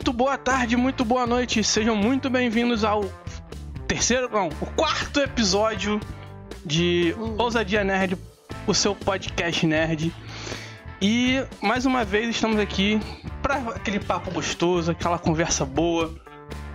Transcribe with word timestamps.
Muito 0.00 0.14
boa 0.14 0.38
tarde, 0.38 0.78
muito 0.78 1.04
boa 1.04 1.26
noite. 1.26 1.62
Sejam 1.62 1.94
muito 1.94 2.30
bem-vindos 2.30 2.84
ao 2.84 3.04
terceiro, 3.86 4.30
não, 4.32 4.48
o 4.48 4.66
quarto 4.74 5.20
episódio 5.20 6.00
de 6.64 7.14
Ousadia 7.36 7.84
Nerd, 7.84 8.16
o 8.66 8.72
seu 8.72 8.94
podcast 8.94 9.66
nerd. 9.66 10.10
E 11.02 11.44
mais 11.60 11.84
uma 11.84 12.02
vez 12.02 12.30
estamos 12.30 12.58
aqui 12.58 12.98
para 13.42 13.56
aquele 13.56 14.00
papo 14.00 14.30
gostoso, 14.30 14.90
aquela 14.90 15.18
conversa 15.18 15.66
boa 15.66 16.14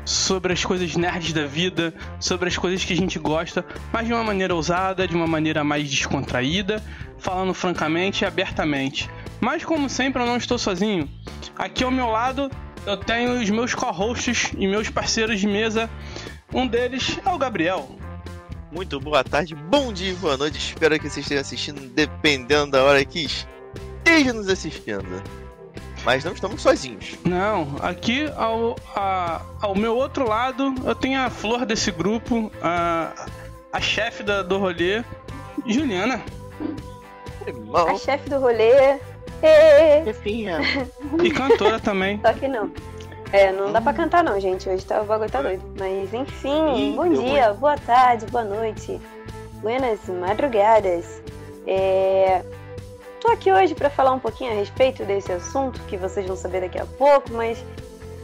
sobre 0.06 0.54
as 0.54 0.64
coisas 0.64 0.96
nerds 0.96 1.34
da 1.34 1.48
vida, 1.48 1.96
sobre 2.20 2.48
as 2.48 2.56
coisas 2.56 2.86
que 2.86 2.94
a 2.94 2.96
gente 2.96 3.18
gosta, 3.18 3.66
mas 3.92 4.06
de 4.06 4.14
uma 4.14 4.24
maneira 4.24 4.54
ousada, 4.54 5.08
de 5.08 5.16
uma 5.16 5.26
maneira 5.26 5.64
mais 5.64 5.90
descontraída, 5.90 6.80
falando 7.18 7.56
francamente 7.56 8.24
e 8.24 8.28
abertamente. 8.28 9.10
Mas 9.42 9.66
como 9.66 9.90
sempre, 9.90 10.22
eu 10.22 10.28
não 10.28 10.38
estou 10.38 10.60
sozinho. 10.60 11.10
Aqui 11.58 11.84
ao 11.84 11.90
meu 11.90 12.06
lado 12.06 12.52
eu 12.86 12.98
tenho 12.98 13.42
os 13.42 13.50
meus 13.50 13.74
co-hosts 13.74 14.52
e 14.58 14.68
meus 14.68 14.90
parceiros 14.90 15.40
de 15.40 15.48
mesa. 15.48 15.90
Um 16.54 16.68
deles 16.68 17.20
é 17.26 17.30
o 17.30 17.38
Gabriel. 17.38 17.90
Muito 18.72 19.00
boa 19.00 19.24
tarde, 19.24 19.56
bom 19.56 19.92
dia, 19.92 20.14
boa 20.16 20.38
noite. 20.38 20.58
Espero 20.58 21.00
que 21.00 21.10
vocês 21.10 21.26
estejam 21.26 21.42
assistindo, 21.42 21.82
dependendo 21.94 22.72
da 22.72 22.84
hora 22.84 23.04
que 23.06 23.26
esteja 23.26 24.34
nos 24.34 24.50
assistindo. 24.50 25.24
Mas 26.04 26.24
não 26.24 26.34
estamos 26.34 26.62
sozinhos. 26.62 27.16
Não, 27.24 27.78
aqui 27.82 28.32
ao, 28.36 28.76
a, 28.96 29.42
ao 29.62 29.74
meu 29.74 29.96
outro 29.96 30.28
lado 30.28 30.76
eu 30.86 30.94
tenho 30.94 31.20
a 31.20 31.30
flor 31.30 31.66
desse 31.66 31.92
grupo, 31.92 32.52
a, 32.62 33.28
a 33.74 33.82
chefe 33.82 34.22
da, 34.22 34.44
do 34.44 34.60
rolê, 34.60 35.04
Juliana. 35.66 36.22
Irmão, 37.48 37.88
A 37.88 37.98
chefe 37.98 38.30
do 38.30 38.40
rolê. 38.40 39.00
Chefinha. 40.04 40.60
E 41.24 41.30
cantora 41.32 41.80
também. 41.80 42.20
Só 42.26 42.34
que 42.34 42.48
não. 42.48 42.72
É, 43.32 43.52
não 43.52 43.72
dá 43.72 43.82
pra 43.82 43.94
cantar 43.94 44.24
não, 44.24 44.40
gente. 44.40 44.68
Hoje 44.70 44.86
tá, 44.86 45.02
o 45.02 45.06
bagulho 45.06 45.30
tá 45.30 45.42
doido. 45.42 45.64
Mas 45.78 46.14
enfim, 46.14 46.76
Ih, 46.92 46.96
bom 46.96 47.10
dia, 47.10 47.54
boa 47.54 47.78
tarde, 47.78 48.26
boa 48.28 48.44
noite. 48.44 49.00
Buenas 49.62 50.00
madrugadas. 50.08 51.22
É... 51.68 52.44
Tô 53.22 53.30
aqui 53.32 53.52
hoje 53.52 53.74
pra 53.74 53.90
falar 53.90 54.12
um 54.12 54.20
pouquinho 54.20 54.52
a 54.52 54.56
respeito 54.56 55.04
desse 55.04 55.32
assunto, 55.32 55.80
que 55.88 55.98
vocês 55.98 56.28
vão 56.28 56.36
saber 56.36 56.62
daqui 56.62 56.78
a 56.80 56.86
pouco, 56.86 57.34
mas 57.34 57.64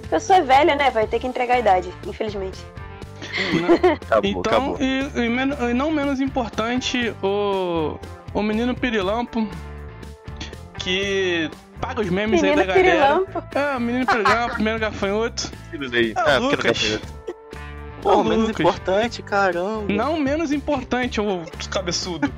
a 0.05 0.08
pessoa 0.09 0.38
é 0.38 0.41
velha, 0.41 0.75
né? 0.75 0.91
Vai 0.91 1.08
ter 1.08 1.19
que 1.19 1.25
entregar 1.25 1.55
a 1.55 1.59
idade, 1.59 1.91
infelizmente. 2.05 2.59
acabou, 4.02 4.30
então, 4.30 4.41
acabou. 4.41 4.77
E, 4.80 5.09
e 5.16 5.30
men- 5.30 5.58
e 5.69 5.73
não 5.73 5.89
menos 5.89 6.19
importante, 6.21 7.16
o, 7.23 7.97
o 8.33 8.43
menino 8.43 8.75
Pirilampo, 8.75 9.47
que 10.83 11.49
paga 11.79 12.01
os 12.01 12.09
memes 12.09 12.41
Menino 12.41 12.61
aí 12.61 12.67
da 12.67 12.73
galera. 12.73 13.25
É, 13.53 13.77
o 13.77 13.79
menino 13.79 14.05
Pirilampo, 14.05 14.53
primeiro 14.55 14.79
gafanhoto. 14.79 15.51
É, 15.71 15.77
Ah, 16.15 16.23
pequeno 16.23 16.49
Lucas. 16.49 16.99
Ô, 18.03 18.09
Pô, 18.09 18.23
menos 18.23 18.47
Lucas. 18.47 18.59
importante, 18.59 19.21
caramba. 19.21 19.93
Não 19.93 20.19
menos 20.19 20.52
importante, 20.52 21.21
ô 21.21 21.43
cabeçudo. 21.69 22.31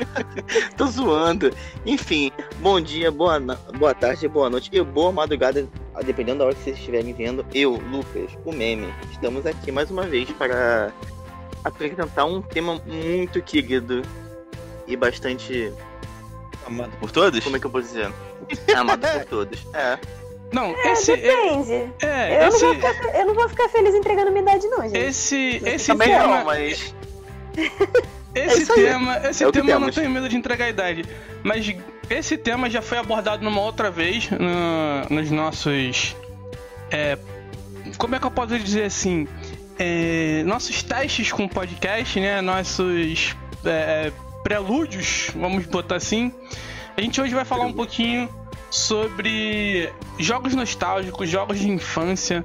Tô 0.76 0.86
zoando. 0.86 1.50
Enfim, 1.86 2.30
bom 2.58 2.78
dia, 2.78 3.10
boa, 3.10 3.40
boa 3.78 3.94
tarde, 3.94 4.28
boa 4.28 4.50
noite 4.50 4.68
e 4.72 4.82
boa 4.82 5.10
madrugada, 5.10 5.66
dependendo 6.04 6.40
da 6.40 6.44
hora 6.46 6.54
que 6.54 6.62
vocês 6.62 6.76
estiverem 6.76 7.14
vendo. 7.14 7.46
Eu, 7.54 7.76
Lucas, 7.90 8.30
o 8.44 8.52
meme, 8.52 8.92
estamos 9.10 9.46
aqui 9.46 9.72
mais 9.72 9.90
uma 9.90 10.02
vez 10.02 10.30
para 10.32 10.92
apresentar 11.64 12.26
um 12.26 12.42
tema 12.42 12.78
muito 12.86 13.40
querido 13.40 14.02
e 14.86 14.96
bastante. 14.96 15.72
Amado 16.70 16.92
por 16.98 17.10
todos? 17.10 17.42
Como 17.44 17.56
é 17.56 17.60
que 17.60 17.66
eu 17.66 17.70
vou 17.70 17.82
dizer? 17.82 18.10
Amado 18.76 19.06
por 19.06 19.24
todos. 19.26 19.66
É. 19.74 19.98
Não, 20.52 20.74
É, 20.76 20.92
esse. 20.92 21.12
É, 21.12 21.16
depende. 21.16 21.92
é, 22.02 22.46
eu, 22.46 22.50
não 22.50 22.58
vou 22.58 22.72
esse. 22.72 22.80
ficar, 22.80 23.18
eu 23.20 23.26
não 23.26 23.34
vou 23.34 23.48
ficar 23.48 23.68
feliz 23.68 23.94
entregando 23.94 24.30
minha 24.32 24.42
idade, 24.42 24.66
não, 24.68 24.82
gente. 24.82 24.96
Esse, 24.98 25.60
esse 25.64 25.86
Também 25.88 26.08
tema, 26.08 26.38
não, 26.38 26.44
mas. 26.44 26.94
esse 28.34 28.72
aí. 28.72 28.78
tema, 28.84 29.16
esse 29.28 29.44
É 29.44 29.52
tema 29.52 29.70
eu 29.70 29.80
não 29.80 29.90
tenho 29.90 30.10
medo 30.10 30.28
de 30.28 30.36
entregar 30.36 30.64
a 30.66 30.70
idade, 30.70 31.04
mas 31.42 31.72
esse 32.08 32.36
tema 32.36 32.68
já 32.70 32.82
foi 32.82 32.98
abordado 32.98 33.44
numa 33.44 33.60
outra 33.60 33.90
vez 33.90 34.28
no- 34.30 35.06
nos 35.14 35.30
nossos, 35.30 36.16
é, 36.90 37.16
como 37.98 38.16
é 38.16 38.18
que 38.18 38.26
eu 38.26 38.30
posso 38.30 38.58
dizer 38.58 38.84
assim, 38.84 39.26
É, 39.82 40.42
nossos 40.44 40.82
testes 40.82 41.32
com 41.32 41.44
o 41.44 41.48
podcast, 41.48 42.20
né, 42.20 42.40
nossos 42.42 43.34
é, 43.64 44.12
prelúdios, 44.42 45.30
vamos 45.34 45.66
botar 45.66 45.96
assim. 45.96 46.32
A 46.96 47.00
gente 47.00 47.20
hoje 47.20 47.34
vai 47.34 47.44
falar 47.44 47.64
um 47.64 47.72
pouquinho 47.72 48.28
sobre 48.70 49.92
jogos 50.18 50.54
nostálgicos, 50.54 51.28
jogos 51.28 51.58
de 51.58 51.68
infância, 51.68 52.44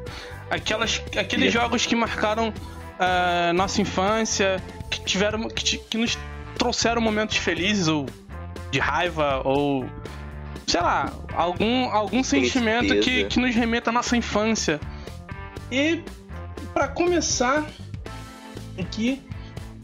aquelas, 0.49 1.01
aqueles 1.17 1.51
jogos 1.51 1.85
que 1.85 1.95
marcaram 1.95 2.53
a 2.99 3.53
nossa 3.53 3.81
infância, 3.81 4.61
que 4.89 5.01
tiveram, 5.01 5.47
que, 5.49 5.77
que 5.77 5.97
nos 5.97 6.17
trouxeram 6.57 7.01
momentos 7.01 7.37
felizes 7.37 7.87
ou 7.87 8.05
de 8.71 8.79
raiva 8.79 9.41
ou 9.43 9.85
sei 10.65 10.81
lá, 10.81 11.13
algum 11.33 11.85
algum 11.89 12.23
sentimento 12.23 12.99
que, 12.99 13.25
que 13.25 13.39
nos 13.39 13.53
remeta 13.53 13.89
à 13.89 13.93
nossa 13.93 14.17
infância. 14.17 14.79
E 15.71 16.01
para 16.73 16.87
começar 16.87 17.65
aqui, 18.79 19.21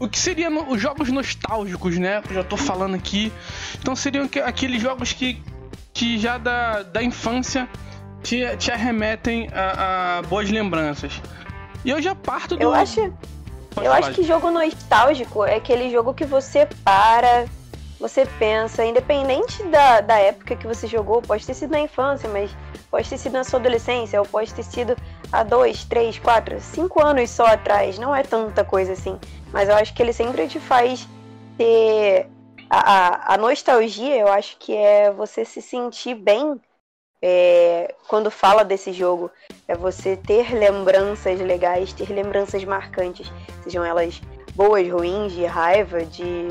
o 0.04 0.08
que 0.08 0.18
seriam 0.18 0.68
os 0.68 0.80
jogos 0.80 1.08
nostálgicos, 1.10 1.96
né? 1.96 2.22
Eu 2.28 2.34
já 2.34 2.44
tô 2.44 2.56
falando 2.56 2.94
aqui. 2.96 3.32
Então 3.78 3.94
seriam 3.94 4.26
que- 4.26 4.40
aqueles 4.40 4.82
jogos 4.82 5.12
que, 5.12 5.40
que 5.94 6.18
já 6.18 6.38
da, 6.38 6.82
da 6.82 7.02
infância 7.02 7.68
te, 8.22 8.44
te 8.56 8.70
arremetem 8.72 9.48
a, 9.52 10.18
a 10.18 10.22
boas 10.22 10.50
lembranças. 10.50 11.20
E 11.84 11.90
eu 11.90 12.02
já 12.02 12.14
parto 12.16 12.56
do. 12.56 12.62
Eu 12.62 12.74
acho, 12.74 13.00
Pode 13.74 13.86
eu 13.86 13.92
falar, 13.92 13.98
acho 13.98 14.12
que 14.12 14.22
jogo 14.24 14.50
nostálgico 14.50 15.44
é 15.44 15.54
aquele 15.56 15.90
jogo 15.90 16.12
que 16.14 16.24
você 16.24 16.66
para, 16.84 17.46
você 18.00 18.26
pensa, 18.38 18.84
independente 18.84 19.62
da, 19.64 20.00
da 20.00 20.18
época 20.18 20.56
que 20.56 20.66
você 20.66 20.86
jogou, 20.88 21.22
pode 21.22 21.46
ter 21.46 21.54
sido 21.54 21.70
na 21.70 21.80
infância, 21.80 22.28
mas 22.28 22.50
pode 22.90 23.08
ter 23.08 23.18
sido 23.18 23.34
na 23.34 23.44
sua 23.44 23.58
adolescência, 23.60 24.20
ou 24.20 24.26
pode 24.26 24.52
ter 24.52 24.62
sido 24.64 24.96
há 25.32 25.42
dois, 25.44 25.84
três, 25.84 26.18
quatro, 26.18 26.60
cinco 26.60 27.00
anos 27.00 27.30
só 27.30 27.46
atrás. 27.46 27.98
Não 27.98 28.14
é 28.14 28.22
tanta 28.24 28.64
coisa 28.64 28.92
assim. 28.92 29.16
Mas 29.52 29.68
eu 29.68 29.74
acho 29.76 29.92
que 29.94 30.02
ele 30.02 30.12
sempre 30.12 30.48
te 30.48 30.58
faz 30.58 31.06
ter. 31.56 32.26
A, 32.70 32.78
a, 32.78 33.34
a 33.34 33.36
nostalgia, 33.36 34.16
eu 34.16 34.28
acho 34.28 34.56
que 34.58 34.74
é 34.74 35.10
você 35.10 35.44
se 35.44 35.60
sentir 35.60 36.14
bem 36.14 36.58
é, 37.20 37.94
quando 38.08 38.30
fala 38.30 38.64
desse 38.64 38.92
jogo. 38.92 39.30
É 39.68 39.76
você 39.76 40.16
ter 40.16 40.54
lembranças 40.54 41.38
legais, 41.38 41.92
ter 41.92 42.10
lembranças 42.10 42.64
marcantes. 42.64 43.30
Sejam 43.62 43.84
elas 43.84 44.20
boas, 44.54 44.90
ruins, 44.90 45.32
de 45.32 45.44
raiva, 45.44 46.04
de 46.04 46.48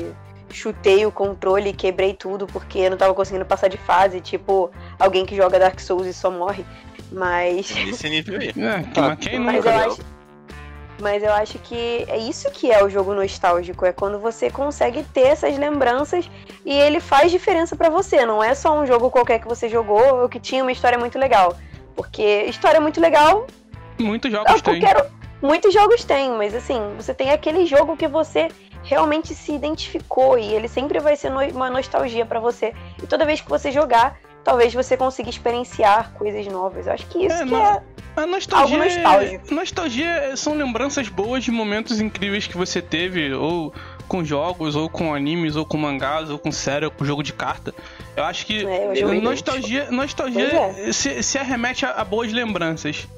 chutei 0.52 1.04
o 1.06 1.10
controle 1.10 1.70
e 1.70 1.72
quebrei 1.72 2.12
tudo 2.14 2.46
porque 2.46 2.78
eu 2.80 2.90
não 2.90 2.96
tava 2.96 3.14
conseguindo 3.14 3.46
passar 3.46 3.68
de 3.68 3.78
fase, 3.78 4.20
tipo 4.20 4.70
alguém 4.98 5.24
que 5.24 5.34
joga 5.34 5.58
Dark 5.58 5.80
Souls 5.80 6.06
e 6.06 6.12
só 6.12 6.30
morre. 6.30 6.64
Mas. 7.10 7.70
Nesse 7.74 8.08
nível 8.08 8.38
aí. 8.40 8.48
É, 8.48 8.82
que, 8.82 9.00
mas 9.00 9.18
quem 9.18 9.38
Mas 9.38 9.64
eu 9.64 9.72
acho. 9.72 10.21
Mas 11.02 11.20
eu 11.20 11.32
acho 11.32 11.58
que 11.58 12.04
é 12.06 12.16
isso 12.16 12.48
que 12.52 12.70
é 12.70 12.84
o 12.84 12.88
jogo 12.88 13.12
nostálgico, 13.12 13.84
é 13.84 13.92
quando 13.92 14.20
você 14.20 14.48
consegue 14.48 15.02
ter 15.02 15.22
essas 15.26 15.58
lembranças 15.58 16.30
e 16.64 16.72
ele 16.72 17.00
faz 17.00 17.32
diferença 17.32 17.74
pra 17.74 17.90
você, 17.90 18.24
não 18.24 18.40
é 18.40 18.54
só 18.54 18.72
um 18.78 18.86
jogo 18.86 19.10
qualquer 19.10 19.40
que 19.40 19.48
você 19.48 19.68
jogou 19.68 20.20
ou 20.22 20.28
que 20.28 20.38
tinha 20.38 20.62
uma 20.62 20.70
história 20.70 20.96
muito 20.96 21.18
legal. 21.18 21.56
Porque 21.96 22.44
história 22.44 22.80
muito 22.80 23.00
legal, 23.00 23.48
Muitos 23.98 24.32
eu 24.32 24.38
jogos 24.38 24.62
tem. 24.62 24.80
Muitos 25.42 25.74
jogos 25.74 26.04
têm, 26.04 26.30
mas 26.30 26.54
assim, 26.54 26.80
você 26.96 27.12
tem 27.12 27.32
aquele 27.32 27.66
jogo 27.66 27.96
que 27.96 28.06
você 28.06 28.46
realmente 28.84 29.34
se 29.34 29.52
identificou 29.52 30.38
e 30.38 30.54
ele 30.54 30.68
sempre 30.68 31.00
vai 31.00 31.16
ser 31.16 31.30
no- 31.30 31.42
uma 31.50 31.68
nostalgia 31.68 32.24
pra 32.24 32.38
você. 32.38 32.72
E 33.02 33.08
toda 33.08 33.24
vez 33.26 33.40
que 33.40 33.50
você 33.50 33.72
jogar, 33.72 34.20
talvez 34.44 34.72
você 34.72 34.96
consiga 34.96 35.28
experienciar 35.28 36.12
coisas 36.14 36.46
novas. 36.46 36.86
Eu 36.86 36.92
acho 36.92 37.06
que 37.08 37.26
isso 37.26 37.42
É, 37.42 37.44
que 37.44 37.50
não- 37.50 37.60
é 37.60 37.82
A 38.14 38.26
nostalgia, 38.26 38.76
Algo 38.76 38.84
nostálgico. 38.84 39.46
É, 39.50 39.54
nostalgia 39.54 40.36
são 40.36 40.54
lembranças 40.54 41.08
boas 41.08 41.42
de 41.44 41.50
momentos 41.50 42.00
incríveis 42.00 42.46
que 42.46 42.56
você 42.56 42.82
teve, 42.82 43.32
ou 43.32 43.72
com 44.06 44.22
jogos, 44.22 44.76
ou 44.76 44.88
com 44.90 45.14
animes, 45.14 45.56
ou 45.56 45.64
com 45.64 45.78
mangás, 45.78 46.28
ou 46.28 46.38
com 46.38 46.52
série, 46.52 46.84
ou 46.84 46.90
com 46.90 47.04
jogo 47.06 47.22
de 47.22 47.32
carta. 47.32 47.74
Eu 48.14 48.24
acho 48.24 48.44
que 48.44 48.66
É, 48.66 48.88
eu 48.90 48.96
joguei 48.96 49.20
nostalgia, 49.22 49.90
nostalgia 49.90 50.50
Pois 50.74 50.94
se, 50.96 51.22
se 51.22 51.38
arremete 51.38 51.86
a, 51.86 51.92
a 51.92 52.04
boas 52.04 52.30
lembranças. 52.30 53.08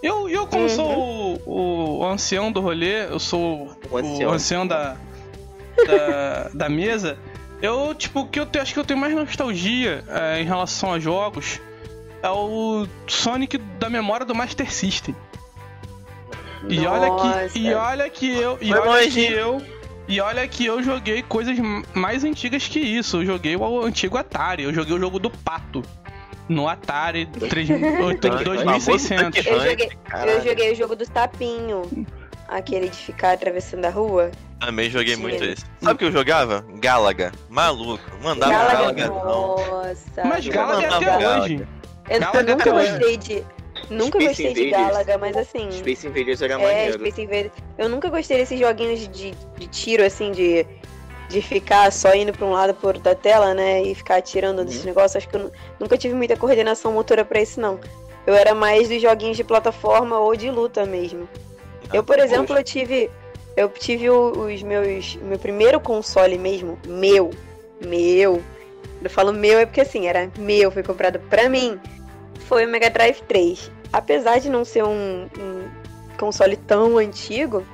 Eu, 0.00 0.28
eu 0.28 0.46
como 0.46 0.62
Uhum. 0.64 0.68
sou 0.68 1.40
o, 1.44 1.98
o 2.00 2.06
ancião 2.06 2.52
do 2.52 2.60
rolê, 2.60 3.06
eu 3.06 3.18
sou 3.18 3.72
O 3.90 3.94
o 3.94 3.98
ancião. 3.98 4.30
ancião 4.32 4.66
da, 4.66 4.96
da, 5.84 6.50
da 6.54 6.68
mesa, 6.68 7.18
eu, 7.60 7.92
tipo, 7.94 8.26
que 8.26 8.38
eu 8.38 8.46
te- 8.46 8.58
acho 8.60 8.72
que 8.72 8.78
eu 8.78 8.84
tenho 8.84 9.00
mais 9.00 9.12
nostalgia 9.14 10.04
é, 10.08 10.40
em 10.40 10.44
relação 10.44 10.92
a 10.92 11.00
jogos 11.00 11.60
é 12.22 12.28
o 12.30 12.86
Sonic 13.06 13.58
da 13.78 13.88
memória 13.90 14.24
do 14.26 14.34
Master 14.34 14.70
System. 14.72 15.14
E 16.68 16.84
olha 16.86 17.10
que, 17.50 17.58
e 17.58 17.70
Nossa. 17.70 17.82
olha 17.90 18.10
que 18.10 18.36
eu, 18.36 18.58
e 18.60 18.68
Foi 18.70 18.78
olha 18.80 18.90
longe, 18.90 19.10
que 19.10 19.24
eu, 19.32 19.62
e 20.08 20.20
olha 20.20 20.48
que 20.48 20.66
eu 20.66 20.82
joguei 20.82 21.22
coisas 21.22 21.56
mais 21.94 22.24
antigas 22.24 22.66
que 22.66 22.80
isso. 22.80 23.18
Eu 23.18 23.26
joguei 23.26 23.54
o 23.56 23.82
antigo 23.84 24.16
Atari, 24.16 24.64
eu 24.64 24.74
joguei 24.74 24.96
o 24.96 24.98
jogo 25.00 25.18
do 25.18 25.30
Pato. 25.30 25.82
no 26.48 26.68
Atari 26.68 27.26
3, 27.26 27.68
2600. 28.44 29.46
Eu 29.46 29.60
joguei, 29.60 29.90
eu 30.26 30.44
joguei 30.44 30.72
o 30.72 30.74
jogo 30.74 30.96
do 30.96 31.04
sapinho. 31.04 31.82
Aquele 32.48 32.88
de 32.88 32.96
ficar 32.96 33.32
atravessando 33.32 33.84
a 33.84 33.90
rua. 33.90 34.30
Também 34.60 34.88
joguei 34.88 35.16
Sim. 35.16 35.22
muito 35.22 35.42
esse. 35.44 35.64
Sabe 35.80 35.94
o 35.94 35.98
que 35.98 36.04
eu 36.04 36.12
jogava? 36.12 36.64
Gálaga. 36.78 37.32
Maluco. 37.50 38.02
Mandava 38.22 38.52
Galaga, 38.52 38.76
Gálaga. 38.76 39.06
não. 39.08 39.56
nossa. 39.56 40.24
Mas 40.24 40.46
Galaga 40.46 40.82
é 40.86 40.88
até 40.94 41.04
Galaga. 41.04 41.42
hoje. 41.42 41.66
Eu, 42.08 42.20
Galaga 42.20 42.40
eu 42.50 42.56
nunca 42.56 42.70
gostei 42.72 43.16
de. 43.16 43.44
Nunca 43.90 44.18
Space 44.20 44.26
gostei 44.28 44.54
de 44.54 44.68
Invaders. 44.68 44.88
Galaga, 44.88 45.18
mas 45.18 45.36
assim. 45.36 45.70
Space 45.70 46.06
Invaders 46.06 46.42
era 46.42 46.54
É, 46.54 46.58
maneiro. 46.58 46.92
Space 46.98 47.22
Invaders. 47.22 47.52
Eu 47.78 47.88
nunca 47.88 48.08
gostei 48.08 48.38
desses 48.38 48.58
joguinhos 48.58 49.08
de, 49.08 49.32
de 49.58 49.66
tiro, 49.68 50.04
assim, 50.04 50.32
de, 50.32 50.66
de 51.28 51.40
ficar 51.42 51.92
só 51.92 52.14
indo 52.14 52.32
pra 52.32 52.46
um 52.46 52.52
lado 52.52 52.74
por 52.74 52.88
outro 52.88 53.02
da 53.02 53.14
tela, 53.14 53.54
né? 53.54 53.82
E 53.82 53.94
ficar 53.94 54.16
atirando 54.16 54.60
Uhum. 54.60 54.64
desses 54.64 54.84
negócios. 54.84 55.16
Acho 55.16 55.28
que 55.28 55.36
eu 55.36 55.40
nu- 55.44 55.52
nunca 55.80 55.96
tive 55.98 56.14
muita 56.14 56.36
coordenação 56.36 56.92
motora 56.92 57.24
pra 57.24 57.40
isso, 57.40 57.60
não. 57.60 57.78
Eu 58.26 58.34
era 58.34 58.54
mais 58.54 58.88
dos 58.88 59.00
joguinhos 59.00 59.36
de 59.36 59.44
plataforma 59.44 60.18
ou 60.18 60.34
de 60.34 60.50
luta 60.50 60.84
mesmo. 60.84 61.28
Eu, 61.92 62.02
por 62.02 62.18
exemplo, 62.18 62.56
eu 62.56 62.64
tive. 62.64 63.08
Eu 63.56 63.68
tive 63.68 64.10
os 64.10 64.62
meus. 64.62 65.16
Meu 65.16 65.38
primeiro 65.38 65.78
console 65.78 66.36
mesmo, 66.38 66.76
meu. 66.86 67.30
Meu. 67.86 68.42
Eu 69.02 69.10
falo 69.10 69.32
meu 69.32 69.58
é 69.58 69.66
porque 69.66 69.82
assim, 69.82 70.06
era 70.08 70.28
meu, 70.38 70.70
foi 70.72 70.82
comprado 70.82 71.20
pra 71.30 71.48
mim. 71.48 71.78
Foi 72.40 72.66
o 72.66 72.68
Mega 72.68 72.90
Drive 72.90 73.20
3. 73.22 73.70
Apesar 73.92 74.38
de 74.38 74.48
não 74.48 74.64
ser 74.64 74.84
um, 74.84 75.28
um 75.38 75.68
console 76.16 76.56
tão 76.56 76.98
antigo, 76.98 77.64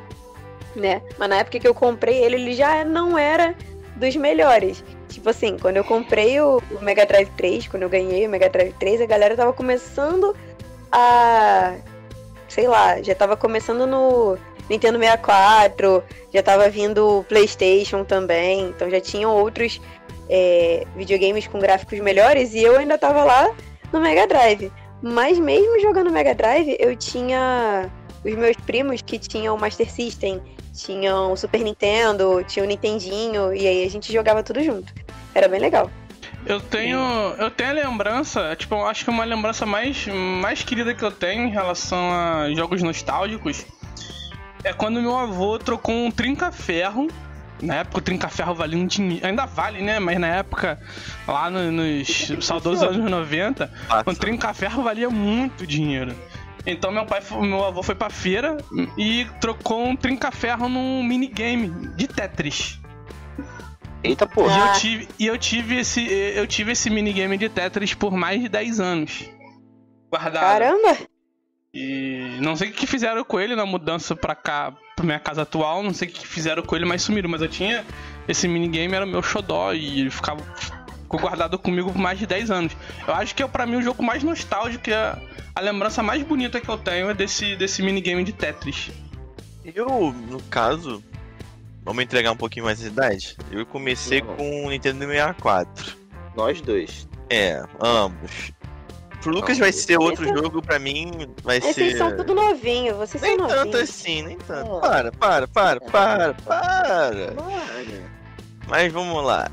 né? 0.75 1.03
Mas 1.19 1.29
na 1.29 1.37
época 1.37 1.59
que 1.59 1.69
eu 1.69 1.75
comprei 1.75 2.23
ele, 2.23 2.37
ele 2.37 2.55
já 2.55 2.85
não 2.85 3.19
era 3.19 3.55
dos 3.97 4.17
melhores. 4.17 4.82
Tipo 5.09 5.31
assim, 5.31 5.59
quando 5.59 5.76
eu 5.76 5.85
comprei 5.85 6.41
o, 6.41 6.62
Mega 6.81 7.05
Drive 7.05 7.31
3, 7.37 7.69
quando 7.69 7.82
eu 7.82 7.88
ganhei 7.88 8.26
o 8.26 8.31
Mega 8.31 8.49
Drive 8.49 8.73
3, 8.75 9.03
a 9.03 9.06
galera 9.06 9.37
tava 9.37 9.53
começando 9.53 10.35
a. 10.91 11.75
Sei 12.49 12.67
lá, 12.67 13.00
já 13.00 13.14
tava 13.14 13.37
começando 13.37 13.87
no 13.87 14.37
Nintendo 14.69 14.99
64, 14.99 16.03
já 16.32 16.43
tava 16.43 16.69
vindo 16.69 17.20
o 17.20 17.25
PlayStation 17.25 18.05
também, 18.05 18.69
então 18.69 18.91
já 18.91 19.00
tinham 19.00 19.35
outros 19.35 19.81
é, 20.29 20.87
videogames 20.94 21.47
com 21.47 21.59
gráficos 21.59 21.99
melhores 22.00 22.53
e 22.53 22.62
eu 22.62 22.76
ainda 22.76 22.99
tava 22.99 23.25
lá 23.25 23.50
no 23.92 24.00
Mega 24.00 24.26
Drive. 24.26 24.72
Mas 25.02 25.38
mesmo 25.38 25.80
jogando 25.80 26.10
Mega 26.10 26.34
Drive, 26.34 26.76
eu 26.78 26.96
tinha 26.96 27.90
os 28.24 28.34
meus 28.34 28.56
primos 28.56 29.02
que 29.02 29.18
tinham 29.18 29.54
o 29.54 29.60
Master 29.60 29.90
System, 29.90 30.40
tinham 30.72 31.32
o 31.32 31.36
Super 31.36 31.60
Nintendo, 31.60 32.44
tinham 32.46 32.64
o 32.64 32.68
Nintendinho, 32.68 33.52
e 33.52 33.66
aí 33.66 33.84
a 33.84 33.90
gente 33.90 34.12
jogava 34.12 34.42
tudo 34.42 34.62
junto. 34.62 34.92
Era 35.34 35.48
bem 35.48 35.60
legal. 35.60 35.90
Eu 36.44 36.60
tenho, 36.60 36.98
eu 37.38 37.50
tenho 37.50 37.70
a 37.70 37.72
lembrança, 37.72 38.56
tipo, 38.56 38.74
acho 38.84 39.04
que 39.04 39.10
uma 39.10 39.24
lembrança 39.24 39.64
mais, 39.64 40.06
mais 40.06 40.62
querida 40.62 40.92
que 40.92 41.04
eu 41.04 41.12
tenho 41.12 41.44
em 41.46 41.50
relação 41.50 42.10
a 42.12 42.52
jogos 42.54 42.82
nostálgicos 42.82 43.64
é 44.64 44.72
quando 44.72 45.00
meu 45.00 45.16
avô 45.16 45.58
trocou 45.58 45.94
um 45.94 46.10
trinca-ferro. 46.10 47.08
Na 47.62 47.76
época 47.76 47.99
o 47.99 48.00
trinca-ferro 48.03 48.55
valia 48.55 48.76
um 48.76 48.87
dinheiro. 48.87 49.25
Ainda 49.26 49.47
vale, 49.47 49.81
né? 49.81 49.99
Mas 50.00 50.19
na 50.19 50.26
época, 50.26 50.81
lá 51.26 51.49
no- 51.49 51.70
nos 51.70 52.29
saudosos 52.41 52.82
anos 52.82 53.09
90, 53.11 53.73
Passa. 53.88 54.11
um 54.11 54.14
trinca-ferro 54.14 54.82
valia 54.82 55.09
muito 55.09 55.64
dinheiro. 55.67 56.12
Então 56.67 56.91
meu 56.93 57.06
pai, 57.06 57.20
meu 57.41 57.64
avô 57.64 57.82
foi 57.82 57.94
pra 57.94 58.11
feira 58.11 58.56
e 58.99 59.26
trocou 59.41 59.85
um 59.85 59.97
trinca-ferro 59.97 60.69
num 60.69 61.03
minigame 61.03 61.69
de 61.97 62.06
Tetris. 62.09 62.79
Eita 64.05 64.26
porra. 64.26 64.53
E 64.56 64.61
eu 64.61 64.73
tive, 64.75 65.09
e 65.20 65.26
eu 65.26 65.38
tive 65.38 65.76
esse, 65.79 66.05
eu 66.37 66.47
tive 66.47 66.73
esse 66.73 66.91
minigame 66.91 67.38
de 67.38 67.49
Tetris 67.49 67.94
por 67.94 68.12
mais 68.12 68.41
de 68.41 68.49
10 68.49 68.81
anos. 68.81 69.25
Guardado. 70.11 70.43
Caramba! 70.43 70.99
E 71.75 72.37
não 72.41 72.55
sei 72.56 72.69
o 72.69 72.73
que 72.73 72.87
fizeram 72.87 73.25
com 73.25 73.41
ele 73.41 73.55
na 73.56 73.64
mudança 73.64 74.14
pra 74.14 74.35
cá, 74.35 74.73
pra 75.02 75.06
minha 75.06 75.20
casa 75.20 75.43
atual, 75.43 75.82
não 75.82 75.93
sei 75.93 76.08
o 76.08 76.10
que 76.12 76.26
fizeram 76.26 76.62
com 76.62 76.76
ele, 76.76 76.84
mas 76.84 77.02
sumiram. 77.02 77.28
Mas 77.28 77.43
eu 77.43 77.49
tinha 77.49 77.84
esse 78.28 78.46
minigame, 78.46 78.94
era 78.94 79.04
meu 79.04 79.22
xodó, 79.22 79.72
e 79.72 80.00
ele 80.00 80.10
ficava 80.10 80.43
ficou 81.02 81.20
guardado 81.20 81.58
comigo 81.58 81.93
por 81.93 81.99
mais 81.99 82.19
de 82.19 82.26
10 82.26 82.50
anos. 82.50 82.72
Eu 83.06 83.14
acho 83.14 83.34
que 83.34 83.43
é 83.43 83.49
pra 83.49 83.66
mim 83.66 83.76
o 83.76 83.82
jogo 83.82 84.02
mais 84.02 84.22
nostálgico, 84.22 84.88
e 84.88 84.94
a, 84.94 85.19
a 85.54 85.60
lembrança 85.60 86.02
mais 86.02 86.22
bonita 86.22 86.60
que 86.60 86.69
eu 86.69 86.78
tenho 86.78 87.10
é 87.10 87.14
desse, 87.14 87.56
desse 87.56 87.82
minigame 87.82 88.25
de 88.25 88.32
Tetris. 88.32 88.90
Eu, 89.64 90.12
no 90.12 90.40
caso, 90.44 91.02
vamos 91.84 92.02
entregar 92.02 92.32
um 92.32 92.37
pouquinho 92.37 92.64
mais 92.64 92.78
de 92.78 92.87
idade. 92.87 93.37
Eu 93.50 93.66
comecei 93.66 94.22
Não. 94.22 94.37
com 94.37 94.66
o 94.66 94.70
Nintendo 94.70 95.04
64. 95.04 95.96
Nós 96.34 96.60
dois. 96.60 97.06
É, 97.28 97.62
ambos. 97.81 98.52
Pro 99.22 99.32
Lucas 99.32 99.56
Não, 99.56 99.64
vai 99.64 99.72
ser 99.72 99.96
outro 99.98 100.24
esse- 100.24 100.34
jogo, 100.34 100.60
pra 100.60 100.78
mim 100.78 101.10
vai 101.44 101.60
Vocês 101.60 101.74
ser. 101.92 101.96
são 101.98 102.16
tudo 102.16 102.34
novinho, 102.34 102.96
vocês 102.96 103.22
Nem 103.22 103.38
são 103.38 103.46
tanto 103.46 103.66
novinhos. 103.66 103.90
assim, 103.90 104.22
nem 104.22 104.36
tanto. 104.38 104.80
Para, 104.80 105.12
para, 105.12 105.46
para, 105.48 105.80
para, 105.80 106.34
para. 106.34 107.34
Mano. 107.34 108.02
Mas 108.66 108.92
vamos 108.92 109.24
lá. 109.24 109.50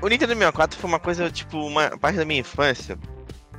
O 0.00 0.08
Nintendo 0.08 0.32
64 0.32 0.78
foi 0.78 0.88
uma 0.88 0.98
coisa, 0.98 1.30
tipo, 1.30 1.58
uma 1.58 1.90
parte 1.98 2.16
da 2.16 2.24
minha 2.24 2.40
infância 2.40 2.98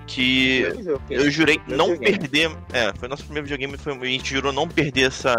que 0.08 0.66
eu 1.10 1.30
jurei 1.32 1.62
não 1.68 1.96
perder. 1.98 2.52
É, 2.74 2.92
foi 2.98 3.08
nosso 3.08 3.24
primeiro 3.24 3.48
videogame, 3.48 3.78
foi, 3.78 3.94
a 3.94 4.06
gente 4.06 4.34
jurou 4.34 4.52
não 4.52 4.68
perder 4.68 5.08
essa, 5.08 5.36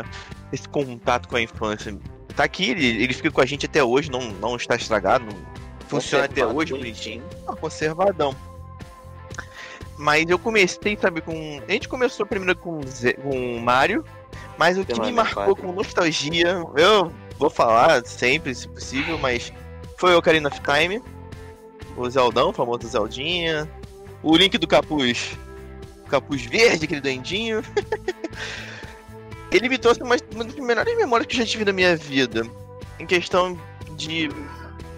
esse 0.52 0.68
contato 0.68 1.28
com 1.28 1.36
a 1.36 1.42
infância. 1.42 1.96
Tá 2.36 2.44
aqui, 2.44 2.70
ele, 2.70 3.02
ele 3.02 3.12
fica 3.12 3.30
com 3.30 3.40
a 3.40 3.46
gente 3.46 3.66
até 3.66 3.82
hoje, 3.84 4.10
não, 4.10 4.20
não 4.40 4.56
está 4.56 4.74
estragado, 4.76 5.24
não 5.26 5.36
funciona 5.88 6.24
até 6.24 6.46
hoje 6.46 6.72
bonitinho. 6.72 7.22
Ah, 7.46 7.54
conservadão. 7.54 8.34
Mas 9.96 10.28
eu 10.28 10.38
comecei, 10.38 10.98
sabe, 11.00 11.20
com. 11.20 11.60
A 11.68 11.72
gente 11.72 11.88
começou 11.88 12.26
primeiro 12.26 12.58
com, 12.58 12.80
Ze- 12.82 13.14
com 13.14 13.58
Mario, 13.60 14.04
mas 14.58 14.76
o 14.76 14.84
que 14.84 14.92
me 15.00 15.12
marcou 15.12 15.44
4. 15.54 15.62
com 15.62 15.72
nostalgia, 15.72 16.62
eu 16.76 17.12
vou 17.38 17.48
falar 17.50 18.04
sempre, 18.04 18.54
se 18.54 18.66
possível, 18.68 19.16
mas 19.18 19.52
foi 19.98 20.14
o 20.14 20.18
Ocarina 20.18 20.48
of 20.48 20.60
Time, 20.60 21.00
o 21.96 22.10
Zeldão, 22.10 22.50
o 22.50 22.52
famoso 22.52 22.88
Zeldinha, 22.88 23.70
o 24.22 24.36
Link 24.36 24.58
do 24.58 24.66
Capuz, 24.66 25.38
o 26.04 26.08
Capuz 26.10 26.42
Verde, 26.44 26.86
aquele 26.86 27.00
doendinho. 27.00 27.62
Ele 29.50 29.68
me 29.68 29.78
trouxe 29.78 30.02
uma, 30.02 30.16
uma 30.34 30.44
das 30.44 30.54
melhores 30.56 30.96
memórias 30.96 31.28
que 31.28 31.36
eu 31.36 31.40
já 31.40 31.46
tive 31.46 31.64
na 31.64 31.72
minha 31.72 31.96
vida, 31.96 32.44
em 32.98 33.06
questão 33.06 33.56
de 33.92 34.28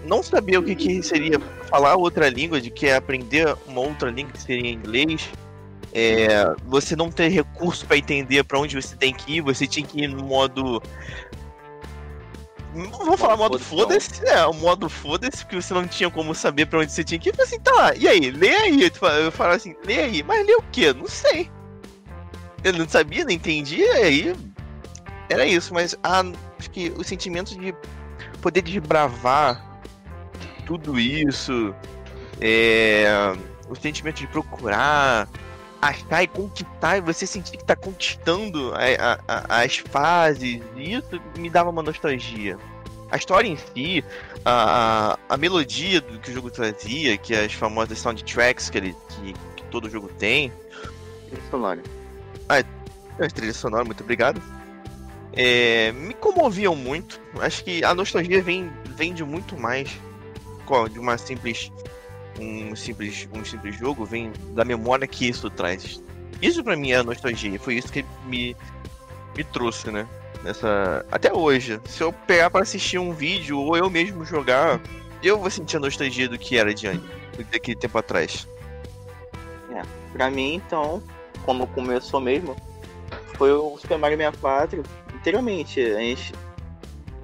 não 0.07 0.23
saber 0.23 0.57
o 0.57 0.63
que, 0.63 0.75
que 0.75 1.03
seria 1.03 1.39
falar 1.69 1.95
outra 1.95 2.29
língua, 2.29 2.61
de 2.61 2.71
que 2.71 2.87
é 2.87 2.95
aprender 2.95 3.55
uma 3.67 3.81
outra 3.81 4.09
língua 4.09 4.31
que 4.31 4.41
seria 4.41 4.71
inglês. 4.71 5.29
É, 5.93 6.55
você 6.65 6.95
não 6.95 7.11
ter 7.11 7.29
recurso 7.29 7.85
para 7.85 7.97
entender 7.97 8.43
para 8.43 8.59
onde 8.59 8.79
você 8.79 8.95
tem 8.95 9.13
que 9.13 9.37
ir, 9.37 9.41
você 9.41 9.65
tinha 9.65 9.85
que 9.85 10.01
ir 10.01 10.07
no 10.07 10.23
modo. 10.23 10.81
Não 12.73 12.91
vou 12.91 13.17
falar 13.17 13.37
modo 13.37 13.57
foda-se, 13.57 14.23
é, 14.27 14.45
o 14.45 14.53
modo 14.53 14.87
foda-se, 14.87 15.43
porque 15.43 15.55
você 15.55 15.73
não 15.73 15.87
tinha 15.87 16.09
como 16.09 16.35
saber 16.35 16.67
pra 16.67 16.79
onde 16.79 16.91
você 16.91 17.03
tinha 17.03 17.19
que 17.19 17.29
ir. 17.29 17.31
Eu 17.31 17.35
falei 17.35 17.47
assim, 17.47 17.59
tá, 17.59 17.95
e 17.95 18.07
aí, 18.07 18.31
lê 18.31 18.55
aí. 18.55 18.91
Eu 19.23 19.31
falo 19.31 19.53
assim, 19.53 19.75
lê 19.85 19.99
aí, 19.99 20.23
mas 20.23 20.45
lê 20.45 20.53
o 20.55 20.63
quê? 20.71 20.93
Não 20.93 21.07
sei. 21.07 21.49
Eu 22.63 22.73
não 22.73 22.87
sabia, 22.87 23.23
não 23.23 23.31
entendia, 23.31 23.85
e 23.99 24.03
aí. 24.03 24.35
Era 25.29 25.45
isso, 25.45 25.73
mas 25.73 25.95
a, 26.03 26.23
acho 26.59 26.69
que 26.69 26.93
o 26.95 27.03
sentimento 27.03 27.57
de 27.57 27.73
poder 28.41 28.61
desbravar 28.61 29.76
tudo 30.67 30.99
isso, 30.99 31.73
é, 32.41 33.07
o 33.69 33.75
sentimento 33.75 34.17
de 34.17 34.27
procurar, 34.27 35.27
achar 35.81 36.23
e 36.23 36.27
conquistar, 36.27 36.97
e 36.97 37.01
você 37.01 37.25
sentir 37.25 37.57
que 37.57 37.63
tá 37.63 37.75
conquistando 37.75 38.73
a- 38.75 39.17
a- 39.27 39.61
as 39.63 39.77
fases, 39.77 40.61
isso 40.75 41.21
me 41.37 41.49
dava 41.49 41.69
uma 41.69 41.81
nostalgia. 41.81 42.57
A 43.09 43.15
história 43.15 43.47
em 43.47 43.55
si, 43.55 44.03
a, 44.43 45.17
a, 45.29 45.37
melodia 45.37 46.01
do 46.01 46.19
que 46.19 46.29
o 46.29 46.33
jogo 46.33 46.51
trazia, 46.51 47.17
que 47.17 47.33
é 47.33 47.45
as 47.45 47.53
famosas 47.53 47.97
soundtracks 47.99 48.69
que, 48.69 48.77
ele, 48.77 48.95
que, 49.09 49.33
que 49.55 49.63
todo 49.71 49.89
jogo 49.89 50.09
tem, 50.19 50.51
Sonora. 51.49 51.81
a 52.49 53.27
trilha 53.29 53.53
sonora, 53.53 53.85
muito 53.85 54.03
obrigado. 54.03 54.41
É, 55.33 55.91
me 55.93 56.13
comoviam 56.13 56.75
muito. 56.75 57.21
Acho 57.39 57.63
que 57.63 57.83
a 57.83 57.93
nostalgia 57.93 58.41
vem, 58.41 58.69
vem 58.95 59.13
de 59.13 59.23
muito 59.23 59.57
mais 59.57 59.89
de 60.89 60.99
uma 60.99 61.17
simples 61.17 61.71
um 62.39 62.75
simples 62.75 63.27
um 63.33 63.43
simples 63.43 63.75
jogo, 63.77 64.05
vem 64.05 64.31
da 64.53 64.63
memória 64.63 65.07
que 65.07 65.27
isso 65.27 65.49
traz. 65.49 66.01
Isso 66.41 66.63
pra 66.63 66.75
mim 66.75 66.91
é 66.91 67.01
nostalgia. 67.01 67.59
Foi 67.59 67.75
isso 67.75 67.91
que 67.91 68.05
me 68.25 68.55
me 69.35 69.43
trouxe, 69.43 69.91
né? 69.91 70.07
Nessa 70.43 71.05
até 71.11 71.33
hoje. 71.33 71.79
Se 71.85 72.01
eu 72.01 72.13
pegar 72.13 72.49
pra 72.49 72.61
assistir 72.61 72.99
um 72.99 73.13
vídeo 73.13 73.59
ou 73.59 73.75
eu 73.75 73.89
mesmo 73.89 74.23
jogar, 74.23 74.79
eu 75.23 75.39
vou 75.39 75.49
sentir 75.49 75.77
a 75.77 75.79
nostalgia 75.79 76.29
do 76.29 76.37
que 76.37 76.57
era 76.57 76.73
de 76.73 76.87
antes, 76.87 77.09
daquele 77.51 77.77
tempo 77.77 77.97
atrás. 77.97 78.47
Pra 80.17 80.31
mim, 80.31 80.55
então, 80.55 81.01
como 81.45 81.67
começou 81.67 82.19
mesmo, 82.19 82.55
foi 83.35 83.51
o 83.51 83.77
Super 83.77 83.99
Mario 83.99 84.17
64. 84.17 84.83
Inteiramente, 85.13 85.79
a 85.79 85.99
gente. 85.99 86.33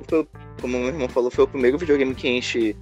Foi, 0.07 0.27
como 0.61 0.77
meu 0.77 0.89
irmão 0.89 1.09
falou, 1.09 1.31
foi 1.31 1.43
o 1.45 1.47
primeiro 1.47 1.77
videogame 1.77 2.13
que 2.13 2.27
a 2.27 2.31
gente 2.31 2.77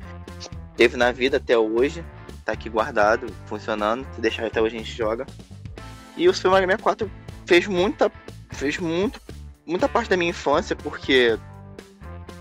teve 0.75 0.97
na 0.97 1.11
vida 1.11 1.37
até 1.37 1.57
hoje. 1.57 2.03
tá 2.45 2.53
aqui 2.53 2.69
guardado, 2.69 3.27
funcionando. 3.45 4.05
Se 4.15 4.21
deixar 4.21 4.45
até 4.45 4.61
hoje 4.61 4.75
a 4.75 4.79
gente 4.79 4.91
joga. 4.91 5.25
E 6.17 6.27
o 6.27 6.33
Super 6.33 6.51
Mario 6.51 6.67
64 6.67 7.11
fez 7.45 7.67
muita. 7.67 8.11
fez 8.51 8.77
muito. 8.77 9.19
muita 9.65 9.87
parte 9.87 10.09
da 10.09 10.17
minha 10.17 10.31
infância, 10.31 10.75
porque. 10.75 11.37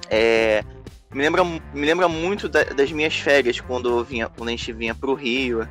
É, 0.08 0.64
me 1.12 1.22
lembra, 1.22 1.44
me 1.44 1.86
lembra 1.86 2.08
muito 2.08 2.48
da, 2.48 2.62
das 2.62 2.92
minhas 2.92 3.14
férias 3.16 3.60
quando, 3.60 4.04
vinha, 4.04 4.28
quando 4.28 4.48
a 4.48 4.52
gente 4.52 4.72
vinha 4.72 4.94
pro 4.94 5.14
Rio. 5.14 5.68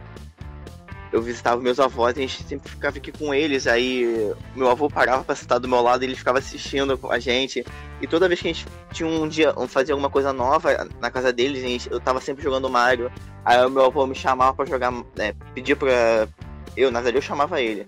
Eu 1.12 1.22
visitava 1.22 1.62
meus 1.62 1.80
avós 1.80 2.16
e 2.16 2.20
a 2.20 2.22
gente 2.22 2.44
sempre 2.44 2.70
ficava 2.70 2.98
aqui 2.98 3.12
com 3.12 3.34
eles. 3.34 3.66
Aí 3.66 4.34
meu 4.56 4.70
avô 4.70 4.90
parava 4.90 5.24
pra 5.24 5.36
sentar 5.36 5.60
do 5.60 5.68
meu 5.68 5.82
lado 5.82 6.04
e 6.04 6.08
ele 6.08 6.16
ficava 6.16 6.40
assistindo 6.40 7.00
a 7.10 7.20
gente. 7.20 7.66
E 8.02 8.08
toda 8.08 8.28
vez 8.28 8.42
que 8.42 8.48
a 8.48 8.54
gente 8.54 8.66
tinha 8.94 9.08
um 9.08 9.28
dia, 9.28 9.54
fazia 9.68 9.94
alguma 9.94 10.10
coisa 10.10 10.32
nova 10.32 10.88
na 11.00 11.12
casa 11.12 11.34
deles, 11.34 11.62
gente, 11.62 11.92
eu 11.92 12.00
tava 12.00 12.22
sempre 12.22 12.44
jogando 12.44 12.70
Mario. 12.70 13.12
Aí 13.44 13.64
o 13.66 13.70
meu 13.70 13.86
avô 13.86 14.06
me 14.06 14.16
chamava 14.16 14.54
pra 14.56 14.66
jogar, 14.66 14.92
né, 15.16 15.34
pedia 15.54 15.76
pra. 15.76 16.28
Eu, 16.78 16.92
na 16.92 17.00
verdade, 17.00 17.18
eu 17.18 17.22
chamava 17.22 17.62
ele. 17.62 17.86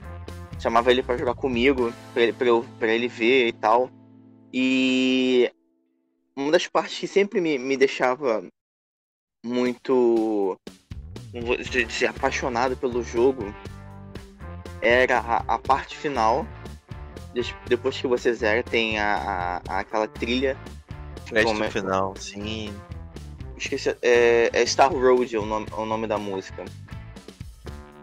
Chamava 0.60 0.92
ele 0.92 1.02
pra 1.02 1.18
jogar 1.18 1.34
comigo, 1.34 1.94
pra 2.14 2.24
ele, 2.24 2.34
pra, 2.34 2.48
eu, 2.48 2.66
pra 2.78 2.94
ele 2.94 3.08
ver 3.08 3.48
e 3.48 3.54
tal. 3.54 3.90
E 4.54 5.52
uma 6.36 6.52
das 6.52 6.68
partes 6.68 7.00
que 7.00 7.08
sempre 7.08 7.40
me, 7.40 7.58
me 7.58 7.78
deixava 7.78 8.44
muito 9.46 10.58
de 11.70 11.92
ser 11.92 12.08
apaixonado 12.08 12.76
pelo 12.76 13.02
jogo 13.02 13.54
era 14.82 15.20
a, 15.20 15.56
a 15.56 15.58
parte 15.58 15.98
final. 15.98 16.46
Depois 17.68 17.98
que 17.98 18.08
você 18.08 18.34
zera, 18.34 18.64
tem 18.64 19.00
a, 19.00 19.62
a 19.68 19.80
aquela 19.80 20.08
trilha. 20.08 20.58
Crédito 21.28 21.64
é... 21.64 21.70
final, 21.70 22.16
sim. 22.16 22.74
Esqueci, 23.58 23.96
é, 24.02 24.50
é, 24.52 24.66
Star 24.66 24.92
Road 24.92 25.38
o 25.38 25.46
nome, 25.46 25.68
o 25.78 25.86
nome 25.86 26.08
da 26.08 26.18
música. 26.18 26.66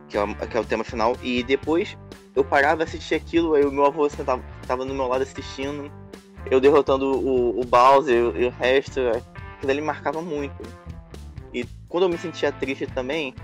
Que 0.08 0.16
é, 0.16 0.26
que 0.46 0.56
é 0.56 0.60
o 0.60 0.64
tema 0.64 0.84
final. 0.84 1.16
E 1.22 1.42
depois 1.42 1.96
eu 2.34 2.44
parava, 2.44 2.84
assistir 2.84 3.16
aquilo, 3.16 3.54
aí 3.54 3.64
o 3.64 3.72
meu 3.72 3.84
avô 3.84 4.08
sentava, 4.08 4.42
tava 4.66 4.84
no 4.84 4.94
meu 4.94 5.06
lado 5.08 5.22
assistindo 5.22 5.90
eu 6.50 6.60
derrotando 6.60 7.18
o, 7.18 7.60
o 7.60 7.64
Bowser 7.64 8.34
e 8.36 8.46
o 8.46 8.50
resto, 8.50 9.00
aquilo 9.56 9.70
ali 9.70 9.80
marcava 9.80 10.22
muito. 10.22 10.56
E 11.52 11.64
quando 11.88 12.04
eu 12.04 12.08
me 12.08 12.18
sentia 12.18 12.52
triste 12.52 12.86
também, 12.86 13.34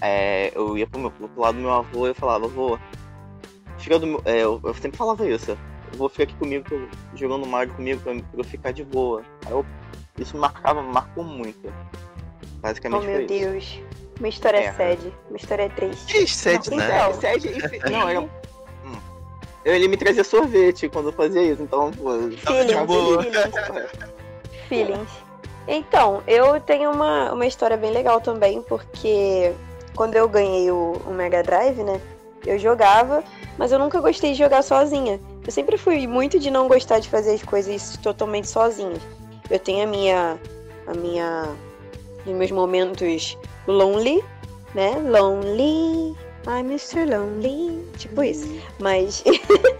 é, 0.00 0.52
eu 0.54 0.76
ia 0.76 0.86
pro, 0.86 1.00
meu, 1.00 1.10
pro 1.10 1.40
lado 1.40 1.56
do 1.56 1.60
meu 1.60 1.72
avô 1.72 2.06
e 2.06 2.10
eu 2.10 2.14
falava, 2.14 2.46
avô, 2.46 2.78
fica 3.78 3.98
do 3.98 4.06
meu, 4.06 4.22
é, 4.24 4.38
eu, 4.38 4.60
eu, 4.62 4.74
sempre 4.74 4.96
falava 4.96 5.26
isso, 5.26 5.52
eu 5.52 5.58
vou 5.96 6.08
ficar 6.08 6.24
aqui 6.24 6.34
comigo, 6.34 6.64
jogando 7.14 7.46
Mario 7.46 7.74
comigo 7.74 8.00
pra, 8.02 8.14
pra, 8.14 8.24
eu 8.34 8.44
ficar 8.44 8.72
de 8.72 8.84
boa. 8.84 9.22
Aí 9.46 9.52
eu, 9.52 9.64
isso 10.18 10.36
marcava, 10.36 10.82
marcou 10.82 11.24
muito. 11.24 11.72
Basicamente 12.60 13.04
oh, 13.04 13.06
meu 13.06 13.26
Deus. 13.26 13.64
Isso. 13.64 13.82
Uma 14.18 14.28
história 14.28 14.58
é. 14.58 14.72
sad, 14.72 15.12
uma 15.28 15.36
história 15.36 15.70
triste. 15.70 16.12
Que 16.12 16.26
sad, 16.26 16.70
né? 16.70 16.84
Então, 16.84 17.20
sad, 17.20 17.90
não, 17.90 18.08
era 18.08 18.28
ele 19.64 19.88
me 19.88 19.96
trazia 19.96 20.24
sorvete 20.24 20.88
quando 20.88 21.08
eu 21.08 21.12
fazia 21.12 21.42
isso, 21.42 21.62
então, 21.62 21.90
pô, 21.92 22.10
feelings, 22.30 22.86
boa. 22.86 23.22
feelings. 24.68 25.08
Então, 25.66 26.22
eu 26.26 26.58
tenho 26.60 26.90
uma, 26.90 27.32
uma 27.32 27.46
história 27.46 27.76
bem 27.76 27.92
legal 27.92 28.20
também, 28.20 28.62
porque 28.62 29.52
quando 29.94 30.14
eu 30.16 30.28
ganhei 30.28 30.70
o, 30.70 30.92
o 31.06 31.10
Mega 31.10 31.42
Drive, 31.42 31.82
né, 31.82 32.00
eu 32.46 32.58
jogava, 32.58 33.22
mas 33.56 33.72
eu 33.72 33.78
nunca 33.78 34.00
gostei 34.00 34.32
de 34.32 34.38
jogar 34.38 34.62
sozinha. 34.62 35.20
Eu 35.44 35.52
sempre 35.52 35.78
fui 35.78 36.06
muito 36.06 36.38
de 36.38 36.50
não 36.50 36.68
gostar 36.68 36.98
de 36.98 37.08
fazer 37.08 37.34
as 37.34 37.42
coisas 37.42 37.96
totalmente 37.98 38.48
sozinha. 38.48 38.98
Eu 39.50 39.58
tenho 39.58 39.84
a 39.84 39.86
minha. 39.86 40.38
a 40.86 40.94
minha. 40.94 41.48
os 42.26 42.32
meus 42.32 42.50
momentos 42.50 43.36
lonely, 43.66 44.22
né? 44.74 44.96
Lonely, 44.98 46.14
Ai, 46.46 46.60
Mr. 46.60 47.04
Lonely. 47.04 47.84
Tipo 47.98 48.22
isso. 48.22 48.48
Mas. 48.78 49.22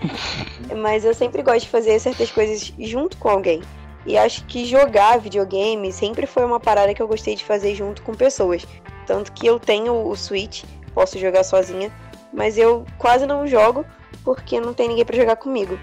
mas 0.77 1.05
eu 1.05 1.15
sempre 1.15 1.43
gosto 1.43 1.61
de 1.61 1.69
fazer 1.69 1.99
certas 1.99 2.31
coisas 2.31 2.73
junto 2.79 3.17
com 3.17 3.31
alguém. 3.31 3.63
E 4.05 4.17
acho 4.17 4.45
que 4.45 4.65
jogar 4.67 5.19
videogame 5.19 5.93
sempre 5.93 6.27
foi 6.27 6.45
uma 6.45 6.61
parada 6.61 6.95
que 6.95 7.03
eu 7.03 7.09
gostei 7.09 7.35
de 7.35 7.45
fazer 7.45 7.75
junto 7.75 8.03
com 8.03 8.15
pessoas. 8.15 8.67
Tanto 9.07 9.33
que 9.33 9.47
eu 9.47 9.59
tenho 9.59 10.07
o 10.07 10.15
Switch, 10.15 10.65
posso 10.95 11.19
jogar 11.19 11.43
sozinha, 11.43 11.91
mas 12.33 12.59
eu 12.59 12.85
quase 12.99 13.27
não 13.27 13.47
jogo 13.47 13.85
porque 14.25 14.61
não 14.61 14.75
tem 14.75 14.89
ninguém 14.89 15.05
para 15.05 15.17
jogar 15.17 15.37
comigo. 15.37 15.79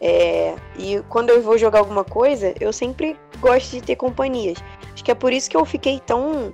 É, 0.00 0.54
e 0.78 1.02
quando 1.08 1.30
eu 1.30 1.42
vou 1.42 1.58
jogar 1.58 1.80
alguma 1.80 2.04
coisa, 2.04 2.54
eu 2.60 2.72
sempre 2.72 3.16
gosto 3.40 3.72
de 3.72 3.80
ter 3.80 3.96
companhias. 3.96 4.58
Acho 4.92 5.04
que 5.04 5.10
é 5.10 5.14
por 5.14 5.32
isso 5.32 5.50
que 5.50 5.56
eu 5.56 5.64
fiquei 5.64 6.00
tão 6.00 6.52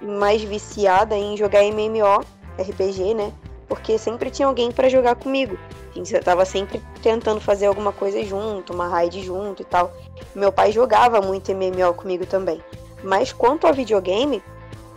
mais 0.00 0.42
viciada 0.42 1.16
em 1.16 1.36
jogar 1.36 1.62
MMO 1.62 2.20
RPG, 2.58 3.14
né? 3.14 3.32
Porque 3.68 3.98
sempre 3.98 4.30
tinha 4.30 4.46
alguém 4.46 4.70
para 4.70 4.88
jogar 4.88 5.16
comigo. 5.16 5.58
Gente 5.94 6.12
tava 6.20 6.44
sempre 6.44 6.80
tentando 7.02 7.40
fazer 7.40 7.66
alguma 7.66 7.90
coisa 7.90 8.22
junto, 8.22 8.72
uma 8.72 8.86
raid 8.86 9.24
junto 9.24 9.62
e 9.62 9.64
tal. 9.64 9.90
Meu 10.34 10.52
pai 10.52 10.70
jogava 10.70 11.20
muito 11.20 11.52
MMO 11.52 11.94
comigo 11.94 12.26
também. 12.26 12.62
Mas 13.02 13.32
quanto 13.32 13.66
ao 13.66 13.74
videogame, 13.74 14.42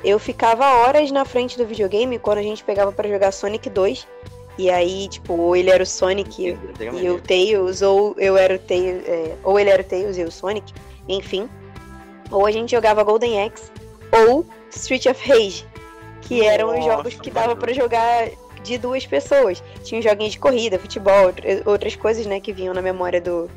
eu 0.03 0.17
ficava 0.17 0.65
horas 0.65 1.11
na 1.11 1.25
frente 1.25 1.57
do 1.57 1.65
videogame 1.65 2.19
quando 2.19 2.37
a 2.37 2.43
gente 2.43 2.63
pegava 2.63 2.91
para 2.91 3.09
jogar 3.09 3.31
Sonic 3.31 3.69
2. 3.69 4.07
E 4.57 4.69
aí, 4.69 5.07
tipo, 5.07 5.33
ou 5.33 5.55
ele 5.55 5.69
era 5.69 5.81
o 5.81 5.85
Sonic 5.85 6.41
e 6.41 7.05
eu 7.05 7.21
Tails, 7.21 7.81
ou 7.81 8.13
eu 8.17 8.35
era 8.35 8.55
o 8.55 8.59
Tails, 8.59 9.07
é, 9.07 9.35
ou 9.41 9.57
ele 9.57 9.69
era 9.69 9.81
o 9.81 9.85
Tails 9.85 10.17
e 10.17 10.23
o 10.23 10.31
Sonic, 10.31 10.73
enfim. 11.07 11.49
Ou 12.29 12.45
a 12.45 12.51
gente 12.51 12.71
jogava 12.71 13.01
Golden 13.03 13.45
Axe, 13.45 13.71
ou 14.11 14.45
Street 14.69 15.05
of 15.05 15.27
Rage, 15.27 15.65
que 16.21 16.45
eram 16.45 16.67
Nossa, 16.67 16.79
os 16.79 16.85
jogos 16.85 17.15
que 17.15 17.31
dava 17.31 17.55
para 17.55 17.73
jogar 17.73 18.29
de 18.61 18.77
duas 18.77 19.05
pessoas. 19.05 19.63
Tinha 19.83 20.01
joguinhos 20.01 20.33
de 20.33 20.39
corrida, 20.39 20.77
futebol, 20.77 21.33
outras 21.65 21.95
coisas, 21.95 22.25
né, 22.25 22.41
que 22.41 22.51
vinham 22.51 22.73
na 22.73 22.81
memória 22.81 23.21
do, 23.21 23.49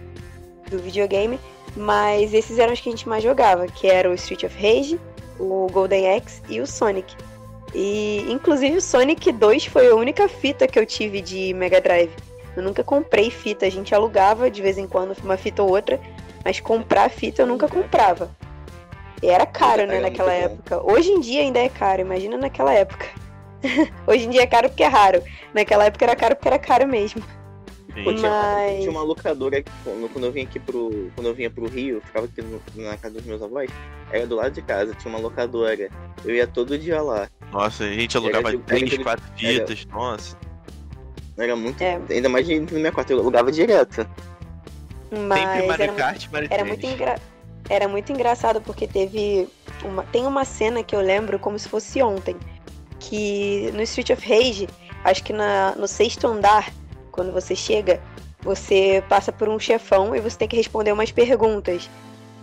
do 0.70 0.78
videogame. 0.78 1.38
Mas 1.76 2.32
esses 2.32 2.60
eram 2.60 2.72
os 2.72 2.80
que 2.80 2.88
a 2.88 2.92
gente 2.92 3.08
mais 3.08 3.24
jogava, 3.24 3.66
que 3.66 3.88
era 3.88 4.08
o 4.08 4.14
Street 4.14 4.44
of 4.44 4.54
Rage, 4.54 5.00
o 5.38 5.66
Golden 5.70 6.16
Axe 6.16 6.42
e 6.48 6.60
o 6.60 6.66
Sonic. 6.66 7.14
E 7.74 8.26
inclusive 8.28 8.76
o 8.76 8.82
Sonic 8.82 9.32
2 9.32 9.66
foi 9.66 9.88
a 9.88 9.94
única 9.94 10.28
fita 10.28 10.66
que 10.66 10.78
eu 10.78 10.84
tive 10.84 11.20
de 11.20 11.54
Mega 11.54 11.80
Drive. 11.80 12.12
Eu 12.56 12.62
nunca 12.62 12.84
comprei 12.84 13.30
fita, 13.30 13.64
a 13.64 13.70
gente 13.70 13.94
alugava 13.94 14.50
de 14.50 14.60
vez 14.60 14.76
em 14.76 14.86
quando 14.86 15.16
uma 15.22 15.36
fita 15.36 15.62
ou 15.62 15.70
outra, 15.70 15.98
mas 16.44 16.60
comprar 16.60 17.08
fita 17.08 17.42
eu 17.42 17.46
nunca 17.46 17.66
comprava. 17.66 18.30
E 19.22 19.28
era 19.28 19.46
caro, 19.46 19.86
né, 19.86 20.00
naquela 20.00 20.32
época. 20.32 20.82
Hoje 20.84 21.10
em 21.10 21.20
dia 21.20 21.42
ainda 21.42 21.60
é 21.60 21.68
caro, 21.68 22.00
imagina 22.00 22.36
naquela 22.36 22.74
época. 22.74 23.06
Hoje 24.06 24.26
em 24.26 24.30
dia 24.30 24.42
é 24.42 24.46
caro 24.46 24.68
porque 24.68 24.82
é 24.82 24.88
raro. 24.88 25.22
Naquela 25.54 25.84
época 25.84 26.04
era 26.04 26.16
caro 26.16 26.34
porque 26.34 26.48
era 26.48 26.58
caro 26.58 26.88
mesmo. 26.88 27.22
Mas... 27.94 28.80
Tinha 28.80 28.90
uma 28.90 29.02
locadora 29.02 29.62
quando 29.84 30.24
eu 30.24 30.32
vinha 30.32 30.44
aqui 30.44 30.58
pro. 30.58 31.10
Quando 31.14 31.26
eu 31.26 31.34
vinha 31.34 31.50
pro 31.50 31.68
Rio, 31.68 32.00
ficava 32.00 32.26
aqui 32.26 32.40
no, 32.42 32.60
na 32.76 32.96
casa 32.96 33.14
dos 33.14 33.24
meus 33.24 33.42
avós, 33.42 33.70
era 34.10 34.26
do 34.26 34.36
lado 34.36 34.52
de 34.52 34.62
casa, 34.62 34.94
tinha 34.94 35.12
uma 35.14 35.20
locadora. 35.20 35.90
Eu 36.24 36.34
ia 36.34 36.46
todo 36.46 36.78
dia 36.78 37.02
lá. 37.02 37.28
Nossa, 37.50 37.84
a 37.84 37.92
gente 37.92 38.16
alugava 38.16 38.48
era, 38.48 38.58
10, 38.58 38.98
4 38.98 39.24
fitas, 39.36 39.86
era, 39.86 39.94
nossa. 39.94 40.38
Era 41.36 41.56
muito. 41.56 41.82
É. 41.82 42.00
Ainda 42.10 42.28
mais 42.28 42.48
no 42.48 42.80
meu 42.80 42.92
quarto, 42.92 43.10
eu 43.10 43.18
alugava 43.18 43.52
direto. 43.52 44.06
Mas 45.10 45.40
Sempre 45.40 45.66
Mario 45.66 45.92
Kart, 45.94 46.28
Mario 46.32 46.48
Era 46.50 46.64
muito 46.64 46.86
engraçado 46.86 47.32
era 47.68 47.88
muito 47.88 48.12
engraçado 48.12 48.60
porque 48.60 48.86
teve 48.86 49.48
uma, 49.84 50.02
tem 50.04 50.26
uma 50.26 50.44
cena 50.44 50.82
que 50.82 50.94
eu 50.94 51.00
lembro 51.00 51.38
como 51.38 51.58
se 51.58 51.68
fosse 51.68 52.02
ontem, 52.02 52.36
que 52.98 53.70
no 53.72 53.82
Street 53.82 54.10
of 54.10 54.28
Rage, 54.28 54.68
acho 55.04 55.24
que 55.24 55.32
na, 55.32 55.74
no 55.76 55.88
sexto 55.88 56.26
andar, 56.26 56.72
quando 57.12 57.32
você 57.32 57.54
chega, 57.54 58.02
você 58.40 59.04
passa 59.08 59.30
por 59.30 59.48
um 59.48 59.58
chefão 59.58 60.16
e 60.16 60.20
você 60.20 60.36
tem 60.36 60.48
que 60.48 60.56
responder 60.56 60.90
umas 60.90 61.12
perguntas. 61.12 61.88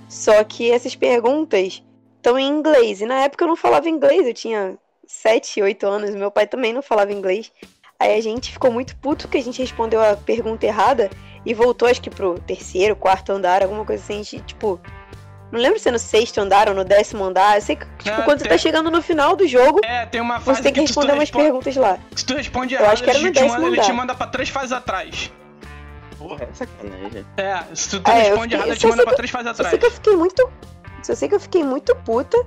Só 0.07 0.43
que 0.43 0.71
essas 0.71 0.95
perguntas 0.95 1.83
estão 2.15 2.39
em 2.39 2.47
inglês. 2.47 3.01
E 3.01 3.05
na 3.05 3.21
época 3.21 3.43
eu 3.43 3.49
não 3.49 3.55
falava 3.55 3.89
inglês, 3.89 4.25
eu 4.25 4.33
tinha 4.33 4.77
7, 5.05 5.61
8 5.61 5.85
anos, 5.85 6.15
meu 6.15 6.31
pai 6.31 6.47
também 6.47 6.71
não 6.71 6.81
falava 6.81 7.11
inglês. 7.11 7.51
Aí 7.99 8.17
a 8.17 8.21
gente 8.21 8.51
ficou 8.51 8.71
muito 8.71 8.95
puto 8.97 9.27
que 9.27 9.37
a 9.37 9.43
gente 9.43 9.61
respondeu 9.61 10.01
a 10.01 10.15
pergunta 10.15 10.65
errada 10.65 11.09
e 11.45 11.53
voltou, 11.53 11.87
acho 11.87 12.01
que 12.01 12.09
pro 12.09 12.39
terceiro, 12.39 12.95
quarto 12.95 13.31
andar, 13.31 13.61
alguma 13.61 13.83
coisa 13.83 14.01
assim. 14.01 14.13
A 14.13 14.23
gente, 14.23 14.41
tipo, 14.41 14.79
não 15.51 15.59
lembro 15.59 15.79
se 15.79 15.89
é 15.89 15.91
no 15.91 15.99
sexto 15.99 16.39
andar 16.39 16.69
ou 16.69 16.75
no 16.75 16.83
décimo 16.83 17.23
andar. 17.23 17.57
Eu 17.57 17.61
sei 17.61 17.75
que, 17.75 17.85
tipo, 17.97 18.23
quando 18.23 18.39
tem... 18.39 18.47
você 18.47 18.49
tá 18.49 18.57
chegando 18.57 18.91
no 18.91 19.01
final 19.01 19.35
do 19.35 19.47
jogo, 19.47 19.79
é, 19.83 20.05
tem 20.05 20.21
uma 20.21 20.39
fase 20.39 20.57
você 20.57 20.63
tem 20.63 20.73
que, 20.73 20.79
que 20.79 20.85
responder 20.85 21.13
umas 21.13 21.21
responde... 21.21 21.43
perguntas 21.45 21.75
lá. 21.75 21.97
Se 22.15 22.25
tu 22.25 22.35
responde 22.35 22.75
errado, 22.75 22.85
eu 22.85 22.91
acho 22.91 23.03
que 23.03 23.09
era 23.09 23.19
no 23.19 23.27
ele, 23.27 23.47
manda, 23.47 23.67
ele 23.67 23.81
te 23.81 23.93
manda 23.93 24.15
pra 24.15 24.27
três 24.27 24.49
fases 24.49 24.71
atrás. 24.71 25.31
Porra, 26.17 26.43
é 26.43 26.53
sacanagem. 26.53 27.25
É, 27.37 27.63
se 27.73 27.89
tu, 27.89 27.99
tu 27.99 28.11
é, 28.11 28.13
responde 28.13 28.41
fiquei... 28.41 28.57
errado, 28.57 28.67
ele 28.67 28.77
te 28.77 28.87
manda 28.87 29.03
pra 29.03 29.13
três 29.13 29.31
fases 29.31 29.47
atrás. 29.47 29.65
Eu 29.65 29.69
sei 29.71 29.79
que 29.79 29.85
eu 29.85 29.91
fiquei 29.91 30.15
muito. 30.15 30.51
Só 31.01 31.15
sei 31.15 31.29
que 31.29 31.35
eu 31.35 31.39
fiquei 31.39 31.63
muito 31.63 31.95
puta, 31.95 32.37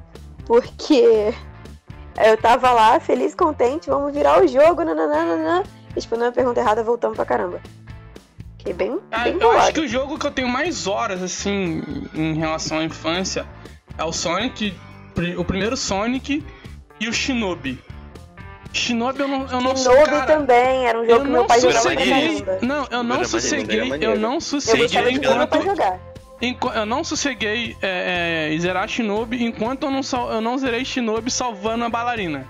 porque 0.45 1.35
eu 2.23 2.37
tava 2.37 2.71
lá, 2.71 3.01
feliz, 3.01 3.35
contente, 3.35 3.89
vamos 3.89 4.13
virar 4.13 4.43
o 4.43 4.47
jogo, 4.47 4.85
nananana. 4.85 5.65
Respondendo 5.95 6.29
a 6.29 6.33
pergunta 6.33 6.61
errada, 6.61 6.85
voltamos 6.85 7.17
pra 7.17 7.25
caramba. 7.25 7.61
Fiquei 8.63 8.75
bem, 8.75 9.01
ah, 9.11 9.25
bem 9.25 9.39
Eu 9.41 9.51
acho 9.59 9.73
que 9.73 9.81
o 9.81 9.89
jogo 9.89 10.17
que 10.17 10.25
eu 10.25 10.31
tenho 10.31 10.49
mais 10.49 10.87
horas, 10.87 11.21
assim, 11.21 11.83
em 12.15 12.35
relação 12.35 12.79
à 12.79 12.85
infância 12.85 13.45
é 13.99 14.05
o 14.05 14.13
Sonic, 14.13 14.73
o 15.37 15.45
primeiro 15.45 15.77
Sonic 15.77 16.45
e 17.01 17.09
o 17.09 17.13
Shinobi. 17.13 17.77
Shinobi 18.73 19.19
eu 19.19 19.27
não, 19.27 19.49
eu 19.49 19.61
não 19.61 19.77
Shinobi 19.77 20.05
cara, 20.05 20.27
também, 20.27 20.87
era 20.87 20.97
um 20.97 21.03
eu 21.03 21.11
jogo 21.11 21.23
que 21.25 21.27
não 21.31 21.39
meu 21.41 21.45
pai 21.45 21.61
jogava 21.61 21.81
sosseguei. 21.81 22.11
caramba. 22.43 22.59
Não, 22.63 22.87
eu 22.89 23.03
não 23.03 23.25
sosseguei, 23.25 23.81
eu 24.01 24.19
não 24.19 24.35
Eu 24.35 24.41
sosseguei 24.41 25.19
enquanto 26.41 26.75
eu 26.75 26.87
não 26.87 27.05
sosseguei 27.05 27.77
é, 27.83 28.53
é, 28.55 28.59
zerar 28.61 28.89
Shinobi 28.89 29.45
enquanto 29.45 29.83
eu 29.85 29.91
não, 29.91 30.03
sal- 30.05 30.31
eu 30.33 30.41
não 30.41 30.57
zerei 30.57 30.85
Shinobi 30.85 31.33
salvando 31.33 31.85
a 31.85 31.89
bailarina. 31.89 32.47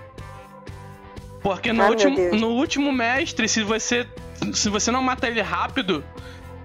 Porque 1.41 1.73
no, 1.73 1.83
Ah, 1.83 1.89
último, 1.89 2.17
no 2.35 2.47
último 2.51 2.91
mestre, 2.91 3.47
se 3.49 3.63
você 3.63 4.07
se 4.53 4.69
você 4.69 4.91
não 4.91 5.01
mata 5.01 5.27
ele 5.27 5.41
rápido, 5.41 6.03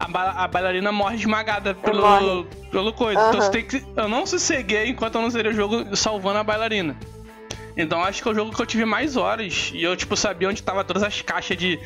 a, 0.00 0.06
ba- 0.08 0.32
a 0.36 0.48
bailarina 0.48 0.90
morre 0.92 1.16
esmagada 1.16 1.74
pelo, 1.74 2.00
morre. 2.02 2.46
pelo 2.70 2.92
coisa. 2.92 3.20
Então 3.20 3.32
Aham. 3.40 3.40
você 3.42 3.50
tem 3.50 3.64
que. 3.64 3.84
Eu 3.96 4.08
não 4.08 4.26
sosseguei 4.26 4.88
enquanto 4.88 5.14
eu 5.16 5.22
não 5.22 5.30
zerei 5.30 5.52
o 5.52 5.54
jogo 5.54 5.96
salvando 5.96 6.38
a 6.38 6.44
bailarina. 6.44 6.96
Então 7.76 8.02
acho 8.02 8.22
que 8.22 8.28
é 8.28 8.32
o 8.32 8.34
jogo 8.34 8.54
que 8.54 8.60
eu 8.60 8.66
tive 8.66 8.84
mais 8.84 9.16
horas. 9.16 9.70
E 9.74 9.82
eu, 9.82 9.96
tipo, 9.96 10.16
sabia 10.16 10.48
onde 10.48 10.62
tava 10.62 10.82
todas 10.84 11.02
as 11.02 11.20
caixas 11.22 11.56
de. 11.56 11.78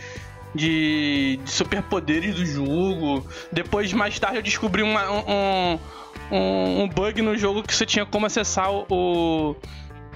De, 0.54 1.40
de 1.42 1.50
superpoderes 1.50 2.34
do 2.34 2.44
jogo. 2.44 3.26
Depois, 3.50 3.90
mais 3.94 4.18
tarde, 4.18 4.36
eu 4.36 4.42
descobri 4.42 4.82
uma- 4.82 5.10
um, 5.10 5.78
um, 6.30 6.82
um 6.82 6.88
bug 6.90 7.22
no 7.22 7.38
jogo 7.38 7.62
que 7.62 7.74
você 7.74 7.86
tinha 7.86 8.04
como 8.04 8.26
acessar 8.26 8.70
o, 8.70 9.56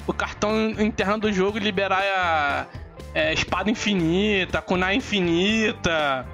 o 0.06 0.12
cartão 0.12 0.68
interno 0.78 1.16
do 1.16 1.32
jogo 1.32 1.56
e 1.56 1.60
liberar 1.62 2.02
a 2.02 2.66
é, 3.14 3.32
espada 3.32 3.70
infinita, 3.70 4.60
kunai 4.62 4.96
infinita, 4.96 6.26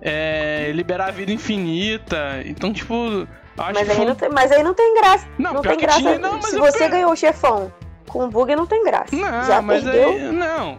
é, 0.00 0.70
liberar 0.74 1.08
a 1.08 1.10
vida 1.10 1.32
infinita. 1.32 2.42
Então, 2.44 2.72
tipo, 2.72 3.26
Mas 3.56 3.72
que 3.76 3.90
aí, 3.90 3.96
foi 3.96 4.04
não 4.04 4.14
tem, 4.14 4.28
mas 4.30 4.52
aí 4.52 4.62
não 4.62 4.74
tem 4.74 4.94
graça. 4.94 5.26
Não, 5.38 5.54
Não, 5.54 5.62
tem 5.62 5.78
graça. 5.78 5.98
tinha, 6.00 6.18
não, 6.18 6.40
Se 6.42 6.58
você 6.58 6.78
pe- 6.84 6.88
ganhou 6.90 7.12
o 7.12 7.16
chefão 7.16 7.72
com 8.08 8.28
bug, 8.28 8.54
não 8.54 8.66
tem 8.66 8.84
graça. 8.84 9.14
Não, 9.14 9.44
Já 9.44 9.60
mas 9.62 9.82
perdeu. 9.84 10.08
aí. 10.10 10.32
Não. 10.32 10.78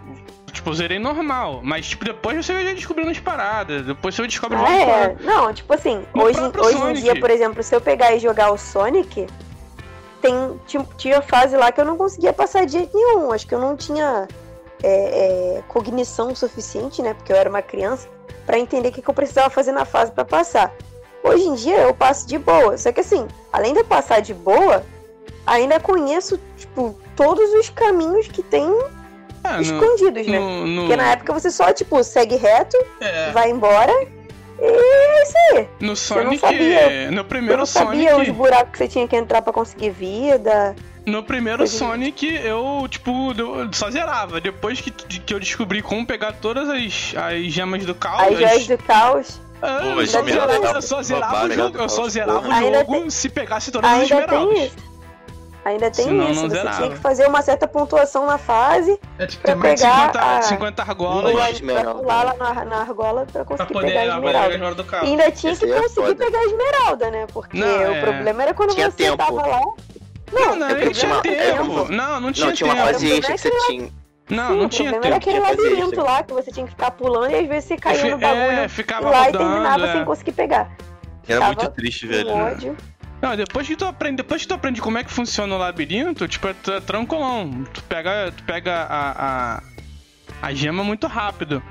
Tipo, 0.51 0.73
zerei 0.73 0.99
normal. 0.99 1.59
Mas, 1.63 1.85
tipo, 1.89 2.05
depois 2.05 2.45
você 2.45 2.53
vai 2.53 2.63
descobrindo 2.73 3.11
as 3.11 3.19
paradas. 3.19 3.85
Depois 3.85 4.15
você 4.15 4.25
descobre 4.25 4.57
Ah, 4.57 4.71
é. 4.71 4.85
paradas. 4.85 5.25
Não, 5.25 5.53
tipo 5.53 5.73
assim, 5.73 6.05
No 6.13 6.23
hoje, 6.23 6.39
hoje 6.57 6.77
em 6.81 6.93
dia, 6.93 7.19
por 7.19 7.29
exemplo, 7.29 7.61
se 7.61 7.75
eu 7.75 7.81
pegar 7.81 8.13
e 8.15 8.19
jogar 8.19 8.51
o 8.51 8.57
Sonic, 8.57 9.27
tem, 10.21 10.33
ti- 10.65 10.79
tinha 10.97 11.21
fase 11.21 11.57
lá 11.57 11.71
que 11.73 11.81
eu 11.81 11.85
não 11.85 11.97
conseguia 11.97 12.31
passar 12.31 12.65
de 12.65 12.71
jeito 12.71 12.95
nenhum. 12.95 13.31
Acho 13.33 13.45
que 13.45 13.53
eu 13.53 13.59
não 13.59 13.75
tinha 13.75 14.27
é, 14.83 15.57
é, 15.57 15.63
cognição 15.67 16.33
suficiente, 16.35 17.01
né? 17.01 17.13
Porque 17.13 17.31
eu 17.31 17.37
era 17.37 17.49
uma 17.49 17.61
criança, 17.61 18.07
pra 18.45 18.57
entender 18.59 18.89
o 18.89 18.91
que, 18.91 19.01
que 19.01 19.09
eu 19.09 19.13
precisava 19.13 19.49
fazer 19.49 19.71
na 19.71 19.85
fase 19.85 20.11
pra 20.11 20.25
passar. 20.25 20.73
Hoje 21.23 21.43
em 21.47 21.55
dia 21.55 21.77
eu 21.77 21.93
passo 21.93 22.27
de 22.27 22.37
boa. 22.37 22.77
Só 22.77 22.91
que 22.91 22.99
assim, 23.01 23.27
além 23.51 23.73
de 23.73 23.79
eu 23.79 23.85
passar 23.85 24.21
de 24.21 24.33
boa, 24.33 24.83
ainda 25.45 25.79
conheço, 25.79 26.39
tipo, 26.57 26.95
todos 27.15 27.51
os 27.53 27.69
caminhos 27.69 28.27
que 28.27 28.43
tem 28.43 28.67
É, 29.43 29.53
no, 29.55 29.61
escondidos, 29.61 30.27
né? 30.27 30.37
no, 30.39 30.67
no, 30.67 30.81
Porque 30.81 30.95
na 30.95 31.11
época 31.13 31.33
você 31.33 31.49
só, 31.49 31.73
tipo, 31.73 32.03
segue 32.03 32.35
reto, 32.35 32.77
é, 33.01 33.31
vai 33.31 33.49
embora. 33.49 33.91
E 34.57 34.63
é 34.63 35.23
isso 35.23 35.33
aí. 35.51 35.67
no 35.81 35.95
Sonic. 35.95 36.37
sabia. 36.39 37.11
No 37.11 37.17
Eu 37.21 37.25
primeiro 37.25 37.57
não 37.57 37.65
sabia 37.65 38.11
Sonic. 38.13 38.31
os 38.31 38.37
buracos 38.37 38.71
que 38.71 38.77
você 38.77 38.87
tinha 38.87 39.07
que 39.07 39.15
entrar 39.15 39.41
pra 39.41 39.51
conseguir 39.51 39.89
vida. 39.89 40.75
No 41.05 41.21
primeiro 41.23 41.67
Sonic, 41.67 42.25
eu, 42.43 42.87
tipo, 42.89 43.31
eu 43.37 43.71
só 43.71 43.91
zerava. 43.91 44.41
Depois 44.41 44.81
que, 44.81 44.89
que 44.91 45.33
eu 45.33 45.39
descobri 45.39 45.81
como 45.81 46.05
pegar 46.05 46.33
todas 46.33 46.67
as, 46.69 47.13
as 47.15 47.43
gemas 47.51 47.85
do 47.85 47.93
caos. 47.93 48.21
As 48.23 48.37
joias 48.39 48.67
do 48.67 48.77
caos. 48.79 49.41
Ah, 49.61 49.79
Pô, 49.81 50.01
eu 50.01 50.07
só 50.07 50.19
ainda 50.19 50.31
zerava, 50.31 50.59
tem- 50.59 50.71
eu 50.71 50.81
só 50.81 51.01
zerava 51.03 51.45
o 51.45 51.51
jogo. 51.51 51.77
Eu 51.77 51.89
só 51.89 52.09
zerava 52.09 52.39
o 52.47 52.51
jogo 52.71 52.91
tem- 53.01 53.09
se 53.09 53.29
pegasse 53.29 53.71
todas 53.71 53.89
as 53.89 53.95
Ainda 54.01 54.07
tem 54.07 54.19
esmeraldas. 54.25 54.57
isso. 54.63 54.75
Ainda 55.63 55.89
tem 55.91 56.05
Senão 56.05 56.31
isso. 56.31 56.41
Você 56.49 56.59
tinha 56.75 56.89
que 56.91 56.97
fazer 56.97 57.27
uma 57.27 57.41
certa 57.41 57.67
pontuação 57.67 58.27
na 58.27 58.37
fase 58.37 58.99
É 59.17 59.25
tipo, 59.25 59.41
Pra 59.41 59.53
tem 59.53 59.61
mais 59.63 59.79
de 59.79 59.85
pegar 59.87 60.05
50, 60.07 60.19
a- 60.37 60.41
50 60.43 60.81
argolas 60.83 61.33
pra, 61.33 61.49
esmeralda. 61.51 61.89
pra 61.91 61.99
pular 62.01 62.23
lá 62.23 62.33
na, 62.35 62.65
na 62.65 62.77
argola 62.81 63.25
pra 63.31 63.43
pra 63.43 63.45
conseguir 63.45 63.73
poder 63.73 63.87
pegar 63.93 64.15
a 64.15 64.21
pegar 64.21 64.41
a 64.41 64.49
esmeralda. 64.49 64.83
do 64.83 64.95
E 64.95 64.97
ainda 65.09 65.31
tinha 65.31 65.53
Esse 65.53 65.65
que 65.65 65.71
é 65.71 65.75
conseguir 65.81 65.95
foda. 66.07 66.15
pegar 66.15 66.37
a 66.39 66.43
esmeralda, 66.45 67.09
né? 67.11 67.27
Porque 67.33 67.57
Não, 67.57 67.67
o 67.67 67.95
é. 67.95 68.01
problema 68.01 68.43
era 68.43 68.53
quando 68.53 68.75
Tinha 68.75 68.91
você 68.91 68.97
tempo. 68.97 69.17
tava 69.17 69.41
lá. 69.47 69.61
Não, 70.31 70.55
não, 70.55 70.67
é 70.67 70.73
nem 70.73 70.83
porque 70.83 70.99
tinha 70.99 71.21
tempo. 71.21 71.35
tempo. 71.85 71.91
Não, 71.91 72.19
não 72.19 72.31
tinha 72.31 72.47
Não, 72.47 72.53
tinha 72.53 72.67
uma 72.69 72.75
tempo. 72.75 72.87
fase 72.87 73.11
extra 73.11 73.33
que 73.35 73.41
você 73.41 73.51
tinha. 73.67 73.89
Não, 74.27 74.47
Sim, 74.49 74.57
não 74.57 74.69
tinha 74.69 74.89
era 74.89 75.01
tempo. 75.01 75.15
aquele 75.15 75.35
Tinha 75.39 75.47
fazer 75.55 75.69
labirinto 75.69 76.01
lá 76.01 76.23
que 76.23 76.33
você 76.33 76.51
tinha 76.51 76.65
que 76.65 76.71
ficar 76.71 76.91
pulando 76.91 77.31
e 77.31 77.35
às 77.35 77.47
vezes 77.47 77.65
você 77.65 77.77
caía 77.77 78.15
no 78.17 78.23
É, 78.23 78.45
bagulho 78.47 78.69
ficava 78.69 79.09
lá 79.09 79.21
e 79.21 79.25
rodando, 79.27 79.49
terminava 79.51 79.85
é. 79.87 79.91
sem 79.93 80.05
conseguir 80.05 80.31
pegar. 80.31 80.71
Era 81.27 81.39
Tava 81.39 81.53
muito 81.53 81.71
triste, 81.75 82.07
velho. 82.07 82.35
né? 82.35 82.43
ódio. 82.51 82.77
Não, 83.21 83.35
depois 83.35 83.67
que 83.67 83.75
tu 83.75 83.85
aprende, 83.85 84.17
depois 84.17 84.41
que 84.41 84.47
tu 84.47 84.53
aprende 84.55 84.81
como 84.81 84.97
é 84.97 85.03
que 85.03 85.11
funciona 85.11 85.53
o 85.55 85.57
labirinto, 85.57 86.27
tipo, 86.27 86.47
é 86.47 86.55
é 86.75 86.79
tranquilão. 86.81 87.63
Tu 87.73 87.81
pega, 87.83 88.31
tu 88.35 88.43
pega 88.43 88.73
a, 88.89 89.55
a, 89.55 89.61
a 90.41 90.53
gema 90.53 90.83
muito 90.83 91.05
rápido. 91.07 91.61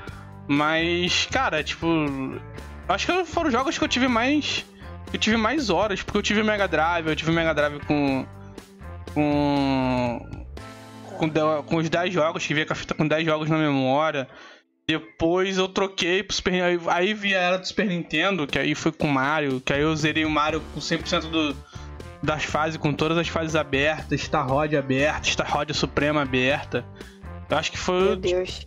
Mas, 0.47 1.27
cara, 1.31 1.63
tipo. 1.63 1.87
Acho 2.89 3.07
que 3.07 3.25
foram 3.25 3.49
os 3.49 3.53
jogos 3.53 3.79
que 3.79 3.85
eu 3.85 3.89
tive 3.89 4.09
mais. 4.09 4.65
Eu 5.13 5.19
tive 5.19 5.37
mais 5.37 5.71
horas, 5.71 6.03
porque 6.03 6.19
eu 6.19 6.23
tive 6.23 6.43
Mega 6.43 6.67
Drive, 6.69 7.07
eu 7.09 7.17
tive 7.17 7.31
Mega 7.33 7.55
Drive 7.55 7.81
com. 7.87 8.27
Com. 9.15 10.21
Com, 11.19 11.29
de- 11.29 11.63
com 11.67 11.77
os 11.77 11.89
10 11.89 12.13
jogos, 12.13 12.45
que 12.45 12.53
vinha 12.53 12.67
com 12.67 12.73
a 12.73 12.77
fita 12.77 12.93
com 12.95 13.07
10 13.07 13.25
jogos 13.25 13.49
na 13.49 13.57
memória. 13.57 14.29
Depois 14.87 15.57
eu 15.57 15.69
troquei 15.69 16.23
pro 16.23 16.35
Super 16.37 16.63
aí, 16.63 16.79
aí 16.89 17.15
vi 17.15 17.35
a 17.35 17.39
era 17.41 17.57
do 17.59 17.67
Super 17.67 17.87
Nintendo, 17.87 18.47
que 18.47 18.59
aí 18.59 18.75
foi 18.75 18.93
com 18.93 19.07
o 19.07 19.11
Mario, 19.11 19.61
que 19.65 19.73
aí 19.73 19.81
eu 19.81 19.95
zerei 19.97 20.25
o 20.25 20.31
Mario 20.31 20.61
com 20.75 20.81
100% 20.81 21.31
do, 21.31 21.57
das 22.23 22.45
fases, 22.45 22.77
com 22.77 22.93
todas 22.93 23.17
as 23.17 23.29
fases 23.29 23.55
abertas, 23.57 24.21
Star 24.21 24.47
Rod 24.47 24.75
aberta, 24.75 25.25
Star 25.27 25.51
Rod 25.51 25.71
Suprema 25.73 26.21
aberta. 26.23 26.85
Eu 27.49 27.57
acho 27.57 27.71
que 27.73 27.79
Meu 27.79 27.85
foi. 27.85 28.17
Deus. 28.17 28.67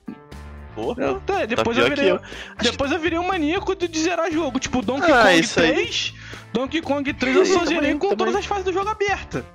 Porra. 0.73 1.03
Eu- 1.03 1.21
é, 1.35 1.45
depois, 1.45 1.77
pior 1.77 1.85
eu 1.85 1.95
virei, 1.95 2.11
eu. 2.11 2.21
depois 2.61 2.91
eu 2.91 2.99
virei 2.99 3.19
um 3.19 3.27
maníaco 3.27 3.75
de, 3.75 3.87
de 3.87 3.99
zerar 3.99 4.31
jogo. 4.31 4.57
Tipo, 4.59 4.81
Donkey 4.81 5.11
Ah, 5.11 5.23
Kong 5.23 5.39
isso 5.39 5.59
aí. 5.59 5.73
3. 5.73 6.13
Donkey 6.53 6.81
Kong 6.81 7.13
3 7.13 7.35
eu 7.35 7.45
só 7.45 7.59
Também, 7.65 7.75
zerei 7.75 7.93
com 7.93 7.99
também. 7.99 8.17
todas 8.17 8.35
as 8.35 8.45
fases 8.45 8.63
do 8.63 8.73
jogo 8.73 8.89
aberta. 8.89 9.45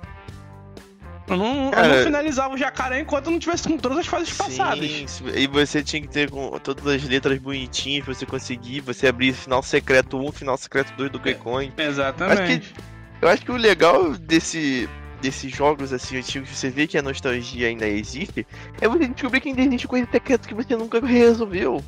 Eu 1.27 1.37
não, 1.37 1.45
eu 1.47 1.63
não 1.63 1.71
Cara, 1.71 2.03
finalizava 2.03 2.53
o 2.53 2.57
jacaré 2.57 2.99
enquanto 2.99 3.27
eu 3.27 3.31
não 3.31 3.39
tivesse 3.39 3.67
com 3.67 3.77
todas 3.77 3.99
as 3.99 4.07
fases 4.07 4.35
passadas. 4.35 4.89
Sim, 4.89 5.07
sim. 5.07 5.25
e 5.33 5.47
você 5.47 5.81
tinha 5.81 6.01
que 6.01 6.09
ter 6.09 6.29
com 6.29 6.49
todas 6.59 6.85
as 6.85 7.03
letras 7.03 7.39
bonitinhas 7.39 8.03
pra 8.03 8.13
você 8.13 8.25
conseguir, 8.25 8.81
você 8.81 9.07
abrir 9.07 9.33
final 9.33 9.63
secreto 9.63 10.17
1, 10.17 10.31
final 10.33 10.57
secreto 10.57 10.93
2 10.97 11.11
do 11.11 11.19
Donkey 11.19 11.35
Kong. 11.35 11.71
Exatamente. 11.77 12.73
Eu 13.21 13.29
acho 13.29 13.43
que 13.45 13.51
o 13.51 13.55
legal 13.55 14.11
desse, 14.11 14.89
desses 15.21 15.49
jogos 15.55 15.93
assim 15.93 16.17
antigos, 16.17 16.49
que 16.49 16.55
você 16.57 16.69
vê 16.69 16.85
que 16.85 16.97
a 16.97 17.01
nostalgia 17.01 17.69
ainda 17.69 17.87
existe, 17.87 18.45
é 18.81 18.87
você 18.87 19.07
descobrir 19.07 19.39
que 19.39 19.47
ainda 19.47 19.61
existe 19.61 19.87
coisa 19.87 20.05
secreta 20.11 20.45
que 20.45 20.53
você 20.53 20.75
nunca 20.75 20.99
resolveu. 20.99 21.81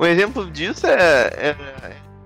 Um 0.00 0.06
exemplo 0.06 0.50
disso 0.50 0.86
é, 0.86 1.30
é 1.36 1.56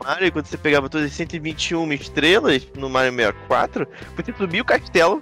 Mario, 0.03 0.31
quando 0.31 0.47
você 0.47 0.57
pegava 0.57 0.89
todas 0.89 1.09
as 1.09 1.13
121 1.15 1.93
estrelas 1.95 2.65
no 2.77 2.89
Mario 2.89 3.13
64, 3.13 3.89
você 4.15 4.33
subia 4.33 4.63
o 4.63 4.65
castelo. 4.65 5.21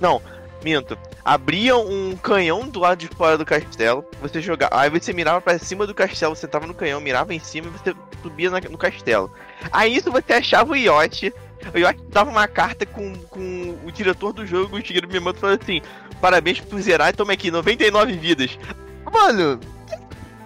Não, 0.00 0.22
minto. 0.62 0.96
Abria 1.24 1.76
um 1.76 2.16
canhão 2.16 2.68
do 2.68 2.78
lado 2.80 2.98
de 2.98 3.08
fora 3.08 3.36
do 3.36 3.44
castelo, 3.44 4.04
você 4.20 4.40
jogava. 4.40 4.78
Aí 4.80 4.88
você 4.90 5.12
mirava 5.12 5.40
pra 5.40 5.58
cima 5.58 5.86
do 5.86 5.94
castelo, 5.94 6.34
você 6.36 6.46
tava 6.46 6.66
no 6.66 6.74
canhão, 6.74 7.00
mirava 7.00 7.34
em 7.34 7.38
cima 7.40 7.68
e 7.68 7.70
você 7.70 7.94
subia 8.22 8.50
na- 8.50 8.60
no 8.60 8.78
castelo. 8.78 9.32
Aí 9.72 9.96
isso 9.96 10.10
você 10.10 10.34
achava 10.34 10.72
o 10.72 10.76
Yoshi. 10.76 11.32
O 11.74 11.78
Yoshi 11.78 12.00
dava 12.08 12.30
uma 12.30 12.46
carta 12.46 12.84
com, 12.86 13.14
com 13.30 13.78
o 13.84 13.90
diretor 13.90 14.32
do 14.32 14.46
jogo, 14.46 14.76
o 14.76 14.80
Shigeru 14.84 15.08
Miyamoto 15.08 15.40
falou 15.40 15.58
assim: 15.60 15.80
Parabéns 16.20 16.60
por 16.60 16.80
zerar 16.80 17.14
toma 17.14 17.32
aqui 17.32 17.50
99 17.50 18.12
vidas. 18.12 18.58
Mano, 19.12 19.58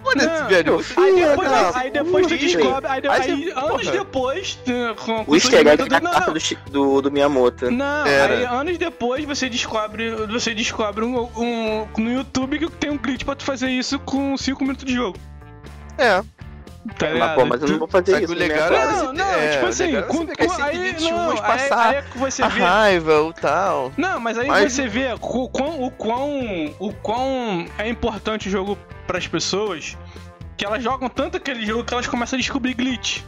foda-se, 0.03 0.27
Não, 0.27 0.47
velho. 0.47 0.77
Aí 0.77 0.83
Você- 0.83 1.25
depois, 1.29 1.51
não, 1.51 1.75
aí 1.75 1.91
depois 1.91 2.27
tu 2.27 2.37
descobre. 2.37 2.89
Aí, 2.89 3.01
Aí 3.07 3.09
aí 3.31 3.45
você- 3.45 3.59
anos 3.59 3.87
depois. 3.87 4.59
eh, 4.67 4.93
Com, 5.05 5.25
com 5.25 5.31
O 5.31 5.35
easter 5.35 5.59
egg 5.67 5.77
do- 5.77 5.89
não, 5.89 6.11
carta 6.11 6.27
não, 6.27 6.33
do, 6.33 6.71
do, 6.71 7.01
do 7.03 7.11
Miyamoto. 7.11 7.71
Não, 7.71 8.05
Era. 8.05 8.33
aí 8.37 8.45
anos 8.45 8.77
depois 8.77 9.23
você 9.25 9.49
descobre. 9.49 10.11
Você 10.27 10.53
descobre 10.53 11.03
um, 11.05 11.29
um- 11.37 11.87
no 11.97 12.11
YouTube 12.11 12.59
que 12.59 12.69
tem 12.71 12.89
um 12.89 12.97
glitch 12.97 13.23
pra 13.23 13.35
tu 13.35 13.43
fazer 13.43 13.69
isso 13.69 13.99
com 13.99 14.35
5 14.37 14.63
minutos 14.63 14.85
de 14.85 14.93
jogo. 14.93 15.17
É. 15.97 16.21
Tá 16.97 17.07
mas, 17.17 17.35
pô, 17.35 17.45
mas 17.45 17.61
eu 17.61 17.67
não 17.69 17.77
vou 17.79 17.87
fazer 17.87 18.23
isso. 18.23 18.33
o 18.33 18.35
né, 18.35 18.47
legal 18.47 18.71
Não, 18.71 19.05
você- 19.07 19.13
não, 19.13 19.33
é, 19.33 19.49
tipo 19.51 19.65
assim, 19.67 19.83
legal 19.85 20.01
é 20.01 20.07
você 20.07 20.17
com, 20.17 20.25
com, 20.35 20.43
esse 20.53 20.61
aí, 20.61 20.75
121 20.77 21.11
não, 21.15 21.31
aí, 21.31 21.37
passar 21.41 21.89
aí 21.89 21.95
é 21.97 22.01
que 22.01 22.17
você 22.17 22.43
a 22.43 22.47
vê. 22.47 22.59
raiva, 22.61 23.21
o 23.21 23.33
tal. 23.33 23.91
Não, 23.97 24.19
mas 24.19 24.37
aí 24.37 24.47
Mas- 24.47 24.73
você 24.73 24.87
vê 24.87 25.13
o 25.13 25.19
quão, 25.19 25.83
o 25.83 25.91
quão, 25.91 26.73
o 26.79 26.91
quão 26.93 27.65
é 27.77 27.87
importante 27.87 28.47
o 28.47 28.51
jogo 28.51 28.77
pras 29.05 29.27
pessoas 29.27 29.95
que 30.57 30.65
elas 30.65 30.83
jogam 30.83 31.07
tanto 31.07 31.37
aquele 31.37 31.65
jogo 31.65 31.83
que 31.83 31.93
elas 31.93 32.07
começam 32.07 32.37
a 32.37 32.39
descobrir 32.39 32.73
glitch. 32.73 33.21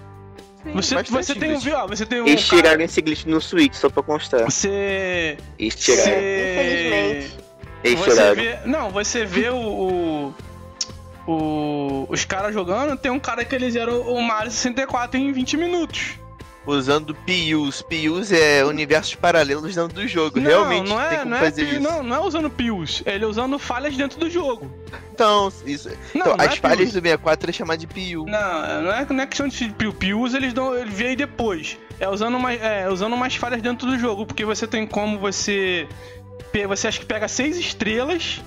Você, 0.74 0.96
você 1.04 1.36
tem 1.36 1.52
um, 1.56 1.60
ó, 1.76 1.88
você 1.88 2.06
tem 2.06 2.22
um 2.22 2.26
Eles 2.28 2.50
cara, 2.50 2.62
tiraram 2.62 2.82
esse 2.84 3.02
glitch 3.02 3.26
no 3.26 3.42
Switch, 3.42 3.74
só 3.76 3.90
pra 3.90 4.02
constar. 4.02 4.46
você 4.46 5.38
Eles 5.60 5.76
tiraram. 5.76 6.12
Infelizmente. 6.12 7.38
Eles 7.84 8.02
tiraram. 8.02 8.36
vê, 8.36 8.58
não, 8.66 8.90
você 8.90 9.26
vê 9.26 9.50
o, 9.50 9.58
o, 9.58 10.36
o- 11.28 12.06
os 12.10 12.26
caras 12.26 12.54
jogando, 12.54 12.98
tem 12.98 13.12
um 13.12 13.20
cara 13.20 13.44
que 13.46 13.56
ele 13.56 13.70
zera 13.72 13.94
o 13.94 14.22
Mario 14.22 14.52
64 14.52 15.18
em 15.20 15.32
20 15.32 15.58
minutos. 15.58 16.20
usando 16.66 17.14
PIUs. 17.14 17.82
PIUs 17.82 18.32
é 18.32 18.64
universos 18.64 19.16
paralelos 19.16 19.76
dentro 19.76 19.94
do 19.94 20.08
jogo. 20.08 20.40
Não, 20.40 20.50
Realmente 20.50 20.88
não 20.90 20.96
tem 20.98 21.06
é, 21.08 21.18
como 21.18 21.30
não, 21.32 21.38
é 21.38 21.40
fazer 21.42 21.64
isso. 21.64 21.80
não, 21.82 22.02
não 22.02 22.16
é 22.16 22.20
usando 22.26 22.50
pios, 22.50 23.04
ele 23.06 23.26
é 23.26 23.28
usando 23.28 23.60
falhas 23.60 23.98
dentro 23.98 24.18
do 24.18 24.30
jogo. 24.30 24.72
Então, 25.14 25.52
isso. 25.66 25.90
Não, 25.90 26.22
então, 26.22 26.38
não 26.38 26.46
as 26.46 26.54
é 26.54 26.56
falhas 26.56 26.78
pios. 26.78 26.90
do 26.92 26.94
64 27.02 27.50
é 27.50 27.54
chamar 27.54 27.76
de 27.76 27.86
PIU. 27.86 28.24
Não, 28.26 28.82
não 28.82 28.94
é, 28.94 29.06
não 29.10 29.24
é 29.24 29.28
questão 29.28 29.46
de 29.50 29.70
piu 29.74 29.92
pius, 29.94 30.34
eles 30.34 30.54
dão, 30.54 30.74
ele 30.74 30.90
veio 30.90 31.18
depois. 31.18 31.78
É 32.00 32.08
usando 32.08 32.40
mais, 32.40 32.62
é 32.62 32.90
usando 32.90 33.12
umas 33.12 33.36
falhas 33.36 33.62
dentro 33.62 33.86
do 33.86 34.00
jogo, 34.00 34.26
porque 34.26 34.46
você 34.46 34.66
tem 34.66 34.88
como 34.88 35.20
você 35.20 35.86
você 36.68 36.88
acha 36.88 37.00
que 37.00 37.06
pega 37.06 37.28
seis 37.28 37.58
estrelas 37.58 38.42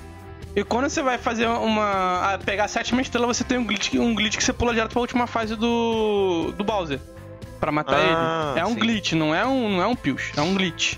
e 0.57 0.64
quando 0.64 0.88
você 0.88 1.03
vai 1.03 1.19
fazer 1.19 1.47
uma 1.47 2.35
a 2.35 2.38
pegar 2.38 2.64
a 2.64 2.69
sétima 2.69 3.01
estrela, 3.03 3.27
você 3.27 3.45
tem 3.45 3.59
um 3.59 3.64
glitch, 3.64 3.92
um 3.95 4.14
glitch 4.14 4.37
que 4.37 4.42
você 4.42 4.53
pula 4.53 4.73
direto 4.73 4.90
pra 4.92 5.01
última 5.01 5.27
fase 5.27 5.55
do 5.55 6.53
do 6.57 6.64
Bowser 6.64 6.99
Pra 7.61 7.71
matar 7.71 7.97
Ah, 7.99 8.51
ele. 8.53 8.61
É 8.61 8.64
um 8.66 8.75
sim. 8.75 8.79
glitch, 8.81 9.12
não 9.12 9.35
é 9.35 9.47
um 9.47 9.69
não 9.77 9.83
é 9.83 9.87
um 9.87 9.95
pius, 9.97 10.33
é 10.37 10.40
um 10.40 10.55
glitch. 10.55 10.97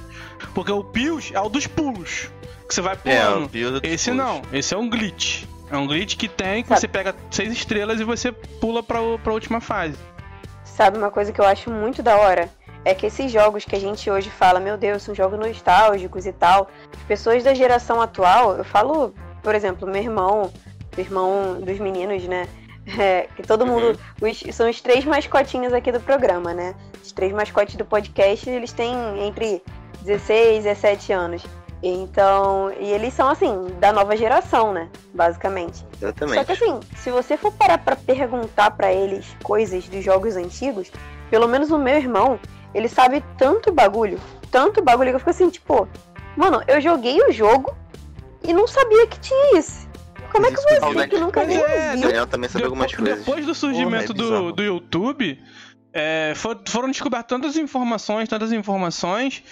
Porque 0.54 0.72
o 0.72 0.82
pius 0.84 1.30
é 1.34 1.40
o 1.40 1.48
dos 1.48 1.66
pulos, 1.66 2.28
que 2.68 2.74
você 2.74 2.80
vai 2.80 2.94
É, 3.04 3.24
pulando. 3.26 3.48
dos 3.48 3.80
Esse 3.82 4.10
pulos. 4.10 4.24
não, 4.24 4.42
esse 4.52 4.74
é 4.74 4.76
um 4.78 4.88
glitch. 4.88 5.44
É 5.70 5.76
um 5.76 5.86
glitch 5.86 6.16
que 6.16 6.28
tem, 6.28 6.62
que 6.62 6.68
Sabe- 6.68 6.80
você 6.80 6.88
pega 6.88 7.14
seis 7.30 7.52
estrelas 7.52 8.00
e 8.00 8.04
você 8.04 8.32
pula 8.32 8.82
pra, 8.82 9.00
o- 9.02 9.18
pra 9.18 9.32
última 9.32 9.60
fase. 9.60 9.96
Sabe 10.64 10.96
uma 10.98 11.10
coisa 11.10 11.32
que 11.32 11.40
eu 11.40 11.44
acho 11.46 11.70
muito 11.70 12.02
da 12.02 12.16
hora? 12.16 12.48
É 12.84 12.94
que 12.94 13.06
esses 13.06 13.30
jogos 13.30 13.64
que 13.64 13.74
a 13.76 13.80
gente 13.80 14.08
hoje 14.10 14.30
fala, 14.30 14.58
meu 14.60 14.76
Deus, 14.78 15.02
são 15.02 15.14
jogos 15.14 15.38
nostálgicos 15.38 16.24
e 16.26 16.32
tal. 16.32 16.70
As 16.96 17.02
pessoas 17.04 17.44
da 17.44 17.52
geração 17.52 18.00
atual, 18.00 18.56
eu 18.56 18.64
falo, 18.64 19.12
por 19.48 19.54
exemplo, 19.54 19.88
meu 19.88 20.02
irmão, 20.02 20.52
o 20.94 21.00
irmão 21.00 21.58
dos 21.58 21.78
meninos, 21.78 22.22
né? 22.28 22.46
É, 22.98 23.28
que 23.36 23.42
todo 23.42 23.66
mundo. 23.66 23.98
os- 24.20 24.54
são 24.56 24.68
os 24.68 24.80
três 24.80 25.04
mascotinhos 25.04 25.74
aqui 25.74 25.92
do 25.92 26.00
programa, 26.00 26.54
né? 26.54 26.74
Os 27.02 27.12
três 27.12 27.32
mascotes 27.34 27.76
do 27.76 27.84
podcast, 27.84 28.48
eles 28.48 28.72
têm 28.72 28.94
entre 29.26 29.62
16 30.02 30.60
e 30.64 30.68
17 30.68 31.12
anos. 31.12 31.42
Então, 31.82 32.72
e 32.80 32.86
eles 32.90 33.12
são 33.12 33.28
assim, 33.28 33.66
da 33.78 33.92
nova 33.92 34.16
geração, 34.16 34.72
né? 34.72 34.88
Basicamente. 35.14 35.78
Só 36.00 36.12
que 36.12 36.24
Exatamente. 36.24 36.50
assim, 36.52 36.80
se 36.96 37.10
você 37.10 37.36
for 37.36 37.52
parar 37.52 37.76
pra 37.76 37.94
perguntar 37.94 38.70
pra 38.70 38.90
eles 38.90 39.36
coisas 39.42 39.86
dos 39.86 40.02
jogos 40.02 40.34
antigos, 40.36 40.90
pelo 41.30 41.46
menos 41.46 41.70
o 41.70 41.78
meu 41.78 41.96
irmão, 41.96 42.40
ele 42.74 42.88
sabe 42.88 43.22
tanto 43.36 43.70
bagulho, 43.70 44.18
tanto 44.50 44.82
bagulho 44.82 45.10
que 45.10 45.16
eu 45.16 45.20
fico 45.20 45.30
assim, 45.30 45.50
tipo, 45.50 45.86
mano, 46.38 46.62
eu 46.66 46.80
joguei 46.80 47.20
o 47.20 47.30
jogo 47.32 47.76
e 48.42 48.52
não 48.52 48.66
sabia 48.66 49.06
que 49.06 49.18
tinha 49.20 49.58
isso. 49.58 49.88
Como 50.32 50.46
é 50.46 50.50
que 50.50 50.56
você 50.56 50.94
né? 50.94 51.08
que 51.08 51.18
nunca 51.18 51.44
nem 51.44 51.56
é, 51.58 51.92
viu? 51.92 52.02
Daniel 52.02 52.26
também 52.26 52.50
sabe 52.50 52.64
algumas 52.64 52.94
coisas. 52.94 53.18
Depois 53.20 53.46
do 53.46 53.54
surgimento 53.54 54.14
Porra, 54.14 54.26
é 54.26 54.30
do, 54.30 54.52
do 54.52 54.62
YouTube, 54.62 55.38
é, 55.92 56.32
for- 56.36 56.60
foram 56.68 56.88
descobertas 56.90 57.28
tantas 57.28 57.56
informações, 57.56 58.28
tantas 58.28 58.52
informações, 58.52 59.42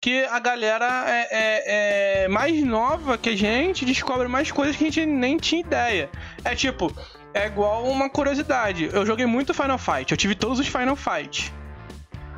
que 0.00 0.24
a 0.26 0.38
galera 0.38 1.04
é, 1.08 1.28
é- 1.30 2.24
é 2.24 2.28
mais 2.28 2.62
nova 2.62 3.16
que 3.16 3.30
a 3.30 3.36
gente 3.36 3.84
descobre 3.86 4.28
mais 4.28 4.52
coisas 4.52 4.76
que 4.76 4.84
a 4.84 4.86
gente 4.88 5.06
nem 5.06 5.38
tinha 5.38 5.62
ideia. 5.62 6.10
É 6.44 6.54
tipo, 6.54 6.94
é 7.32 7.46
igual 7.46 7.84
uma 7.84 8.10
curiosidade. 8.10 8.90
Eu 8.92 9.06
joguei 9.06 9.24
muito 9.26 9.54
Final 9.54 9.78
Fight, 9.78 10.10
eu 10.12 10.18
tive 10.18 10.34
todos 10.34 10.58
os 10.58 10.66
Final 10.68 10.96
Fight. 10.96 11.52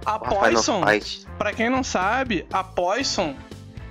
A 0.06 0.18
Poison. 0.20 0.82
Pra 1.36 1.52
quem 1.52 1.68
não 1.68 1.82
sabe, 1.82 2.46
a 2.52 2.62
Poison, 2.62 3.34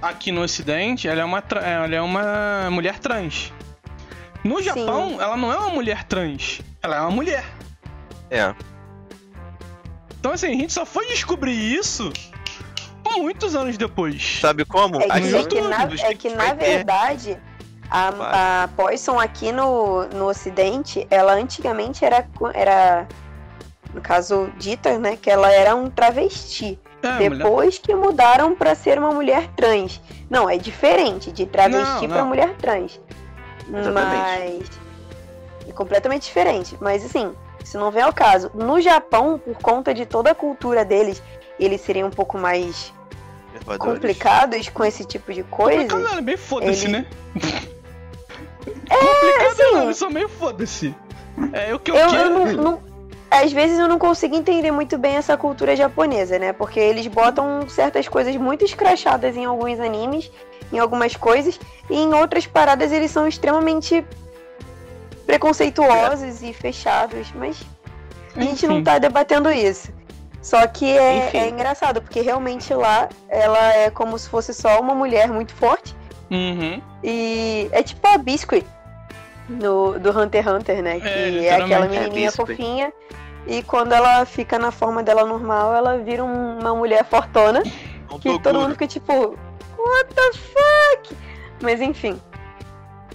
aqui 0.02 0.32
no 0.32 0.42
ocidente, 0.42 1.08
ela 1.08 1.22
é 1.22 1.26
uma, 1.26 1.42
tra- 1.42 1.62
ela 1.62 1.96
é 1.96 2.02
uma 2.02 2.70
mulher 2.72 3.00
trans. 3.00 3.54
No 4.44 4.62
Japão, 4.62 5.20
ela 5.20 5.36
não 5.36 5.52
é 5.52 5.58
uma 5.58 5.70
mulher 5.70 6.04
trans, 6.04 6.62
ela 6.82 6.98
é 6.98 7.02
uma 7.02 7.12
mulher. 7.12 7.46
É. 8.30 8.54
Então 10.20 10.32
assim, 10.32 10.48
a 10.48 10.52
gente 10.52 10.74
só 10.74 10.86
foi 10.86 11.08
descobrir 11.08 11.54
isso 11.54 12.12
muitos 13.18 13.56
anos 13.56 13.78
depois. 13.78 14.40
Sabe 14.40 14.64
como? 14.66 15.02
É 15.02 15.08
que, 15.08 15.20
no 15.20 15.38
é 15.38 15.44
que 15.44 15.62
na, 15.62 15.84
é 15.84 16.14
que, 16.14 16.30
na 16.30 16.54
verdade, 16.54 17.38
a, 17.90 18.64
a 18.64 18.68
Poison 18.70 19.20
aqui 19.20 19.52
no, 19.52 20.06
no 20.10 20.28
ocidente, 20.28 21.08
ela 21.10 21.34
antigamente 21.34 22.06
era, 22.06 22.28
era, 22.54 23.08
no 23.94 24.02
caso, 24.02 24.52
dita, 24.58 25.00
né, 25.00 25.16
que 25.16 25.30
ela 25.30 25.52
era 25.52 25.76
um 25.76 25.90
travesti. 25.90 26.80
É, 27.04 27.30
mulher- 27.30 27.30
Depois 27.38 27.78
que 27.78 27.94
mudaram 27.94 28.56
pra 28.56 28.74
ser 28.76 28.98
uma 28.98 29.12
mulher 29.12 29.48
trans. 29.56 30.02
Não, 30.30 30.50
é 30.50 30.58
diferente 30.58 31.32
de 31.32 31.46
travesti 31.46 32.08
não. 32.08 32.26
mulher 32.28 32.56
trans. 32.56 33.00
Exatamente. 33.68 33.94
Mas. 33.94 34.70
É 35.70 35.72
completamente 35.74 36.24
diferente. 36.24 36.76
Mas 36.82 37.06
assim, 37.06 37.34
se 37.64 37.78
não 37.78 37.92
vem 37.92 38.02
ao 38.04 38.14
caso. 38.14 38.50
No 38.54 38.80
Japão, 38.82 39.38
por 39.38 39.56
conta 39.58 39.94
de 39.94 40.06
toda 40.06 40.32
a 40.32 40.36
cultura 40.36 40.84
deles, 40.84 41.22
eles 41.60 41.82
seriam 41.82 42.08
um 42.08 42.12
pouco 42.12 42.38
mais 42.38 42.92
complicados 43.80 44.70
com 44.70 44.84
esse 44.86 45.04
tipo 45.06 45.34
de 45.34 45.44
coisa. 45.44 45.80
Complicado 45.82 46.02
não, 46.12 46.18
é 46.18 46.22
bem 46.22 46.38
foda-se, 46.38 46.86
ele- 46.86 46.94
né? 46.94 47.06
Complicado 48.66 49.52
assim- 49.52 49.72
não, 49.74 49.84
eles 49.84 49.98
são 49.98 50.10
meio 50.10 50.30
foda-se. 50.30 50.96
É 51.54 51.74
o 51.74 51.80
que 51.80 51.92
eu, 51.92 51.96
Eu, 51.96 52.10
quero. 52.10 52.22
eu 52.24 52.30
não, 52.30 52.46
não- 52.64 52.82
Às 53.30 53.52
vezes 53.52 53.78
eu 53.78 53.88
não 53.88 54.00
consigo 54.00 54.36
entender 54.36 54.72
muito 54.72 54.98
bem 54.98 55.16
essa 55.16 55.36
cultura 55.36 55.76
japonesa, 55.76 56.40
né? 56.40 56.54
Porque 56.54 56.80
eles 56.80 57.08
botam 57.08 57.68
certas 57.68 58.08
coisas 58.08 58.36
muito 58.38 58.64
escrachadas 58.64 59.36
em 59.36 59.46
alguns 59.46 59.80
animes, 59.80 60.32
em 60.72 60.80
algumas 60.80 61.16
coisas, 61.16 61.60
e 61.90 61.96
em 61.96 62.14
outras 62.14 62.48
paradas 62.48 62.92
eles 62.92 63.12
são 63.12 63.28
extremamente 63.28 64.06
preconceituosos 65.26 66.42
e 66.42 66.54
fechados, 66.54 67.32
mas 67.36 67.62
a 68.36 68.42
gente 68.42 68.66
não 68.66 68.76
Enfim. 68.76 68.84
tá 68.86 68.98
debatendo 68.98 69.52
isso. 69.52 69.92
Só 70.42 70.66
que 70.66 70.98
é, 70.98 71.32
é 71.34 71.50
engraçado, 71.50 72.02
porque 72.02 72.22
realmente 72.22 72.74
lá 72.74 73.10
ela 73.28 73.74
é 73.74 73.90
como 73.90 74.18
se 74.18 74.30
fosse 74.30 74.54
só 74.54 74.80
uma 74.80 74.96
mulher 74.96 75.28
muito 75.28 75.54
forte. 75.54 75.94
Uhum. 76.32 76.82
E 77.04 77.68
é 77.74 77.84
tipo 77.84 78.08
a 78.08 78.18
Biscuit 78.18 78.66
no, 79.48 79.98
do 80.00 80.10
Hunter 80.18 80.44
x 80.44 80.54
Hunter, 80.54 80.82
né? 80.84 81.00
Que 81.00 81.08
é, 81.08 81.54
aquela 81.54 81.86
literalmente. 81.86 81.96
É, 81.96 82.00
menininha 82.02 82.28
Biscuit. 82.30 82.48
fofinha. 82.58 82.94
E 83.46 83.64
quando 83.64 83.94
ela 83.94 84.26
fica 84.26 84.60
na 84.60 84.72
forma 84.72 85.02
dela 85.02 85.26
normal, 85.26 85.74
ela 85.74 85.98
vira 85.98 86.24
um- 86.24 86.60
uma 86.60 86.76
mulher 86.76 87.06
fortona. 87.06 87.64
Que 88.22 88.40
todo 88.40 88.60
mundo 88.60 88.72
fica 88.74 88.88
tipo, 88.88 89.14
what 89.78 90.14
the 90.14 90.34
fuck? 90.34 91.16
Mas 91.62 91.80
enfim. 91.82 92.20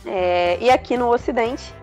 É, 0.06 0.56
e 0.60 0.70
aqui 0.70 0.96
no 0.96 1.08
Ocidente, 1.12 1.74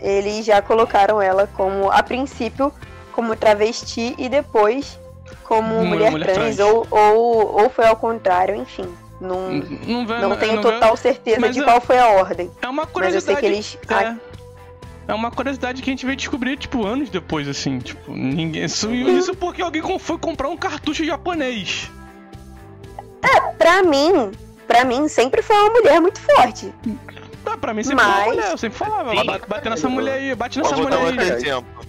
eles 0.00 0.44
já 0.44 0.60
colocaram 0.62 1.20
ela 1.20 1.46
como, 1.56 1.90
a 1.90 2.02
princípio, 2.02 2.72
como 3.12 3.36
travesti 3.36 4.14
e 4.18 4.28
depois 4.28 4.98
como 5.44 5.84
mulher, 5.84 6.10
mulher 6.10 6.32
trans, 6.34 6.56
trans. 6.56 6.58
Ou, 6.60 6.86
ou, 6.90 7.62
ou 7.62 7.70
foi 7.70 7.86
ao 7.86 7.96
contrário, 7.96 8.54
enfim. 8.54 8.88
Não, 9.20 9.50
Não, 9.50 10.06
vê, 10.06 10.18
não 10.18 10.36
tenho 10.36 10.56
vê- 10.56 10.62
total 10.62 10.96
certeza 10.96 11.40
mas 11.40 11.52
de 11.52 11.58
eu- 11.60 11.64
qual 11.64 11.80
foi 11.80 11.98
a 11.98 12.06
ordem. 12.08 12.50
É 12.62 12.68
uma 12.68 12.88
Mas 12.94 13.14
eu 13.14 13.20
sei 13.20 13.34
curiosidade. 13.34 13.40
que 13.40 13.46
eles. 13.46 13.78
É. 13.90 14.28
É 15.08 15.14
uma 15.14 15.30
curiosidade 15.30 15.80
que 15.82 15.90
a 15.90 15.92
gente 15.92 16.04
veio 16.06 16.16
descobrir, 16.16 16.56
tipo, 16.56 16.86
anos 16.86 17.08
depois, 17.10 17.48
assim. 17.48 17.78
Tipo, 17.78 18.12
ninguém. 18.12 18.64
Isso, 18.64 18.90
isso 18.92 19.34
porque 19.34 19.60
alguém 19.62 19.82
foi 19.98 20.18
comprar 20.18 20.48
um 20.48 20.56
cartucho 20.56 21.04
japonês. 21.04 21.90
Pra 23.58 23.82
mim, 23.82 24.30
pra 24.66 24.84
mim, 24.84 25.08
sempre 25.08 25.42
foi 25.42 25.56
uma 25.56 25.70
mulher 25.70 26.00
muito 26.00 26.20
forte. 26.20 26.72
Ah, 27.44 27.56
pra 27.56 27.72
mim 27.74 27.82
sempre 27.82 28.04
foi 28.04 28.10
Mas- 28.12 28.22
uma 28.22 28.26
mulher, 28.34 28.50
eu 28.50 28.58
sempre 28.58 28.78
falava, 28.78 29.10
Sim. 29.16 29.24
bate, 29.26 29.48
bate 29.48 29.68
nessa 29.70 29.88
mulher 29.88 30.12
aí, 30.14 30.34
bate 30.34 30.58
nessa 30.58 30.76
mulher 30.76 30.98
aí. 30.98 31.18
exemplo. 31.32 31.87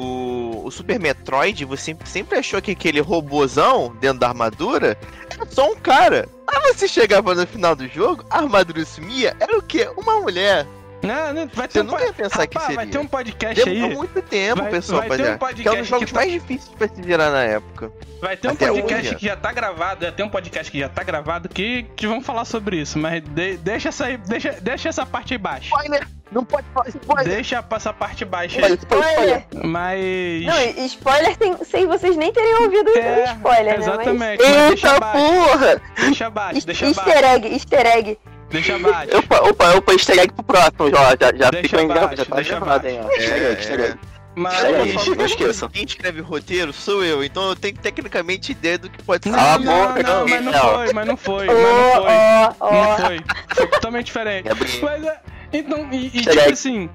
O, 0.00 0.62
o 0.64 0.70
Super 0.70 1.00
Metroid, 1.00 1.64
você 1.64 1.96
sempre 2.04 2.38
achou 2.38 2.62
que 2.62 2.70
aquele 2.70 3.00
robozão 3.00 3.96
dentro 4.00 4.20
da 4.20 4.28
armadura 4.28 4.96
era 5.28 5.44
só 5.50 5.72
um 5.72 5.76
cara. 5.76 6.28
Aí 6.46 6.72
você 6.72 6.86
chegava 6.86 7.34
no 7.34 7.46
final 7.46 7.74
do 7.74 7.88
jogo, 7.88 8.24
a 8.30 8.38
armadura 8.38 8.84
sumia, 8.84 9.36
era 9.40 9.58
o 9.58 9.62
quê? 9.62 9.90
Uma 9.96 10.20
mulher. 10.20 10.66
Não, 11.02 11.32
não, 11.32 11.46
vai 11.48 11.68
ter 11.68 11.74
Você 11.74 11.80
um 11.80 11.84
nunca 11.84 12.04
ia 12.04 12.12
pensar 12.12 12.46
que 12.48 12.54
Rapaz, 12.54 12.62
seria. 12.66 12.76
vai 12.76 12.86
ter 12.86 12.98
um 12.98 13.06
podcast 13.06 13.64
Demorou 13.64 13.90
aí. 13.90 13.96
muito 13.96 14.20
tempo, 14.22 14.62
Vai- 14.62 14.70
pessoal, 14.70 15.02
vai 15.06 15.16
ter 15.16 15.32
um 15.34 15.38
fazer. 15.38 15.62
que 15.62 15.68
é 15.68 15.70
um 15.70 15.76
podcast 15.76 15.78
dos 15.80 15.88
jogos 15.88 16.04
que- 16.06 16.14
mais 16.14 16.32
difíceis 16.32 16.68
pra 16.76 16.88
se 16.88 17.02
virar 17.02 17.30
na 17.30 17.42
época. 17.44 17.92
Vai 18.20 18.36
ter 18.36 18.48
um 18.48 18.50
Até 18.52 18.66
podcast 18.66 19.06
hoje. 19.06 19.14
que 19.16 19.26
já 19.26 19.36
tá 19.36 19.52
gravado, 19.52 20.00
vai 20.00 20.12
ter 20.12 20.22
um 20.24 20.28
podcast 20.28 20.72
que 20.72 20.78
já 20.80 20.88
tá 20.88 21.04
gravado 21.04 21.48
que, 21.48 21.84
que 21.94 22.04
vão 22.06 22.20
falar 22.20 22.44
sobre 22.44 22.78
isso, 22.80 22.98
mas 22.98 23.22
de- 23.22 23.56
deixa 23.58 23.90
essa 23.90 24.06
aí, 24.06 24.16
deixa, 24.16 24.52
deixa 24.60 24.88
essa 24.88 25.06
parte 25.06 25.34
aí 25.34 25.38
baixa. 25.38 25.66
Spoiler! 25.66 26.04
Não 26.30 26.44
pode 26.44 26.66
falar 26.74 26.88
spoiler! 26.88 27.24
Deixa 27.34 27.64
essa 27.70 27.92
parte 27.92 28.24
baixa 28.24 28.64
aí. 28.64 28.74
Spoiler. 28.74 29.46
Mas. 29.64 30.44
Não, 30.44 30.84
spoiler 30.86 31.36
sem, 31.38 31.64
sem 31.64 31.86
vocês 31.86 32.16
nem 32.16 32.32
terem 32.32 32.54
ouvido 32.62 32.90
É, 32.98 33.22
o 33.22 33.36
spoiler, 33.36 33.64
né? 33.78 33.84
Exatamente. 33.84 34.18
Mas 34.18 34.38
deixa 34.68 34.92
Eita 34.94 35.00
porra! 35.06 35.82
Deixa 35.96 36.08
Mas, 36.08 36.22
abaixo, 36.22 36.66
deixa 36.66 36.86
easter 36.86 37.18
abaixo. 37.18 37.34
egg, 37.36 37.48
easter 37.54 37.86
egg. 37.86 38.18
Deixa 38.50 38.76
abaixo. 38.76 39.16
Opa, 39.18 39.36
opa, 39.48 39.74
opa, 39.76 39.92
easter 39.92 40.18
egg 40.18 40.32
pro 40.32 40.42
próximo, 40.44 40.90
já, 40.90 41.10
já, 41.18 41.36
já 41.36 41.50
Deixa 41.50 41.68
ficou 41.68 41.88
grava, 41.88 42.16
já 42.16 42.24
tá 42.24 42.36
deixa 42.36 42.50
gravado, 42.56 42.88
hein, 42.88 43.00
ó. 43.02 43.08
Easter 43.10 43.32
egg, 43.32 43.44
É, 43.44 43.52
easter 43.52 43.80
é. 43.80 43.84
egg. 43.86 43.98
Mas. 44.36 44.62
Não, 44.62 45.14
não 45.16 45.24
esqueçam. 45.26 45.68
Quem 45.68 45.84
escreve 45.84 46.20
roteiro 46.20 46.72
sou 46.72 47.02
eu, 47.02 47.24
então 47.24 47.48
eu 47.48 47.56
tenho 47.56 47.74
tecnicamente 47.76 48.52
ideia 48.52 48.78
do 48.78 48.88
que 48.88 49.02
pode 49.02 49.24
ser. 49.24 49.30
Não, 49.30 49.38
Cala 49.38 49.54
a 49.54 49.58
não, 49.58 49.88
boca, 49.88 50.02
não, 50.02 50.18
não. 50.20 50.28
mas 50.28 50.44
não 50.44 50.52
Não. 50.52 50.60
foi, 50.74 50.92
mas 50.92 51.06
não 51.06 51.16
foi, 51.16 51.48
Ó, 51.48 51.52
mas 51.52 51.62
não 51.64 51.92
foi. 51.92 52.12
ó, 52.60 52.72
Não 52.72 52.88
ó. 52.90 52.96
foi. 52.98 53.20
Foi 53.56 53.66
totalmente 53.66 54.06
diferente. 54.06 54.44
Gabriel. 54.44 54.78
Mas 54.82 55.04
é. 55.04 55.20
Então, 55.52 55.92
e, 55.92 56.06
e 56.06 56.10
tipo 56.10 56.40
assim, 56.40 56.90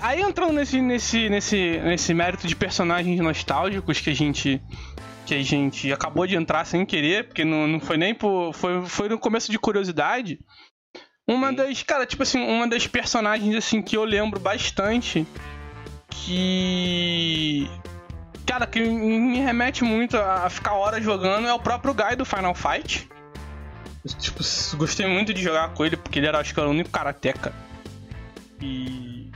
Aí 0.00 0.20
entrando 0.20 0.52
nesse, 0.52 0.80
nesse, 0.80 1.28
nesse, 1.28 1.78
nesse 1.78 2.14
mérito 2.14 2.46
de 2.46 2.56
personagens 2.56 3.20
nostálgicos 3.20 4.00
que 4.00 4.10
a 4.10 4.14
gente. 4.14 4.62
Que 5.26 5.34
a 5.34 5.42
gente 5.42 5.90
acabou 5.90 6.26
de 6.26 6.36
entrar 6.36 6.66
sem 6.66 6.84
querer, 6.84 7.24
porque 7.24 7.44
não, 7.44 7.66
não 7.66 7.80
foi 7.80 7.96
nem 7.96 8.14
por. 8.14 8.52
Foi, 8.52 8.84
foi 8.86 9.08
no 9.08 9.18
começo 9.18 9.50
de 9.50 9.58
curiosidade. 9.58 10.38
Uma 11.28 11.50
Sim. 11.50 11.56
das. 11.56 11.82
Cara, 11.82 12.06
tipo 12.06 12.22
assim, 12.22 12.42
uma 12.42 12.68
das 12.68 12.86
personagens 12.86 13.54
assim 13.56 13.80
que 13.80 13.96
eu 13.96 14.04
lembro 14.04 14.38
bastante. 14.38 15.26
Que. 16.10 17.68
Cara, 18.46 18.66
que 18.66 18.80
me 18.80 19.38
remete 19.38 19.82
muito 19.82 20.16
a 20.16 20.48
ficar 20.50 20.74
horas 20.74 21.02
jogando 21.02 21.48
é 21.48 21.54
o 21.54 21.58
próprio 21.58 21.94
Guy 21.94 22.16
do 22.16 22.24
Final 22.24 22.54
Fight. 22.54 23.08
Tipo, 24.18 24.40
gostei 24.76 25.06
muito 25.06 25.32
de 25.32 25.42
jogar 25.42 25.72
com 25.72 25.84
ele, 25.84 25.96
porque 25.96 26.18
ele 26.18 26.26
era, 26.26 26.38
acho 26.38 26.52
que 26.52 26.60
era 26.60 26.68
o 26.68 26.72
único 26.72 26.90
karateka. 26.90 27.54
E. 28.60 29.30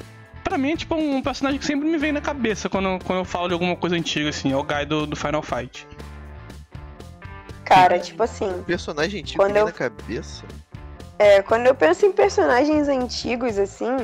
Pra 0.44 0.56
mim 0.56 0.72
é 0.72 0.76
tipo 0.76 0.94
um 0.94 1.20
personagem 1.22 1.58
que 1.60 1.66
sempre 1.66 1.86
me 1.88 1.98
vem 1.98 2.10
na 2.12 2.20
cabeça 2.20 2.68
quando, 2.68 3.02
quando 3.04 3.18
eu 3.18 3.24
falo 3.24 3.48
de 3.48 3.52
alguma 3.54 3.76
coisa 3.76 3.96
antiga, 3.96 4.30
assim, 4.30 4.52
é 4.52 4.56
o 4.56 4.62
Guy 4.62 4.86
do, 4.86 5.06
do 5.06 5.14
Final 5.16 5.42
Fight. 5.42 5.86
Cara, 7.64 7.98
tipo 7.98 8.22
assim, 8.22 8.62
Personagem 8.66 9.20
antigo 9.20 9.42
Quando 9.42 9.56
eu- 9.56 9.66
na 9.66 9.72
cabeça. 9.72 10.44
é, 11.18 11.42
quando 11.42 11.66
eu 11.66 11.74
penso 11.74 12.06
em 12.06 12.12
personagens 12.12 12.88
antigos, 12.88 13.58
assim, 13.58 13.94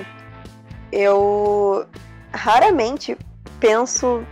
eu 0.92 1.86
raramente 2.32 3.16
penso 3.58 4.22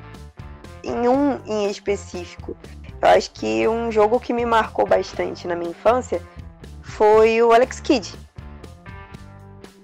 em 0.84 1.08
um 1.08 1.40
em 1.46 1.70
específico. 1.70 2.54
Eu 3.00 3.08
acho 3.08 3.30
que 3.32 3.66
um 3.66 3.90
jogo 3.90 4.20
que 4.20 4.32
me 4.34 4.44
marcou 4.44 4.86
bastante 4.86 5.48
na 5.48 5.56
minha 5.56 5.70
infância 5.70 6.20
foi 6.82 7.40
o 7.42 7.52
Alex 7.52 7.80
Kidd. 7.80 8.12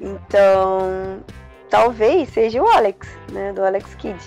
Então, 0.00 1.20
talvez 1.70 2.28
seja 2.30 2.62
o 2.62 2.68
Alex, 2.68 3.08
né, 3.32 3.52
do 3.52 3.64
Alex 3.64 3.94
Kidd, 3.96 4.18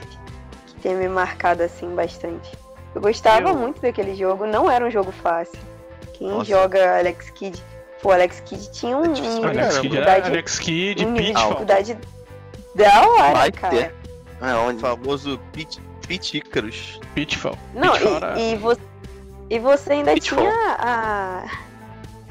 que 0.68 0.76
tenha 0.82 0.98
me 0.98 1.08
marcado 1.08 1.64
assim 1.64 1.94
bastante. 1.96 2.52
Eu 2.94 3.02
gostava 3.02 3.50
Eu- 3.50 3.56
muito 3.56 3.82
daquele 3.82 4.16
jogo, 4.16 4.46
não 4.46 4.70
era 4.70 4.86
um 4.86 4.92
jogo 4.92 5.12
fácil. 5.12 5.58
Quem 6.14 6.28
Nossa. 6.28 6.46
joga 6.46 6.98
Alex 7.00 7.30
Kidd, 7.32 7.64
pô, 8.02 8.12
Alex 8.12 8.42
Kidd 8.42 8.72
tinha 8.72 8.98
um, 8.98 9.06
É 9.06 9.10
um 9.10 9.14
de 9.14 9.22
Alex 9.46 9.80
Kidd, 9.80 9.98
Alex 10.00 10.60
Kidd, 10.60 11.06
um 11.06 11.12
nível 11.12 11.22
de 11.24 11.28
Pitfall. 11.32 11.48
dificuldade 11.50 11.98
da 12.76 13.08
hora, 13.08 13.34
Vai 13.34 13.52
cara. 13.52 13.76
ter. 13.76 13.96
É, 14.42 14.54
O 14.56 14.68
onde? 14.70 14.82
famoso 14.82 15.40
Pit, 15.54 15.82
Pit 16.08 16.38
Icarus. 16.38 17.00
Pitfall. 17.16 17.58
Não, 17.74 17.94
Pitfall 17.94 18.16
era- 18.18 18.40
e, 18.40 18.54
e, 18.54 18.58
vo- 18.58 18.78
e 19.50 19.60
você 19.60 19.94
ainda 19.94 20.14
Pitfall. 20.14 20.40
tinha 20.40 20.76
a, 20.80 21.46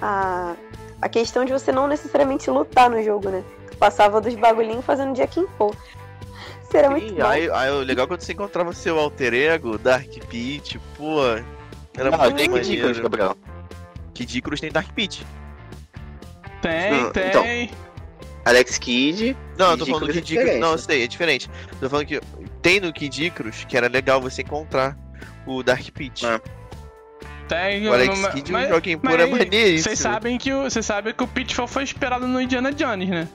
a, 0.03 0.55
a 1.01 1.09
questão 1.09 1.45
de 1.45 1.53
você 1.53 1.73
não 1.73 1.87
necessariamente 1.87 2.51
lutar 2.51 2.91
no 2.91 3.03
jogo, 3.03 3.29
né? 3.31 3.43
Tu 3.71 3.77
passava 3.77 4.21
dos 4.21 4.35
bagulhinhos 4.35 4.85
fazendo 4.85 5.15
Paul. 5.59 5.75
Isso 6.63 6.77
era 6.77 6.91
muito 6.91 7.09
Sim, 7.09 7.15
bom. 7.17 7.27
aí, 7.27 7.51
aí 7.51 7.71
o 7.71 7.81
legal 7.81 8.05
é 8.05 8.07
quando 8.07 8.21
você 8.21 8.33
encontrava 8.33 8.73
seu 8.73 8.99
alter 8.99 9.35
ego, 9.35 9.77
Dark 9.79 10.09
Pit, 10.29 10.79
pô. 10.97 11.23
Era 11.97 12.11
Não, 12.11 12.19
muito 12.19 12.37
tem 12.37 12.51
que. 12.51 13.01
Gabriel. 13.01 13.37
Kid 14.15 14.39
Icarus 14.39 14.61
tem 14.61 14.71
Dark 14.71 14.93
Pit. 14.93 15.27
Tem, 16.63 16.93
Não, 16.93 17.11
tem. 17.11 17.29
então. 17.29 17.45
Alex 18.45 18.79
Kidd. 18.79 19.37
Não, 19.59 19.73
eu 19.73 19.79
tô 19.79 19.85
Kid 19.85 19.91
falando 19.91 20.07
do 20.07 20.11
é 20.11 20.15
Kid 20.15 20.33
Icarus. 20.33 20.45
diferente. 20.45 20.61
Não, 20.61 20.73
eu 20.73 20.79
sei, 20.79 21.05
é 21.05 21.07
diferente. 21.07 21.51
Tô 21.81 21.91
falando 21.91 22.07
que 22.07 22.21
tem 22.63 22.81
no 22.81 22.93
Kid 22.93 23.25
Icarus 23.27 23.65
que 23.65 23.77
era 23.77 23.89
legal 23.89 24.21
você 24.21 24.43
encontrar 24.43 24.97
o 25.47 25.63
Dark 25.63 25.83
Pit. 25.91 26.25
Ah. 26.27 26.41
Tem. 27.51 27.89
O 27.89 27.93
Alex 27.93 28.19
mas- 28.21 28.35
Kidd 28.35 28.53
mas- 28.53 28.67
um 28.67 28.69
jogo 28.75 28.87
mas 29.03 29.13
pura 29.13 29.27
maneiríssimo. 29.27 29.79
Vocês 29.83 29.99
sabem 29.99 30.39
que 30.39 30.53
o, 30.53 30.63
vocês 30.63 30.87
sabem 30.87 31.13
que 31.13 31.23
o 31.25 31.27
Pitfall 31.27 31.67
foi 31.67 31.83
inspirado 31.83 32.27
no 32.27 32.41
Indiana 32.41 32.73
Jones, 32.73 33.09
né? 33.09 33.29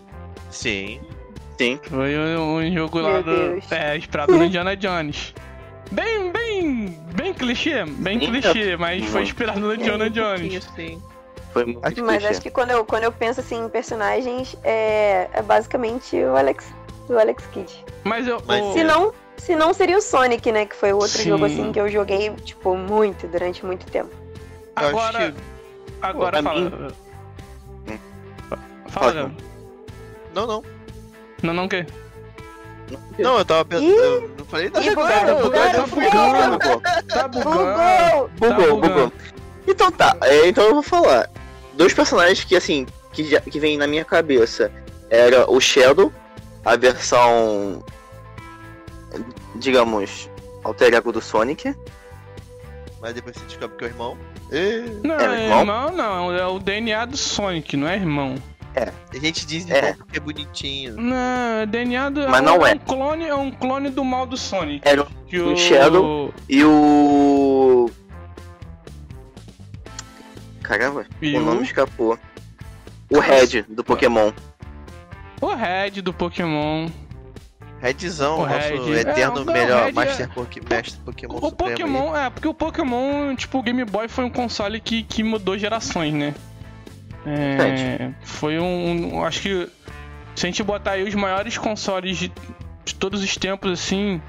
Sim. 0.50 1.00
Sim. 1.58 1.80
Foi 1.84 2.18
um, 2.18 2.56
um 2.58 2.74
jogo 2.74 3.00
lá 3.00 3.14
Meu 3.14 3.24
do. 3.24 3.32
Deus. 3.36 3.72
É, 3.72 3.98
inspirado 3.98 4.32
no 4.36 4.44
Indiana 4.44 4.76
Jones. 4.76 5.34
Bem, 5.92 6.32
bem. 6.32 7.00
Bem 7.16 7.34
clichê, 7.34 7.86
bem 7.86 8.20
Sim, 8.20 8.28
clichê, 8.28 8.76
mas 8.78 9.06
foi 9.06 9.22
inspirado 9.24 9.60
no 9.60 9.74
Indiana 9.74 10.10
Jones. 10.10 10.64
Sim. 10.76 11.02
Foi 11.54 11.64
muito 11.66 11.80
Mas 11.82 11.94
clichê. 12.18 12.28
acho 12.28 12.42
que 12.42 12.50
quando 12.50 12.72
eu, 12.72 12.84
quando 12.84 13.04
eu 13.04 13.12
penso 13.12 13.40
assim 13.40 13.64
em 13.66 13.70
personagens, 13.70 14.58
é, 14.64 15.30
é 15.32 15.42
basicamente 15.42 16.16
o 16.18 16.36
Alex, 16.36 16.66
o 17.08 17.18
Alex 17.18 17.46
Kidd. 17.54 17.72
Mas 18.04 18.28
eu. 18.28 18.42
Mas 18.46 18.62
o- 18.62 18.74
Se 18.74 18.84
não, 18.84 19.14
se 19.38 19.56
não 19.56 19.74
seria 19.74 19.98
o 19.98 20.02
Sonic, 20.02 20.52
né? 20.52 20.66
Que 20.66 20.76
foi 20.76 20.92
o 20.94 20.98
outro 20.98 21.18
Sim. 21.18 21.30
jogo 21.30 21.46
assim 21.46 21.72
que 21.72 21.80
eu 21.80 21.90
joguei, 21.90 22.30
tipo, 22.44 22.76
muito, 22.76 23.28
durante 23.28 23.66
muito 23.66 23.86
tempo. 23.86 24.10
Eu 24.82 24.88
agora. 24.88 25.18
acho 25.20 25.32
que... 25.34 25.40
Agora 26.02 26.44
fala. 26.44 26.60
mim- 26.60 26.92
Fala, 28.50 28.62
Fala, 28.88 29.12
Gabriel. 29.14 29.32
Não, 30.34 30.48
não. 30.48 30.64
Não, 31.44 31.54
não, 31.54 31.66
o 31.66 31.70
quê? 31.70 31.86
Não, 33.18 33.38
eu 33.38 33.46
tava 33.46 33.66
pensando. 33.66 33.90
Eu 33.90 34.32
não 34.38 34.46
falei 34.46 34.70
nada 34.70 34.86
Ih, 34.86 34.90
agora. 34.90 35.08
bugaram, 35.08 35.30
eu- 35.40 35.44
bugaram, 35.44 35.74
tá 35.74 35.88
bugando. 35.88 36.82
Tá 37.08 37.28
bugando. 37.28 37.56
Bugou! 37.56 38.30
Bugou, 38.40 38.82
bugou. 38.82 39.14
Então 39.68 39.92
tá, 39.92 40.16
é, 40.22 40.48
então 40.48 40.66
eu 40.66 40.74
vou 40.76 40.84
falar. 40.84 41.30
Dois 41.74 41.94
personagens 41.94 42.44
que 42.44 42.56
assim, 42.56 42.86
que, 43.12 43.24
já, 43.24 43.42
que 43.42 43.60
vem 43.60 43.78
na 43.78 43.88
minha 43.88 44.06
cabeça. 44.06 44.72
Era 45.10 45.50
o 45.50 45.60
Shadow, 45.60 46.12
a 46.64 46.76
versão. 46.76 47.84
Digamos, 49.60 50.30
alter 50.64 50.94
ego 50.94 51.12
do 51.12 51.22
Sonic. 51.22 51.76
Mas 53.02 53.14
depois 53.14 53.36
você 53.36 53.46
descobre 53.46 53.78
que 53.78 53.84
é 53.86 53.88
o 53.88 53.90
irmão. 53.92 54.18
Ê, 54.52 54.84
Não, 55.04 55.16
É, 55.20 55.26
é 55.26 55.44
irmão? 55.46 55.60
irmão 55.62 55.92
não, 55.92 56.34
é 56.34 56.46
o 56.48 56.60
DNA 56.60 57.06
do 57.06 57.18
Sonic, 57.18 57.76
não 57.78 57.88
é 57.88 57.96
irmão. 57.96 58.36
A 58.76 59.18
gente 59.18 59.46
diz 59.46 59.70
É. 59.70 59.94
porque 59.94 60.18
é 60.18 60.20
bonitinho. 60.20 60.96
Não, 60.98 61.16
é 61.62 61.66
DNA 61.66 62.10
do. 62.10 62.28
Mas 62.28 62.44
não 62.44 62.66
é. 62.68 62.74
um 62.74 62.78
clone, 62.80 63.26
é 63.26 63.34
um 63.34 63.50
clone 63.50 63.90
do 63.90 64.04
mal 64.04 64.26
do 64.26 64.36
Sonic. 64.36 64.82
Era 64.86 65.04
o- 65.04 65.08
Que 65.28 65.40
o 65.40 65.56
Shadow. 65.56 66.34
e 66.50 66.62
o. 66.66 67.90
Caramba, 70.62 71.06
E 71.22 71.36
o 71.38 71.42
o, 71.42 71.46
nome 71.46 71.64
escapou. 71.64 72.18
O 73.10 73.20
Red 73.20 73.62
do 73.70 73.84
Pokémon. 73.84 74.32
o 75.40 75.54
Red 75.54 76.02
do 76.02 76.12
Pokémon. 76.12 76.90
Redzão, 77.86 78.40
O 78.40 78.46
nosso 78.48 78.84
Red. 78.86 79.00
eterno 79.00 79.42
É, 79.42 79.46
não, 79.46 79.54
melhor 79.54 79.86
Red 79.86 79.92
Master 79.94 80.26
é- 80.26 80.34
Poké- 80.34 80.62
Mestre 80.70 81.00
Pokémon 81.02 81.36
O 81.36 81.40
Supremo 81.50 81.70
aí. 81.72 81.78
Pokémon, 81.78 82.16
é, 82.18 82.30
porque 82.30 82.48
o 82.48 82.54
Pokémon, 82.54 83.36
tipo, 83.36 83.60
o 83.60 83.64
Game 83.64 83.84
Boy 83.86 84.08
foi 84.08 84.24
um 84.26 84.30
console 84.30 84.80
que, 84.80 85.04
que 85.04 85.24
mudou 85.24 85.58
gerações, 85.58 86.14
né? 86.14 86.34
É, 87.26 88.12
foi 88.24 88.60
um, 88.60 89.16
um- 89.18 89.24
Acho 89.26 89.42
que 89.42 89.70
se 90.36 90.46
a 90.46 90.50
gente 90.50 90.62
botar 90.64 90.92
aí 90.92 91.04
os 91.04 91.16
maiores 91.16 91.58
consoles 91.58 92.18
de, 92.18 92.32
de 92.84 92.96
todos 92.96 93.24
os 93.24 93.36
tempos, 93.38 93.72
assim, 93.72 94.22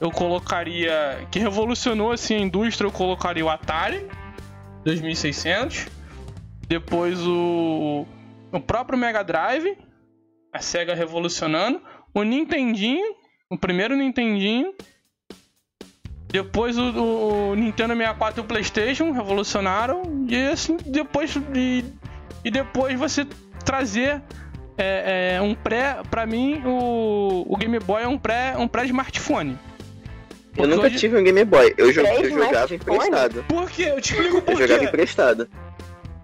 eu 0.00 0.10
colocaria. 0.10 1.26
Que 1.30 1.38
revolucionou 1.38 2.10
assim, 2.12 2.34
a 2.34 2.38
indústria, 2.40 2.86
eu 2.88 2.92
colocaria 2.92 3.44
o 3.44 3.48
Atari 3.48 4.06
2600. 4.84 5.86
Depois 6.68 7.18
o. 7.24 8.06
O 8.52 8.60
próprio 8.60 8.98
Mega 8.98 9.22
Drive. 9.22 9.76
A 10.52 10.58
SEGA 10.60 10.94
revolucionando. 10.94 11.80
O 12.16 12.22
Nintendinho. 12.22 13.14
O 13.50 13.58
primeiro 13.58 13.94
Nintendinho. 13.94 14.72
Depois 16.28 16.76
o, 16.76 16.82
o- 16.82 17.50
o 17.50 17.54
Nintendo 17.54 17.94
64 17.94 18.40
e 18.40 18.42
o 18.42 18.44
PlayStation 18.46 19.12
revolucionaram. 19.12 20.02
E 20.28 20.36
assim, 20.48 20.76
depois. 20.86 21.36
E, 21.54 21.84
e 22.44 22.50
depois 22.50 22.98
você 22.98 23.26
trazer 23.64 24.22
é, 24.76 25.36
é, 25.36 25.40
um 25.40 25.54
pré. 25.54 25.98
Pra 26.10 26.26
mim, 26.26 26.62
o, 26.64 27.44
o 27.48 27.56
Game 27.56 27.78
Boy 27.78 28.02
é 28.02 28.08
um 28.08 28.18
pré 28.18 28.54
um 28.58 28.66
pré-smartphone. 28.66 29.52
Eu 30.56 30.62
Porque 30.62 30.74
nunca 30.74 30.86
hoje- 30.88 30.96
tive 30.96 31.18
um 31.18 31.22
Game 31.22 31.44
Boy. 31.44 31.74
Eu, 31.76 31.92
jo- 31.92 32.00
eu 32.00 32.30
jogava 32.30 32.74
smartphone? 32.74 32.74
emprestado. 32.74 33.44
Por 33.46 33.70
quê? 33.70 33.82
Eu 33.90 34.00
te 34.00 34.12
explico 34.14 34.42
por 34.42 34.52
Eu 34.52 34.58
jogava 34.58 34.80
quê. 34.80 34.86
emprestado. 34.86 35.48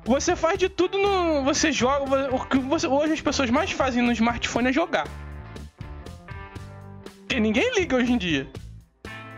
Você 0.04 0.34
faz 0.34 0.58
de 0.58 0.68
tudo 0.68 0.98
no. 0.98 1.44
Você 1.44 1.70
joga. 1.70 2.34
O 2.34 2.44
que 2.44 2.58
você, 2.58 2.86
hoje 2.88 3.12
as 3.12 3.20
pessoas 3.20 3.50
mais 3.50 3.70
fazem 3.70 4.02
no 4.02 4.10
smartphone 4.10 4.68
é 4.68 4.72
jogar. 4.72 5.06
Ninguém 7.40 7.72
liga 7.76 7.96
hoje 7.96 8.12
em 8.12 8.18
dia. 8.18 8.46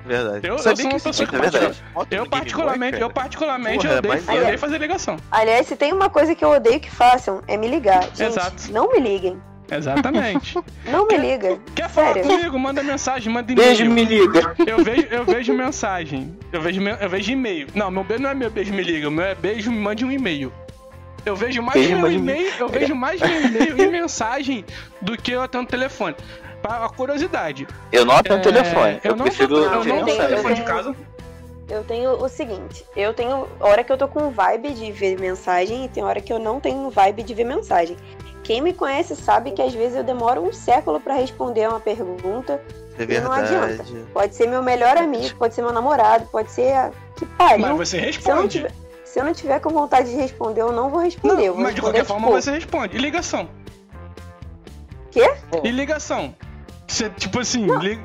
Verdade. 0.07 0.46
Eu- 0.46 0.54
eu 0.54 0.59
Sabia 0.59 0.83
sou 0.83 0.90
uma 0.90 1.00
pessoa 1.00 1.26
que 1.28 1.35
de 1.35 1.40
verdade. 1.40 1.83
Eu 2.11 2.24
no 2.24 2.30
particularmente, 2.30 3.00
eu 3.00 3.09
particularmente 3.11 3.87
Porra, 3.87 3.94
é 3.94 3.98
odeio, 3.98 4.42
odeio 4.42 4.59
fazer 4.59 4.78
ligação. 4.78 5.16
Aliás, 5.30 5.66
se 5.66 5.76
tem 5.76 5.92
uma 5.94 6.11
coisa 6.11 6.35
que 6.35 6.44
eu 6.44 6.50
odeio 6.50 6.78
que 6.78 6.90
façam, 6.90 7.42
é 7.48 7.57
me 7.57 7.66
ligar. 7.68 8.02
Gente, 8.14 8.22
Exato. 8.24 8.70
não 8.72 8.92
me 8.92 9.00
liguem. 9.00 9.40
Exatamente. 9.70 10.59
Não 10.92 11.07
me 11.09 11.16
liga. 11.16 11.59
Quer 11.74 11.88
falar 11.88 12.12
Sério. 12.12 12.28
comigo? 12.28 12.59
Manda 12.59 12.83
mensagem, 12.83 13.33
manda 13.33 13.52
Beijo, 13.54 13.85
e-mail. 13.87 13.94
me 13.94 14.04
liga. 14.04 14.54
Eu 14.66 14.85
vejo, 14.85 15.07
eu 15.11 15.24
vejo 15.24 15.54
mensagem. 15.54 16.37
Eu 16.52 16.61
vejo, 16.61 16.83
eu 16.83 17.09
vejo 17.09 17.33
e-mail. 17.33 17.66
Não, 17.74 17.90
meu 17.90 18.04
beijo 18.04 18.22
não 18.22 18.28
é 18.30 18.35
meu 18.35 18.50
beijo 18.50 18.74
me 18.74 18.83
liga, 18.83 19.11
meu 19.11 19.24
é 19.24 19.35
beijo 19.35 19.70
me 19.72 19.78
mande 19.78 20.04
um 20.04 20.12
e-mail. 20.12 20.52
Eu 21.24 21.35
vejo 21.35 21.62
mais 21.62 21.80
Beijo, 21.80 21.96
meu 21.96 22.12
e-mail, 22.12 22.52
eu 22.59 22.68
vejo 22.68 22.94
mais 22.94 23.18
meu 23.18 23.40
e-mail 23.46 23.80
e 23.80 23.87
mensagem 23.88 24.66
do 25.00 25.16
que 25.16 25.30
eu 25.33 25.40
atendo 25.40 25.64
telefone. 25.66 26.14
Para 26.66 26.87
a 26.87 26.88
curiosidade. 26.88 27.68
Eu 27.92 28.07
não 28.07 28.16
atendo 28.16 28.37
é, 28.37 28.40
telefone. 28.40 29.00
Eu, 29.05 29.11
Eu 29.11 29.16
não 29.16 29.24
prefiro 29.27 29.57
atendo, 29.66 29.87
eu 29.90 29.96
não 29.96 30.05
tenho- 30.07 30.16
telefone 30.29 30.55
de 30.55 30.62
casa. 30.62 30.96
Eu 31.68 31.85
tenho 31.85 32.11
o 32.22 32.29
seguinte, 32.29 32.85
eu 32.96 33.12
tenho 33.12 33.46
hora 33.61 33.85
que 33.85 33.90
eu 33.92 33.96
tô 33.98 34.07
com 34.09 34.31
vibe 34.31 34.70
de 34.72 34.90
ver 34.92 35.18
mensagem 35.20 35.85
e 35.85 35.88
tem 35.88 36.03
hora 36.05 36.20
que 36.22 36.33
eu 36.33 36.38
não 36.38 36.61
tenho 36.61 36.88
vibe 36.90 37.22
de 37.22 37.35
ver 37.35 37.44
mensagem. 37.44 37.96
Quem 38.42 38.62
me 38.62 38.72
conhece 38.72 39.14
sabe 39.16 39.50
que 39.53 39.61
às 39.61 39.74
vezes 39.74 39.96
eu 39.96 40.05
demoro 40.05 40.40
um 40.42 40.53
século 40.53 40.98
pra 41.00 41.14
responder 41.14 41.68
uma 41.68 41.81
pergunta. 41.81 42.61
É 42.98 43.03
E 43.03 43.20
não 43.20 43.31
verdade. 43.31 44.05
Pode 44.12 44.35
ser 44.35 44.46
meu 44.48 44.62
melhor 44.62 44.96
amigo, 44.96 45.35
pode 45.37 45.55
ser 45.55 45.61
meu 45.62 45.72
namorado, 45.72 46.27
pode 46.33 46.50
ser 46.50 46.72
a... 46.74 46.90
que 47.16 47.27
pariu. 47.27 47.66
Mas 47.77 47.77
você 47.88 48.12
Se 48.12 48.31
eu, 48.31 48.35
não 48.37 48.42
responde. 48.42 48.48
tiver, 48.59 48.72
se 49.05 49.20
eu 49.20 49.24
não 49.24 49.33
tiver 49.35 49.61
com 49.61 49.70
vontade 49.70 50.11
de 50.11 50.16
responder, 50.16 50.61
eu 50.62 50.72
não 50.72 50.88
vou 50.90 51.00
responder. 51.00 51.46
Não, 51.48 51.55
vou 51.55 51.62
mas 51.62 51.74
de 51.74 51.81
responder, 51.81 51.81
qualquer 51.81 52.05
forma 52.05 52.27
tipo, 52.29 52.40
você 52.42 52.50
responde. 52.53 52.96
E 52.96 53.00
ligação? 53.00 53.48
Quê? 55.11 55.33
E 55.62 55.70
ligação? 55.70 56.35
Você, 56.94 57.11
tipo 57.11 57.40
assim, 57.40 57.66
li- 57.78 58.00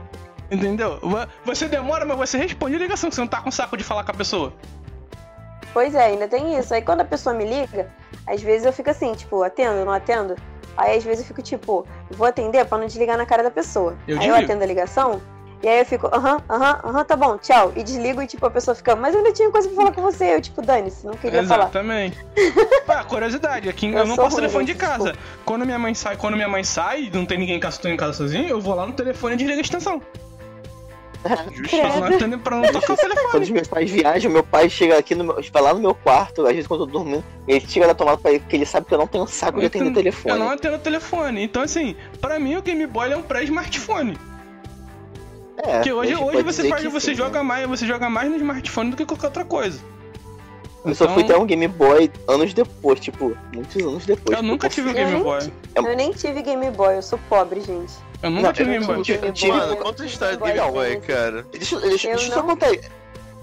entendeu? 0.49 0.99
Você 1.45 1.67
demora, 1.67 2.05
mas 2.05 2.17
você 2.17 2.39
responde 2.39 2.75
a 2.75 2.79
ligação, 2.79 3.07
que 3.09 3.15
você 3.15 3.21
não 3.21 3.27
tá 3.27 3.39
com 3.39 3.51
saco 3.51 3.77
de 3.77 3.83
falar 3.83 4.03
com 4.03 4.11
a 4.11 4.15
pessoa. 4.15 4.51
Pois 5.71 5.93
é, 5.93 6.05
ainda 6.05 6.27
tem 6.27 6.57
isso. 6.57 6.73
Aí 6.73 6.81
quando 6.81 7.01
a 7.01 7.05
pessoa 7.05 7.35
me 7.35 7.45
liga, 7.45 7.87
às 8.25 8.41
vezes 8.41 8.65
eu 8.65 8.73
fico 8.73 8.89
assim, 8.89 9.13
tipo, 9.13 9.43
atendo, 9.43 9.85
não 9.85 9.93
atendo. 9.93 10.35
Aí 10.75 10.97
às 10.97 11.03
vezes 11.03 11.19
eu 11.21 11.27
fico 11.27 11.41
tipo, 11.43 11.85
vou 12.09 12.25
atender 12.25 12.65
pra 12.65 12.79
não 12.79 12.87
desligar 12.87 13.15
na 13.15 13.27
cara 13.27 13.43
da 13.43 13.51
pessoa. 13.51 13.95
Eu 14.07 14.19
aí 14.19 14.27
eu 14.27 14.35
atendo 14.35 14.63
a 14.63 14.65
ligação, 14.65 15.21
e 15.61 15.67
aí 15.67 15.79
eu 15.79 15.85
fico, 15.85 16.07
aham, 16.07 16.41
aham, 16.49 16.79
aham, 16.85 17.03
tá 17.03 17.15
bom, 17.17 17.37
tchau. 17.37 17.73
E 17.75 17.83
desligo 17.83 18.21
e 18.21 18.27
tipo, 18.27 18.45
a 18.45 18.49
pessoa 18.49 18.73
fica, 18.75 18.95
mas 18.95 19.13
eu 19.13 19.19
ainda 19.19 19.33
tinha 19.33 19.49
coisa 19.51 19.67
pra 19.67 19.75
falar 19.75 19.91
com 19.91 20.01
você. 20.01 20.35
Eu, 20.35 20.41
tipo, 20.41 20.61
dane-se, 20.61 21.05
não 21.05 21.13
queria 21.15 21.43
falar. 21.45 21.63
Exatamente. 21.63 22.17
ah, 22.87 23.03
curiosidade, 23.03 23.67
aqui 23.67 23.87
eu, 23.91 23.97
Eu 23.99 24.05
não 24.07 24.15
passo 24.15 24.29
ruim, 24.29 24.35
telefone 24.41 24.65
de 24.65 24.75
casa. 24.75 25.15
Quando 25.45 25.65
minha 25.65 25.79
mãe 25.79 25.93
sai, 25.93 26.15
quando 26.15 26.35
minha 26.35 26.47
mãe 26.47 26.63
sai, 26.63 27.09
não 27.13 27.25
tem 27.25 27.37
ninguém 27.37 27.57
em 27.57 27.59
casa, 27.59 27.79
tô 27.79 27.87
em 27.89 27.97
casa 27.97 28.13
sozinho, 28.13 28.47
eu 28.47 28.61
vou 28.61 28.73
lá 28.73 28.85
no 28.87 28.93
telefone 28.93 29.33
e 29.33 29.37
desligo 29.37 29.59
a 29.59 29.61
extensão. 29.61 30.01
Justo. 31.51 31.77
Pra 32.41 32.55
não, 32.55 32.63
tocar 32.71 32.93
o 32.93 32.95
Quando 32.95 33.11
telefone. 33.11 33.43
os 33.43 33.49
meus 33.49 33.67
pais 33.67 33.91
viajam, 33.91 34.31
meu 34.31 34.43
pai 34.43 34.69
chega 34.69 34.97
aqui 34.97 35.13
no 35.15 35.25
meu, 35.25 35.43
vai 35.51 35.61
lá 35.61 35.73
no 35.73 35.81
meu 35.81 35.93
quarto, 35.93 36.43
às 36.45 36.53
vezes 36.53 36.65
quando 36.67 36.83
eu 36.83 36.87
tô 36.87 36.93
dormindo, 36.93 37.23
ele 37.45 37.59
tira 37.59 37.87
da 37.87 37.93
tomada 37.93 38.17
pra 38.17 38.31
ele, 38.31 38.39
porque 38.39 38.55
ele 38.55 38.65
sabe 38.65 38.85
que 38.85 38.93
eu 38.93 38.97
não 38.97 39.07
tenho 39.07 39.27
saco 39.27 39.59
de 39.59 39.65
atender 39.65 39.87
o 39.87 39.89
Eu 39.89 39.93
telefone. 39.95 40.39
não 40.39 40.49
atendo 40.49 40.75
o 40.75 40.79
telefone. 40.79 41.43
Então, 41.43 41.61
assim, 41.61 41.95
pra 42.21 42.39
mim 42.39 42.55
o 42.55 42.61
Game 42.61 42.87
Boy 42.87 43.11
é 43.11 43.17
um 43.17 43.21
pré-smartphone. 43.21 44.17
É, 45.63 45.73
Porque 45.77 45.91
hoje, 45.93 46.15
hoje 46.15 46.43
você 46.43 46.69
faz, 46.69 46.81
que 46.81 46.87
você 46.89 47.11
sim, 47.11 47.15
joga 47.17 47.39
né? 47.39 47.43
mais, 47.43 47.67
você 47.67 47.85
joga 47.85 48.09
mais 48.09 48.29
no 48.29 48.37
smartphone 48.37 48.91
do 48.91 48.97
que 48.97 49.05
qualquer 49.05 49.27
outra 49.27 49.45
coisa. 49.45 49.79
Eu 50.85 50.95
só 50.95 51.09
fui 51.09 51.23
Então, 51.23 51.37
ter 51.39 51.43
um 51.43 51.45
Game 51.45 51.67
Boy 51.67 52.09
anos 52.27 52.53
depois, 52.53 52.99
tipo, 53.01 53.35
muitos 53.53 53.75
anos 53.85 54.05
depois. 54.05 54.37
Eu 54.37 54.41
nunca 54.43 54.69
tive 54.69 54.89
um 54.89 54.93
Game 54.93 55.11
Eu 55.11 55.23
Boy. 55.23 55.39
É- 55.75 55.79
Eu 55.79 55.95
nem 55.97 56.11
tive 56.13 56.41
Game 56.41 56.71
Boy, 56.71 56.95
eu 56.95 57.01
sou 57.01 57.19
pobre, 57.27 57.59
gente. 57.59 57.93
Eu 58.23 58.29
nunca 58.29 58.43
Não, 58.47 58.53
tive 58.53 58.69
eu 58.69 58.73
Game 58.79 58.87
não 58.87 58.95
Boy. 58.95 59.03
tive- 59.03 59.17
Game 59.19 59.33
tive- 59.33 59.51
Mano, 59.51 59.75
conta 59.77 60.03
a 60.03 60.05
história 60.05 60.37
do 60.37 60.45
Game 60.45 60.71
Boy, 60.71 60.99
cara. 61.01 61.45
Deixa, 61.51 61.79
deixa, 61.81 62.07
Eu 62.07 62.15
deixa 62.15 62.29
eu 62.29 62.33
só 62.33 62.39
não- 62.41 62.47
contar 62.47 62.67
aí. 62.67 62.79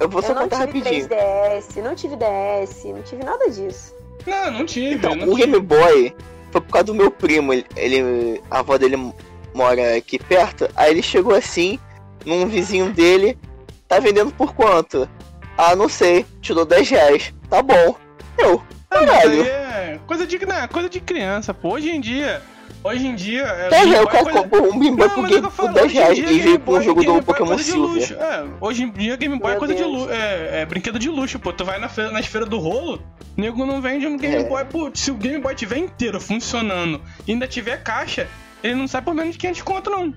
Eu 0.01 0.09
vou 0.09 0.23
só 0.23 0.29
eu 0.29 0.35
não 0.35 0.43
contar 0.43 0.67
tive 0.67 0.79
rapidinho. 0.79 1.09
3DS, 1.09 1.83
não 1.83 1.95
tive 1.95 2.17
DS, 2.17 2.85
não 2.93 3.03
tive 3.03 3.25
nada 3.25 3.51
disso. 3.51 3.95
Não, 4.27 4.51
não 4.51 4.67
tive. 4.67 4.95
Então, 4.95 5.15
não 5.15 5.29
o 5.29 5.37
tive. 5.37 5.47
Game 5.53 5.61
Boy 5.61 6.15
foi 6.51 6.61
por 6.63 6.73
causa 6.73 6.87
do 6.87 6.95
meu 6.95 7.11
primo. 7.11 7.53
Ele, 7.53 7.67
ele- 7.77 8.43
a 8.51 8.61
avó 8.61 8.79
dele 8.79 9.13
mora 9.55 9.95
aqui 9.97 10.19
perto. 10.19 10.69
Aí 10.75 10.91
ele 10.91 11.03
chegou 11.03 11.35
assim, 11.35 11.79
num 12.27 12.47
vizinho 12.47 12.93
dele, 12.93 13.39
tá 13.89 13.99
vendendo 14.01 14.31
por 14.33 14.53
quanto? 14.55 15.09
Ah, 15.57 15.75
não 15.75 15.89
sei, 15.89 16.27
te 16.43 16.53
dou 16.53 16.67
10 16.67 16.91
reais. 16.91 17.35
Tá 17.49 17.63
bom. 17.63 17.97
Eu, 18.37 18.63
caralho. 18.91 19.43
é 19.43 19.99
coisa 20.07 20.27
de, 20.27 20.45
não, 20.45 20.69
coisa 20.69 20.89
de 20.91 21.01
criança, 21.01 21.55
pô. 21.55 21.71
Hoje 21.75 21.89
em 21.91 22.01
dia, 22.01 22.43
hoje 22.85 23.07
em 23.07 23.15
dia... 23.15 23.43
É, 23.45 23.71
10 23.71 23.83
Game 23.83 23.91
reais, 23.93 24.05
o 24.05 24.05
Boy 24.05 24.13
cara 24.13 24.19
é 24.19 24.25
coisa- 24.25 24.43
comprou 24.43 24.75
um 24.75 24.79
Game 24.79 24.97
Boy 24.97 25.09
por, 25.09 25.25
é 25.33 25.35
eu 25.35 25.43
por 25.43 25.51
falo, 25.53 25.69
10 25.73 25.87
hoje 25.87 25.95
em 25.97 25.99
reais 26.01 26.17
dia, 26.17 26.31
e 26.31 26.39
veio 26.41 26.59
com 26.59 26.65
Boy- 26.73 26.81
o 26.81 26.83
jogo 26.83 27.05
do 27.05 27.17
é 27.17 27.23
Pokémon 27.23 27.47
coisa 27.47 27.65
de 27.65 27.71
Silver. 27.71 27.91
luxo. 27.95 28.15
É, 28.15 28.45
hoje 28.61 28.83
em 28.83 28.91
dia 28.91 29.17
Game 29.17 29.39
Boy 29.39 29.53
é 29.53 29.57
coisa 29.57 29.75
de 29.75 29.83
luxo. 29.85 30.11
É, 30.11 30.61
é 30.63 30.67
brinquedo 30.67 30.99
de 30.99 31.09
luxo, 31.09 31.39
pô. 31.39 31.53
Tu 31.53 31.65
vai 31.65 31.79
na 31.79 31.89
feira, 31.89 32.11
nas 32.11 32.27
feiras 32.27 32.49
do 32.51 32.59
rolo, 32.59 33.01
nego 33.37 33.65
não 33.65 33.81
vende 33.81 34.07
um 34.07 34.17
Game 34.19 34.37
É. 34.37 34.45
Boy. 34.45 34.65
Pô, 34.67 34.91
se 34.93 35.11
o 35.11 35.15
Game 35.15 35.41
Boy 35.41 35.55
tiver 35.55 35.79
inteiro 35.79 36.21
funcionando 36.21 37.01
e 37.27 37.33
ainda 37.33 37.47
tiver 37.49 37.83
caixa, 37.83 38.29
ele 38.63 38.75
não 38.75 38.87
sai 38.87 39.01
por 39.01 39.15
menos 39.15 39.33
de 39.33 39.39
500 39.39 39.63
conto, 39.63 39.89
não. 39.91 40.13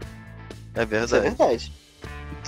É 0.75 0.83
Isso 1.03 1.15
é 1.15 1.19
verdade. 1.21 1.71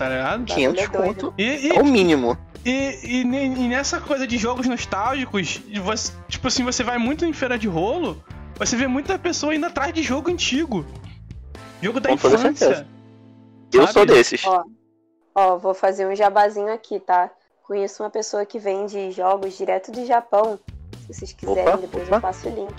Tá 0.02 0.10
ligado? 0.10 0.46
500 0.46 0.84
é 0.84 0.88
doido. 0.88 1.04
conto 1.28 1.34
E, 1.38 1.44
e, 1.44 1.70
é 1.78 1.80
o 1.80 1.86
mínimo. 1.86 2.36
E, 2.66 2.72
e 3.04 3.22
e 3.22 3.68
nessa 3.68 4.02
coisa 4.02 4.26
de 4.26 4.36
jogos 4.38 4.66
nostálgicos, 4.68 5.62
você- 5.84 6.12
tipo 6.28 6.48
assim, 6.48 6.64
você 6.64 6.84
vai 6.84 6.98
muito 6.98 7.24
em 7.24 7.34
feira 7.34 7.58
de 7.58 7.68
rolo, 7.68 8.24
você 8.58 8.76
vê 8.76 8.88
muita 8.88 9.20
pessoa 9.20 9.54
indo 9.54 9.66
atrás 9.68 9.94
de 9.94 10.02
jogo 10.02 10.32
antigo. 10.32 10.84
Jogo 11.82 12.00
da 12.00 12.10
Com 12.10 12.16
infância. 12.16 12.88
Eu 13.72 13.88
sou 13.88 14.06
desses. 14.06 14.44
Ó, 14.46 14.64
ó, 15.36 15.58
vou 15.58 15.74
fazer 15.76 16.08
um 16.08 16.16
jabazinho 16.16 16.74
aqui, 16.74 17.00
tá? 17.00 17.30
Conheço 17.64 18.02
uma 18.04 18.10
pessoa 18.10 18.44
que 18.46 18.58
vende 18.58 19.12
jogos 19.12 19.56
direto 19.58 19.92
do 19.92 20.04
Japão. 20.06 20.60
Se 21.08 21.14
vocês 21.14 21.34
quiserem, 21.34 21.68
Opa, 21.68 21.78
depois 21.78 22.08
opa. 22.08 22.16
eu 22.18 22.22
passo 22.22 22.50
o 22.50 22.56
link. 22.56 22.74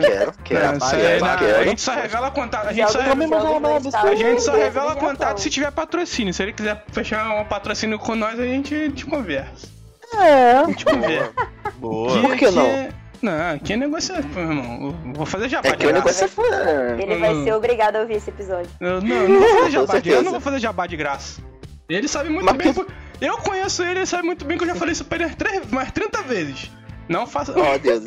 Quero, 0.00 0.32
quero. 0.44 0.66
Não, 0.66 0.76
isso 0.76 0.94
aí 0.96 1.02
quero, 1.02 1.24
não, 1.24 1.36
quero. 1.38 1.58
a 1.60 1.64
gente 1.64 1.80
só 1.80 1.92
revela 1.94 2.30
contato. 2.30 2.68
A 2.68 2.72
gente 2.72 2.90
só, 2.92 3.00
a 3.00 4.14
gente 4.14 4.42
só 4.42 4.52
revela 4.52 4.96
contato 4.96 5.38
se 5.40 5.50
tiver 5.50 5.70
patrocínio. 5.70 6.32
Se 6.32 6.42
ele 6.42 6.52
quiser 6.52 6.84
fechar 6.92 7.28
um 7.40 7.44
patrocínio 7.44 7.98
com 7.98 8.14
nós, 8.14 8.38
a 8.38 8.44
gente, 8.44 8.74
gente 8.76 9.04
conversa. 9.06 9.68
É. 10.14 10.52
A 10.58 10.64
gente 10.64 10.84
conversa. 10.84 11.32
Boa. 11.78 12.20
Por 12.20 12.36
que 12.36 12.50
não? 12.50 12.62
é- 12.66 12.88
Não, 13.22 13.54
aqui 13.54 13.72
é 13.72 13.76
negociação, 13.76 14.28
meu 14.34 14.42
irmão. 14.42 14.96
Eu 15.06 15.12
Vou 15.14 15.26
fazer 15.26 15.48
jabá 15.48 15.68
É 15.68 15.72
de 15.72 15.78
que 15.78 15.86
o 15.86 15.88
graça. 15.88 16.04
negócio 16.04 16.24
é 16.24 16.28
foda. 16.28 16.96
Ele 17.00 17.16
vai 17.18 17.34
Hum. 17.34 17.44
ser 17.44 17.52
obrigado 17.54 17.96
a 17.96 18.00
ouvir 18.00 18.14
esse 18.14 18.30
episódio. 18.30 18.70
Eu, 18.80 19.00
não, 19.00 19.28
não 19.28 19.38
vou 19.40 19.48
fazer 19.58 19.70
jabá 19.70 19.98
de, 20.00 20.08
eu 20.10 20.22
não 20.22 20.32
vou 20.32 20.40
fazer 20.40 20.58
jabá 20.58 20.86
de 20.86 20.96
graça. 20.96 21.40
Ele 21.88 22.08
sabe 22.08 22.30
muito 22.30 22.44
Mas 22.46 22.56
bem. 22.56 22.72
que- 22.74 22.86
Eu 23.20 23.36
conheço 23.38 23.82
ele, 23.82 24.00
ele 24.00 24.06
sabe 24.06 24.24
muito 24.24 24.44
bem 24.44 24.56
que 24.58 24.64
eu 24.64 24.68
já 24.68 24.74
falei 24.74 24.92
isso 24.92 25.04
pra 25.04 25.18
ele 25.24 25.34
três- 25.36 25.62
umas 25.70 25.90
30 25.92 26.22
vezes. 26.22 26.70
Não 27.08 27.26
faça. 27.26 27.52
Ó, 27.56 27.78
Deus. 27.78 28.04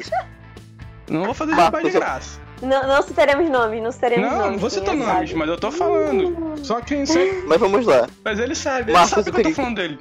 Não 1.09 1.25
vou 1.25 1.33
fazer 1.33 1.55
jabá 1.55 1.81
de 1.81 1.91
graça. 1.91 2.39
Não, 2.61 2.87
não 2.87 3.01
citaremos 3.01 3.49
nomes, 3.49 3.83
não 3.83 3.91
citaremos 3.91 4.29
Não, 4.29 4.37
nomes. 4.37 4.51
não 4.53 4.59
vou 4.59 4.69
citar 4.69 4.95
é 4.95 4.97
nomes, 4.97 5.29
sabe. 5.29 5.35
mas 5.35 5.49
eu 5.49 5.57
tô 5.57 5.71
falando. 5.71 6.57
Só 6.63 6.81
quem 6.81 7.05
sei. 7.05 7.43
Mas 7.43 7.59
vamos 7.59 7.85
lá. 7.85 8.07
Mas 8.23 8.39
ele 8.39 8.55
sabe, 8.55 8.83
ele 8.83 8.93
Marcos, 8.93 9.11
sabe 9.11 9.31
que 9.31 9.39
eu 9.39 9.43
tô 9.43 9.51
falando 9.51 9.75
dele. 9.75 9.99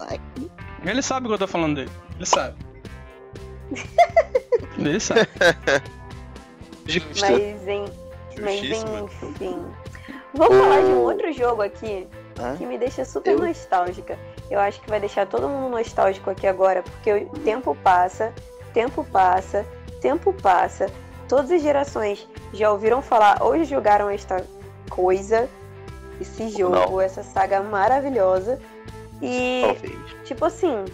Ai. 0.00 0.20
Ele 0.84 1.02
sabe 1.02 1.28
que 1.28 1.34
eu 1.34 1.38
tô 1.38 1.46
falando 1.46 1.76
dele. 1.76 1.90
Ele 2.16 2.26
sabe. 2.26 2.56
ele 4.78 5.00
sabe. 5.00 5.28
Justo. 6.86 7.20
Mas, 7.20 7.68
em, 7.68 7.84
mas 8.40 8.62
enfim. 9.22 9.64
Vou 10.34 10.48
falar 10.48 10.80
de 10.80 10.88
um 10.88 10.98
outro 11.02 11.32
jogo 11.32 11.62
aqui 11.62 12.08
Hã? 12.38 12.56
que 12.56 12.66
me 12.66 12.76
deixa 12.76 13.04
super 13.04 13.32
Eu? 13.32 13.38
nostálgica. 13.38 14.18
Eu 14.50 14.60
acho 14.60 14.80
que 14.80 14.90
vai 14.90 15.00
deixar 15.00 15.26
todo 15.26 15.48
mundo 15.48 15.70
nostálgico 15.70 16.30
aqui 16.30 16.46
agora, 16.46 16.82
porque 16.82 17.12
o 17.12 17.38
tempo 17.38 17.76
passa, 17.82 18.32
tempo 18.72 19.04
passa, 19.04 19.64
tempo 20.04 20.34
passa. 20.34 20.86
Todas 21.26 21.50
as 21.50 21.62
gerações 21.62 22.28
já 22.52 22.70
ouviram 22.70 23.00
falar 23.00 23.42
ou 23.42 23.56
já 23.56 23.64
jogaram 23.64 24.10
esta 24.10 24.44
coisa, 24.90 25.48
esse 26.20 26.50
jogo, 26.50 27.00
essa 27.00 27.22
saga 27.22 27.62
maravilhosa. 27.62 28.60
E, 29.22 29.62
Talvez. 29.64 29.98
tipo 30.24 30.44
assim, 30.44 30.84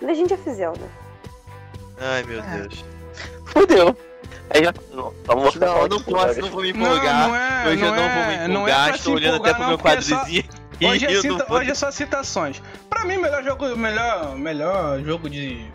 Legend 0.00 0.34
of 0.34 0.50
Zelda. 0.52 0.86
Ai, 2.00 2.22
meu 2.22 2.40
Ah. 2.40 2.46
Deus. 2.56 2.84
Fudeu. 3.46 3.96
Aí 4.50 4.62
já. 4.64 4.72
Não, 4.92 5.12
vamos 5.24 5.54
Não, 5.56 5.88
não 5.88 6.00
posso, 6.02 6.40
não 6.40 6.48
vou 6.50 6.62
me 6.62 6.72
Não, 6.72 6.86
empolgar. 6.86 7.28
não 7.28 7.36
é. 7.36 7.64
Hoje 7.68 7.82
eu 7.82 7.88
não 7.90 7.96
não 7.96 8.02
é, 8.02 8.14
vou 8.14 8.24
me 8.24 8.36
não 8.36 8.42
é 8.42 8.46
empolgar, 8.70 8.86
pra 8.88 8.96
estou 8.96 9.14
olhando 9.14 9.36
até 9.36 9.50
pro 9.54 9.62
não, 9.62 9.68
meu 9.70 9.76
é 9.76 9.78
só- 10.00 10.16
quadrizinho. 10.16 10.44
Hoje 10.84 11.06
é, 11.06 11.20
cita- 11.20 11.46
não 11.48 11.56
hoje 11.56 11.70
é 11.70 11.74
só 11.74 11.90
citações. 11.90 12.62
Pra 12.88 13.04
mim, 13.04 13.16
melhor 13.18 13.42
jogo, 13.42 13.76
melhor, 13.76 14.36
melhor 14.36 15.00
jogo 15.00 15.28
de 15.30 15.66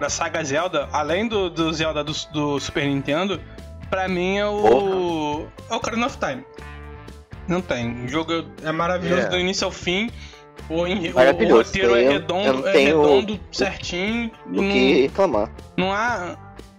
da 0.00 0.08
saga 0.10 0.42
Zelda, 0.44 0.88
além 0.92 1.26
do, 1.28 1.48
do 1.50 1.72
Zelda 1.72 2.02
do, 2.04 2.12
do 2.32 2.60
Super 2.60 2.86
Nintendo, 2.86 3.40
pra 3.90 4.08
mim 4.08 4.36
é 4.38 4.46
o 4.46 5.46
é 5.70 5.72
o 5.72 5.76
Ocarina 5.76 6.06
of 6.06 6.18
Time. 6.18 6.44
Não 7.48 7.60
tem. 7.60 8.04
O 8.04 8.08
jogo 8.08 8.32
é 8.62 8.72
maravilhoso 8.72 9.22
É. 9.22 9.28
do 9.28 9.38
início 9.38 9.64
ao 9.64 9.70
fim. 9.70 10.10
O, 10.68 10.74
o- 10.74 10.84
o 10.84 11.14
Maravilhoso, 11.14 11.62
roteiro 11.62 11.94
é 11.94 12.00
eu- 12.00 12.04
eu 12.06 12.12
redondo, 12.12 12.68
é 12.68 12.78
redondo 12.78 13.40
certinho. 13.52 14.30
Do 14.46 14.62
não- 14.62 14.70
que 14.72 15.02
reclamar. 15.02 15.50
não 15.76 15.92
há. 15.92 16.36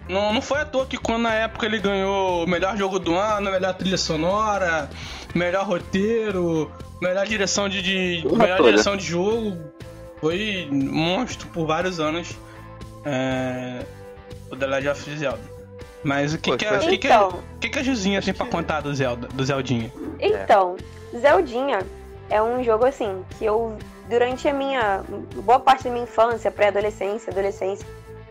Não, 0.09 0.33
não 0.33 0.41
foi 0.41 0.59
à 0.61 0.65
toa 0.65 0.85
que 0.85 0.97
quando 0.97 1.23
na 1.23 1.33
época 1.33 1.65
ele 1.65 1.79
ganhou 1.79 2.43
o 2.45 2.47
melhor 2.47 2.77
jogo 2.77 2.97
do 2.97 3.13
ano, 3.17 3.51
melhor 3.51 3.73
trilha 3.73 3.97
sonora, 3.97 4.89
melhor 5.35 5.65
roteiro, 5.65 6.71
melhor 7.01 7.25
direção 7.25 7.67
de. 7.69 7.81
de- 7.81 8.21
Porra 8.23 8.37
melhor 8.43 8.57
toda. 8.57 8.69
direção 8.71 8.95
de 8.97 9.05
jogo. 9.05 9.57
Foi 10.19 10.67
monstro 10.71 11.47
por 11.49 11.65
vários 11.67 11.99
anos. 11.99 12.37
É, 13.09 13.85
o 14.51 14.55
The 14.55 14.65
Legend 14.67 14.89
of 14.89 15.17
Zelda. 15.17 15.57
Mas 16.03 16.33
o 16.33 16.37
que, 16.37 16.51
Pô, 16.51 16.57
que, 16.57 16.65
a, 16.65 16.77
o 16.77 16.79
que, 16.79 16.97
que, 16.97 17.07
a, 17.07 17.15
Então, 17.15 17.29
o 17.29 17.59
que, 17.59 17.69
que 17.69 17.79
a 17.79 17.83
Juzinha 17.83 18.21
tem 18.21 18.33
pra 18.33 18.45
contar 18.45 18.81
do 18.81 18.93
Zelda, 18.93 19.27
do 19.29 19.43
Zeldinha? 19.43 19.91
Então, 20.19 20.75
Zeldinha 21.17 21.79
é 22.29 22.41
um 22.41 22.63
jogo 22.63 22.85
assim 22.85 23.23
que 23.37 23.45
eu 23.45 23.77
durante 24.09 24.47
a 24.47 24.53
minha 24.53 25.03
boa 25.43 25.59
parte 25.59 25.85
da 25.85 25.89
minha 25.89 26.03
infância, 26.03 26.51
pré-adolescência, 26.51 27.31
adolescência, 27.31 27.85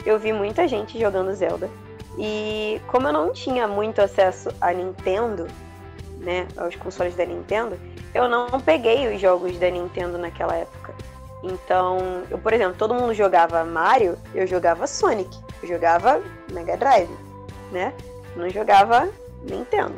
eu 0.05 0.19
vi 0.19 0.33
muita 0.33 0.67
gente 0.69 0.99
jogando 0.99 1.35
Zelda. 1.35 1.69
E 2.19 2.81
como 2.87 3.09
eu 3.09 3.13
não 3.13 3.33
tinha 3.33 3.69
muito 3.69 4.01
acesso 4.01 4.49
a 4.61 4.73
Nintendo, 4.73 5.47
né, 6.19 6.47
aos 6.57 6.75
consoles 6.77 7.15
da 7.15 7.27
Nintendo, 7.27 7.79
eu 8.15 8.29
não 8.29 8.61
peguei 8.61 9.15
os 9.15 9.21
jogos 9.21 9.59
da 9.59 9.71
Nintendo 9.71 10.17
naquela 10.17 10.55
época. 10.55 10.95
Então, 11.47 12.25
eu, 12.29 12.39
por 12.39 12.53
exemplo, 12.53 12.75
todo 12.77 12.95
mundo 12.95 13.15
jogava 13.15 13.65
Mario, 13.65 14.19
eu 14.35 14.47
jogava 14.47 14.87
Sonic, 14.87 15.39
eu 15.63 15.69
jogava 15.69 16.21
Mega 16.51 16.77
Drive, 16.77 17.11
né? 17.71 17.93
Não 18.35 18.51
jogava 18.51 19.09
Nintendo. 19.43 19.95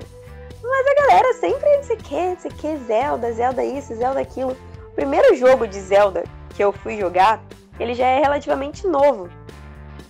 Mas 0.62 0.86
a 0.86 0.94
galera 1.06 1.32
sempre, 1.34 1.76
não 1.76 1.82
sei 1.82 1.96
o 1.96 1.98
que, 1.98 2.14
não 2.14 2.38
sei 2.38 2.50
o 2.50 2.54
que, 2.54 2.76
Zelda, 2.84 3.32
Zelda 3.32 3.64
isso, 3.64 3.94
Zelda 3.94 4.20
aquilo. 4.20 4.54
O 4.88 4.94
primeiro 4.94 5.34
jogo 5.36 5.66
de 5.66 5.80
Zelda 5.80 6.24
que 6.54 6.62
eu 6.62 6.72
fui 6.72 6.98
jogar, 6.98 7.40
ele 7.80 7.94
já 7.94 8.06
é 8.06 8.20
relativamente 8.20 8.86
novo. 8.86 9.30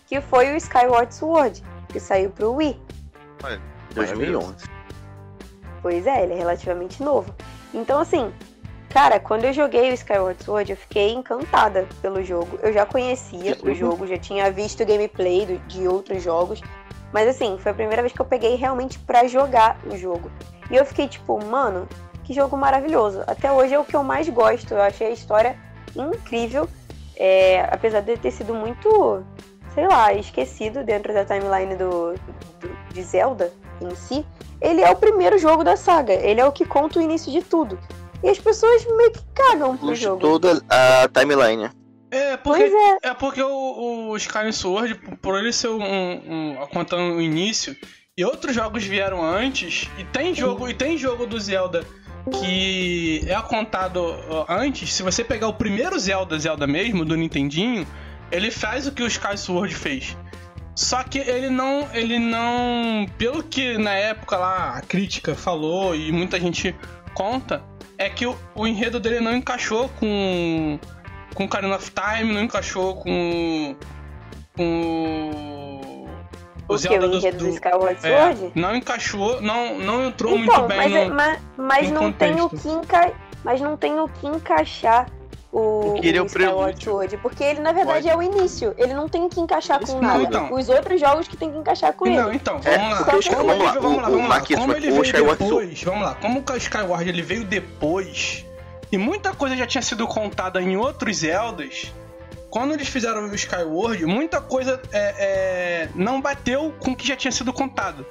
Que 0.07 0.20
foi 0.20 0.53
o 0.53 0.57
Skyward 0.57 1.14
Sword, 1.14 1.62
que 1.89 2.01
saiu 2.01 2.30
pro 2.30 2.55
Wii. 2.55 2.80
2011. 3.95 4.64
Pois 5.82 6.07
é, 6.07 6.24
ele 6.24 6.32
é 6.32 6.36
relativamente 6.36 7.03
novo. 7.03 7.32
Então, 7.72 8.01
assim, 8.01 8.32
cara, 8.89 9.20
quando 9.20 9.45
eu 9.45 9.53
joguei 9.53 9.91
o 9.91 9.95
Skyward 9.95 10.43
Sword, 10.43 10.70
eu 10.72 10.76
fiquei 10.76 11.12
encantada 11.12 11.86
pelo 12.03 12.22
jogo. 12.24 12.59
Eu 12.62 12.72
já 12.72 12.84
conhecia 12.86 13.57
o 13.62 13.74
jogo, 13.74 14.07
já 14.07 14.16
tinha 14.18 14.51
visto 14.51 14.84
gameplay 14.84 15.47
do- 15.47 15.59
de 15.66 15.86
outros 15.86 16.22
jogos. 16.22 16.61
Mas, 17.12 17.28
assim, 17.28 17.57
foi 17.59 17.72
a 17.72 17.74
primeira 17.74 18.03
vez 18.03 18.12
que 18.12 18.20
eu 18.20 18.26
peguei 18.26 18.55
realmente 18.57 18.99
pra 18.99 19.26
jogar 19.26 19.78
o 19.86 19.97
jogo. 19.97 20.30
E 20.70 20.76
eu 20.76 20.84
fiquei 20.84 21.09
tipo, 21.09 21.43
mano, 21.45 21.89
que 22.24 22.34
jogo 22.34 22.57
maravilhoso. 22.57 23.22
Até 23.26 23.51
hoje 23.51 23.72
é 23.74 23.78
o 23.78 23.84
que 23.84 23.97
eu 23.97 24.03
mais 24.05 24.28
gosto. 24.28 24.72
Eu 24.74 24.82
achei 24.82 25.07
a 25.07 25.11
história 25.11 25.57
incrível. 25.97 26.68
É, 27.16 27.62
apesar 27.72 28.01
de 28.01 28.16
ter 28.16 28.30
sido 28.30 28.55
muito, 28.55 29.24
sei 29.74 29.89
lá, 29.89 30.12
esquecido 30.12 30.84
dentro 30.84 31.12
da 31.12 31.24
timeline 31.24 31.74
do, 31.76 32.12
do- 32.61 32.93
de 32.93 33.03
Zelda 33.03 33.53
em 33.80 33.95
si 33.95 34.24
ele 34.61 34.80
é 34.82 34.91
o 34.91 34.97
primeiro 34.97 35.39
jogo 35.39 35.62
da 35.62 35.76
saga. 35.76 36.12
Ele 36.12 36.41
é 36.41 36.45
o 36.45 36.51
que 36.53 36.64
conta 36.64 36.99
o 36.99 37.03
início 37.03 37.30
de 37.30 37.43
tudo. 37.43 37.78
E 38.23 38.29
as 38.29 38.39
pessoas 38.39 38.85
meio 38.97 39.12
que 39.12 39.23
cagam 39.35 39.77
pro 39.77 39.89
Puxa 39.89 40.03
jogo. 40.03 40.21
toda 40.21 40.62
a 40.69 41.09
timeline. 41.09 41.71
É, 42.11 42.37
porque, 42.37 42.61
Pois 42.61 42.73
é. 42.73 43.09
é 43.11 43.14
porque 43.14 43.43
o, 43.43 44.11
o 44.11 44.16
Skyward 44.16 44.55
Sword, 44.55 44.95
por 45.21 45.39
ele 45.39 45.53
ser 45.53 45.69
um, 45.69 45.83
um, 45.83 46.57
contando 46.73 47.16
o 47.16 47.21
início, 47.21 47.77
e 48.16 48.25
outros 48.25 48.55
jogos 48.55 48.83
vieram 48.83 49.23
antes, 49.23 49.89
e 49.99 50.05
tem 50.05 50.35
jogo, 50.35 50.69
e 50.69 50.75
tem 50.75 50.97
jogo 50.97 51.27
do 51.27 51.39
Zelda 51.39 51.85
que 52.31 53.25
é 53.27 53.41
contado 53.43 54.14
antes, 54.49 54.93
se 54.93 55.03
você 55.03 55.25
pegar 55.25 55.49
o 55.49 55.55
primeiro 55.55 55.99
Zelda, 55.99 56.39
Zelda 56.39 56.66
mesmo, 56.66 57.05
do 57.05 57.16
Nintendinho, 57.16 57.87
ele 58.31 58.51
faz 58.51 58.87
o 58.87 58.93
que 58.93 59.03
o 59.03 59.07
Skyward 59.07 59.41
Sword 59.41 59.75
fez. 59.75 60.16
Só 60.75 61.03
que 61.03 61.19
ele 61.19 61.51
não, 61.51 61.89
ele 61.93 62.19
não, 62.19 63.07
pelo 63.16 63.43
que 63.43 63.77
na 63.79 63.95
época 63.95 64.37
lá 64.37 64.77
a 64.77 64.81
crítica 64.81 65.35
falou 65.35 65.95
e 65.95 66.12
muita 66.12 66.39
gente 66.39 66.75
conta, 67.14 67.62
é 67.99 68.09
que 68.09 68.26
o, 68.26 68.36
o 68.55 68.66
enredo 68.66 69.01
dele 69.01 69.20
não 69.20 69.34
encaixou 69.34 69.88
com 70.01 70.78
com 71.34 71.44
Ocarina 71.44 71.76
of 71.76 71.90
Time, 71.90 72.32
não 72.32 72.42
encaixou 72.42 72.96
com 72.96 73.76
com 74.57 76.07
O 76.68 76.76
que? 76.78 76.88
O 76.88 76.94
enredo 76.94 77.38
do, 77.38 77.49
Skyward 77.49 77.99
é, 78.07 78.32
Sword? 78.32 78.53
não 78.55 78.74
encaixou, 78.76 79.40
não 79.40 79.78
não 79.78 80.07
entrou 80.07 80.38
então, 80.38 80.62
muito 80.62 80.68
bem 80.68 80.76
mas, 80.78 80.94
é- 80.94 81.05
no 81.05 81.14
mas, 81.14 81.40
mas 81.57 81.90
no 81.90 82.01
não 82.03 82.12
tem 82.12 82.40
o 82.40 82.49
contexto. 82.49 82.62
que 82.62 82.74
enca... 82.74 83.12
mas 83.44 83.61
não 83.61 83.76
tem 83.76 84.01
o 84.01 84.09
que 84.09 84.26
encaixar 84.26 85.07
o, 85.51 85.92
Porque 85.92 86.07
ele 86.09 86.18
é 86.18 86.22
o 86.22 86.26
Skyward. 86.26 86.84
Sword, 86.84 87.16
porque 87.18 87.42
ele 87.42 87.61
na 87.61 87.72
verdade 87.72 88.03
Pode. 88.03 88.09
é 88.11 88.16
o 88.16 88.22
início. 88.22 88.74
Ele 88.76 88.92
não 88.92 89.09
tem 89.09 89.28
que 89.28 89.40
encaixar 89.40 89.80
com 89.80 89.92
Não, 89.94 90.01
nada. 90.03 90.22
então. 90.22 90.53
Os 90.53 90.68
outros 90.68 91.01
jogos 91.01 91.26
que 91.26 91.36
tem 91.36 91.51
que 91.51 91.57
encaixar 91.59 91.92
com 91.94 92.05
Não, 92.05 92.28
ele. 92.28 92.36
então, 92.36 92.61
É, 92.64 92.76
vamos 92.76 92.90
lá. 92.92 93.01
o 93.01 93.05
Como 93.05 93.12
ele, 93.16 93.20
Skyward- 93.20 93.46
vamos 93.49 93.64
lá, 93.64 93.70
o- 93.70 93.82
vamos 93.82 93.96
o 94.26 94.28
lá. 94.28 94.40
Como 94.40 94.72
ele 94.74 94.88
o 94.88 94.90
veio 94.92 95.03
Skyward 95.05 95.42
depois, 95.44 95.82
vamos 95.82 96.03
lá. 96.03 96.14
Como 96.16 96.44
o 96.46 96.57
Skyward 96.57 97.09
ele 97.09 97.22
veio 97.22 97.44
depois 97.44 98.44
e 98.92 98.99
muita 98.99 99.32
coisa 99.34 99.57
já 99.57 99.66
tinha 99.66 99.82
sido 99.82 100.07
contada 100.07 100.61
em 100.61 100.76
outros 100.76 101.16
Zeldas. 101.18 101.92
Quando 102.51 102.72
eles 102.72 102.88
fizeram 102.88 103.22
o 103.28 103.34
Skyward, 103.34 104.05
muita 104.07 104.40
coisa 104.40 104.80
é, 104.92 105.14
é, 105.18 105.88
não 105.94 106.20
bateu 106.20 106.74
com 106.78 106.92
o 106.92 106.96
que 106.96 107.07
já 107.07 107.16
tinha 107.16 107.32
sido 107.32 107.53
contado. 107.53 108.05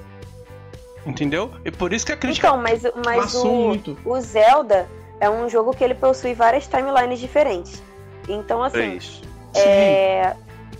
Entendeu? 1.06 1.52
E 1.64 1.70
por 1.70 1.92
isso 1.92 2.04
que 2.04 2.12
a 2.12 2.16
crítica 2.16 2.48
Então, 2.48 2.60
mas, 2.60 2.82
mas 3.04 3.16
passou 3.16 3.52
o, 3.64 3.68
muito. 3.68 3.96
o 4.04 4.20
Zelda 4.20 4.88
é 5.20 5.28
um 5.28 5.48
jogo 5.48 5.74
que 5.74 5.82
ele 5.82 5.94
possui 5.94 6.34
várias 6.34 6.66
timelines 6.66 7.18
diferentes. 7.18 7.82
Então, 8.28 8.62
assim, 8.62 8.98
Três. 8.98 9.22
É, 9.54 10.34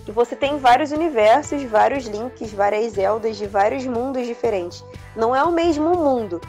você 0.07 0.35
tem 0.35 0.57
vários 0.57 0.91
universos, 0.91 1.63
vários 1.63 2.05
links, 2.05 2.51
várias 2.53 2.93
Zeldas 2.93 3.37
de 3.37 3.47
vários 3.47 3.85
mundos 3.85 4.25
diferentes. 4.25 4.83
Não 5.15 5.35
é 5.35 5.43
o 5.43 5.51
mesmo 5.51 5.95
mundo. 5.95 6.41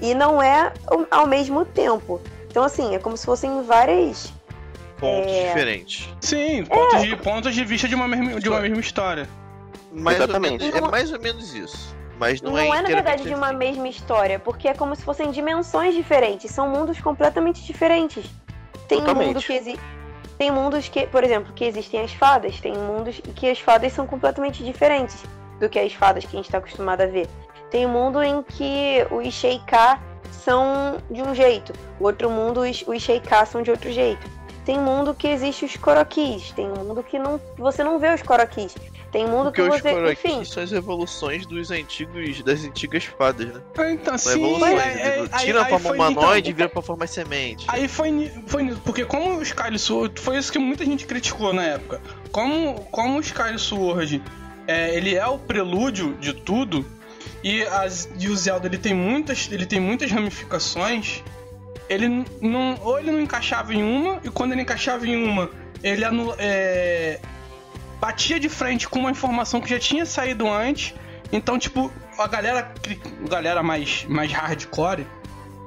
E 0.00 0.14
não 0.14 0.42
é 0.42 0.72
ao 1.10 1.26
mesmo 1.26 1.64
tempo. 1.64 2.20
Então, 2.48 2.64
assim, 2.64 2.94
é 2.94 2.98
como 2.98 3.16
se 3.16 3.26
fossem 3.26 3.62
várias. 3.62 4.32
Pontos 4.98 5.32
É. 5.32 5.48
diferentes. 5.48 6.08
Sim, 6.20 6.64
pontos, 6.64 7.02
de, 7.02 7.16
pontos 7.16 7.54
de 7.54 7.64
vista 7.64 7.88
de 7.88 7.94
uma 7.94 8.06
mesma, 8.06 8.40
de 8.40 8.48
uma 8.48 8.60
mesma 8.60 8.80
história. 8.80 9.28
Mais 9.92 10.18
Exatamente. 10.18 10.64
Menos, 10.64 10.76
é 10.76 10.90
mais 10.90 11.12
ou 11.12 11.20
menos 11.20 11.54
isso. 11.54 11.96
Mas 12.20 12.42
não, 12.42 12.52
Não, 12.52 12.58
é, 12.58 12.68
é, 12.68 12.82
na 12.82 12.88
verdade, 12.88 13.22
de 13.22 13.34
uma 13.34 13.46
assim. 13.46 13.56
mesma 13.56 13.88
história, 13.88 14.38
porque 14.38 14.68
é 14.68 14.74
como 14.74 14.94
se 14.94 15.02
fossem 15.02 15.30
dimensões 15.30 15.94
diferentes. 15.94 16.50
São 16.50 16.68
mundos 16.68 17.00
completamente 17.00 17.64
diferentes. 17.64 18.26
Tem 18.86 18.98
um 18.98 19.00
Totalmente. 19.00 19.26
mundo 19.28 19.42
que 19.42 19.54
existe. 19.54 19.80
Tem 20.36 20.50
mundos 20.50 20.86
que, 20.88 21.06
por 21.06 21.24
exemplo, 21.24 21.50
que 21.54 21.64
existem 21.64 22.02
as 22.02 22.12
fadas, 22.12 22.60
tem 22.60 22.74
mundos 22.74 23.20
que 23.34 23.48
as 23.48 23.58
fadas 23.58 23.94
são 23.94 24.06
completamente 24.06 24.62
diferentes 24.62 25.22
do 25.58 25.68
que 25.68 25.78
as 25.78 25.94
fadas 25.94 26.24
que 26.24 26.34
a 26.34 26.36
gente 26.36 26.46
está 26.46 26.58
acostumado 26.58 27.00
a 27.00 27.06
ver. 27.06 27.26
Tem 27.70 27.86
um 27.86 27.90
mundo 27.90 28.22
em 28.22 28.42
que 28.42 29.06
os 29.10 29.32
Sheikah 29.32 29.98
são 30.30 30.98
de 31.10 31.22
um 31.22 31.34
jeito, 31.34 31.72
o 31.98 32.04
outro 32.04 32.30
mundo 32.30 32.60
os, 32.60 33.02
Sheikah 33.02 33.46
são 33.46 33.62
de 33.62 33.70
outro 33.70 33.90
jeito. 33.90 34.26
Tem 34.64 34.78
um 34.78 34.82
mundo 34.82 35.14
que 35.14 35.28
existe 35.28 35.64
os 35.64 35.76
Korokis, 35.76 36.52
tem 36.52 36.66
um 36.70 36.84
mundo 36.84 37.02
que 37.02 37.18
não, 37.18 37.40
você 37.56 37.82
não 37.82 37.98
vê 37.98 38.12
os 38.12 38.22
Korokis. 38.22 38.74
Tem 39.12 39.26
mundo 39.26 39.44
Porque 39.44 39.62
que 39.62 39.68
os 39.68 39.80
você, 39.80 39.90
Korokis 39.92 40.24
enfim, 40.24 40.44
são 40.44 40.62
as 40.62 40.72
evoluções 40.72 41.44
dos 41.46 41.70
antigos, 41.70 42.42
das 42.42 42.64
antigas 42.64 43.04
fadas, 43.04 43.46
né? 43.54 43.60
Ah, 43.76 43.90
Então, 43.90 44.16
São 44.16 44.32
sim, 44.34 44.38
evoluções. 44.38 44.78
é- 44.80 45.18
é- 45.24 45.38
Tira 45.38 45.62
a 45.62 45.64
aí 45.64 45.70
forma 45.70 45.88
foi- 45.88 45.96
humanoide 45.96 46.38
então, 46.40 46.50
e 46.50 46.52
vira 46.52 46.68
pra 46.68 46.80
forma 46.82 47.06
semente. 47.06 47.64
Aí 47.68 47.88
foi, 47.88 48.30
foi 48.46 48.62
nisso, 48.62 48.80
porque 48.84 49.04
como 49.04 49.36
o 49.38 49.42
Sky 49.42 49.76
Sword, 49.78 50.20
foi 50.20 50.38
isso 50.38 50.52
que 50.52 50.58
muita 50.58 50.84
gente 50.84 51.06
criticou 51.06 51.52
na 51.52 51.64
época. 51.64 52.00
Como, 52.30 52.74
como 52.92 53.16
o 53.18 53.20
Sky 53.20 53.58
Sword, 53.58 54.22
é, 54.68 54.94
ele 54.96 55.16
é 55.16 55.26
o 55.26 55.38
prelúdio 55.38 56.14
de 56.20 56.32
tudo, 56.32 56.86
e, 57.42 57.62
as, 57.64 58.08
e 58.18 58.28
o 58.28 58.36
Zelda 58.36 58.68
ele 58.68 58.78
tem 58.78 58.94
muitas, 58.94 59.48
ele 59.50 59.66
tem 59.66 59.80
muitas 59.80 60.10
ramificações, 60.10 61.22
ele 61.88 62.24
não, 62.40 62.78
ou 62.82 62.98
ele 63.00 63.10
não 63.10 63.20
encaixava 63.20 63.74
em 63.74 63.82
uma, 63.82 64.20
e 64.22 64.30
quando 64.30 64.52
ele 64.52 64.62
encaixava 64.62 65.06
em 65.06 65.16
uma, 65.24 65.50
ele 65.82 66.04
anula, 66.04 66.36
é, 66.38 67.18
batia 68.00 68.40
de 68.40 68.48
frente 68.48 68.88
com 68.88 68.98
uma 69.00 69.10
informação 69.10 69.60
que 69.60 69.68
já 69.70 69.78
tinha 69.78 70.06
saído 70.06 70.48
antes, 70.50 70.94
então 71.32 71.58
tipo, 71.58 71.92
a 72.18 72.26
galera, 72.26 72.72
a 73.24 73.28
galera 73.28 73.62
mais, 73.62 74.04
mais 74.08 74.32
hardcore, 74.32 75.06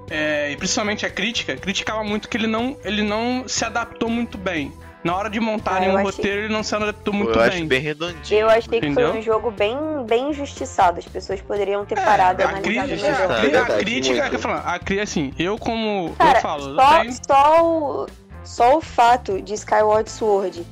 é, 0.09 0.51
e 0.51 0.57
principalmente 0.57 1.05
a 1.05 1.09
crítica, 1.09 1.55
criticava 1.55 2.03
muito 2.03 2.27
que 2.27 2.35
ele 2.35 2.47
não, 2.47 2.75
ele 2.83 3.03
não 3.03 3.45
se 3.47 3.63
adaptou 3.63 4.09
muito 4.09 4.37
bem. 4.37 4.73
Na 5.03 5.13
hora 5.17 5.29
de 5.29 5.37
montarem 5.37 5.89
Ah, 5.89 5.91
eu 5.91 5.95
o 5.95 5.97
achei- 5.97 6.11
roteiro, 6.11 6.41
ele 6.43 6.53
não 6.53 6.63
se 6.63 6.73
adaptou 6.73 7.13
muito 7.13 7.31
eu 7.31 7.35
bem. 7.39 7.49
acho 7.49 7.65
bem 7.65 7.79
redondinho. 7.81 8.39
Eu 8.39 8.49
achei 8.49 8.79
que 8.79 8.87
Entendeu? 8.87 9.09
foi 9.11 9.19
um 9.19 9.21
jogo 9.21 9.51
bem, 9.51 9.75
bem 10.07 10.29
injustiçado. 10.29 10.99
As 10.99 11.05
pessoas 11.05 11.41
poderiam 11.41 11.85
ter 11.85 11.97
É, 11.97 12.01
parado 12.05 12.41
a, 12.41 12.45
analisado 12.47 12.87
crítica, 12.87 13.33
a, 13.33 13.45
É 13.45 13.57
a 13.57 13.77
crítica, 13.79 14.29
que 14.29 14.35
eu 14.35 14.39
falo, 14.39 14.61
a 14.65 14.79
cri- 14.79 15.01
assim, 15.01 15.33
eu 15.37 15.57
como 15.57 16.15
Cara, 16.17 16.37
eu 16.37 16.41
falo, 16.41 16.69
eu 16.69 16.75
só, 16.75 16.99
tenho, 17.01 17.13
só, 17.27 17.65
o, 17.65 18.07
só 18.45 18.77
o 18.77 18.81
fato 18.81 19.41
de 19.41 19.53
Skyward 19.55 20.09
Sword, 20.09 20.65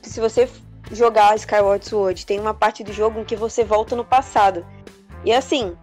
que 0.00 0.08
se 0.08 0.20
você 0.20 0.48
jogar 0.92 1.34
Skyward 1.36 1.86
Sword, 1.86 2.26
tem 2.26 2.38
uma 2.40 2.54
parte 2.54 2.84
do 2.84 2.92
jogo 2.92 3.20
em 3.20 3.24
que 3.24 3.34
você 3.36 3.64
volta 3.64 3.96
no 3.96 4.04
passado. 4.04 4.64
E 5.24 5.32
assim, 5.32 5.76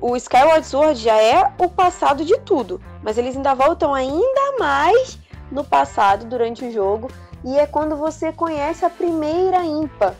o 0.00 0.16
Skyward 0.16 0.66
Sword 0.66 1.00
já 1.00 1.16
é 1.20 1.52
o 1.58 1.68
passado 1.68 2.24
de 2.24 2.38
tudo, 2.40 2.80
mas 3.02 3.18
eles 3.18 3.36
ainda 3.36 3.54
voltam 3.54 3.92
ainda 3.94 4.58
mais 4.58 5.18
no 5.50 5.62
passado 5.64 6.24
durante 6.26 6.64
o 6.64 6.72
jogo, 6.72 7.10
e 7.44 7.58
é 7.58 7.66
quando 7.66 7.96
você 7.96 8.32
conhece 8.32 8.84
a 8.84 8.90
primeira 8.90 9.64
Impa. 9.64 10.14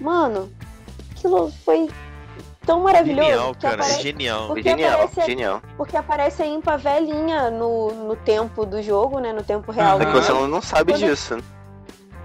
Mano, 0.00 0.52
aquilo 1.12 1.52
foi 1.64 1.88
tão 2.66 2.80
maravilhoso. 2.80 3.28
Genial, 3.28 3.54
que 3.54 3.60
cara. 3.60 3.74
apare- 3.84 4.02
Genial. 4.02 4.46
Porque 4.48 4.62
Genial, 4.62 4.92
aparece- 5.02 5.26
genial. 5.30 5.62
porque 5.76 5.96
aparece 5.96 6.42
a 6.42 6.46
Impa 6.46 6.76
velhinha 6.76 7.50
no, 7.50 7.92
no 7.92 8.16
tempo 8.16 8.66
do 8.66 8.82
jogo, 8.82 9.20
né? 9.20 9.32
No 9.32 9.42
tempo 9.44 9.70
real. 9.70 10.00
É 10.00 10.06
que 10.06 10.12
você 10.12 10.32
não, 10.32 10.48
não 10.48 10.60
sabe 10.60 10.92
Quando- 10.92 11.00
disso. 11.06 11.38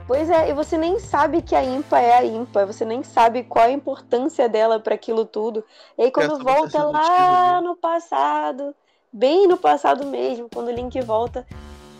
Pois 0.10 0.28
é, 0.28 0.50
e 0.50 0.54
você 0.56 0.76
nem 0.76 0.98
sabe 0.98 1.40
que 1.40 1.56
a 1.56 1.64
Impa 1.64 2.00
é 2.00 2.18
a 2.18 2.26
Impa, 2.26 2.66
você 2.66 2.84
nem 2.84 3.04
sabe 3.04 3.44
qual 3.44 3.66
a 3.66 3.72
importância 3.72 4.50
dela 4.50 4.80
para 4.80 4.96
aquilo 4.96 5.24
tudo. 5.24 5.64
E 5.96 6.02
aí 6.02 6.12
quando 6.12 6.44
volta 6.44 6.82
lá 6.82 7.62
no 7.62 7.76
passado, 7.76 8.74
bem 9.14 9.48
no 9.48 9.56
passado 9.56 10.08
mesmo, 10.08 10.50
quando 10.52 10.70
o 10.70 10.72
Link 10.72 11.00
volta, 11.02 11.46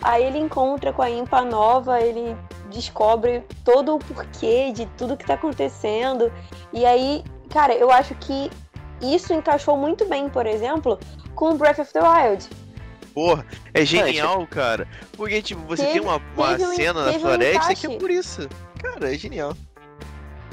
aí 0.02 0.24
ele 0.24 0.40
encontra 0.40 0.92
com 0.92 1.04
a 1.04 1.10
Impa 1.12 1.44
nova, 1.44 2.02
ele 2.02 2.36
descobre 2.72 3.44
todo 3.64 3.94
o 3.94 4.00
porquê 4.00 4.72
de 4.72 4.88
tudo 4.98 5.16
que 5.16 5.28
tá 5.28 5.36
acontecendo. 5.36 6.34
E 6.74 6.88
aí, 6.88 7.24
cara, 7.48 7.76
eu 7.76 7.92
acho 7.92 8.16
que 8.16 8.50
isso 9.00 9.32
encaixou 9.36 9.78
muito 9.78 10.04
bem, 10.06 10.28
por 10.30 10.48
exemplo, 10.48 10.98
com 11.36 11.56
Breath 11.56 11.78
of 11.78 11.94
the 11.94 12.02
Wild. 12.02 12.50
Porra, 13.20 13.46
é 13.74 13.84
genial, 13.84 14.48
cara. 14.48 14.88
Porque, 15.18 15.42
tipo, 15.42 15.60
você 15.64 15.82
Teve- 15.82 16.00
tem 16.00 16.02
uma, 16.02 16.22
uma 16.38 16.52
um- 16.54 16.74
cena 16.74 17.04
na 17.04 17.12
teve 17.12 17.18
um 17.18 17.28
floresta 17.28 17.76
que 17.76 17.88
é 17.88 17.98
por 17.98 18.10
isso. 18.10 18.48
Cara, 18.82 19.14
é 19.14 19.18
genial. 19.18 19.54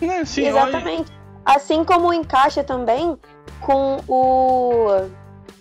Né, 0.02 0.24
sim, 0.24 0.48
Exatamente. 0.48 1.12
Assim 1.44 1.84
como 1.84 2.12
encaixa 2.12 2.64
também 2.64 3.16
com 3.60 4.00
o. 4.08 5.08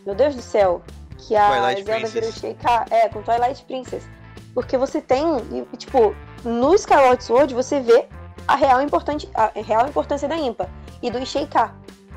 Meu 0.03 0.15
Deus 0.15 0.33
do 0.35 0.41
céu. 0.41 0.81
Que 1.15 1.35
a 1.35 1.47
Twilight 1.47 1.83
Zelda 1.83 2.07
virou 2.07 2.11
Princess. 2.31 2.39
Sheikah. 2.41 2.85
É, 2.89 3.07
com 3.09 3.21
Twilight 3.21 3.63
Princess. 3.65 4.03
Porque 4.55 4.75
você 4.75 4.99
tem, 4.99 5.23
tipo, 5.77 6.15
no 6.43 6.73
Skyward 6.73 7.23
Sword 7.23 7.53
você 7.53 7.81
vê 7.81 8.07
a 8.47 8.55
real, 8.55 8.81
importante, 8.81 9.29
a 9.35 9.51
real 9.53 9.87
importância 9.87 10.27
da 10.27 10.35
Impa 10.37 10.67
e 11.03 11.11
do 11.11 11.23
Sheikah. 11.23 11.75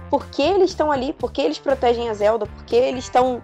Por 0.09 0.25
que 0.29 0.41
eles 0.41 0.71
estão 0.71 0.91
ali? 0.91 1.13
Por 1.13 1.31
que 1.31 1.43
eles 1.43 1.59
protegem 1.59 2.09
a 2.09 2.15
Zelda? 2.15 2.47
Por 2.47 2.65
que 2.65 2.75
eles 2.75 3.05
estão 3.05 3.43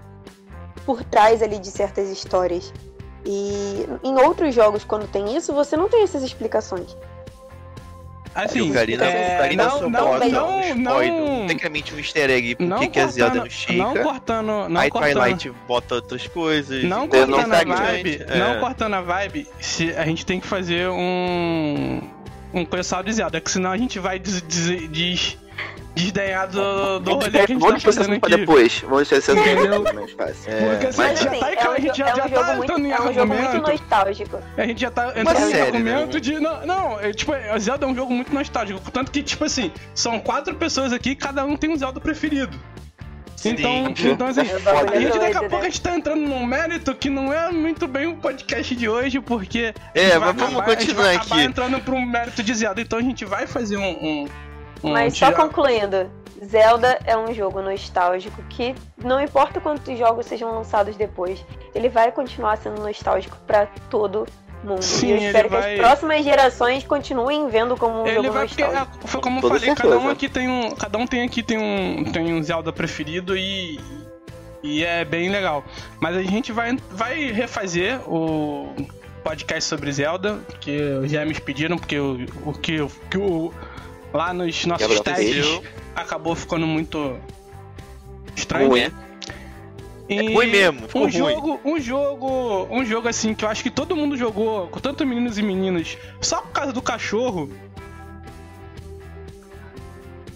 por 0.84 1.02
trás 1.04 1.42
ali 1.42 1.58
de 1.58 1.70
certas 1.70 2.10
histórias? 2.10 2.72
E 3.26 3.86
em 4.02 4.14
outros 4.16 4.54
jogos, 4.54 4.84
quando 4.84 5.08
tem 5.08 5.36
isso, 5.36 5.52
você 5.52 5.76
não 5.76 5.88
tem 5.88 6.02
essas 6.02 6.22
explicações. 6.22 6.96
Assim, 8.34 8.68
o 8.68 8.74
Karina, 8.74 9.04
é, 9.04 9.36
o 9.36 9.38
Karina 9.38 9.64
não, 9.64 9.80
não, 9.82 9.90
bota 9.92 10.28
não, 10.28 10.56
um 10.56 10.60
spoiler, 10.60 11.12
não, 11.12 11.46
tecnicamente 11.46 11.94
um 11.94 11.98
easter 11.98 12.30
egg 12.30 12.56
por 12.56 12.66
não 12.66 12.90
que 12.90 12.98
a 12.98 13.06
Zelda 13.06 13.40
cortando, 13.40 13.44
não 13.44 13.50
chega. 13.50 13.78
não 13.78 13.94
cortando, 13.94 14.68
não 14.68 14.80
aí 14.80 14.90
cortando, 14.90 15.12
Twilight 15.12 15.52
bota 15.68 15.94
outras 15.94 16.26
coisas. 16.26 16.82
não 16.82 17.06
cortando 17.06 17.36
a 17.36 17.58
segue 17.58 17.72
vibe. 17.72 18.24
É. 18.26 18.38
não 18.38 18.58
cortando 18.58 18.94
a 18.94 19.00
vibe, 19.00 19.48
se 19.60 19.94
a 19.94 20.04
gente 20.04 20.26
tem 20.26 20.40
que 20.40 20.48
fazer 20.48 20.88
um 20.88 22.02
um 22.52 22.64
começado 22.64 23.04
de 23.04 23.12
Zelda, 23.12 23.40
que 23.40 23.50
senão 23.50 23.70
a 23.70 23.76
gente 23.76 23.98
vai 23.98 24.18
des, 24.18 24.40
des, 24.42 24.88
des, 24.88 25.38
desdenhar 25.94 26.48
do, 26.48 27.00
do 27.00 27.12
rolê 27.14 27.30
que 27.30 27.36
a 27.38 27.46
gente 27.46 27.60
Vamos 27.60 27.82
tá 27.82 27.88
esse 27.90 27.98
fazendo 27.98 28.16
aqui. 28.16 28.36
depois. 28.36 28.80
Vamos 28.80 29.08
deixar 29.08 29.16
esse 29.16 29.30
assunto 29.30 29.94
mais 29.94 30.12
fácil. 30.12 30.52
É. 30.52 30.70
Porque 30.70 30.86
assim, 30.88 30.98
Mas, 31.02 31.10
a 31.10 31.14
gente 31.14 31.24
já 31.24 31.30
assim, 31.30 31.40
tá, 31.40 31.46
é 31.64 31.68
um, 31.68 31.72
a 31.72 31.80
gente 31.80 31.98
já, 31.98 32.08
é 32.08 32.12
um 32.12 32.16
já 32.16 32.28
tá 32.28 32.54
muito, 32.54 32.62
entrando 32.64 32.86
em 32.86 32.90
é 32.90 32.94
um 33.00 33.12
jogo 33.14 33.26
muito 33.26 33.46
argumento. 33.46 33.70
nostálgico. 33.70 34.38
A 34.56 34.66
gente 34.66 34.80
já 34.80 34.90
tá 34.90 35.08
entrando 35.08 35.38
em 35.38 35.50
série, 35.50 35.60
argumento 35.62 36.14
né? 36.14 36.20
de. 36.20 36.40
Não, 36.40 36.66
não, 36.66 37.00
é, 37.00 37.12
tipo, 37.12 37.32
a 37.32 37.58
Zelda 37.58 37.86
é 37.86 37.88
um 37.88 37.94
jogo 37.94 38.12
muito 38.12 38.34
nostálgico. 38.34 38.90
Tanto 38.90 39.10
que, 39.10 39.22
tipo 39.22 39.44
assim, 39.44 39.70
são 39.94 40.18
quatro 40.20 40.54
pessoas 40.56 40.92
aqui, 40.92 41.14
cada 41.14 41.44
um 41.44 41.56
tem 41.56 41.70
um 41.70 41.76
Zelda 41.76 42.00
preferido. 42.00 42.58
Então, 43.44 43.94
Sim. 43.94 44.08
então 44.12 44.26
assim, 44.26 44.40
É 44.40 44.56
o 44.56 44.60
bagulho 44.60 44.96
a 44.96 45.00
gente 45.00 45.18
daqui 45.18 45.36
a 45.36 45.40
pouco 45.40 45.56
né? 45.56 45.60
a 45.60 45.64
gente 45.64 45.80
tá 45.80 45.96
entrando 45.96 46.20
num 46.22 46.46
mérito 46.46 46.94
que 46.94 47.10
não 47.10 47.32
é 47.32 47.52
muito 47.52 47.86
bem 47.86 48.06
o 48.06 48.16
podcast 48.16 48.74
de 48.74 48.88
hoje, 48.88 49.20
porque. 49.20 49.74
É, 49.94 50.18
mas 50.18 50.34
vamos 50.34 50.56
acabar- 50.56 50.66
a 50.66 50.70
gente 50.70 50.86
continuar 50.94 51.04
vai 51.04 51.16
aqui. 51.16 51.40
entrando 51.40 51.80
pro 51.80 52.00
mérito 52.00 52.42
de 52.42 52.54
Zelda. 52.54 52.80
Então 52.80 52.98
a 52.98 53.02
gente 53.02 53.24
vai 53.24 53.46
fazer 53.46 53.76
um. 53.76 53.82
um, 53.82 54.24
um 54.24 54.28
Mas 54.92 55.16
só 55.16 55.32
concluindo, 55.32 56.10
Zelda 56.44 56.98
é 57.04 57.16
um 57.16 57.32
jogo 57.32 57.62
nostálgico 57.62 58.42
que 58.50 58.74
não 59.02 59.20
importa 59.20 59.60
quantos 59.60 59.98
jogos 59.98 60.26
sejam 60.26 60.52
lançados 60.52 60.96
depois, 60.96 61.44
ele 61.74 61.88
vai 61.88 62.12
continuar 62.12 62.56
sendo 62.58 62.82
nostálgico 62.82 63.36
pra 63.46 63.66
todo 63.88 64.26
mundo. 64.62 64.82
Sim, 64.82 65.08
e 65.08 65.10
eu 65.12 65.16
espero 65.18 65.48
que 65.48 65.54
vai- 65.56 65.74
as 65.74 65.80
próximas 65.80 66.24
gerações 66.24 66.84
continuem 66.84 67.48
vendo 67.48 67.76
como 67.76 68.02
um 68.02 68.06
Ele 68.06 68.16
jogo 68.16 68.32
vai 68.32 68.42
nostálgico. 68.44 69.08
foi 69.08 69.20
como 69.20 69.38
eu 69.38 69.42
falei, 69.42 69.60
toda 69.60 69.74
cada 69.76 69.88
um 69.88 69.92
certeza. 69.92 70.12
aqui 70.12 70.28
tem 70.28 70.48
um, 70.48 70.70
cada 70.70 70.98
um 70.98 71.06
tem 71.06 71.22
aqui 71.22 71.42
tem 71.42 71.58
um 71.58 72.04
tem 72.04 72.32
um 72.34 72.42
Zelda 72.42 72.72
preferido 72.72 73.36
e 73.36 73.78
e 74.62 74.82
é 74.82 75.04
bem 75.04 75.28
legal. 75.30 75.62
Mas 76.00 76.16
a 76.16 76.22
gente 76.22 76.50
vai 76.52 76.76
vai 76.90 77.30
refazer 77.32 78.00
o 78.10 78.74
podcast 79.22 79.68
sobre 79.68 79.90
Zelda, 79.92 80.38
que 80.60 81.06
já 81.08 81.24
me 81.24 81.34
pediram 81.34 81.76
porque 81.78 81.98
o, 81.98 82.24
o 82.46 82.52
que 82.52 82.80
o 82.80 82.88
que 83.10 83.18
o 83.18 83.52
lá 84.14 84.32
nos 84.32 84.64
nossos 84.64 84.80
Gabriel 84.86 85.02
testes 85.02 85.46
pediu. 85.46 85.64
acabou 85.94 86.34
ficando 86.36 86.66
muito 86.66 87.18
estranho. 88.36 88.68
Ruim. 88.68 88.90
E 90.08 90.18
É 90.18 90.34
ruim 90.34 90.46
mesmo, 90.46 90.80
ficou 90.86 91.02
um 91.02 91.04
ruim. 91.04 91.12
jogo, 91.12 91.60
um 91.64 91.80
jogo, 91.80 92.68
um 92.70 92.84
jogo 92.84 93.08
assim 93.08 93.34
que 93.34 93.44
eu 93.44 93.48
acho 93.48 93.62
que 93.62 93.70
todo 93.70 93.96
mundo 93.96 94.16
jogou, 94.16 94.68
com 94.68 94.78
tanto 94.78 95.04
meninos 95.06 95.38
e 95.38 95.42
meninas, 95.42 95.98
só 96.20 96.40
por 96.42 96.52
causa 96.52 96.72
do 96.72 96.82
cachorro. 96.82 97.50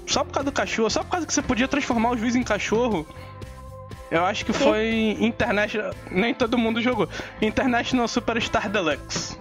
Só 0.07 0.25
por 0.25 0.33
causa 0.33 0.47
do 0.47 0.53
cachorro, 0.53 0.89
só 0.89 1.05
por 1.05 1.11
causa 1.11 1.27
que 1.27 1.35
você 1.35 1.43
podia 1.43 1.69
transformar 1.69 2.11
o 2.13 2.17
juiz 2.17 2.35
em 2.35 2.43
cachorro. 2.43 3.07
Eu 4.11 4.25
acho 4.25 4.43
que 4.47 4.55
foi 4.55 5.19
International. 5.21 5.93
Nem 6.11 6.33
todo 6.33 6.57
mundo 6.57 6.81
jogou. 6.81 7.07
International 7.43 8.09
Superstar 8.09 8.71
Deluxe. 8.71 9.37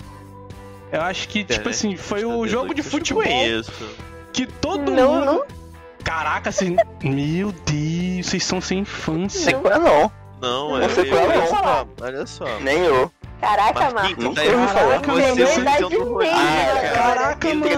Eu 0.92 1.02
acho 1.02 1.30
que, 1.30 1.46
tipo 1.46 1.70
assim, 1.70 1.96
foi 1.96 2.26
o 2.26 2.46
jogo 2.48 2.74
de 2.74 2.84
futebol 2.84 3.24
Isso. 3.24 3.90
Que 4.34 4.46
todo 4.46 4.92
Não, 4.92 5.14
mundo. 5.14 5.26
não. 5.26 5.44
Caraca, 6.04 6.50
assim. 6.50 6.76
Meu 7.04 7.52
Deus, 7.52 8.28
vocês 8.28 8.44
são 8.44 8.62
sem 8.62 8.80
infância. 8.80 9.54
Coisa 9.58 9.80
não. 9.80 10.12
Não, 10.42 10.70
Não 10.70 10.82
é. 10.82 10.90
sei 10.90 11.06
qual 11.06 11.20
é, 11.20 11.26
olha 11.28 11.38
não. 11.40 11.48
só, 11.48 11.88
olha 12.02 12.28
só. 12.28 12.60
Nem 12.62 12.78
eu. 12.86 13.12
Caraca, 13.42 13.92
Marcos. 13.92 14.16
tá 14.16 14.22
Nunca 14.24 14.42
ouvi 14.42 14.68
falar. 14.68 14.94
errado. 14.94 15.06
Você 15.36 15.46
sendo 15.48 15.62
Idade 15.62 15.90
meio, 15.90 16.20
Ah, 16.32 16.62
agora. 16.72 16.90
Caraca, 16.94 17.54
mano. 17.54 17.72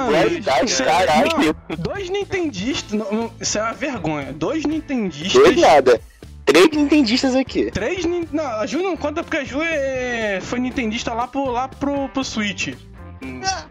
Caralho. 0.85 1.55
não, 1.69 1.75
dois 1.77 2.09
nintendistas. 2.09 2.91
não, 2.99 3.11
não, 3.11 3.31
Isso 3.39 3.57
é 3.57 3.61
uma 3.63 3.73
vergonha. 3.73 4.31
Dois 4.33 4.65
nintendistas. 4.65 5.33
Dois 5.41 5.57
nada. 5.57 5.99
Três 6.45 6.69
nintendistas 6.71 7.35
aqui. 7.35 7.69
Três 7.71 8.05
Não, 8.31 8.43
a 8.45 8.65
Ju 8.65 8.81
não 8.81 8.97
conta 8.97 9.21
porque 9.23 9.37
a 9.37 9.43
Ju 9.43 9.61
é... 9.61 10.39
foi 10.41 10.59
nintendista 10.59 11.13
lá 11.13 11.27
pro, 11.27 11.45
lá 11.51 11.67
pro, 11.67 12.09
pro 12.09 12.23
Switch. 12.23 12.73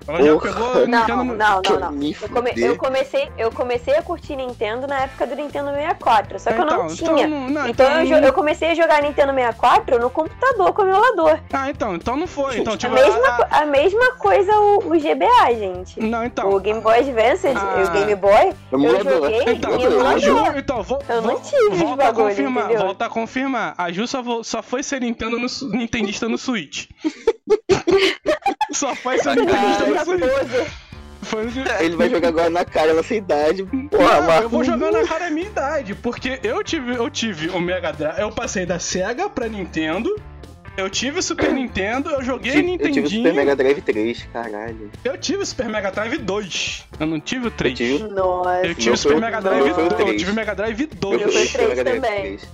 Ela 0.07 0.23
já 0.23 0.39
pegou 0.39 0.87
Não, 0.87 1.01
Nintendo 1.01 1.25
não, 1.25 1.25
não, 1.25 1.91
não. 1.91 2.03
Eu, 2.03 2.29
come- 2.29 2.53
eu 2.57 2.77
comecei, 2.77 3.31
eu 3.39 3.51
comecei 3.51 3.95
a 3.97 4.03
curtir 4.03 4.37
Nintendo 4.37 4.87
na 4.87 5.01
época 5.01 5.27
do 5.27 5.35
Nintendo 5.37 5.71
64, 5.71 6.39
só 6.39 6.53
que 6.53 6.61
eu 6.61 6.67
não 6.67 6.87
Então, 6.87 7.15
tinha. 7.17 7.27
não- 7.27 7.49
não, 7.49 7.69
Então 7.69 7.87
eu, 8.01 8.07
jo- 8.07 8.27
eu 8.27 8.33
comecei 8.33 8.71
a 8.71 8.75
jogar 8.75 9.03
Nintendo 9.03 9.33
64 9.33 9.99
no 9.99 10.11
computador 10.11 10.73
com 10.73 10.83
o 10.83 10.89
emulador. 10.89 11.39
Ah, 11.53 11.71
então, 11.71 11.95
então 11.95 12.17
não 12.17 12.27
foi. 12.27 12.59
Então, 12.59 12.75
A 12.75 12.77
tipo, 12.77 12.95
mesma, 12.95 13.29
a- 13.51 13.59
a 13.63 13.67
mesma 13.67 14.13
coisa 14.15 14.53
o, 14.59 14.79
o 14.93 14.99
GBA, 15.01 15.55
gente. 15.59 16.01
Não, 16.01 16.25
então. 16.25 16.51
O 16.51 16.61
Game 16.61 16.81
Boy 16.81 16.99
Advance 16.99 17.47
Ah. 17.47 17.77
e 17.81 17.83
o 17.85 17.91
Game 17.91 18.15
Boy, 18.15 18.53
eu 18.73 18.79
Emulador. 18.79 19.13
joguei 19.13 19.43
Então, 19.55 19.77
em 19.77 19.85
a 19.85 19.87
emulador. 19.91 20.19
Ju, 20.21 20.59
então, 20.59 20.83
vou, 20.83 21.03
Eu 21.09 21.23
não 21.23 21.41
tive 21.41 21.69
volta 21.77 21.93
a 22.03 22.07
bagulho, 22.07 22.29
confirmar, 22.29 22.65
entendeu? 22.65 22.85
volta 22.85 23.05
a 23.07 23.09
confirmar. 23.09 23.75
A 23.79 23.91
Ju 23.93 24.07
só, 24.07 24.23
só 24.43 24.63
foi 24.63 24.83
ser 24.83 25.01
Nintendo 25.01 25.39
no, 25.39 25.47
Nintendista 25.77 26.29
no 26.29 26.39
Switch. 26.39 26.87
só. 28.75 28.95
Foi 31.23 31.45
no- 31.45 31.51
Ele 31.81 31.97
vai 31.97 32.09
jogar 32.09 32.29
agora 32.29 32.51
na 32.51 32.65
cara, 32.65 32.95
nossa 32.95 33.15
idade. 33.15 33.67
Não, 33.73 33.89
Porra, 33.89 34.19
eu 34.19 34.23
Marco. 34.23 34.49
vou 34.49 34.65
jogar 34.65 34.93
na 34.93 35.07
cara 35.07 35.27
a 35.27 35.31
minha 35.31 35.47
idade, 35.47 35.95
porque 35.95 36.39
eu 36.43 36.63
tive, 36.63 36.95
eu 36.95 37.11
tive 37.11 37.49
o 37.51 37.61
Mega 37.61 37.93
Drive, 37.93 38.21
eu 38.21 38.31
passei 38.31 38.65
da 38.65 38.79
Sega 38.79 39.29
pra 39.29 39.49
Nintendo, 39.49 40.15
eu 40.77 40.89
tive 40.89 41.19
o 41.19 41.23
Super 41.23 41.53
Nintendo, 41.53 42.09
eu 42.11 42.23
joguei 42.23 42.53
Eu 42.53 42.57
tive 42.57 42.67
o 42.67 42.71
Nintendinho, 42.71 43.09
Super 43.09 43.35
Mega 43.35 43.57
Drive 43.57 43.81
3, 43.83 44.29
caralho. 44.33 44.91
eu 45.05 45.19
tive 45.19 45.43
o 45.43 45.47
Super 45.47 45.69
Mega 45.69 45.91
Drive 45.91 46.19
2, 46.19 46.87
eu 47.01 47.07
não 47.07 47.19
tive 47.21 47.47
o 47.47 47.49
Eu 47.49 47.51
3. 47.51 47.77
tive 47.77 48.05
Nossa. 48.05 48.67
Eu 48.67 48.75
tive 48.77 48.97
Super 48.97 49.21
Mega 49.21 49.41
Drive 49.41 49.75
foi 49.75 49.87
o 49.87 49.89
2, 49.89 50.01
eu 50.09 50.17
tive 50.17 50.31
o 50.31 50.35
Mega 50.35 50.55
Drive 50.55 50.79
Meu 50.79 50.89
2. 51.19 51.23
foi 51.23 51.31
foi 51.31 51.31
o 51.31 51.33
três 51.33 51.51
Super 51.51 51.69
Mega 51.69 51.85
Drive 51.85 52.01
também. 52.03 52.21
3. 52.37 52.49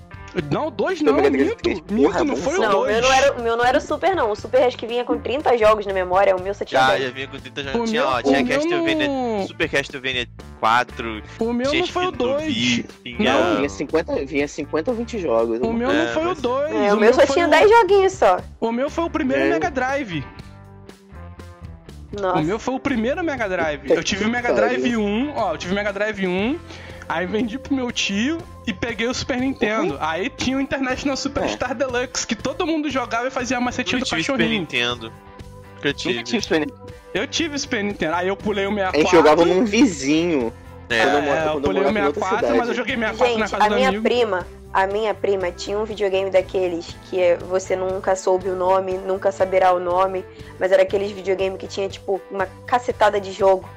Não, 0.50 0.70
dois 0.70 1.00
não, 1.00 1.14
Mega 1.14 1.30
Drive 1.30 1.48
minto, 1.50 1.62
3, 1.62 1.80
minto, 1.90 2.02
porra, 2.10 2.24
não 2.24 2.36
foi 2.36 2.58
o. 2.58 2.60
Não, 2.60 2.68
o 2.82 2.86
meu 2.86 3.00
dois. 3.00 3.00
não, 3.02 3.12
era, 3.12 3.32
o 3.32 3.42
meu 3.42 3.56
não 3.56 3.64
era 3.64 3.78
o 3.78 3.80
Super, 3.80 4.16
não. 4.16 4.30
O 4.30 4.36
Super 4.36 4.62
acho 4.64 4.76
que 4.76 4.86
vinha 4.86 5.04
com 5.04 5.18
30 5.18 5.56
jogos 5.56 5.86
na 5.86 5.92
memória, 5.92 6.34
o 6.34 6.42
meu 6.42 6.52
só 6.54 6.64
tinha 6.64 6.80
Já, 6.80 6.88
10. 6.88 7.02
já 7.04 7.10
vinha 7.10 7.28
com 7.28 7.38
30 7.38 7.62
já 7.62 7.70
O 7.76 7.84
tinha, 7.84 8.00
meu- 8.02 8.10
ó, 8.10 8.22
tinha 8.22 8.40
o 8.40 8.44
meu 8.44 8.56
Castlevania, 8.56 9.08
não- 9.08 9.46
Super 9.46 9.68
Castlevania 9.70 10.26
4, 10.60 11.22
O 11.38 11.52
meu 11.52 11.72
não 11.72 11.86
foi 11.86 12.04
o 12.04 12.08
Spin 12.08 12.18
do 12.18 12.24
2. 12.28 12.44
Wii, 12.46 12.86
tinha... 13.04 13.32
Não. 13.32 13.56
Vinha 13.56 13.68
50, 13.68 14.26
vinha 14.26 14.48
50 14.48 14.90
ou 14.90 14.96
20 14.96 15.18
jogos. 15.20 15.60
O 15.60 15.72
meu 15.72 15.90
É, 15.90 16.04
não 16.06 16.12
foi 16.12 16.22
o 16.22 16.26
mas- 16.26 16.40
2. 16.40 16.74
É, 16.74 16.92
o 16.94 16.96
meu 16.96 17.14
só 17.14 17.26
tinha 17.26 17.46
o- 17.46 17.50
10 17.50 17.70
joguinhos 17.70 18.12
só. 18.12 18.38
O 18.60 18.72
meu 18.72 18.90
foi 18.90 19.04
o 19.04 19.10
primeiro 19.10 19.42
É. 19.44 19.50
Mega 19.50 19.70
Drive. 19.70 20.24
Nossa. 22.20 22.38
O 22.38 22.42
meu 22.44 22.58
foi 22.60 22.74
o 22.74 22.78
primeiro 22.80 23.24
Mega 23.24 23.48
Drive. 23.48 23.90
Eu 23.90 24.02
tive 24.04 24.24
o 24.24 24.28
Mega. 24.28 24.52
Drive 24.52 24.96
1, 24.96 25.32
ó, 25.36 25.52
eu 25.54 25.58
tive 25.58 25.72
o 25.72 25.74
Mega 25.76 25.92
Drive 25.92 26.26
1, 26.26 26.58
aí 27.08 27.26
vendi 27.26 27.58
pro 27.58 27.74
meu 27.74 27.90
tio 27.92 28.38
e 28.66 28.72
peguei 28.72 29.06
o 29.06 29.14
Super 29.14 29.38
Nintendo. 29.38 29.96
Aí 30.00 30.28
tinha 30.30 30.56
o 30.56 30.60
International 30.60 31.16
Superstar 31.16 31.74
Deluxe, 31.74 32.26
que 32.26 32.34
todo 32.34 32.66
mundo 32.66 32.90
jogava 32.90 33.28
e 33.28 33.30
fazia 33.30 33.56
a 33.56 33.60
macetinha 33.60 33.96
Eu 33.98 34.04
do 34.04 34.06
tive 34.06 34.22
Super 34.22 34.36
cachorrinho. 34.38 34.60
Nintendo. 34.60 35.06
Nunca 35.76 35.88
Nunca 35.88 35.94
tive. 35.94 36.22
tive 36.22 36.42
Super 36.42 36.60
Nintendo. 36.60 36.82
Eu 37.12 37.26
tive 37.28 37.54
o 37.54 37.58
Super 37.58 37.84
Nintendo, 37.84 38.14
aí 38.14 38.28
eu 38.28 38.36
pulei 38.36 38.66
o 38.66 38.70
A 38.70 38.74
64. 38.74 39.00
gente 39.02 39.10
jogava 39.12 39.44
num 39.44 39.64
vizinho. 39.64 40.52
É, 40.90 41.02
Quando 41.04 41.14
eu 41.14 41.32
É, 41.32 41.38
eu 41.46 41.52
quando 41.52 41.54
eu 41.54 41.60
pulei 41.62 41.82
o 41.82 41.84
em 41.84 42.04
outra 42.06 42.20
64, 42.20 42.36
cidade. 42.38 42.58
mas 42.58 42.68
eu 42.68 42.74
joguei 42.74 42.96
64 42.96 43.38
na 43.38 43.46
Gente, 43.46 43.50
casa 43.52 43.64
a 43.64 43.68
do 43.68 43.74
minha 43.76 43.88
amigo. 43.88 44.02
prima, 44.02 44.46
a 44.72 44.86
minha 44.86 45.14
prima 45.14 45.50
tinha 45.52 45.78
um 45.78 45.84
videogame 45.84 46.30
daqueles 46.30 46.94
que 47.08 47.20
é- 47.20 47.36
você 47.36 47.74
nunca 47.76 48.14
soube 48.16 48.48
o 48.50 48.56
nome, 48.56 48.98
nunca 48.98 49.30
saberá 49.32 49.72
o 49.72 49.78
nome, 49.80 50.24
mas 50.58 50.72
era 50.72 50.82
aqueles 50.82 51.10
videogame 51.12 51.56
que 51.56 51.66
tinha, 51.66 51.88
tipo, 51.88 52.20
uma 52.30 52.46
cacetada 52.66 53.20
de 53.20 53.32
jogo. 53.32 53.68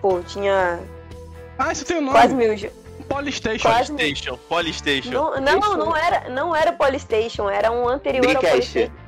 Pô, 0.00 0.20
tinha 0.20 0.78
Ah, 1.58 1.72
isso 1.72 1.84
tem 1.84 1.98
o 1.98 2.00
nome. 2.00 2.12
quase 2.12 2.34
mil. 2.34 2.54
Polystation. 3.08 3.68
quase- 3.68 3.92
Polystation, 3.92 4.36
Polystation. 4.48 5.10
Não, 5.10 5.40
não, 5.40 5.76
não 5.76 5.96
era, 5.96 6.28
não 6.28 6.54
era 6.56 6.72
Polystation, 6.72 7.48
era 7.48 7.70
um 7.70 7.88
anterior 7.88 8.24
ao 8.26 8.42
Dreamcast. 8.42 8.72
Polystation. 8.72 9.06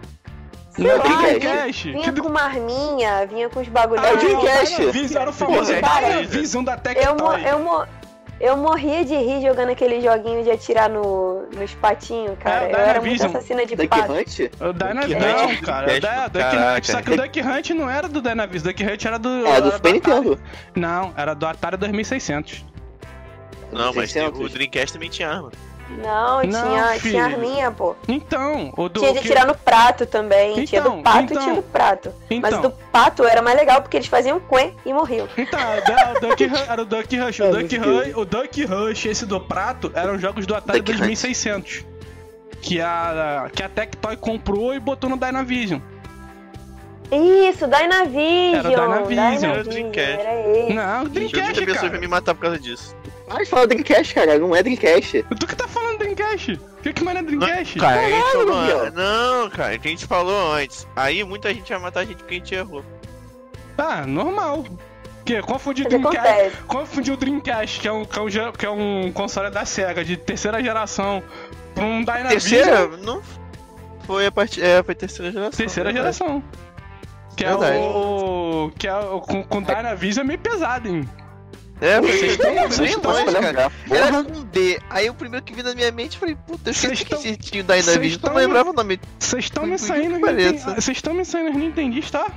Sei 0.71 0.87
Não, 0.87 0.97
lá, 0.99 1.03
Dreamcast. 1.39 1.91
Vinha 1.91 2.13
Que 2.13 2.21
com 2.21 2.29
uma 2.29 2.43
arminha, 2.43 3.27
vinha 3.27 3.49
com 3.49 3.61
os 3.61 3.67
bagulhos. 3.69 4.05
Ah, 4.05 4.13
o 4.13 4.17
Dreamcast. 4.17 4.83
Era, 4.83 4.93
Vis- 4.93 5.15
era 5.17 5.31
o 5.31 5.33
famoso 5.33 5.73
é. 5.73 6.23
visão 6.23 6.63
da 6.63 6.75
Eu, 6.75 6.79
Tectoy. 6.79 7.45
eu, 7.49 7.59
mo- 7.59 7.85
Eu 8.41 8.57
morria 8.57 9.05
de 9.05 9.17
rir 9.17 9.43
jogando 9.43 9.71
aquele 9.71 10.01
joguinho 10.01 10.45
de 10.45 10.51
atirar 10.51 10.89
no, 10.89 11.43
nos 11.57 11.75
patinhos, 11.75 12.39
cara. 12.39 12.67
É, 12.69 12.73
eu 12.73 12.77
era 12.77 13.01
muito 13.01 13.03
Dynavision. 13.17 13.31
assassina 13.31 13.67
de 13.67 13.75
Duck 13.75 13.89
pato. 13.89 14.13
Hunt? 14.13 14.39
O 14.61 14.73
Dyna... 14.73 15.01
Duck 15.07 15.15
Não, 15.15 15.47
Hunt, 15.49 15.61
cara. 15.63 15.97
O 15.97 16.01
da- 16.01 16.29
Duck 16.29 16.45
Hunt. 16.57 16.85
Só 16.85 17.03
que 17.03 17.11
o 17.11 17.17
Duck 17.17 17.41
Hunt 17.41 17.71
não 17.71 17.91
era 17.91 18.09
do 18.09 18.21
Dynavision. 18.23 18.69
Duck 18.73 18.85
Hunt 18.85 19.05
era 19.05 19.19
do. 19.19 19.45
É, 19.47 19.61
do 19.61 19.73
Super. 19.73 19.93
Nintendo. 19.95 20.41
Não, 20.77 21.13
era 21.17 21.35
do 21.35 21.47
Atari 21.47 21.77
2600. 21.77 22.65
Não, 23.73 23.87
mas 23.93 24.13
tem- 24.13 24.23
600. 24.23 24.41
o 24.41 24.49
Dreamcast 24.49 24.93
também 24.93 25.11
tinha 25.11 25.29
arma. 25.29 25.51
Não, 25.91 26.43
Não, 26.43 26.69
tinha, 26.69 26.85
filho. 27.01 27.01
tinha 27.13 27.25
arminha, 27.25 27.71
pô. 27.71 27.97
Então, 28.07 28.73
o 28.77 28.89
do. 28.89 29.01
Tinha 29.01 29.15
de 29.15 29.21
que- 29.21 29.29
tirar 29.29 29.47
no 29.47 29.55
prato 29.55 30.05
também. 30.07 30.65
tinha 30.65 30.81
Então, 30.81 30.97
do 30.99 31.03
pato 31.03 31.23
então. 31.25 31.37
e 31.41 31.45
tinha 31.45 31.55
do 31.57 31.63
prato. 31.63 32.13
Mas 32.31 32.37
Então. 32.39 32.59
o 32.59 32.63
do 32.63 32.71
pato 32.93 33.25
era 33.25 33.41
mais 33.41 33.57
legal 33.57 33.81
porque 33.81 33.97
eles 33.97 34.07
faziam 34.07 34.39
quen 34.39 34.75
e 34.85 34.93
morriam. 34.93 35.27
Então, 35.37 35.59
era 35.59 36.13
o 36.13 36.21
Duck 36.29 36.47
Rush, 36.47 36.69
era 36.69 36.83
o 36.83 36.85
Duck 36.85 37.17
Rush. 37.17 37.41
O 37.41 37.45
É, 37.45 37.51
Duck 37.51 37.77
Rush, 37.79 38.17
o 38.17 38.25
Duck 38.25 38.65
Rush, 38.65 39.07
esse 39.07 39.25
do 39.27 39.41
prato, 39.41 39.91
eram 39.95 40.19
jogos 40.19 40.47
do 40.47 40.55
Atari 40.55 40.81
Duck 40.81 40.93
Hunt. 40.93 40.99
2600. 40.99 41.85
Que 42.61 42.81
a, 42.81 43.49
que 43.55 43.63
a 43.63 43.69
Tectoy 43.69 44.17
comprou 44.17 44.75
e 44.75 44.81
botou 44.81 45.09
no 45.09 45.17
Dynavision. 45.17 45.81
Isso, 47.11 47.67
Dynavision. 47.67 48.73
Era 48.73 49.03
o 49.03 49.07
Dynavision. 49.09 49.51
Era 49.53 49.61
o 49.61 49.65
Dreamcast. 49.65 50.21
Era 50.21 50.35
ele. 50.35 50.75
Não, 50.75 51.01
Tinha 51.01 51.09
Dreamcast, 51.11 51.45
muita 51.45 51.61
pessoa 51.61 51.77
cara. 51.77 51.91
pra 51.91 52.01
me 52.01 52.09
matar 52.09 52.35
por 52.35 52.43
causa 52.43 52.59
disso. 52.59 52.97
Ah, 53.31 53.45
fala 53.47 53.67
Dreamcast, 53.67 54.15
cara. 54.15 54.39
Não 54.39 54.55
é 54.55 54.63
Dreamcast. 54.63 55.25
Tu 55.39 55.47
que 55.47 55.57
tá 55.57 55.67
falando 55.69 55.99
Dreamcast? 55.99 56.53
O 56.53 56.83
que 56.83 56.93
que 56.93 57.05
mais 57.05 57.19
é 57.19 57.23
Dreamcast? 57.23 57.79
Cara, 57.79 58.01
a 58.01 58.11
gente 58.11 58.23
Caralho, 58.23 58.33
falou, 58.47 58.63
Miguel. 58.63 58.93
não, 58.93 59.51
cara, 59.51 59.69
a 59.75 59.89
gente 59.89 60.07
falou 60.07 60.53
antes. 60.53 60.87
Aí 60.95 61.25
muita 61.25 61.53
gente 61.53 61.69
vai 61.71 61.81
matar 61.81 62.01
a 62.01 62.05
gente 62.05 62.19
porque 62.19 62.35
a 62.35 62.39
gente 62.39 62.55
errou. 62.55 62.85
Ah, 63.77 64.07
normal. 64.07 64.65
Que 65.25 65.43
confundir 65.43 65.85
Mas 65.85 66.01
Dreamcast, 66.01 66.63
confundir 66.67 67.13
o 67.13 67.17
Dreamcast, 67.17 67.81
que 67.81 67.89
é 67.89 67.93
um, 67.93 68.05
que 68.05 68.19
é 68.19 68.23
um, 68.23 68.53
que 68.53 68.67
é 68.67 68.71
um 68.71 69.13
console 69.13 69.51
da 69.51 69.65
Sega 69.65 70.03
de 70.03 70.17
terceira 70.17 70.63
geração, 70.63 71.23
pra 71.75 71.85
um 71.85 72.03
Dynavision. 72.03 72.31
Terceira? 72.31 72.87
Não 72.97 73.23
foi 74.09 74.25
a 74.25 74.33
parte. 74.33 74.63
É, 74.63 74.83
foi 74.83 74.93
a 74.93 74.97
terceira 74.97 75.31
geração. 75.31 75.51
Terceira 75.51 75.93
verdade. 75.93 76.17
geração. 76.17 76.43
Que 77.39 77.45
é 77.45 77.49
Verdade. 77.51 77.77
o. 77.79 78.73
Que 78.77 78.89
é 78.89 78.95
o. 78.97 79.21
Com, 79.21 79.45
com 79.45 79.63
Dynavision 79.63 80.25
é 80.25 80.27
meio 80.27 80.39
pesado, 80.41 80.89
hein? 80.89 81.09
É, 81.81 82.01
Vocês 82.01 82.37
bem, 82.37 82.39
tão- 82.39 82.55
bem 82.55 82.69
vocês 82.69 82.97
tão- 82.97 83.13
longe, 83.13 83.25
cara. 83.33 83.73
Era 83.89 84.25
com 84.25 84.43
D. 84.47 84.81
Aí 84.91 85.09
o 85.09 85.15
primeiro 85.15 85.45
que 85.47 85.55
vi 85.55 85.63
na 85.63 85.73
minha 85.77 85.93
mente, 85.93 86.15
eu 86.15 86.21
falei, 86.21 86.35
puta, 86.35 86.71
eu 86.71 86.75
Vocês 86.75 86.93
esqueci 86.95 87.05
que 87.05 87.11
tão- 87.11 87.21
existia 87.25 87.61
o 87.61 87.65
Dynavision, 87.65 88.01
vocês 88.03 88.19
não 88.23 88.35
lembrava 88.35 88.71
o 88.71 88.73
nome. 88.73 89.01
Vocês 89.21 89.45
estão 89.45 89.65
me 89.65 89.79
saindo 89.79 90.19
Vocês 90.75 90.97
estão 90.97 91.15
me 91.15 91.25
saindo 91.25 91.51
nos 91.53 91.59
Nintendistas, 91.63 92.11
tá? 92.11 92.33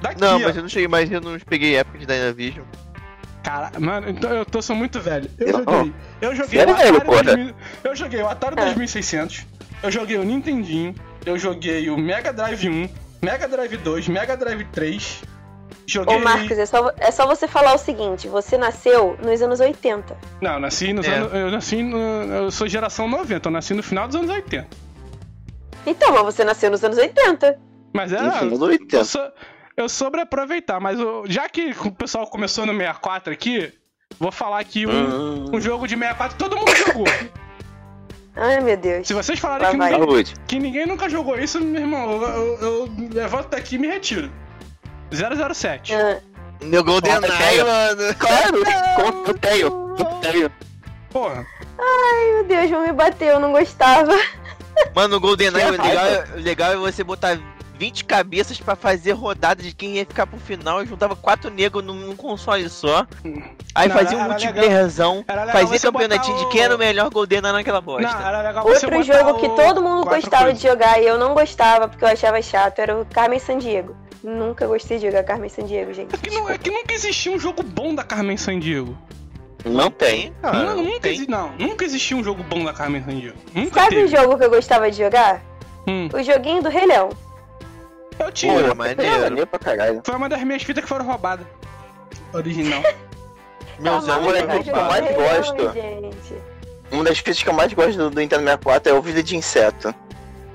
Daqui, 0.00 0.20
Não, 0.20 0.36
ó. 0.36 0.38
mas 0.38 0.54
eu 0.56 0.62
não 0.62 0.68
cheguei 0.68 0.86
mais, 0.86 1.10
eu 1.10 1.20
não 1.20 1.36
peguei 1.40 1.74
época 1.74 1.98
de 1.98 2.06
Dynavision. 2.06 2.64
Cara, 3.42 3.72
mano, 3.80 4.08
então 4.08 4.30
eu 4.30 4.44
tô 4.44 4.62
sou 4.62 4.76
muito 4.76 5.00
velho. 5.00 5.28
Eu 5.38 5.46
Eu- 5.48 5.52
joguei. 5.64 5.94
Eu 6.20 6.36
joguei 6.36 6.58
Sério, 6.60 6.72
o 6.72 6.76
Atari 6.76 6.92
velho, 6.92 7.04
porra? 7.04 7.22
2000 7.24 7.54
Eu 7.82 7.96
joguei 7.96 8.22
o 8.22 8.28
Atari 8.28 8.60
É. 8.60 8.64
2600. 8.66 9.44
Eu 9.82 9.90
joguei 9.90 10.16
o 10.18 10.22
Nintendinho. 10.22 10.94
Eu 11.26 11.36
joguei 11.36 11.90
o 11.90 11.98
Mega 11.98 12.32
Drive 12.32 12.68
1, 12.68 12.88
Mega 13.22 13.48
Drive 13.48 13.76
2, 13.76 14.08
Mega 14.08 14.36
Drive 14.36 14.64
3. 14.72 15.22
Joguei. 15.86 16.16
Ô, 16.16 16.18
Marcos, 16.20 16.58
é 16.58 16.66
só, 16.66 16.92
é 16.98 17.10
só 17.10 17.26
você 17.26 17.48
falar 17.48 17.74
o 17.74 17.78
seguinte: 17.78 18.28
você 18.28 18.58
nasceu 18.58 19.16
nos 19.22 19.40
anos 19.42 19.58
80. 19.60 20.16
Não, 20.40 20.54
eu 20.54 20.60
nasci 20.60 20.92
nos 20.92 21.06
É. 21.06 21.14
anos. 21.14 21.32
Eu 21.34 21.50
nasci 21.50 21.82
no. 21.82 21.98
Eu 21.98 22.50
sou 22.50 22.68
geração 22.68 23.08
90, 23.08 23.48
eu 23.48 23.52
nasci 23.52 23.74
no 23.74 23.82
final 23.82 24.06
dos 24.06 24.16
anos 24.16 24.30
80. 24.30 24.66
Então, 25.86 26.12
mas 26.12 26.22
você 26.24 26.44
nasceu 26.44 26.70
nos 26.70 26.84
anos 26.84 26.98
80. 26.98 27.58
Mas 27.94 28.12
é. 28.12 28.18
Enfim, 28.26 28.46
eu 28.46 28.52
Eu, 28.54 28.60
80. 28.60 29.04
sou, 29.04 29.32
eu 29.76 29.88
soube 29.88 30.20
aproveitar, 30.20 30.78
mas 30.78 31.00
eu- 31.00 31.24
já 31.26 31.48
que 31.48 31.74
o 31.84 31.90
pessoal 31.92 32.26
começou 32.26 32.66
no 32.66 32.72
64 32.74 33.32
aqui, 33.32 33.72
vou 34.20 34.30
falar 34.30 34.58
aqui 34.60 34.86
um, 34.86 34.90
Hum. 34.90 35.50
um 35.54 35.60
jogo 35.60 35.86
de 35.88 35.94
64 35.96 36.36
que 36.36 36.44
todo 36.44 36.56
mundo 36.56 36.74
jogou. 36.76 37.04
Ai, 38.38 38.60
meu 38.60 38.76
Deus. 38.76 39.06
Se 39.06 39.14
vocês 39.14 39.38
falarem 39.38 39.70
que 39.70 39.76
ninguém, 39.76 40.24
que 40.46 40.58
ninguém 40.58 40.86
nunca 40.86 41.08
jogou 41.08 41.36
isso, 41.38 41.60
meu 41.60 41.80
irmão, 41.80 42.10
eu, 42.10 42.22
eu, 42.22 42.58
eu 42.60 42.90
levanto 43.12 43.48
daqui 43.48 43.74
e 43.74 43.78
me 43.78 43.88
retiro. 43.88 44.30
007. 45.10 45.94
Ah, 45.94 46.20
Meu 46.62 46.84
GoldenEye, 46.84 47.64
mano. 47.64 48.14
Claro, 48.16 49.34
tenho. 49.40 49.66
Eu 49.98 50.04
tenho. 50.20 50.52
Porra. 51.10 51.44
meu 52.32 52.44
Deus, 52.44 52.70
vão 52.70 52.86
me 52.86 52.92
bater, 52.92 53.28
eu 53.28 53.40
não 53.40 53.50
gostava. 53.52 54.16
Mano, 54.94 55.16
o 55.16 55.20
GoldenEye, 55.20 55.66
o 55.66 55.70
legal, 55.72 56.06
o 56.36 56.40
legal 56.40 56.72
é 56.72 56.76
você 56.76 57.02
botar 57.02 57.36
20 57.78 58.04
cabeças 58.04 58.58
pra 58.58 58.74
fazer 58.74 59.12
rodada 59.12 59.62
de 59.62 59.72
quem 59.74 59.96
ia 59.96 60.04
ficar 60.04 60.26
pro 60.26 60.38
final. 60.38 60.80
Eu 60.80 60.86
juntava 60.86 61.14
quatro 61.14 61.50
negros 61.50 61.84
num, 61.84 61.94
num 61.94 62.16
console 62.16 62.68
só. 62.68 63.06
Aí 63.74 63.88
Não, 63.88 63.96
fazia 63.96 64.18
um 64.18 64.24
multiplayerzão. 64.24 65.24
Fazia 65.52 65.78
campeonatinho 65.80 66.36
botar 66.36 66.46
de 66.48 66.52
quem 66.52 66.60
era 66.62 66.72
o 66.74 66.76
o- 66.76 66.78
melhor 66.78 67.10
GoldenEye 67.10 67.52
naquela 67.52 67.80
bosta. 67.80 68.08
Não, 68.08 68.64
Outro 68.66 69.02
jogo 69.02 69.34
que 69.40 69.46
o- 69.46 69.54
todo 69.54 69.80
mundo 69.82 70.02
quatro 70.02 70.20
gostava 70.22 70.44
coisas. 70.44 70.60
de 70.60 70.68
jogar 70.68 71.00
e 71.00 71.06
eu 71.06 71.16
não 71.18 71.34
gostava 71.34 71.86
porque 71.88 72.04
eu 72.04 72.08
achava 72.08 72.42
chato 72.42 72.78
era 72.80 72.98
o 73.00 73.06
Carmen 73.06 73.38
Sandiego. 73.38 73.96
Nunca 74.24 74.66
gostei 74.66 74.98
de 74.98 75.06
jogar 75.06 75.22
Carmen 75.22 75.48
Sandiego, 75.48 75.92
gente. 75.92 76.12
É 76.14 76.18
que, 76.18 76.30
não, 76.30 76.50
é 76.50 76.58
que 76.58 76.70
nunca 76.70 76.92
existiu 76.92 77.34
um 77.34 77.38
jogo 77.38 77.62
bom 77.62 77.94
da 77.94 78.02
Carmen 78.02 78.36
Sandiego. 78.36 78.98
Não 79.64 79.90
tem. 79.90 80.32
Cara. 80.42 80.64
não, 80.64 80.76
nunca, 80.82 81.00
tem. 81.00 81.14
exi- 81.14 81.28
não, 81.28 81.52
nunca 81.56 81.84
existiu 81.84 82.18
um 82.18 82.24
jogo 82.24 82.42
bom 82.42 82.64
da 82.64 82.72
Carmen 82.72 83.02
Sandiego. 83.04 83.36
Nunca 83.54 83.82
Sabe 83.82 84.02
um 84.04 84.08
jogo 84.08 84.36
que 84.36 84.44
eu 84.44 84.50
gostava 84.50 84.90
de 84.90 84.96
jogar? 84.98 85.40
Hum, 85.86 86.08
O 86.12 86.22
joguinho 86.22 86.62
do 86.62 86.68
Rei 86.68 86.86
Leão. 86.86 87.08
Eu 88.18 88.32
tinha. 88.32 88.68
Pô, 88.68 88.74
maneiro. 88.74 89.46
pra 89.46 89.58
caralho. 89.58 90.00
Foi 90.04 90.14
uma 90.14 90.28
das 90.28 90.42
minhas 90.42 90.62
fitas 90.62 90.82
que 90.84 90.88
foram 90.88 91.04
roubadas. 91.06 91.46
Original. 92.32 92.82
Meus 93.78 94.04
Tá 94.06 94.14
amores, 94.16 94.44
maluco, 94.44 94.46
moleque, 94.46 94.66
jogar 94.70 94.80
eu 94.80 94.86
mais 94.88 95.14
gosto. 95.50 95.72
gente. 95.72 96.34
Uma 96.90 97.04
das 97.04 97.18
fitas 97.18 97.42
que 97.42 97.48
eu 97.48 97.52
mais 97.54 97.72
gosto 97.72 97.96
do, 97.96 98.10
do 98.10 98.20
Nintendo 98.20 98.42
64 98.42 98.92
é 98.92 98.94
o 98.96 99.02
Vida 99.02 99.22
de 99.22 99.36
Inseto. 99.36 99.94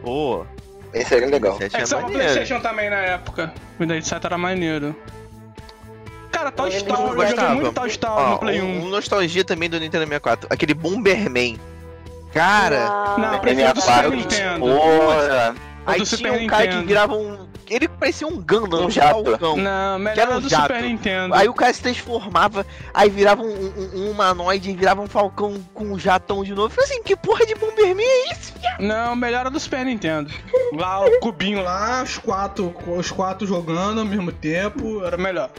Pô, 0.02 0.46
Esse 0.94 1.16
era 1.16 1.26
legal. 1.28 1.58
esse 1.62 1.76
É 1.78 1.80
é 1.80 1.84
que 1.86 1.96
maneiro. 1.96 2.12
Playstation 2.24 2.60
também 2.60 2.90
na 2.90 2.98
época. 2.98 3.54
O 3.80 3.86
da 3.86 3.96
etc 3.96 4.12
era 4.26 4.38
maneiro. 4.38 4.96
Cara, 6.32 6.52
Toy 6.52 6.70
Story, 6.72 6.92
eu 6.92 6.98
de 6.98 7.12
joguei 7.14 7.26
Gostava. 7.28 7.56
muito 7.56 7.72
Toy 7.74 7.88
Story 7.90 8.30
no 8.32 8.38
Play 8.40 8.62
um, 8.62 8.66
1. 8.66 8.84
um 8.86 8.90
nostalgia 8.90 9.46
também 9.46 9.70
do 9.70 9.80
Nintendo 9.80 10.04
64. 10.06 10.48
Aquele 10.52 10.74
Bomberman. 10.74 11.60
Cara, 12.34 13.16
Não, 13.18 13.32
Não, 13.34 13.40
prefiro 13.40 13.74
do 13.74 13.80
Super 13.82 14.10
64. 14.10 14.16
Nintendo. 14.16 14.60
Porra. 14.60 15.56
Aí 15.86 16.00
do 16.00 16.06
tinha 16.06 16.18
Super 16.18 16.42
um 16.42 16.48
cara 16.48 16.68
que 16.68 16.82
virava 16.84 17.16
um... 17.16 17.48
Ele 17.70 17.88
parecia 17.88 18.28
um 18.28 18.42
Gundam, 18.42 18.82
Um 18.82 18.86
um 18.86 18.90
jato. 18.90 19.24
falcão. 19.24 19.58
Não, 19.58 19.98
melhor 19.98 20.20
era 20.20 20.22
era 20.32 20.38
um 20.38 20.42
do 20.42 20.50
jato. 20.50 20.64
Super 20.64 20.84
Nintendo. 20.84 21.34
Aí 21.34 21.48
o 21.48 21.54
cara 21.54 21.74
se 21.74 21.82
transformava, 21.82 22.66
aí 22.94 23.10
virava 23.10 23.42
um, 23.42 23.48
um, 23.48 23.90
um 23.96 24.12
humanoide 24.12 24.70
e 24.70 24.76
virava 24.76 25.02
um 25.02 25.08
falcão 25.08 25.56
com 25.74 25.86
um 25.86 25.98
jatão 25.98 26.44
de 26.44 26.54
novo. 26.54 26.68
Eu 26.68 26.70
falei 26.70 26.92
assim, 26.92 27.02
que 27.02 27.16
porra 27.16 27.46
de 27.46 27.56
Bomberman 27.56 28.06
é 28.06 28.34
isso? 28.34 28.54
Não, 28.80 29.16
melhor 29.16 29.42
era 29.42 29.50
do 29.50 29.60
Super 29.60 29.86
Nintendo. 29.86 30.30
Lá 30.74 31.06
o 31.06 31.20
cubinho 31.20 31.64
lá, 31.64 32.04
os 32.04 32.18
quatro, 32.18 32.76
os 32.86 33.12
quatro 33.12 33.48
jogando 33.48 34.00
ao 34.02 34.06
mesmo 34.06 34.32
tempo, 34.32 35.04
era 35.04 35.18
melhor. 35.18 35.50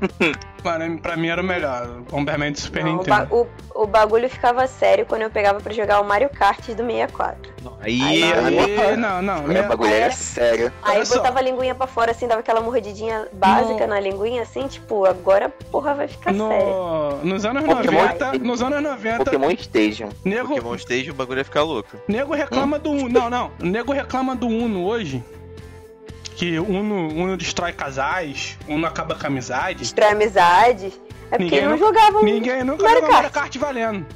Para 0.62 0.88
mim- 0.88 0.98
pra 0.98 1.16
mim 1.16 1.28
era 1.28 1.40
o 1.40 1.44
melhor, 1.44 1.86
o 1.86 2.10
Bomberman 2.10 2.50
do 2.50 2.58
Super 2.58 2.84
Não, 2.84 2.94
o, 2.96 3.04
ba- 3.04 3.20
Nintendo. 3.20 3.48
o- 3.74 3.82
o 3.82 3.86
bagulho 3.86 4.28
ficava 4.28 4.66
sério 4.66 5.06
quando 5.06 5.22
eu 5.22 5.30
pegava 5.30 5.60
pra 5.60 5.72
jogar 5.72 6.00
o 6.00 6.04
Mario 6.04 6.28
Kart 6.28 6.58
do 6.70 6.84
64. 6.84 7.52
Aí, 7.80 8.02
Aí- 8.02 8.58
Aí, 8.80 8.96
não, 8.96 9.22
não. 9.22 9.44
O 9.44 9.48
minha- 9.48 9.62
bagulho 9.62 9.90
Aí 9.90 9.94
era 9.96 10.04
era- 10.06 10.12
sério. 10.14 10.72
Aí 10.82 10.96
Olha 10.96 11.04
só. 11.06 11.16
botava 11.18 11.38
a 11.38 11.42
linguinha 11.42 11.72
pra 11.72 11.86
fora, 11.86 12.10
assim, 12.10 12.26
dava 12.26 12.40
aquela 12.40 12.60
mordidinha 12.60 13.28
básica 13.32 13.86
No- 13.86 13.94
na 13.94 14.00
linguinha, 14.00 14.42
assim, 14.42 14.66
tipo, 14.66 15.04
agora 15.04 15.50
porra 15.70 15.94
vai 15.94 16.08
ficar 16.08 16.34
sério. 16.34 16.48
no, 16.66 17.24
nos 17.24 17.44
anos 17.44 17.62
Pokémon- 17.64 18.02
90, 18.02 18.32
nos 18.38 18.62
anos 18.62 18.82
90, 18.82 19.24
Pokémon 19.24 19.50
Stadium. 19.52 20.08
nego, 20.24 20.48
Pokémon 20.48 20.74
Stage 20.74 21.10
o 21.10 21.14
bagulho 21.14 21.38
ia 21.38 21.44
ficar 21.44 21.62
louco. 21.62 21.96
nego 22.08 22.34
reclama 22.34 22.76
do 22.78 22.90
Uno. 22.90 23.08
Não, 23.08 23.30
não. 23.30 23.50
Nego 23.60 23.92
reclama 23.92 24.34
do 24.34 24.48
Uno 24.48 24.84
hoje. 24.84 25.22
Que 26.36 26.58
Uno, 26.58 27.08
Uno 27.08 27.36
destrói 27.36 27.72
casais, 27.72 28.56
Uno 28.68 28.86
acaba 28.86 29.14
com 29.14 29.24
a 29.24 29.26
amizade. 29.26 29.78
Destrói 29.80 30.12
amizade. 30.12 30.92
É 31.30 31.38
porque 31.38 31.44
Ninguém 31.44 31.64
não 31.66 31.78
jogavam. 31.78 32.22
Ninguém 32.22 32.62
nunca 32.62 32.82
Mario 32.84 33.00
jogou 33.00 33.12
Mario 33.14 33.30
Kart. 33.30 33.56
Valendo. 33.56 34.06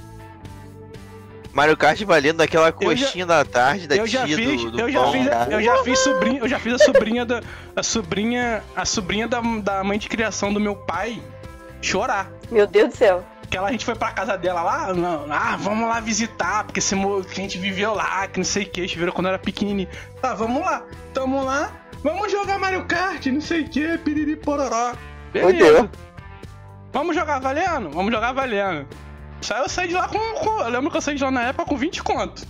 Mario 1.52 1.76
Kart 1.76 2.00
valendo 2.04 2.36
daquela 2.36 2.68
Eu 2.68 2.96
já- 2.96 3.04
coxinha 3.06 3.26
da 3.26 3.44
tarde, 3.44 3.88
da 3.88 3.96
eu 3.96 4.06
já 4.06 4.24
tia 4.24 4.36
fiz, 4.36 4.62
do, 4.64 4.70
do 4.70 4.80
eu 4.80 4.90
já 4.92 5.02
pão. 5.02 5.12
fiz, 5.12 5.28
cara. 5.28 5.52
eu 5.52 5.62
já 5.62 5.82
fiz 5.82 5.98
sobrinha, 5.98 6.38
eu 6.40 6.48
já 6.48 6.58
fiz 6.60 6.74
a 6.74 6.78
sobrinha 6.78 7.24
da 7.24 7.40
a 7.74 7.82
sobrinha, 7.82 8.62
a 8.76 8.84
sobrinha 8.84 9.26
da, 9.26 9.40
da 9.40 9.82
mãe 9.82 9.98
de 9.98 10.08
criação 10.08 10.52
do 10.52 10.60
meu 10.60 10.76
pai 10.76 11.20
chorar. 11.82 12.30
Meu 12.52 12.66
Deus 12.68 12.90
do 12.90 12.96
céu. 12.96 13.24
Que 13.50 13.56
ela, 13.56 13.66
a 13.68 13.72
gente 13.72 13.84
foi 13.84 13.96
pra 13.96 14.12
casa 14.12 14.38
dela 14.38 14.62
lá, 14.62 14.94
não, 14.94 15.26
ah, 15.28 15.56
vamos 15.58 15.88
lá 15.88 15.98
visitar, 15.98 16.62
porque 16.62 16.78
esse 16.78 16.94
que 16.94 17.32
a 17.32 17.42
gente 17.42 17.58
viveu 17.58 17.92
lá, 17.94 18.28
que 18.28 18.38
não 18.38 18.44
sei 18.44 18.62
o 18.62 18.70
que, 18.70 18.80
a 18.80 18.86
gente 18.86 18.96
virou 18.96 19.12
quando 19.12 19.26
era 19.26 19.38
pequenininho. 19.40 19.88
Tá, 20.22 20.34
vamos 20.34 20.62
lá, 20.62 20.84
tamo 21.12 21.44
lá, 21.44 21.72
vamos 22.02 22.30
jogar 22.32 22.58
Mario 22.58 22.84
Kart, 22.86 23.26
não 23.26 23.40
sei 23.40 23.62
o 23.62 23.68
que, 23.68 23.98
piriri 23.98 24.36
pororó. 24.36 24.92
Beleza. 25.32 25.90
Vamos 26.92 27.14
jogar 27.14 27.38
valendo? 27.40 27.90
Vamos 27.90 28.12
jogar 28.12 28.32
valendo. 28.32 28.86
Só 29.40 29.56
eu 29.58 29.68
saí 29.68 29.88
de 29.88 29.94
lá 29.94 30.08
com, 30.08 30.18
com- 30.34 30.60
Eu 30.60 30.68
lembro 30.68 30.90
que 30.90 30.96
eu 30.96 31.00
saí 31.00 31.14
de 31.14 31.22
lá 31.24 31.30
na 31.30 31.42
época 31.48 31.64
com 31.68 31.76
20 31.76 32.02
conto. 32.02 32.46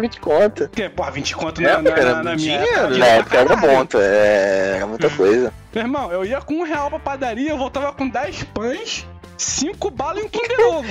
20 0.00 0.20
conto. 0.20 0.68
Porque, 0.68 0.88
porra, 0.88 1.10
20 1.10 1.36
conto 1.36 1.60
É, 1.60 1.64
na, 1.64 1.82
na, 1.82 1.90
era 1.90 2.14
na, 2.14 2.22
na 2.22 2.36
minha 2.36 2.36
dinheiro. 2.36 2.66
época. 2.94 2.98
Na 2.98 3.06
época 3.06 3.36
era 3.38 3.56
bom, 3.56 3.86
é, 3.98 4.72
era 4.76 4.86
muita 4.86 5.10
coisa. 5.10 5.52
Meu 5.74 5.82
irmão, 5.84 6.10
eu 6.12 6.24
ia 6.24 6.40
com 6.40 6.54
um 6.54 6.62
real 6.62 6.88
pra 6.88 6.98
padaria, 6.98 7.50
eu 7.50 7.58
voltava 7.58 7.92
com 7.92 8.08
10 8.08 8.44
pães, 8.44 9.06
5 9.36 9.90
balas 9.90 10.22
e 10.22 10.26
um 10.26 10.28
Kinder 10.30 10.60
Ovo. 10.68 10.88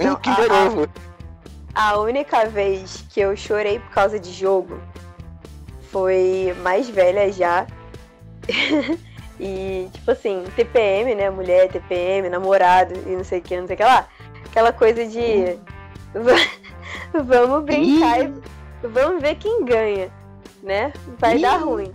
Um 0.00 0.08
a- 0.12 0.48
novo. 0.64 0.88
A 1.74 1.98
única 1.98 2.44
vez 2.46 3.02
que 3.08 3.20
eu 3.20 3.34
chorei 3.34 3.78
por 3.78 3.90
causa 3.90 4.18
de 4.20 4.30
jogo 4.30 4.78
foi 5.92 6.56
mais 6.62 6.88
velha 6.88 7.30
já. 7.30 7.66
e, 9.38 9.88
tipo 9.92 10.10
assim, 10.10 10.42
TPM, 10.56 11.14
né? 11.14 11.30
Mulher, 11.30 11.68
TPM, 11.70 12.28
namorado 12.28 12.94
e 13.06 13.10
não 13.14 13.22
sei 13.22 13.38
o 13.38 13.42
que, 13.42 13.60
não 13.60 13.66
sei 13.66 13.74
o 13.74 13.76
que 13.76 13.84
lá. 13.84 14.08
Aquela 14.46 14.72
coisa 14.72 15.06
de. 15.06 15.56
va- 16.14 16.62
Vamos 17.24 17.64
brincar 17.64 18.20
e 18.24 18.32
vamos 18.88 19.20
ver 19.22 19.36
quem 19.36 19.64
ganha, 19.64 20.10
né? 20.62 20.92
Vai 21.18 21.38
dar 21.38 21.58
ruim. 21.58 21.92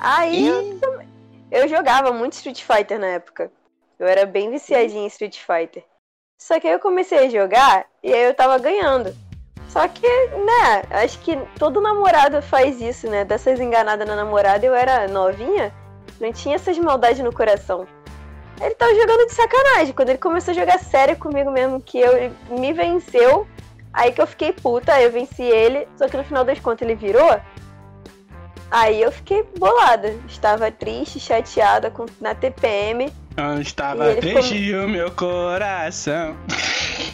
Aí 0.00 0.46
eu, 0.48 1.00
eu 1.50 1.68
jogava 1.68 2.12
muito 2.12 2.32
Street 2.32 2.62
Fighter 2.62 2.98
na 2.98 3.06
época. 3.08 3.50
Eu 3.98 4.06
era 4.06 4.26
bem 4.26 4.50
viciadinha 4.50 5.04
em 5.04 5.06
Street 5.06 5.38
Fighter. 5.38 5.84
Só 6.38 6.58
que 6.58 6.66
aí 6.66 6.72
eu 6.72 6.80
comecei 6.80 7.18
a 7.18 7.28
jogar 7.28 7.86
e 8.02 8.12
aí 8.12 8.24
eu 8.24 8.34
tava 8.34 8.58
ganhando. 8.58 9.14
Só 9.72 9.88
que, 9.88 10.06
né, 10.06 10.82
acho 10.90 11.18
que 11.20 11.34
todo 11.58 11.80
namorado 11.80 12.42
faz 12.42 12.78
isso, 12.78 13.08
né? 13.08 13.24
Dessas 13.24 13.58
enganadas 13.58 14.06
na 14.06 14.14
namorada, 14.14 14.66
eu 14.66 14.74
era 14.74 15.08
novinha, 15.08 15.72
não 16.20 16.30
tinha 16.30 16.56
essas 16.56 16.78
maldades 16.78 17.24
no 17.24 17.32
coração. 17.32 17.86
Ele 18.60 18.74
tava 18.74 18.94
jogando 18.94 19.26
de 19.26 19.32
sacanagem. 19.32 19.94
Quando 19.94 20.10
ele 20.10 20.18
começou 20.18 20.52
a 20.52 20.54
jogar 20.54 20.78
sério 20.78 21.16
comigo 21.16 21.50
mesmo, 21.50 21.80
que 21.80 21.98
eu, 21.98 22.30
me 22.50 22.74
venceu, 22.74 23.46
aí 23.94 24.12
que 24.12 24.20
eu 24.20 24.26
fiquei 24.26 24.52
puta, 24.52 24.92
aí 24.92 25.04
eu 25.04 25.10
venci 25.10 25.42
ele, 25.42 25.88
só 25.96 26.06
que 26.06 26.18
no 26.18 26.24
final 26.24 26.44
das 26.44 26.60
contas 26.60 26.86
ele 26.86 26.94
virou. 26.94 27.40
Aí 28.70 29.00
eu 29.00 29.10
fiquei 29.10 29.42
bolada. 29.58 30.14
Estava 30.28 30.70
triste, 30.70 31.18
chateada 31.18 31.90
com, 31.90 32.04
na 32.20 32.34
TPM. 32.34 33.10
Eu 33.38 33.60
estava 33.62 34.14
triste 34.16 34.54
e 34.54 34.74
o 34.76 34.86
meu 34.86 35.10
coração. 35.10 36.36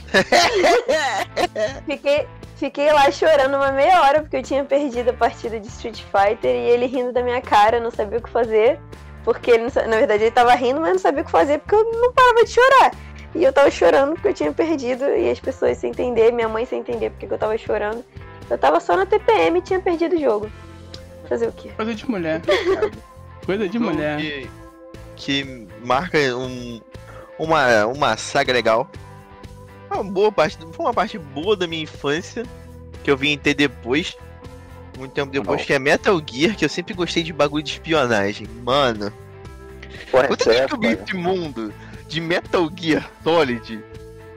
Fiquei, 1.87 2.27
fiquei 2.59 2.93
lá 2.93 3.11
chorando 3.11 3.57
uma 3.57 3.71
meia 3.71 4.03
hora 4.03 4.21
porque 4.21 4.37
eu 4.37 4.43
tinha 4.43 4.65
perdido 4.65 5.11
a 5.11 5.13
partida 5.13 5.59
de 5.59 5.69
Street 5.69 6.03
Fighter 6.03 6.55
e 6.55 6.71
ele 6.71 6.87
rindo 6.87 7.13
da 7.13 7.23
minha 7.23 7.41
cara, 7.41 7.81
não 7.81 7.91
sabia 7.91 8.19
o 8.19 8.23
que 8.23 8.31
fazer. 8.31 8.79
Porque 9.25 9.51
ele, 9.51 9.65
na 9.65 9.97
verdade, 9.97 10.25
ele 10.25 10.31
tava 10.31 10.55
rindo, 10.55 10.81
mas 10.81 10.93
não 10.93 10.99
sabia 10.99 11.23
o 11.23 11.25
que 11.25 11.31
fazer 11.31 11.59
porque 11.59 11.75
eu 11.75 11.85
não 12.01 12.13
parava 12.13 12.45
de 12.45 12.51
chorar. 12.51 12.93
E 13.35 13.45
eu 13.45 13.53
tava 13.53 13.71
chorando 13.71 14.15
porque 14.15 14.29
eu 14.29 14.35
tinha 14.35 14.53
perdido 14.53 15.05
e 15.05 15.31
as 15.31 15.39
pessoas 15.39 15.79
sem 15.79 15.91
entender, 15.91 16.33
minha 16.33 16.49
mãe 16.49 16.65
sem 16.65 16.81
entender 16.81 17.11
porque 17.11 17.27
que 17.27 17.35
eu 17.35 17.39
tava 17.39 17.57
chorando. 17.57 18.05
Eu 18.51 18.59
tava 18.59 18.81
só 18.81 18.97
na 18.97 19.07
TPM 19.07 19.59
e 19.59 19.63
tinha 19.63 19.81
perdido 19.81 20.17
o 20.17 20.21
jogo. 20.21 20.51
Fazer 21.29 21.47
o 21.47 21.53
quê? 21.53 21.71
Coisa 21.77 21.95
de 21.95 22.11
mulher. 22.11 22.41
Coisa 23.45 23.69
de 23.69 23.79
mulher. 23.79 24.19
Que, 24.19 24.51
que 25.17 25.69
marca 25.85 26.19
um, 26.37 26.81
uma, 27.39 27.87
uma 27.87 28.17
saga 28.17 28.53
legal. 28.53 28.91
Uma 29.91 30.05
boa 30.05 30.31
parte, 30.31 30.59
foi 30.73 30.87
uma 30.87 30.95
parte 30.95 31.19
boa 31.19 31.57
da 31.57 31.67
minha 31.67 31.83
infância 31.83 32.45
que 33.03 33.11
eu 33.11 33.17
vim 33.17 33.39
ter 33.39 33.55
depois. 33.55 34.17
Muito 34.99 35.13
tempo 35.13 35.31
depois, 35.31 35.61
Bom. 35.61 35.67
que 35.67 35.73
é 35.73 35.79
Metal 35.79 36.21
Gear, 36.27 36.57
que 36.57 36.65
eu 36.65 36.69
sempre 36.69 36.93
gostei 36.93 37.23
de 37.23 37.33
bagulho 37.33 37.63
de 37.63 37.71
espionagem. 37.71 38.47
Mano, 38.65 39.13
Porra, 40.11 40.29
quando 40.29 40.41
essa 40.41 40.51
eu 40.51 40.55
é 40.55 40.61
descobri 40.63 40.89
esse 40.93 41.15
mundo 41.15 41.73
de 42.09 42.21
Metal 42.21 42.69
Gear 42.75 43.11
Solid, 43.23 43.83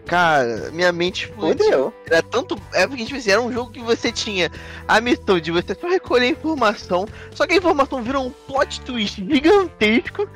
cara, 0.06 0.70
minha 0.72 0.92
mente 0.92 1.26
explodiu. 1.26 1.94
Era 2.06 2.22
tanto. 2.22 2.60
É 2.74 2.86
porque, 2.86 3.06
tipo 3.06 3.18
assim, 3.18 3.32
era 3.32 3.42
um 3.42 3.52
jogo 3.52 3.72
que 3.72 3.82
você 3.82 4.12
tinha 4.12 4.52
a 4.88 5.02
missão 5.02 5.40
de 5.40 5.52
você 5.52 5.74
só 5.74 5.88
recolher 5.88 6.30
informação, 6.30 7.08
só 7.34 7.48
que 7.48 7.54
a 7.54 7.58
informação 7.58 8.04
vira 8.04 8.20
um 8.20 8.30
plot 8.30 8.82
twist 8.82 9.26
gigantesco 9.26 10.28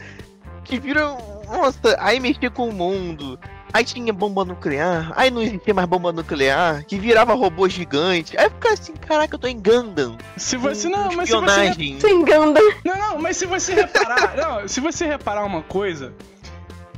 que 0.63 0.80
vira. 0.80 1.16
Nossa, 1.47 1.95
aí 1.99 2.20
mexia 2.20 2.49
com 2.49 2.68
o 2.70 2.74
mundo. 2.74 3.39
Aí 3.76 3.84
tinha 3.84 4.13
bomba 4.13 4.45
nuclear, 4.45 5.11
aí 5.17 5.30
não 5.30 5.41
existia 5.41 5.73
mais 5.73 5.86
bomba 5.86 6.13
nuclear, 6.13 6.86
que 6.86 6.97
virava 6.97 7.34
robô 7.34 7.67
gigante. 7.67 8.38
Aí 8.38 8.49
fica 8.49 8.71
assim, 8.71 8.93
caraca, 8.93 9.36
eu 9.36 9.38
tô 9.38 9.47
em 9.47 9.59
Gundam. 9.59 10.17
Se 10.38 10.55
você 10.55 10.88
não, 10.88 11.11
mas 11.11 11.28
se 11.28 11.36
você 11.36 11.45
espionagem. 11.45 11.99
Se 11.99 12.09
engana. 12.09 12.57
Não, 12.86 12.97
não, 12.97 13.19
mas 13.19 13.36
se 13.36 13.45
você 13.45 13.73
reparar, 13.73 14.34
não, 14.39 14.65
se 14.65 14.80
você 14.80 15.05
reparar 15.05 15.43
uma 15.43 15.61
coisa, 15.61 16.13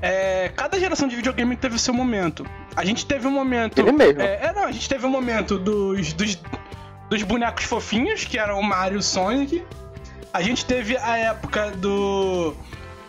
é, 0.03 0.51
cada 0.55 0.79
geração 0.79 1.07
de 1.07 1.15
videogame 1.15 1.57
teve 1.57 1.75
o 1.75 1.79
seu 1.79 1.95
momento. 1.95 2.45
A 2.75 2.85
gente 2.85 3.07
teve 3.07 3.25
um 3.25 3.31
momento. 3.31 3.79
Ele 3.79 3.91
mesmo. 3.91 4.21
É, 4.21 4.45
é, 4.45 4.53
não, 4.53 4.65
a 4.65 4.71
gente 4.71 4.87
teve 4.87 5.03
um 5.03 5.09
momento 5.09 5.57
dos, 5.57 6.13
dos, 6.13 6.39
dos 7.09 7.23
bonecos 7.23 7.63
fofinhos, 7.63 8.23
que 8.23 8.37
eram 8.37 8.59
o 8.59 8.63
Mario 8.63 8.97
e 8.97 8.99
o 8.99 9.01
Sonic. 9.01 9.63
A 10.31 10.43
gente 10.43 10.63
teve 10.63 10.95
a 10.95 11.17
época 11.17 11.71
do. 11.71 12.53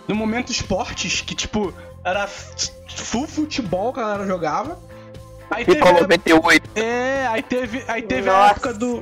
do 0.06 0.14
momento 0.14 0.50
esportes, 0.50 1.20
que 1.20 1.34
tipo, 1.34 1.74
era 2.08 2.26
full 2.26 3.26
futebol 3.26 3.92
que 3.92 4.00
a 4.00 4.02
galera 4.04 4.26
jogava. 4.26 4.78
Aí 5.50 5.64
teve, 5.64 5.78
FIFA 5.78 5.88
a- 5.90 6.00
98. 6.02 6.70
é, 6.76 7.26
aí 7.28 7.42
teve, 7.42 7.84
aí 7.88 8.02
teve 8.02 8.28
a 8.30 8.48
época 8.48 8.72
do. 8.74 9.00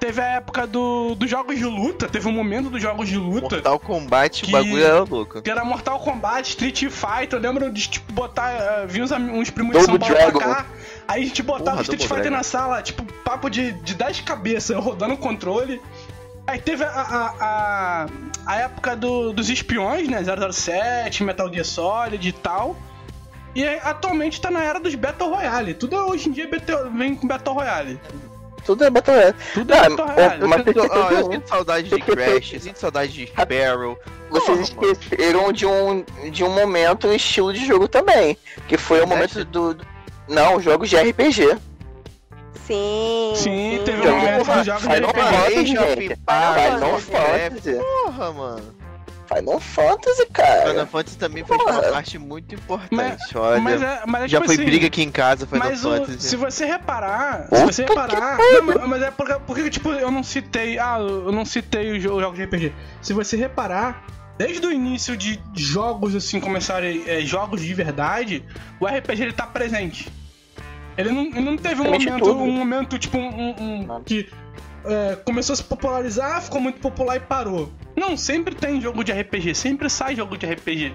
Teve 0.00 0.20
a 0.20 0.26
época 0.30 0.66
do, 0.66 1.14
dos 1.14 1.30
jogos 1.30 1.56
de 1.56 1.64
luta, 1.64 2.08
teve 2.08 2.26
um 2.26 2.32
momento 2.32 2.68
dos 2.68 2.82
jogos 2.82 3.08
de 3.08 3.16
luta. 3.16 3.54
Mortal 3.54 3.78
Kombat, 3.78 4.42
Que- 4.42 4.48
o 4.48 4.52
bagulho 4.52 4.84
era 4.84 5.04
louco. 5.04 5.40
Que 5.40 5.48
era 5.48 5.64
Mortal 5.64 6.00
Kombat, 6.00 6.48
Street 6.48 6.86
Fighter, 6.90 7.34
eu 7.34 7.38
lembro 7.40 7.70
de, 7.70 7.88
tipo, 7.88 8.12
botar. 8.12 8.50
eh, 8.50 8.86
vir 8.88 9.00
uns, 9.04 9.12
uns 9.12 9.48
primos 9.50 9.76
de 9.76 9.84
São 9.84 9.96
Double 9.96 10.00
Paulo 10.08 10.14
Dragon. 10.32 10.38
pra 10.40 10.54
cá. 10.64 10.66
Aí 11.06 11.22
a 11.22 11.26
gente 11.26 11.40
botava 11.44 11.70
Porra, 11.70 11.82
Street 11.82 12.00
Double 12.00 12.16
Fighter 12.16 12.30
Dragon. 12.32 12.36
na 12.36 12.42
sala, 12.42 12.82
tipo, 12.82 13.04
papo 13.22 13.48
de, 13.48 13.70
de 13.74 13.94
10 13.94 14.22
cabeças, 14.22 14.76
rodando 14.76 15.14
o 15.14 15.18
controle. 15.18 15.80
Aí 16.48 16.58
teve 16.60 16.82
a, 16.82 16.88
a, 16.90 17.34
a, 17.40 18.06
a 18.46 18.56
época 18.56 18.96
do, 18.96 19.32
dos 19.32 19.48
espiões, 19.50 20.08
né? 20.08 20.20
007, 20.22 21.22
Metal 21.24 21.52
Gear 21.52 21.64
Solid 21.64 22.28
e 22.28 22.32
tal. 22.32 22.76
E 23.54 23.66
aí, 23.66 23.78
atualmente 23.82 24.40
tá 24.40 24.50
na 24.50 24.62
era 24.62 24.80
dos 24.80 24.94
Battle 24.94 25.28
Royale. 25.34 25.74
Tudo 25.74 25.96
hoje 25.96 26.28
em 26.28 26.32
dia 26.32 26.48
é 26.50 26.88
vem 26.96 27.14
com 27.14 27.26
Battle 27.26 27.54
Royale. 27.54 28.00
Tudo 28.64 28.84
é 28.84 28.90
Battle 28.90 29.14
Royale. 29.14 29.34
Tudo 29.52 29.74
é 29.74 29.88
Battle 29.88 30.08
é- 30.08 30.14
Royale. 30.14 30.40
Eu 30.42 30.48
Mas 30.48 30.58
sinto, 30.58 30.72
que 30.72 30.78
ó, 30.80 31.08
ter 31.08 31.14
eu 31.14 31.32
sinto 31.32 31.48
saudade 31.48 31.88
de 31.90 32.00
Crash, 32.00 32.52
eu 32.54 32.60
sinto 32.60 32.78
saudade 32.78 33.12
de 33.12 33.26
Sparrow. 33.26 33.98
Vocês 34.30 34.48
mano. 34.48 34.62
esqueceram 34.92 35.52
de 35.52 35.66
um, 35.66 36.04
de 36.30 36.42
um 36.42 36.50
momento 36.54 37.06
e 37.08 37.16
estilo 37.16 37.52
de 37.52 37.66
jogo 37.66 37.86
também. 37.86 38.38
Que 38.66 38.78
foi 38.78 39.02
o 39.02 39.06
momento 39.06 39.44
do. 39.44 39.74
do- 39.74 39.86
Não, 40.28 40.58
jogos 40.60 40.88
de 40.88 40.96
RPG. 40.96 41.58
Sim. 42.66 43.32
Sim, 43.34 43.80
teve 43.84 44.00
um 44.00 44.04
Jogo- 44.04 44.16
momento 44.18 44.44
jogos 44.64 44.82
de 44.82 44.94
Final. 44.94 45.10
Fantasy, 45.14 45.66
gente. 45.66 46.16
Final. 46.16 46.98
Fantasy. 47.00 47.74
Porra, 47.74 48.32
mano. 48.32 48.82
Final 49.34 49.60
Fantasy, 49.60 50.26
cara. 50.26 50.68
Final 50.70 50.86
Fantasy 50.86 51.16
também 51.18 51.44
fez 51.44 51.58
Porra. 51.62 51.72
uma 51.80 51.82
parte 51.90 52.18
muito 52.18 52.54
importante. 52.54 52.90
Mas- 52.94 53.34
Olha, 53.34 53.60
Mas 53.60 53.82
é, 53.82 54.02
mas 54.06 54.22
é 54.24 54.28
já 54.28 54.38
tipo 54.38 54.46
foi 54.46 54.54
assim, 54.56 54.64
briga 54.64 54.86
aqui 54.88 55.02
em 55.02 55.10
casa, 55.10 55.46
Final 55.46 55.68
Mas 55.68 55.84
o- 55.84 55.90
Fantasy. 55.90 56.20
se 56.28 56.36
você 56.36 56.66
reparar, 56.66 57.48
se 57.50 57.64
você 57.64 57.84
que 57.84 57.88
reparar, 57.90 58.38
não, 58.62 58.86
mas, 58.88 59.02
é 59.02 59.10
porque, 59.10 59.34
porque 59.46 59.70
tipo 59.70 59.90
eu 59.90 60.10
não 60.10 60.22
citei, 60.22 60.78
ah, 60.78 60.98
eu 60.98 61.32
não 61.32 61.44
citei 61.46 61.96
os 61.96 62.02
jogos 62.02 62.36
de 62.36 62.42
RPG. 62.44 62.72
Se 63.00 63.14
você 63.14 63.36
reparar, 63.36 64.04
desde 64.36 64.66
o 64.66 64.70
início 64.72 65.16
de 65.16 65.40
jogos 65.56 66.14
assim 66.14 66.38
começarem 66.38 67.02
é, 67.06 67.20
jogos 67.22 67.62
de 67.62 67.72
verdade, 67.72 68.44
o 68.78 68.86
RPG 68.86 69.22
ele 69.22 69.32
tá 69.32 69.46
presente. 69.46 70.12
Ele 71.02 71.12
não, 71.12 71.22
ele 71.24 71.40
não 71.40 71.56
teve 71.56 71.80
um 71.80 71.84
momento, 71.84 72.18
tudo. 72.18 72.38
um 72.38 72.50
momento 72.52 72.98
tipo 72.98 73.18
um, 73.18 73.28
um- 73.28 73.94
um- 73.96 74.02
que 74.04 74.28
é, 74.84 75.16
começou 75.24 75.52
a 75.52 75.56
se 75.56 75.64
popularizar, 75.64 76.42
ficou 76.42 76.60
muito 76.60 76.80
popular 76.80 77.16
e 77.16 77.20
parou. 77.20 77.70
Não, 77.96 78.16
sempre 78.16 78.54
tem 78.54 78.80
jogo 78.80 79.04
de 79.04 79.12
RPG, 79.12 79.54
sempre 79.54 79.88
sai 79.88 80.16
jogo 80.16 80.36
de 80.36 80.46
RPG. 80.46 80.94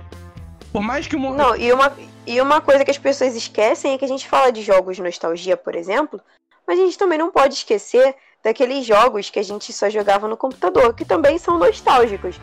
Por 0.74 0.82
mais 0.82 1.08
que 1.08 1.16
o 1.16 1.20
Não, 1.20 1.56
e 1.56 1.72
uma, 1.72 1.94
e 2.26 2.42
uma 2.42 2.60
coisa 2.60 2.84
que 2.84 2.92
as 2.92 2.98
pessoas 2.98 3.36
esquecem 3.36 3.94
é 3.94 3.98
que 3.98 4.04
a 4.06 4.08
gente 4.08 4.28
fala 4.28 4.52
de 4.52 4.62
jogos 4.62 4.98
de 4.98 5.02
nostalgia, 5.04 5.56
por 5.56 5.76
exemplo, 5.76 6.20
mas 6.68 6.78
a 6.78 6.82
gente 6.84 6.98
também 6.98 7.18
não 7.18 7.32
pode 7.32 7.54
esquecer 7.54 8.14
daqueles 8.44 8.86
jogos 8.86 9.30
que 9.30 9.40
a 9.40 9.44
gente 9.44 9.72
só 9.72 9.90
jogava 9.90 10.28
no 10.28 10.36
computador, 10.36 10.94
que 10.94 11.06
também 11.06 11.38
são 11.38 11.58
nostálgicos. 11.58 12.40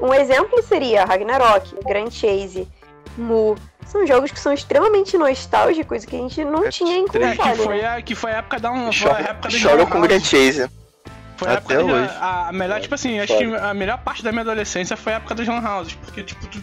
Um 0.00 0.14
exemplo 0.14 0.62
seria 0.62 1.04
Ragnarok, 1.04 1.74
Grand 1.84 2.10
Chase, 2.10 2.68
Mu. 3.18 3.56
São 3.86 4.06
jogos 4.06 4.30
que 4.32 4.40
são 4.40 4.52
extremamente 4.52 5.16
nostálgicos 5.16 6.02
e 6.02 6.06
que 6.06 6.16
a 6.16 6.18
gente 6.18 6.44
não 6.44 6.64
É, 6.64 6.68
tinha 6.70 6.96
em 6.98 7.06
que 7.06 7.16
É, 7.18 7.30
que 7.32 7.36
console. 7.36 7.56
foi 7.58 7.78
né? 7.82 7.88
a, 7.96 8.02
que 8.02 8.14
foi 8.14 8.32
a 8.32 8.36
época 8.38 8.58
da 8.58 8.70
foi 8.92 9.10
a 9.10 9.18
época 9.20 9.48
da 9.48 9.58
chora 9.60 9.76
Lan 9.82 9.86
com. 9.86 10.00
Grand 10.00 10.20
Chase. 10.20 10.68
Foi 11.36 11.48
a 11.48 11.52
Até 11.54 11.74
época 11.74 11.74
da- 11.76 11.84
hoje. 12.00 12.10
a, 12.20 12.48
a 12.48 12.52
melhor, 12.52 12.80
tipo 12.80 12.94
assim, 12.94 13.18
acho 13.20 13.36
que 13.36 13.44
a 13.44 13.74
melhor 13.74 13.98
parte 13.98 14.22
da 14.22 14.30
minha 14.32 14.42
adolescência 14.42 14.96
foi 14.96 15.12
a 15.12 15.16
época 15.16 15.34
das 15.34 15.46
Lan 15.46 15.60
Houses, 15.68 15.94
porque 15.94 16.22
tipo, 16.22 16.46
tu, 16.46 16.62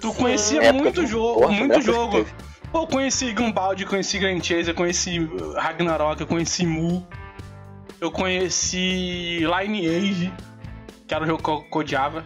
tu 0.00 0.10
Sim. 0.12 0.14
conhecia 0.22 0.72
muito 0.72 1.00
do- 1.02 1.06
jogo, 1.06 1.40
porra, 1.42 1.52
muito 1.52 1.80
jogo. 1.82 2.26
Pô, 2.72 2.80
eu 2.82 2.86
conheci 2.86 3.32
Gumball, 3.32 3.74
conheci 3.86 4.18
Grand 4.18 4.42
Chase, 4.42 4.68
eu 4.70 4.74
conheci 4.74 5.18
Ragnarok, 5.54 6.20
eu 6.20 6.26
conheci 6.26 6.66
Mu, 6.66 7.06
eu 8.00 8.10
conheci 8.10 9.38
Lineage, 9.40 10.32
que 11.06 11.14
era 11.14 11.24
o 11.24 11.26
jogo 11.26 11.42
que 11.42 11.48
eu 11.50 11.64
odiava. 11.80 12.24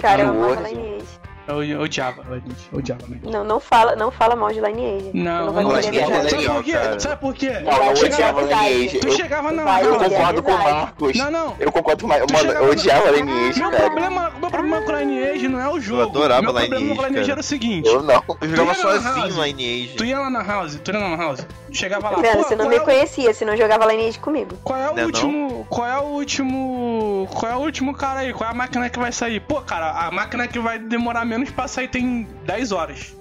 Cara, 0.00 0.22
eu 0.22 0.26
No 0.34 0.44
amava 0.44 0.60
Word. 0.60 0.74
Lineage. 0.74 1.06
Eu, 1.48 1.62
eu 1.62 1.80
odiava, 1.80 2.24
eu 2.72 2.78
odiava 2.78 3.06
mesmo. 3.06 3.30
Não, 3.30 3.44
não 3.44 3.60
fala, 3.60 3.94
não 3.94 4.10
fala 4.10 4.34
mal 4.34 4.48
de 4.52 4.60
Lineage. 4.60 5.10
Não, 5.14 5.52
vai 5.52 5.62
não 5.62 5.70
querer 5.80 5.90
ver. 5.92 6.00
é 6.00 6.28
Sabe 6.28 6.36
legal, 6.42 6.54
por 6.56 6.64
quê? 6.64 6.72
cara. 6.72 7.00
Sabe 7.00 7.20
por 7.20 7.34
quê? 7.34 7.50
Não, 7.60 7.72
eu 7.84 7.94
Tu 7.94 8.00
chegava- 8.00 8.42
odiava 8.42 8.62
Lineage. 8.68 8.98
Tu 8.98 9.06
Eu, 9.08 9.12
chegava 9.12 9.52
na 9.52 9.64
Vai, 9.64 9.84
eu 9.86 9.96
concordo 9.98 10.42
com 10.42 10.50
o. 10.52 10.58
Marcos. 10.58 11.16
Não, 11.16 11.30
não. 11.30 11.56
Eu 11.60 11.70
concordo 11.72 12.00
com 12.00 12.06
o 12.06 12.08
Marcos. 12.08 12.32
Mano, 12.32 12.52
eu 12.52 12.70
odiava 12.70 13.06
na- 13.06 13.12
Lineage, 13.12 13.60
Meu 13.60 13.70
cara. 13.70 13.84
problema, 13.84 14.32
meu 14.40 14.50
problema 14.50 14.82
com 14.82 14.92
Lineage 14.92 15.48
não 15.48 15.60
é 15.60 15.68
o 15.68 15.80
jogo. 15.80 16.02
adorava 16.02 16.42
meu 16.42 16.52
problema 16.52 16.76
Lineage, 16.76 16.98
com 17.00 17.06
Lineage 17.06 17.30
era 17.30 17.40
o 17.40 17.44
seguinte. 17.44 17.88
Eu 17.88 18.02
não. 18.02 18.22
Eu 18.40 18.48
jogava 18.48 18.74
sozinho 18.74 19.44
Lineage. 19.44 19.94
Tu 19.96 20.04
ia 20.04 20.18
lá 20.18 20.28
na 20.30 20.42
house, 20.42 20.80
tu 20.82 20.90
ia 20.90 20.98
lá 20.98 21.08
na 21.10 21.16
house, 21.16 21.46
chegava 21.76 22.10
lá. 22.10 22.16
Pô, 22.16 22.22
Você 22.22 22.56
não 22.56 22.64
qual 22.64 22.68
me 22.70 22.76
é 22.76 22.80
o- 22.80 22.84
conhecia, 22.84 23.32
você 23.34 23.44
não 23.44 23.56
jogava 23.56 23.86
Lineage 23.86 24.18
comigo. 24.18 24.56
Qual 24.64 24.78
é 24.78 24.90
o 24.90 24.94
Não 24.94 25.02
é 25.02 25.06
último. 25.06 25.66
Qual 25.68 25.86
é 25.86 25.98
o 25.98 26.04
último. 26.04 27.28
Qual 27.32 27.52
é 27.52 27.54
o 27.56 27.58
último 27.60 27.94
cara 27.94 28.20
aí? 28.20 28.32
Qual 28.32 28.48
é 28.48 28.52
a 28.52 28.54
máquina 28.56 28.88
que 28.90 28.98
vai 28.98 29.12
sair? 29.12 29.40
Pô, 29.40 29.60
cara, 29.60 29.90
a 29.92 30.10
máquina 30.10 30.48
que 30.48 30.58
vai 30.58 30.78
demorar 30.78 31.24
menos 31.24 31.50
pra 31.50 31.68
sair 31.68 31.88
tem 31.88 32.26
10 32.44 32.72
horas. 32.72 33.14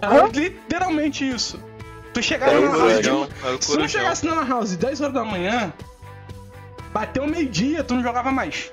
Era 0.00 0.26
literalmente 0.32 1.28
isso. 1.28 1.60
Tu 2.12 2.22
chegava 2.22 2.52
É 2.52 2.60
na 2.60 2.68
house. 2.76 2.92
é. 2.92 3.00
de- 3.56 3.64
Se 3.64 3.76
não 3.76 3.88
chegasse 3.88 4.24
na 4.26 4.42
house 4.44 4.76
10 4.76 5.00
horas 5.00 5.14
da 5.14 5.24
manhã, 5.24 5.72
bateu 6.92 7.26
meio-dia, 7.26 7.82
tu 7.84 7.94
não 7.94 8.02
jogava 8.02 8.30
mais. 8.32 8.70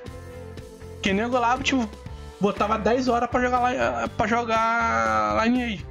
Que 1.02 1.12
nego 1.12 1.38
lá, 1.38 1.58
tipo, 1.58 1.90
botava 2.40 2.78
10 2.78 3.08
horas 3.10 3.30
pra 3.30 3.42
jogar 3.42 3.60
lá 3.60 4.08
pra 4.16 4.28
jogar 4.28 5.44
Lineage. 5.46 5.86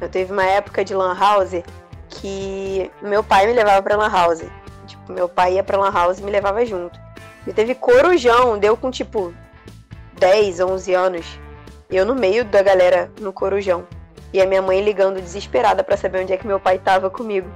Eu 0.00 0.08
teve 0.08 0.32
uma 0.32 0.44
época 0.44 0.84
de 0.84 0.94
Lan 0.94 1.14
House 1.18 1.62
que 2.08 2.90
meu 3.02 3.22
pai 3.22 3.46
me 3.46 3.52
levava 3.52 3.82
pra 3.82 3.96
Lan 3.96 4.10
House. 4.10 4.44
Tipo, 4.86 5.12
meu 5.12 5.28
pai 5.28 5.54
ia 5.54 5.62
pra 5.64 5.78
Lan 5.78 5.90
House 5.92 6.18
e 6.18 6.22
me 6.22 6.30
levava 6.30 6.64
junto. 6.64 6.98
E 7.46 7.52
teve 7.52 7.74
Corujão, 7.74 8.58
deu 8.58 8.76
com 8.76 8.90
tipo 8.90 9.32
10, 10.18 10.60
11 10.60 10.94
anos. 10.94 11.38
Eu 11.90 12.04
no 12.06 12.14
meio 12.14 12.44
da 12.44 12.62
galera 12.62 13.10
no 13.20 13.32
Corujão. 13.32 13.86
E 14.32 14.40
a 14.40 14.46
minha 14.46 14.60
mãe 14.62 14.82
ligando 14.82 15.20
desesperada 15.20 15.84
pra 15.84 15.96
saber 15.96 16.22
onde 16.22 16.32
é 16.32 16.36
que 16.36 16.46
meu 16.46 16.58
pai 16.58 16.78
tava 16.78 17.08
comigo. 17.08 17.48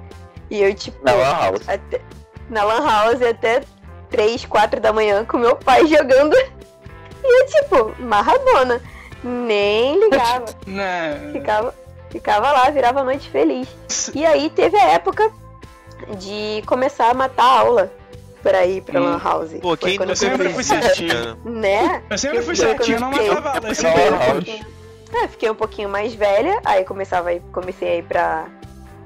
E 0.50 0.62
eu, 0.62 0.74
tipo, 0.74 1.04
Na 1.04 1.12
Lan 1.12 1.32
House. 1.40 1.68
até- 1.68 2.00
na 2.48 2.62
Lan 2.64 2.86
House 2.86 3.22
até 3.22 3.62
3, 4.10 4.44
4 4.46 4.80
da 4.80 4.92
manhã 4.92 5.24
com 5.24 5.38
meu 5.38 5.56
pai 5.56 5.86
jogando. 5.86 6.34
E 6.36 7.40
eu, 7.42 7.46
tipo, 7.46 7.94
marradona. 8.02 8.80
Nem 9.24 9.98
ligava. 9.98 10.44
Né? 10.66 11.30
Ficava, 11.32 11.74
ficava 12.10 12.50
lá, 12.52 12.70
virava 12.70 13.00
a 13.00 13.04
noite 13.04 13.28
feliz. 13.30 13.68
E 14.14 14.24
aí 14.24 14.50
teve 14.50 14.76
a 14.76 14.90
época 14.90 15.30
de 16.18 16.62
começar 16.66 17.10
a 17.10 17.14
matar 17.14 17.44
a 17.44 17.58
aula 17.60 17.92
pra 18.42 18.64
ir 18.66 18.82
pra 18.82 19.00
Hum. 19.00 19.04
Lan 19.04 19.18
House. 19.22 19.52
Pô, 19.60 19.76
Foi 19.76 19.76
quem 19.76 20.08
eu 20.08 20.16
sempre 20.16 20.48
fui 20.50 20.62
certinho. 20.64 21.36
Né? 21.44 22.02
Eu 22.08 22.18
sempre 22.18 22.42
fui 22.42 22.54
certinho, 22.56 23.00
não 23.00 23.12
fiquei- 23.12 23.30
matava 23.30 23.66
eu 23.68 24.40
depois. 24.40 24.60
É, 25.12 25.28
fiquei 25.28 25.50
um 25.50 25.54
pouquinho 25.54 25.88
mais 25.88 26.14
velha, 26.14 26.60
aí 26.64 26.84
começava 26.84 27.30
a 27.30 27.34
ir, 27.34 27.42
comecei 27.52 27.88
a 27.88 27.96
ir 27.96 28.02
pra, 28.04 28.44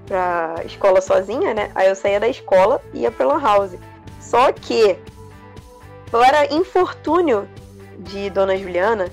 pra 0.06 0.56
escola 0.64 1.00
sozinha, 1.00 1.54
né? 1.54 1.70
Aí 1.74 1.88
eu 1.88 1.94
saía 1.94 2.18
da 2.20 2.28
escola 2.28 2.80
e 2.92 3.00
ia 3.02 3.10
pra 3.10 3.24
Lan 3.26 3.40
House. 3.40 3.72
Só 4.20 4.52
que, 4.52 4.98
para 6.10 6.52
infortúnio 6.52 7.48
de 7.98 8.28
Dona 8.30 8.56
Juliana, 8.56 9.10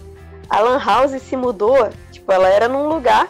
a 0.50 0.60
Lan 0.62 0.80
House 0.84 1.22
se 1.22 1.38
mudou, 1.38 1.90
tipo, 2.12 2.32
ela 2.32 2.48
era 2.50 2.68
num 2.68 2.88
lugar 2.90 3.28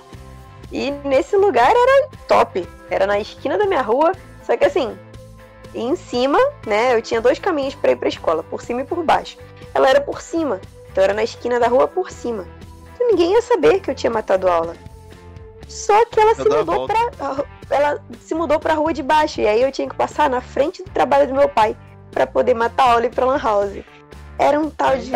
e 0.72 0.91
nesse 1.03 1.36
lugar 1.36 1.72
era 1.72 2.09
top. 2.28 2.67
Era 2.89 3.05
na 3.05 3.20
esquina 3.20 3.57
da 3.57 3.65
minha 3.65 3.82
rua, 3.82 4.11
só 4.43 4.55
que 4.57 4.65
assim, 4.65 4.97
em 5.74 5.95
cima, 5.95 6.39
né, 6.65 6.95
eu 6.95 7.01
tinha 7.01 7.22
dois 7.22 7.39
caminhos 7.39 7.76
pra 7.76 7.91
ir 7.91 7.95
pra 7.95 8.09
escola, 8.09 8.43
por 8.43 8.61
cima 8.61 8.82
e 8.82 8.86
por 8.86 9.03
baixo. 9.03 9.38
Ela 9.74 9.89
era 9.89 10.01
por 10.01 10.22
cima, 10.22 10.59
então 10.91 11.03
era 11.03 11.13
na 11.13 11.24
esquina 11.24 11.59
da 11.59 11.67
rua 11.67 11.88
por 11.88 12.09
cima. 12.11 12.47
Então 12.93 13.07
ninguém 13.07 13.34
ia 13.34 13.41
saber 13.41 13.80
que 13.80 13.89
eu 13.91 13.95
tinha 13.95 14.11
matado 14.11 14.47
a 14.47 14.53
aula. 14.53 14.76
Só 15.67 16.03
que 16.05 16.20
ela 16.20 16.34
se 16.34 16.41
Eu 16.41 16.53
a 16.53 16.57
mudou 16.65 16.88
pra. 16.88 17.45
Ela 17.70 18.03
se 18.20 18.34
mudou 18.34 18.59
pra 18.59 18.74
rua 18.74 18.91
de 18.91 19.03
baixo. 19.03 19.39
E 19.39 19.47
aí 19.47 19.61
eu 19.61 19.72
tinha 19.72 19.88
que 19.88 19.95
passar 19.95 20.28
na 20.28 20.41
frente 20.41 20.84
do 20.84 20.89
trabalho 20.89 21.28
do 21.28 21.36
meu 21.36 21.47
pai 21.47 21.78
pra 22.09 22.26
poder 22.26 22.55
matar 22.55 22.86
a 22.86 22.91
aula 22.93 23.03
e 23.03 23.05
ir 23.05 23.11
pra 23.11 23.26
Lan 23.26 23.38
House. 23.38 23.84
Era 24.39 24.59
um 24.59 24.70
tal 24.70 24.97
de 24.97 25.11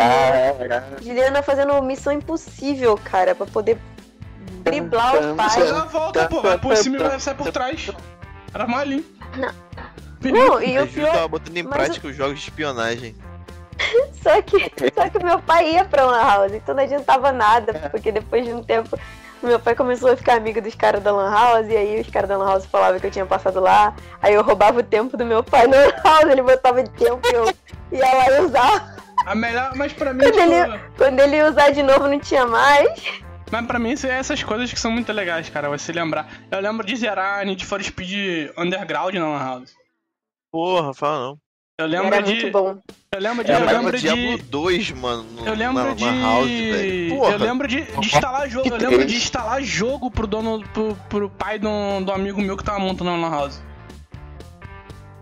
Juliana, 1.02 1.42
fazendo 1.42 1.82
missão 1.82 2.12
impossível, 2.12 2.96
cara, 3.02 3.34
pra 3.34 3.46
poder 3.46 3.78
driblar 4.64 5.14
o 5.16 5.34
Você 5.36 5.60
pai. 5.60 5.70
a 5.70 5.84
volta, 5.84 6.28
pô. 6.28 6.40
Vai 6.42 6.58
por 6.58 6.76
cima 6.76 6.96
e 6.96 7.02
vai 7.02 7.20
sair 7.20 7.34
por 7.34 7.50
trás. 7.52 7.90
Era 8.52 8.66
malinho. 8.66 9.04
Não, 10.22 10.62
e 10.62 10.76
A 10.78 10.82
o 10.84 10.86
pior. 10.86 11.12
tava 11.12 11.28
botando 11.28 11.56
em 11.56 11.62
mas 11.62 11.72
prática 11.74 12.08
os 12.08 12.16
jogos 12.16 12.38
de 12.40 12.48
espionagem. 12.48 13.14
Só 14.22 14.40
que, 14.40 14.72
só 14.94 15.08
que 15.10 15.22
meu 15.24 15.40
pai 15.40 15.72
ia 15.72 15.84
pra 15.84 16.04
Lan 16.04 16.22
House, 16.22 16.52
então 16.52 16.74
não 16.76 16.82
adiantava 16.84 17.32
nada, 17.32 17.72
porque 17.90 18.12
depois 18.12 18.44
de 18.44 18.52
um 18.52 18.62
tempo 18.62 18.96
meu 19.42 19.58
pai 19.58 19.74
começou 19.74 20.10
a 20.12 20.16
ficar 20.16 20.36
amigo 20.36 20.62
dos 20.62 20.74
caras 20.76 21.02
da 21.02 21.10
Lan 21.12 21.30
House, 21.30 21.66
e 21.68 21.76
aí 21.76 22.00
os 22.00 22.08
caras 22.08 22.28
da 22.28 22.36
Lan 22.38 22.46
House 22.46 22.64
falavam 22.66 22.98
que 23.00 23.06
eu 23.08 23.10
tinha 23.10 23.26
passado 23.26 23.60
lá, 23.60 23.92
aí 24.22 24.32
eu 24.32 24.42
roubava 24.44 24.78
o 24.78 24.82
tempo 24.82 25.16
do 25.16 25.26
meu 25.26 25.42
pai 25.42 25.66
na 25.66 25.76
Lan 25.76 25.92
House, 26.04 26.30
ele 26.30 26.42
botava 26.42 26.82
de 26.84 26.90
tempo 26.90 27.20
e 27.28 27.34
eu 27.34 27.52
ia 27.92 28.14
lá 28.14 28.30
e 28.30 28.40
usava. 28.46 28.94
A 29.26 29.34
melhor, 29.34 29.72
mas 29.74 29.92
pra 29.92 30.14
mim, 30.14 30.20
Quando 30.20 30.32
tipo, 30.34 30.52
ele- 30.52 30.80
Quando 30.96 31.20
ele 31.20 31.36
ia 31.36 31.50
usar 31.50 31.70
de 31.70 31.82
novo, 31.82 32.06
não 32.08 32.20
tinha 32.20 32.46
mais. 32.46 33.22
Mas 33.54 33.66
pra 33.66 33.78
mim 33.78 33.92
isso 33.92 34.06
é 34.08 34.18
essas 34.18 34.42
coisas 34.42 34.72
que 34.72 34.80
são 34.80 34.90
muito 34.90 35.12
legais, 35.12 35.48
cara. 35.48 35.68
Você 35.68 35.92
lembrar. 35.92 36.28
Eu 36.50 36.58
lembro 36.58 36.84
de 36.84 36.96
zerar 36.96 37.46
Need 37.46 37.64
for 37.64 37.80
Speed 37.82 38.50
Underground 38.58 39.14
na 39.14 39.28
Lan 39.28 39.38
House. 39.38 39.74
Porra, 40.50 40.92
fala 40.92 41.26
não. 41.28 41.38
Eu 41.78 41.86
lembro 41.86 42.14
Era 42.14 42.22
de. 42.22 42.32
muito 42.32 42.50
bom. 42.50 42.78
Eu 43.12 43.20
lembro 43.20 43.44
de. 43.44 43.52
Eu 43.52 43.58
eu 43.58 43.66
lembro 43.66 43.98
Diablo 43.98 44.36
de. 44.36 44.42
2, 44.42 44.90
mano, 44.92 45.22
no, 45.22 45.46
Eu 45.46 45.54
lembro 45.54 45.84
na, 45.84 45.94
de. 45.94 46.04
na 46.04 46.22
house, 46.22 46.48
velho. 46.48 47.16
Porra. 47.16 47.32
eu 47.32 47.38
lembro 47.38 47.68
de, 47.68 47.82
de 47.82 48.06
instalar 48.06 48.50
jogo. 48.50 48.68
Eu 48.68 48.76
lembro 48.76 49.04
de 49.04 49.16
instalar 49.16 49.62
jogo 49.62 50.10
pro 50.10 50.26
dono. 50.26 50.68
pro, 50.70 50.96
pro 51.08 51.30
pai 51.30 51.58
do, 51.58 51.68
do 52.04 52.10
amigo 52.10 52.40
meu 52.40 52.56
que 52.56 52.64
tava 52.64 52.80
montando 52.80 53.10
na 53.10 53.28
Lan 53.28 53.30
House. 53.30 53.62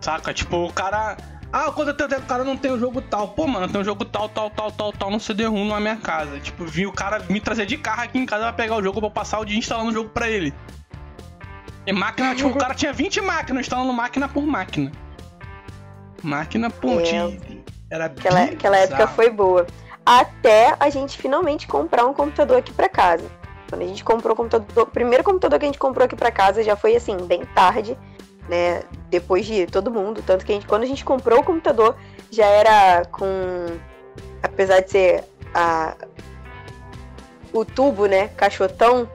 Saca? 0.01 0.33
Tipo, 0.33 0.65
o 0.65 0.73
cara. 0.73 1.17
Ah, 1.53 1.71
quando 1.71 1.89
eu 1.89 1.93
tenho 1.93 2.19
o 2.19 2.25
cara 2.25 2.43
não 2.43 2.57
tem 2.57 2.71
o 2.71 2.79
jogo 2.79 2.99
tal. 2.99 3.27
Pô, 3.27 3.45
mano, 3.45 3.69
tem 3.69 3.79
um 3.79 3.83
jogo 3.83 4.03
tal, 4.03 4.27
tal, 4.27 4.49
tal, 4.49 4.71
tal, 4.71 4.91
tal 4.91 5.11
no 5.11 5.19
CD-ROM 5.19 5.67
na 5.67 5.79
minha 5.79 5.97
casa. 5.97 6.39
Tipo, 6.39 6.65
vi 6.65 6.87
o 6.87 6.91
cara 6.91 7.23
me 7.29 7.39
trazer 7.39 7.67
de 7.67 7.77
carro 7.77 8.01
aqui 8.01 8.17
em 8.17 8.25
casa 8.25 8.45
pra 8.45 8.53
pegar 8.53 8.75
o 8.75 8.81
jogo 8.81 8.99
pra 8.99 9.07
eu 9.07 9.11
passar 9.11 9.39
o 9.39 9.45
dia 9.45 9.55
instalando 9.55 9.91
o 9.91 9.93
jogo 9.93 10.09
pra 10.09 10.27
ele. 10.27 10.51
E 11.85 11.93
máquina, 11.93 12.33
tipo, 12.33 12.49
o 12.49 12.55
cara 12.55 12.73
tinha 12.73 12.91
20 12.91 13.21
máquinas 13.21 13.67
instalando 13.67 13.93
máquina 13.93 14.27
por 14.27 14.43
máquina. 14.43 14.91
Máquina 16.23 16.71
por 16.71 17.01
É. 17.01 17.37
Era 17.91 18.05
Aquela, 18.05 18.43
aquela 18.45 18.77
época 18.77 19.07
foi 19.09 19.29
boa. 19.29 19.67
Até 20.03 20.75
a 20.79 20.89
gente 20.89 21.19
finalmente 21.19 21.67
comprar 21.67 22.03
um 22.07 22.13
computador 22.13 22.57
aqui 22.57 22.73
pra 22.73 22.89
casa. 22.89 23.29
Quando 23.69 23.83
a 23.83 23.87
gente 23.87 24.03
comprou 24.03 24.33
o 24.33 24.35
computador, 24.35 24.85
o 24.85 24.87
primeiro 24.87 25.23
computador 25.23 25.59
que 25.59 25.65
a 25.65 25.67
gente 25.67 25.77
comprou 25.77 26.03
aqui 26.03 26.15
pra 26.15 26.31
casa 26.31 26.63
já 26.63 26.75
foi 26.75 26.95
assim, 26.95 27.15
bem 27.27 27.45
tarde, 27.53 27.95
né? 28.49 28.81
Depois 29.13 29.45
de 29.45 29.67
todo 29.67 29.91
mundo. 29.91 30.23
Tanto 30.25 30.43
que 30.43 30.51
a 30.51 30.55
gente, 30.55 30.65
quando 30.65 30.81
a 30.81 30.87
gente 30.87 31.05
comprou 31.05 31.39
o 31.39 31.43
computador, 31.43 31.95
já 32.31 32.47
era 32.47 33.05
com. 33.05 33.27
Apesar 34.41 34.79
de 34.79 34.89
ser 34.89 35.23
a, 35.53 35.95
o 37.53 37.63
tubo, 37.63 38.07
né? 38.07 38.29
Caixotão, 38.29 39.07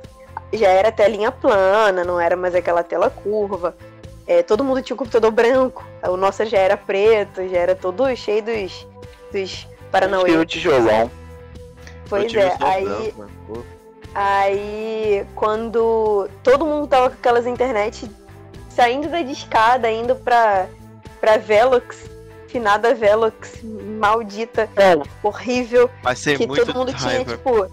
já 0.53 0.69
era 0.69 0.93
telinha 0.93 1.33
plana, 1.33 2.05
não 2.05 2.21
era 2.21 2.37
mais 2.37 2.55
aquela 2.55 2.85
tela 2.85 3.11
curva. 3.11 3.77
É, 4.25 4.41
todo 4.41 4.63
mundo 4.63 4.81
tinha 4.83 4.95
um 4.95 4.99
computador 4.99 5.33
branco. 5.33 5.85
O 6.09 6.17
nosso 6.17 6.47
já 6.47 6.59
era 6.59 6.77
preto, 6.77 7.49
já 7.49 7.59
era 7.59 7.75
todo 7.75 8.15
cheio 8.15 8.45
dos, 8.45 8.87
dos 9.33 9.67
Paranauê. 9.91 10.29
Tinha 10.29 10.41
o 10.41 10.47
tijolão. 10.47 11.11
Pois 12.09 12.33
é, 12.33 12.57
aí, 12.61 13.13
branco, 13.17 13.67
aí 14.15 15.27
quando 15.35 16.31
todo 16.45 16.65
mundo 16.65 16.87
tava 16.87 17.11
com 17.11 17.17
aquelas 17.17 17.49
internet 17.49 18.09
saindo 18.79 19.09
da 19.09 19.21
discada, 19.23 19.91
indo 19.91 20.15
pra, 20.15 20.69
pra 21.21 21.37
Velox, 21.37 22.09
finada 22.47 22.95
Velox, 22.95 23.61
maldita, 23.99 24.69
horrível, 25.21 25.91
Passei 26.01 26.37
que 26.37 26.47
muito 26.47 26.65
todo 26.65 26.77
mundo 26.77 26.95
tinha, 26.95 27.11
raiva. 27.11 27.37
tipo, 27.37 27.69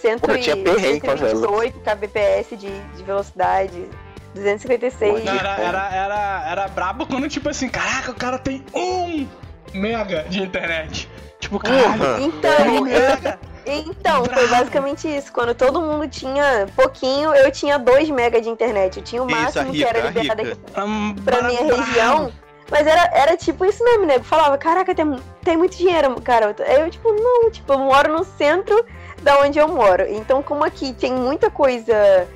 100 0.00 0.18
Pô, 0.18 0.36
tinha 0.36 0.56
perrengue 0.56 1.00
com 1.00 1.10
a 1.12 1.14
Velox. 1.14 1.40
128 1.40 1.78
kbps 1.78 2.58
de, 2.58 2.80
de 2.96 3.02
velocidade, 3.04 3.88
256. 4.34 5.24
Não, 5.24 5.32
era, 5.32 5.56
era, 5.60 5.94
era, 5.94 6.50
era 6.50 6.68
brabo 6.68 7.06
quando, 7.06 7.28
tipo 7.28 7.48
assim, 7.48 7.68
caraca, 7.68 8.10
o 8.10 8.14
cara 8.16 8.36
tem 8.36 8.64
um 8.74 9.28
mega 9.72 10.24
de 10.24 10.42
internet. 10.42 11.08
Tipo, 11.38 11.60
caralho, 11.60 11.98
Porra. 11.98 12.20
Então, 12.20 12.76
um 12.78 12.80
mega. 12.82 13.38
Então, 13.66 14.24
foi 14.24 14.34
Bravo. 14.34 14.48
basicamente 14.48 15.16
isso. 15.16 15.32
Quando 15.32 15.54
todo 15.54 15.80
mundo 15.80 16.08
tinha 16.08 16.66
pouquinho, 16.74 17.34
eu 17.34 17.50
tinha 17.50 17.78
2 17.78 18.10
mega 18.10 18.40
de 18.40 18.48
internet. 18.48 18.98
Eu 18.98 19.04
tinha 19.04 19.22
o 19.22 19.26
Isso, 19.26 19.36
máximo 19.40 19.70
que 19.70 19.78
rica, 19.78 19.88
era 19.88 19.98
a 20.00 20.10
liberado 20.10 20.42
aqui 20.42 20.58
Um 20.78 21.14
pra 21.14 21.42
minha 21.42 21.62
região. 21.62 22.32
Mas 22.70 22.86
era, 22.86 23.10
era 23.12 23.36
tipo 23.36 23.64
isso 23.64 23.84
mesmo, 23.84 24.06
nego. 24.06 24.24
Falava, 24.24 24.56
caraca, 24.56 24.94
tem, 24.94 25.16
tem 25.44 25.56
muito 25.56 25.76
dinheiro, 25.76 26.20
cara. 26.22 26.54
Aí 26.66 26.80
eu, 26.80 26.90
tipo, 26.90 27.12
não, 27.12 27.50
tipo, 27.50 27.72
eu 27.72 27.78
moro 27.78 28.12
no 28.12 28.24
centro 28.24 28.84
da 29.22 29.40
onde 29.40 29.58
eu 29.58 29.68
moro. 29.68 30.06
Então, 30.08 30.42
como 30.42 30.64
aqui 30.64 30.92
tem 30.94 31.12
muita 31.12 31.50
coisa 31.50 32.26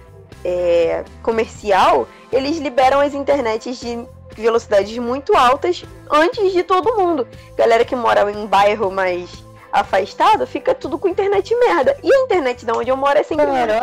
é, 0.44 1.04
comercial, 1.22 2.06
eles 2.30 2.58
liberam 2.58 3.00
as 3.00 3.14
internets 3.14 3.80
de 3.80 4.06
velocidades 4.36 4.96
muito 4.98 5.34
altas 5.34 5.84
antes 6.10 6.52
de 6.52 6.62
todo 6.62 6.96
mundo. 6.96 7.26
Galera 7.56 7.84
que 7.84 7.96
mora 7.96 8.30
em 8.30 8.46
bairro 8.46 8.90
mais 8.90 9.45
afastado, 9.80 10.46
fica 10.46 10.74
tudo 10.74 10.98
com 10.98 11.08
internet 11.08 11.54
merda. 11.56 11.96
E 12.02 12.12
a 12.12 12.18
internet 12.20 12.64
da 12.64 12.74
onde 12.74 12.90
eu 12.90 12.96
moro 12.96 13.18
é 13.18 13.22
sempre 13.22 13.46
merda. 13.46 13.80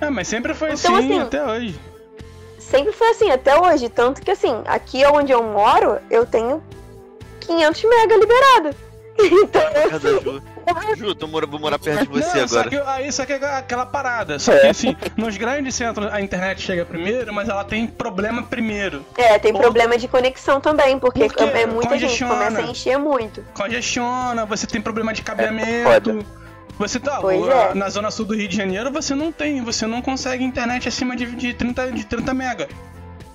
É, 0.00 0.10
mas 0.10 0.28
sempre 0.28 0.54
foi 0.54 0.72
Então, 0.72 0.96
assim, 0.96 1.12
assim, 1.12 1.20
até 1.20 1.44
hoje. 1.44 1.80
Sempre 2.58 2.92
foi 2.92 3.10
assim, 3.10 3.30
até 3.30 3.60
hoje. 3.60 3.88
Tanto 3.88 4.22
que, 4.22 4.30
assim, 4.30 4.62
aqui 4.66 5.04
onde 5.06 5.32
eu 5.32 5.42
moro, 5.42 5.98
eu 6.10 6.26
tenho 6.26 6.62
500 7.40 7.84
mega 7.84 8.16
liberado. 8.16 8.70
Então, 9.16 9.62
assim, 9.94 10.42
Ju. 10.96 11.14
Mora- 11.28 11.46
vou 11.46 11.58
morar 11.58 11.78
perto 11.78 12.02
de 12.02 12.08
você 12.08 12.40
não, 12.40 12.48
Só 12.48 12.60
agora. 12.60 12.70
que, 12.70 12.76
aí, 12.88 13.12
só 13.12 13.24
que 13.26 13.32
é 13.32 13.36
aquela 13.56 13.86
parada. 13.86 14.38
Só 14.38 14.56
que 14.56 14.66
assim, 14.66 14.96
nos 15.16 15.36
grandes 15.36 15.74
centros 15.74 16.12
a 16.12 16.20
internet 16.20 16.60
chega 16.62 16.84
primeiro, 16.84 17.32
mas 17.32 17.48
ela 17.48 17.64
tem 17.64 17.86
problema 17.86 18.42
primeiro. 18.42 19.04
é, 19.16 19.38
tem 19.38 19.52
Pô. 19.52 19.60
problema 19.60 19.96
de 19.98 20.06
conexão 20.08 20.60
também, 20.60 20.98
porque 20.98 21.26
Por 21.26 21.34
quê? 21.36 21.44
é 21.44 21.66
muita 21.66 21.98
gente, 21.98 22.24
começa 22.24 22.58
a 22.58 22.62
encher 22.62 22.98
muito. 22.98 23.44
Congestiona, 23.54 24.44
você 24.44 24.66
tem 24.66 24.80
problema 24.80 25.12
de 25.12 25.22
cabeamento. 25.22 26.24
você 26.78 26.98
tá. 27.00 27.20
É. 27.70 27.74
Na 27.74 27.88
zona 27.88 28.10
sul 28.10 28.24
do 28.26 28.34
Rio 28.34 28.48
de 28.48 28.56
Janeiro 28.56 28.90
você 28.90 29.14
não 29.14 29.32
tem, 29.32 29.62
você 29.62 29.86
não 29.86 30.00
consegue 30.02 30.44
internet 30.44 30.88
acima 30.88 31.16
de, 31.16 31.26
de, 31.34 31.54
30, 31.54 31.92
de 31.92 32.04
30 32.04 32.34
mega. 32.34 32.68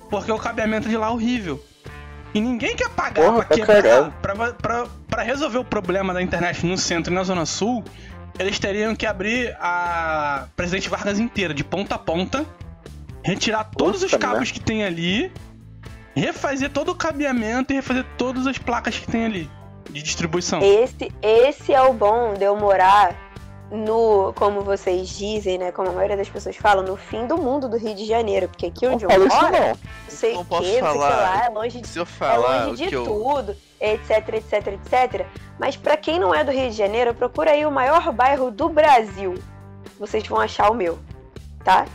Porque 0.08 0.30
o 0.32 0.38
cabeamento 0.38 0.88
de 0.88 0.96
lá 0.96 1.06
é 1.06 1.10
horrível. 1.10 1.62
E 2.32 2.40
ninguém 2.40 2.76
quer 2.76 2.88
pagar 2.90 3.24
Porra, 3.24 3.44
pra 3.44 3.56
pra 3.56 3.56
quebrar. 3.56 4.10
Pra, 4.22 4.52
pra, 4.52 4.86
pra 5.08 5.22
resolver 5.22 5.58
o 5.58 5.64
problema 5.64 6.14
da 6.14 6.22
internet 6.22 6.64
no 6.64 6.78
centro 6.78 7.12
e 7.12 7.14
na 7.14 7.24
zona 7.24 7.44
sul, 7.44 7.84
eles 8.38 8.58
teriam 8.58 8.94
que 8.94 9.06
abrir 9.06 9.56
a 9.60 10.46
Presidente 10.56 10.88
Vargas 10.88 11.18
inteira, 11.18 11.52
de 11.52 11.64
ponta 11.64 11.96
a 11.96 11.98
ponta, 11.98 12.46
retirar 13.22 13.64
todos 13.64 14.02
os 14.02 14.14
cabos 14.14 14.50
que 14.50 14.60
tem 14.60 14.84
ali, 14.84 15.32
refazer 16.14 16.70
todo 16.70 16.92
o 16.92 16.94
cabeamento 16.94 17.72
e 17.72 17.76
refazer 17.76 18.04
todas 18.16 18.46
as 18.46 18.58
placas 18.58 18.98
que 18.98 19.10
tem 19.10 19.24
ali 19.24 19.50
de 19.90 20.02
distribuição. 20.02 20.60
Esse, 20.62 21.12
esse 21.20 21.72
é 21.72 21.82
o 21.82 21.92
bom 21.92 22.34
de 22.34 22.44
eu 22.44 22.56
morar 22.56 23.29
no, 23.70 24.32
como 24.34 24.62
vocês 24.62 25.08
dizem, 25.08 25.58
né? 25.58 25.70
Como 25.72 25.88
a 25.88 25.92
maioria 25.92 26.16
das 26.16 26.28
pessoas 26.28 26.56
falam, 26.56 26.82
no 26.84 26.96
fim 26.96 27.26
do 27.26 27.36
mundo 27.38 27.68
do 27.68 27.76
Rio 27.76 27.94
de 27.94 28.04
Janeiro. 28.04 28.48
Porque 28.48 28.66
aqui 28.66 28.86
Não 28.86 28.94
onde 28.94 29.04
eu 29.04 29.10
fala 29.10 29.26
moro, 29.28 29.52
não. 29.52 29.68
não 29.68 29.76
sei 30.08 30.34
Não 30.34 30.44
posso 30.44 30.62
que, 30.62 30.68
não 30.68 30.72
sei 30.72 30.80
o 30.80 30.92
que 30.92 30.98
falar. 31.00 31.08
lá, 31.20 31.44
é 31.46 31.48
longe 31.48 31.80
de 31.80 31.88
Se 31.88 31.98
eu 31.98 32.02
é 32.02 32.06
falar 32.06 32.64
longe 32.66 32.72
o 32.72 32.76
de 32.76 32.88
que 32.88 32.96
eu. 32.96 33.04
tudo, 33.04 33.56
etc, 33.80 34.28
etc, 34.34 34.66
etc. 34.68 35.26
Mas 35.58 35.76
pra 35.76 35.96
quem 35.96 36.18
não 36.18 36.34
é 36.34 36.42
do 36.42 36.50
Rio 36.50 36.68
de 36.70 36.76
Janeiro, 36.76 37.14
procura 37.14 37.52
aí 37.52 37.64
o 37.64 37.70
maior 37.70 38.10
bairro 38.12 38.50
do 38.50 38.68
Brasil. 38.68 39.34
Vocês 39.98 40.26
vão 40.26 40.40
achar 40.40 40.70
o 40.70 40.74
meu, 40.74 40.98
tá? 41.64 41.86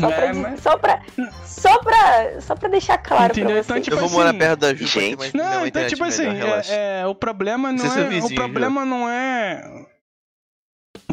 Só, 0.00 0.08
É, 0.10 0.12
pra, 0.14 0.34
mas- 0.34 0.60
só, 0.62 0.78
pra, 0.78 1.02
só, 1.44 1.78
pra, 1.80 2.40
só 2.40 2.54
pra 2.56 2.68
deixar 2.70 2.96
claro 2.98 3.32
Entendeu? 3.32 3.50
pra 3.50 3.58
Então, 3.60 3.74
vocês. 3.76 3.84
tipo 3.84 3.96
eu 3.96 4.00
vou 4.00 4.06
assim, 4.06 4.16
morar 4.16 4.32
perto 4.34 4.60
da 4.60 4.74
Ju 4.74 4.78
pra 4.78 4.86
ter 4.86 5.00
gente. 5.00 5.36
Não, 5.36 5.58
uma 5.58 5.68
então 5.68 5.86
tipo 5.86 6.04
assim, 6.04 6.26
é, 6.26 7.00
é, 7.02 7.06
o 7.06 7.14
problema 7.14 7.70
não 7.70 7.78
Você 7.78 8.00
é 8.00 8.18
é, 8.18 8.22
o 8.24 8.34
problema 8.34 8.84
não 8.86 9.06
é, 9.10 9.84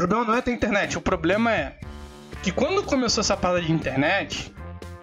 problema 0.08 0.26
não 0.26 0.36
é 0.36 0.42
ter 0.42 0.52
internet, 0.52 0.98
o 0.98 1.02
problema 1.02 1.54
é 1.54 1.78
que 2.42 2.52
quando 2.52 2.84
começou 2.84 3.22
essa 3.22 3.36
parada 3.36 3.62
de 3.62 3.72
internet, 3.72 4.54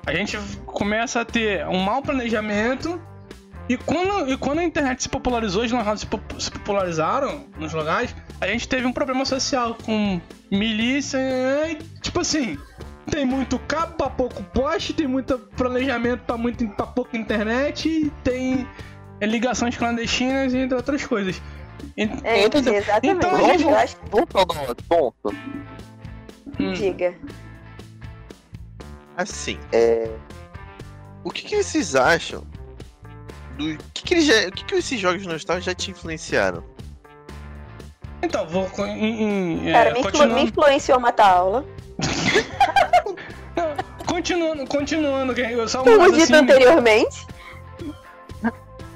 a 0.07 0.15
gente 0.15 0.39
começa 0.65 1.21
a 1.21 1.25
ter 1.25 1.67
um 1.67 1.79
mau 1.79 2.01
planejamento 2.01 3.01
e 3.69 3.77
quando, 3.77 4.31
e 4.33 4.37
quando 4.37 4.61
a 4.61 4.65
internet 4.65 5.03
se 5.03 5.09
popularizou, 5.09 5.65
os 5.65 5.73
lan 5.73 5.97
se, 5.97 6.07
pop- 6.07 6.43
se 6.43 6.51
popularizaram 6.51 7.45
nos 7.59 7.75
lugares, 7.75 8.15
a 8.41 8.47
gente 8.47 8.67
teve 8.69 8.87
um 8.87 8.93
problema 8.93 9.25
social 9.25 9.77
com 9.85 10.21
milícia, 10.51 11.19
tipo 12.01 12.21
assim, 12.21 12.57
tem 13.11 13.27
muito 13.27 13.59
cabo 13.59 13.95
pra 13.95 14.09
pouco 14.09 14.43
poste, 14.45 14.95
tem 14.95 15.07
muito 15.07 15.39
planejamento 15.57 16.21
pra, 16.21 16.37
muito, 16.37 16.67
pra 16.69 16.87
pouca 16.87 17.17
internet, 17.17 18.11
tem 18.23 18.67
ligações 19.21 19.77
clandestinas 19.77 20.55
e 20.55 20.59
entre 20.59 20.77
outras 20.77 21.05
coisas. 21.05 21.43
E- 21.97 22.03
É, 22.25 22.45
Então, 22.45 22.61
exatamente. 22.61 23.17
então, 23.17 23.31
eu 23.31 23.37
vamos- 23.39 23.51
acho 23.53 23.97
Vamos 24.11 24.27
pra 24.27 24.43
um 24.43 24.45
ponto. 24.89 25.37
Hum. 26.59 26.73
Diga. 26.73 27.15
Assim, 29.17 29.59
É, 29.73 30.11
o 31.25 31.31
que, 31.31 31.43
que 31.43 31.63
vocês 31.63 31.95
acham 31.97 32.45
do 33.57 33.73
o 33.75 33.79
que, 33.95 34.03
que, 34.03 34.15
eles 34.15 34.25
já, 34.27 34.49
o 34.49 34.53
que, 34.53 34.65
que 34.65 34.75
esses 34.75 35.01
jogos 35.01 35.25
nostálgicos 35.27 35.65
já 35.67 35.75
te 35.75 35.91
influenciaram? 35.91 36.63
Então, 38.23 38.47
vou 38.47 38.69
em, 38.89 39.69
é, 39.69 39.73
Cara, 39.73 39.85
me, 39.93 39.99
influ- 40.01 40.11
continuando- 40.13 40.35
me 40.35 40.43
influenciou 40.43 40.97
a 40.97 41.01
matar 41.01 41.27
a 41.27 41.33
aula. 41.37 41.65
Continuando, 44.07 44.67
continuando, 44.67 45.33
eu- 45.33 45.69
só 45.69 45.81
um 45.81 45.85
Como 45.85 45.97
dito 45.99 46.11
raciocínio, 46.13 46.41
anteriormente. 46.43 47.27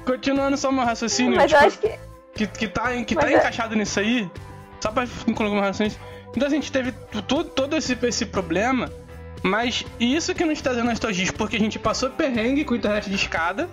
continuando 0.05 0.57
só 0.57 0.71
meu 0.71 0.85
raciocínio, 0.85 1.35
Mas 1.35 1.51
eu 1.51 1.57
tipo, 1.59 1.67
acho 1.67 1.79
que. 1.79 2.10
Que, 2.33 2.47
que 2.47 2.67
tá, 2.67 2.91
que 3.03 3.15
Mas 3.15 3.25
tá 3.25 3.31
é- 3.31 3.35
encaixado 3.37 3.75
nisso 3.75 3.99
aí, 3.99 4.29
só 4.79 4.91
pra 4.91 5.05
meu 5.53 5.61
raciocínio. 5.61 5.97
Então 6.35 6.47
a 6.47 6.51
gente 6.51 6.71
teve 6.71 6.91
todo 7.27 7.75
esse, 7.75 7.97
esse 8.03 8.25
problema, 8.25 8.89
mas 9.43 9.85
isso 9.99 10.33
que 10.33 10.45
nos 10.45 10.61
traz 10.61 10.77
nostalgia, 10.83 11.31
porque 11.33 11.57
a 11.57 11.59
gente 11.59 11.77
passou 11.77 12.09
perrengue 12.09 12.63
com 12.63 12.73
internet 12.75 13.09
de 13.09 13.15
escada 13.15 13.69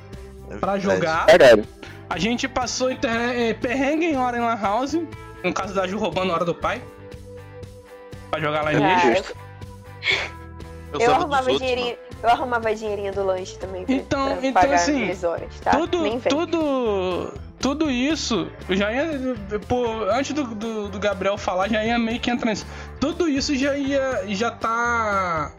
É 0.51 0.57
pra 0.57 0.73
verdade. 0.73 0.83
jogar, 0.83 1.27
caralho. 1.27 1.65
a 2.11 2.19
gente 2.19 2.49
passou 2.49 2.91
internet, 2.91 3.37
eh, 3.41 3.55
perrengue 3.55 4.07
em 4.07 4.17
hora 4.17 4.37
em 4.37 4.41
Lan 4.41 4.57
House, 4.61 4.95
no 5.45 5.53
caso 5.55 5.73
da 5.73 5.87
Ju 5.87 5.99
roubando 5.99 6.33
a 6.33 6.35
hora 6.35 6.45
do 6.45 6.55
pai, 6.55 6.83
pra 8.31 8.41
jogar 8.41 8.63
lá 8.63 8.73
em 8.75 8.85
Ah, 8.85 9.05
lixo. 9.05 9.33
eu, 10.95 11.01
Eu, 11.01 11.13
arrumava 11.15 11.43
outros, 11.51 11.59
dinheirinho. 11.59 11.97
Eu 12.21 12.29
arrumava 12.31 12.75
dinheirinho 12.75 13.13
do 13.13 13.25
lanche 13.25 13.57
também 13.59 13.85
Então- 13.87 14.37
pra 14.39 14.47
então, 14.49 14.53
pagar 14.63 14.75
assim, 14.75 15.09
horas, 15.25 15.61
tá? 15.63 15.71
Tudo, 15.71 16.21
tudo, 16.29 17.33
tudo 17.61 17.91
isso, 17.91 18.51
já 18.71 18.93
ia, 18.93 19.07
pô, 19.67 19.85
antes 20.11 20.33
do, 20.33 20.45
do, 20.45 20.89
do 20.89 20.99
Gabriel 20.99 21.37
falar, 21.37 21.69
já 21.69 21.85
ia 21.85 21.99
meio 21.99 22.21
que 22.21 22.31
entrar 22.31 22.51
nisso. 22.51 22.67
Tudo 23.01 23.29
isso 23.29 23.55
já 23.57 23.77
ia, 23.77 24.23
já 24.29 24.51
tá 24.51 25.53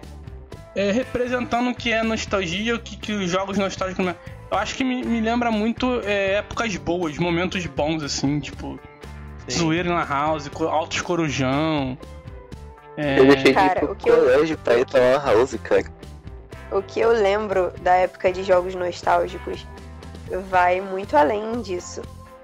é, 0.76 0.92
representando 0.92 1.70
o 1.70 1.76
que 1.76 1.92
é 1.92 2.02
nostalgia, 2.04 2.76
o 2.76 2.80
que, 2.80 2.96
que 2.96 3.12
os 3.12 3.30
jogos 3.30 3.58
nostálgicos... 3.58 4.04
não 4.06 4.12
é. 4.12 4.16
Eu 4.52 4.58
acho 4.58 4.76
que 4.76 4.84
me, 4.84 5.04
me 5.04 5.22
lembra 5.22 5.52
muito 5.52 6.02
é, 6.06 6.36
épocas 6.36 6.76
boas, 6.78 7.18
momentos 7.18 7.66
bons, 7.68 8.02
assim, 8.02 8.40
tipo, 8.40 8.80
Sim. 9.48 9.60
zoeira 9.60 9.94
La 9.94 10.04
House, 10.06 10.50
altos 10.60 11.02
corujão... 11.02 11.98
é, 12.98 13.20
Eu 13.20 13.26
deixei 13.26 13.44
de 13.44 13.50
ir 13.50 13.54
Cara, 13.54 13.80
pro 13.82 13.92
o 13.92 13.96
que 13.96 14.10
eu- 14.10 14.16
colégio 14.16 14.58
pra 14.58 14.78
ir 14.80 14.86
pra 14.88 15.00
Lan 15.00 15.22
House, 15.24 15.56
cara. 15.64 15.86
O 16.72 16.82
que 16.82 17.00
eu 17.00 17.12
lembro 17.12 17.74
da 17.82 17.94
época 17.96 18.32
de 18.32 18.44
jogos 18.44 18.74
nostálgicos 18.76 19.66
vai 20.38 20.82
muito 20.82 21.16
além 21.16 21.62
disso. 21.62 22.02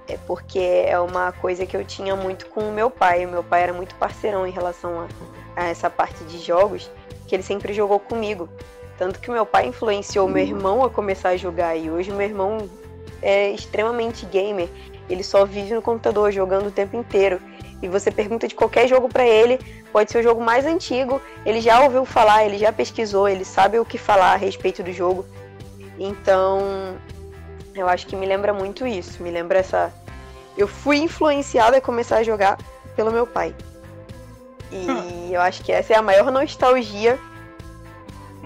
É 0.07 0.17
porque 0.27 0.59
é 0.59 0.99
uma 0.99 1.31
coisa 1.31 1.65
que 1.65 1.75
eu 1.75 1.83
tinha 1.83 2.15
muito 2.15 2.45
com 2.47 2.61
o 2.61 2.71
meu 2.71 2.89
pai. 2.89 3.25
O 3.25 3.29
meu 3.29 3.43
pai 3.43 3.63
era 3.63 3.73
muito 3.73 3.95
parceirão 3.95 4.45
em 4.45 4.51
relação 4.51 5.07
a, 5.55 5.63
a 5.63 5.67
essa 5.67 5.89
parte 5.89 6.23
de 6.25 6.38
jogos, 6.38 6.89
que 7.27 7.36
ele 7.36 7.43
sempre 7.43 7.73
jogou 7.73 7.99
comigo. 7.99 8.47
Tanto 8.97 9.19
que 9.19 9.31
meu 9.31 9.45
pai 9.45 9.67
influenciou 9.67 10.27
meu 10.27 10.43
irmão 10.43 10.83
a 10.83 10.89
começar 10.89 11.29
a 11.29 11.38
jogar. 11.38 11.75
E 11.75 11.89
hoje 11.89 12.11
meu 12.11 12.21
irmão 12.21 12.69
é 13.21 13.49
extremamente 13.49 14.25
gamer. 14.25 14.69
Ele 15.09 15.23
só 15.23 15.45
vive 15.45 15.73
no 15.73 15.81
computador 15.81 16.31
jogando 16.31 16.67
o 16.67 16.71
tempo 16.71 16.95
inteiro. 16.95 17.41
E 17.81 17.88
você 17.88 18.09
pergunta 18.09 18.47
de 18.47 18.55
qualquer 18.55 18.88
jogo 18.88 19.09
pra 19.09 19.27
ele, 19.27 19.59
pode 19.91 20.11
ser 20.11 20.19
o 20.19 20.23
jogo 20.23 20.41
mais 20.41 20.65
antigo, 20.65 21.21
ele 21.45 21.61
já 21.61 21.81
ouviu 21.81 22.05
falar, 22.05 22.45
ele 22.45 22.57
já 22.57 22.71
pesquisou, 22.71 23.27
ele 23.27 23.43
sabe 23.43 23.77
o 23.77 23.86
que 23.86 23.97
falar 23.97 24.33
a 24.33 24.38
respeito 24.38 24.81
do 24.81 24.91
jogo. 24.91 25.25
Então, 25.99 26.95
eu 27.76 27.88
acho 27.89 28.07
que 28.07 28.15
me 28.15 28.26
lembra 28.26 28.53
muito 28.53 28.88
isso. 28.88 29.21
Me 29.21 29.30
lembra 29.30 29.59
essa. 29.59 29.93
Eu 30.57 30.67
fui 30.67 30.97
influenciada 30.97 31.78
a 31.78 31.82
começar 31.82 32.17
a 32.17 32.23
jogar 32.23 32.57
pelo 32.95 33.11
meu 33.11 33.28
pai. 33.28 33.53
E 34.71 35.34
eu 35.34 35.41
acho 35.41 35.63
que 35.63 35.71
essa 35.71 35.93
é 35.93 35.97
a 35.97 36.01
maior 36.01 36.32
nostalgia 36.32 37.19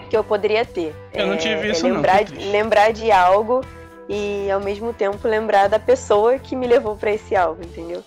que 0.09 0.17
eu 0.17 0.23
poderia 0.23 0.65
ter. 0.65 0.95
Eu 1.13 1.27
não 1.27 1.33
É- 1.35 1.37
tive 1.37 1.67
é 1.67 1.71
isso, 1.71 1.87
não, 1.87 1.95
lembrar, 1.95 2.25
que 2.25 2.31
de, 2.33 2.45
lembrar 2.49 2.91
de 2.91 3.11
algo 3.11 3.61
e 4.07 4.49
ao 4.51 4.59
mesmo 4.59 4.91
tempo 4.91 5.27
lembrar 5.27 5.69
da 5.69 5.77
pessoa 5.79 6.39
que 6.39 6.55
me 6.55 6.65
levou 6.67 6.95
pra 6.95 7.11
esse 7.11 7.35
algo, 7.35 7.63
entendeu? 7.63 8.03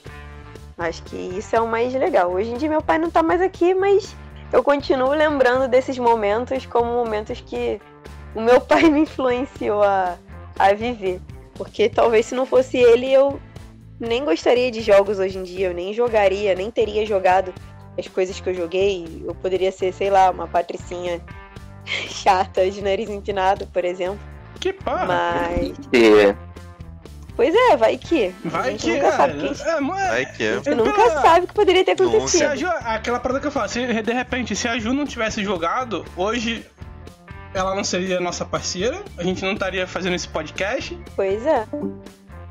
Acho 0.77 1.03
que 1.05 1.17
isso 1.17 1.55
é 1.55 1.61
o 1.61 1.67
mais 1.69 1.95
legal. 1.95 2.33
Hoje 2.33 2.51
em 2.51 2.57
dia 2.57 2.69
meu 2.69 2.83
pai 2.83 2.99
não 2.99 3.09
tá 3.09 3.23
mais 3.23 3.41
aqui, 3.41 3.73
mas 3.73 4.17
eu 4.53 4.65
continuo 4.65 5.11
lembrando 5.13 5.69
desses 5.69 5.97
momentos 5.97 6.67
como 6.67 6.87
momentos 6.93 7.41
que 7.41 7.81
o 8.35 8.41
meu 8.41 8.61
pai 8.63 8.83
me 8.91 9.01
influenciou 9.03 9.83
a, 9.83 10.17
a 10.59 10.73
viver. 10.73 11.21
Porque 11.55 11.89
talvez 11.89 12.27
se 12.27 12.35
não 12.35 12.47
fosse 12.47 12.77
ele, 12.79 13.13
eu 13.13 13.41
nem 14.01 14.25
gostaria 14.25 14.71
de 14.71 14.81
jogos 14.81 15.19
hoje 15.19 15.39
em 15.39 15.43
dia, 15.43 15.69
eu 15.69 15.75
nem 15.75 15.93
jogaria, 15.93 16.55
nem 16.55 16.71
teria 16.71 17.05
jogado 17.07 17.53
as 17.99 18.09
coisas 18.09 18.41
que 18.41 18.49
eu 18.51 18.55
joguei. 18.55 19.23
Eu 19.27 19.35
poderia 19.35 19.71
ser, 19.71 19.93
sei 19.93 20.11
lá, 20.11 20.31
uma 20.31 20.49
patricinha 20.49 21.21
chata 22.09 22.69
de 22.71 22.83
nariz 22.83 23.09
empinado, 23.11 23.67
por 23.67 23.85
exemplo. 23.85 24.19
Que 24.61 24.73
pá! 24.73 25.05
Mas, 25.07 25.73
E 25.93 26.35
pois 27.37 27.55
é, 27.55 27.77
vai 27.77 27.97
que. 27.97 28.33
a 28.45 28.49
Vai 28.49 28.71
gente 28.73 28.85
que 28.85 28.93
nunca 28.93 29.07
é, 29.09 29.13
sabe 29.13 29.33
que 29.55 29.63
é, 29.63 29.81
mas- 29.81 30.09
Vai 30.09 30.27
que 30.27 30.43
é. 30.45 30.55
Você 30.57 30.71
é 30.71 30.75
nunca 30.75 30.93
pela- 30.93 31.21
sabe 31.23 31.45
o 31.45 31.49
que 31.49 31.55
poderia 31.55 31.85
ter 31.85 31.93
acontecido. 31.93 32.43
a 32.45 32.57
Ju, 32.57 32.67
aquela 32.85 33.19
parada 33.19 33.41
que 33.41 33.47
eu 33.47 33.51
falo, 33.51 33.69
se 33.69 33.85
de 34.03 34.13
repente, 34.13 34.55
se 34.55 34.69
a 34.69 34.79
Ju 34.79 34.93
não 34.93 35.05
tivesse 35.05 35.43
jogado, 35.43 36.05
hoje 36.17 36.65
ela 37.55 37.75
não 37.75 37.85
seria 37.85 38.21
nossa 38.21 38.45
parceira, 38.45 39.03
a 39.17 39.23
gente 39.23 39.43
não 39.43 39.53
estaria 39.53 39.87
fazendo 39.87 40.15
esse 40.15 40.29
podcast, 40.29 40.99
Pois 41.15 41.45
é. 41.47 41.67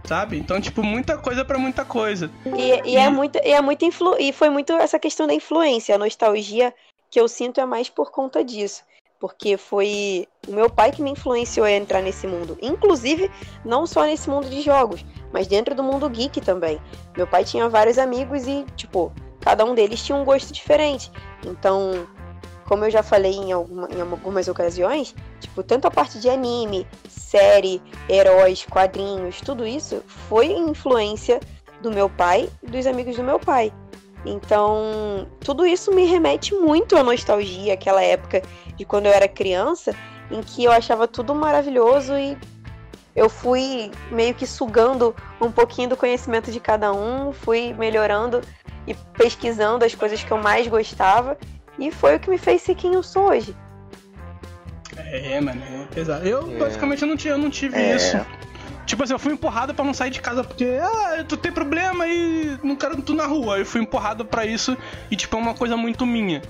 sabe? 0.05 0.37
Então, 0.37 0.59
tipo, 0.61 0.83
muita 0.83 1.17
coisa 1.17 1.43
pra 1.43 1.57
muita 1.57 1.83
coisa. 1.85 2.29
E, 2.45 2.91
e 2.91 2.97
é 2.97 3.09
muito, 3.09 3.37
e 3.43 3.51
é 3.51 3.61
muito 3.61 3.85
influ, 3.85 4.15
e 4.19 4.31
foi 4.31 4.49
muito 4.49 4.73
essa 4.73 4.99
questão 4.99 5.27
da 5.27 5.33
influência, 5.33 5.95
a 5.95 5.97
nostalgia 5.97 6.73
que 7.09 7.19
eu 7.19 7.27
sinto 7.27 7.59
é 7.59 7.65
mais 7.65 7.89
por 7.89 8.11
conta 8.11 8.43
disso. 8.43 8.83
Porque 9.19 9.55
foi 9.55 10.27
o 10.47 10.51
meu 10.51 10.67
pai 10.67 10.91
que 10.91 11.01
me 11.01 11.11
influenciou 11.11 11.63
a 11.63 11.71
entrar 11.71 12.01
nesse 12.01 12.25
mundo. 12.25 12.57
Inclusive, 12.59 13.29
não 13.63 13.85
só 13.85 14.03
nesse 14.03 14.27
mundo 14.27 14.49
de 14.49 14.61
jogos, 14.61 15.05
mas 15.31 15.45
dentro 15.45 15.75
do 15.75 15.83
mundo 15.83 16.09
geek 16.09 16.41
também. 16.41 16.81
Meu 17.15 17.27
pai 17.27 17.43
tinha 17.43 17.69
vários 17.69 17.99
amigos 17.99 18.47
e, 18.47 18.65
tipo, 18.75 19.13
cada 19.39 19.63
um 19.63 19.75
deles 19.75 20.03
tinha 20.03 20.17
um 20.17 20.25
gosto 20.25 20.51
diferente. 20.51 21.11
Então, 21.45 22.07
como 22.71 22.85
eu 22.85 22.89
já 22.89 23.03
falei 23.03 23.33
em, 23.33 23.51
alguma- 23.51 23.89
em 23.93 23.99
algumas 23.99 24.47
ocasiões, 24.47 25.13
tipo, 25.41 25.61
tanto 25.61 25.87
a 25.87 25.91
parte 25.91 26.17
de 26.17 26.29
anime, 26.29 26.87
série, 27.09 27.81
heróis, 28.07 28.65
quadrinhos, 28.65 29.41
tudo 29.41 29.67
isso 29.67 30.01
foi 30.29 30.53
influência 30.53 31.41
do 31.81 31.91
meu 31.91 32.09
pai 32.09 32.49
e 32.63 32.67
dos 32.67 32.87
amigos 32.87 33.17
do 33.17 33.23
meu 33.23 33.37
pai. 33.37 33.73
Então, 34.25 35.27
tudo 35.41 35.65
isso 35.65 35.93
me 35.93 36.05
remete 36.05 36.55
muito 36.55 36.95
à 36.95 37.03
nostalgia, 37.03 37.73
aquela 37.73 38.01
época 38.01 38.41
de 38.77 38.85
quando 38.85 39.07
eu 39.07 39.11
era 39.11 39.27
criança, 39.27 39.93
em 40.31 40.41
que 40.41 40.63
eu 40.63 40.71
achava 40.71 41.09
tudo 41.09 41.35
maravilhoso 41.35 42.17
e 42.17 42.37
eu 43.13 43.27
fui 43.27 43.91
meio 44.09 44.33
que 44.33 44.47
sugando 44.47 45.13
um 45.41 45.51
pouquinho 45.51 45.89
do 45.89 45.97
conhecimento 45.97 46.49
de 46.49 46.59
cada 46.61 46.93
um, 46.93 47.33
fui 47.33 47.73
melhorando 47.73 48.39
e 48.87 48.93
pesquisando 48.93 49.83
as 49.83 49.93
coisas 49.93 50.23
que 50.23 50.31
eu 50.31 50.37
mais 50.37 50.69
gostava, 50.69 51.37
e 51.87 51.91
foi 51.91 52.15
o 52.15 52.19
que 52.19 52.29
me 52.29 52.37
fez 52.37 52.61
ser 52.61 52.75
quem 52.75 52.93
eu 52.93 53.03
sou 53.03 53.29
hoje. 53.29 53.55
É, 54.97 55.39
mano, 55.41 55.61
é 55.61 55.93
pesado. 55.93 56.27
Eu, 56.27 56.51
É. 56.53 56.57
basicamente, 56.57 57.01
eu 57.01 57.07
não, 57.07 57.15
tive, 57.17 57.33
eu 57.33 57.37
não 57.37 57.49
tive 57.49 57.75
É. 57.77 57.95
isso. 57.95 58.19
Tipo 58.85 59.03
assim, 59.03 59.13
eu 59.13 59.19
fui 59.19 59.33
empurrado 59.33 59.73
pra 59.73 59.85
não 59.85 59.93
sair 59.93 60.09
de 60.09 60.19
casa 60.19 60.43
porque, 60.43 60.65
ah, 60.81 61.23
tu 61.27 61.37
tem 61.37 61.51
problema 61.51 62.07
e 62.07 62.57
não 62.63 62.75
quero 62.75 63.01
tu 63.01 63.13
na 63.13 63.25
rua. 63.25 63.57
Eu 63.59 63.65
fui 63.65 63.81
empurrado 63.81 64.25
pra 64.25 64.45
isso 64.45 64.75
e, 65.09 65.15
tipo, 65.15 65.35
é 65.37 65.39
uma 65.39 65.53
coisa 65.53 65.77
muito 65.77 66.05
minha. 66.05 66.41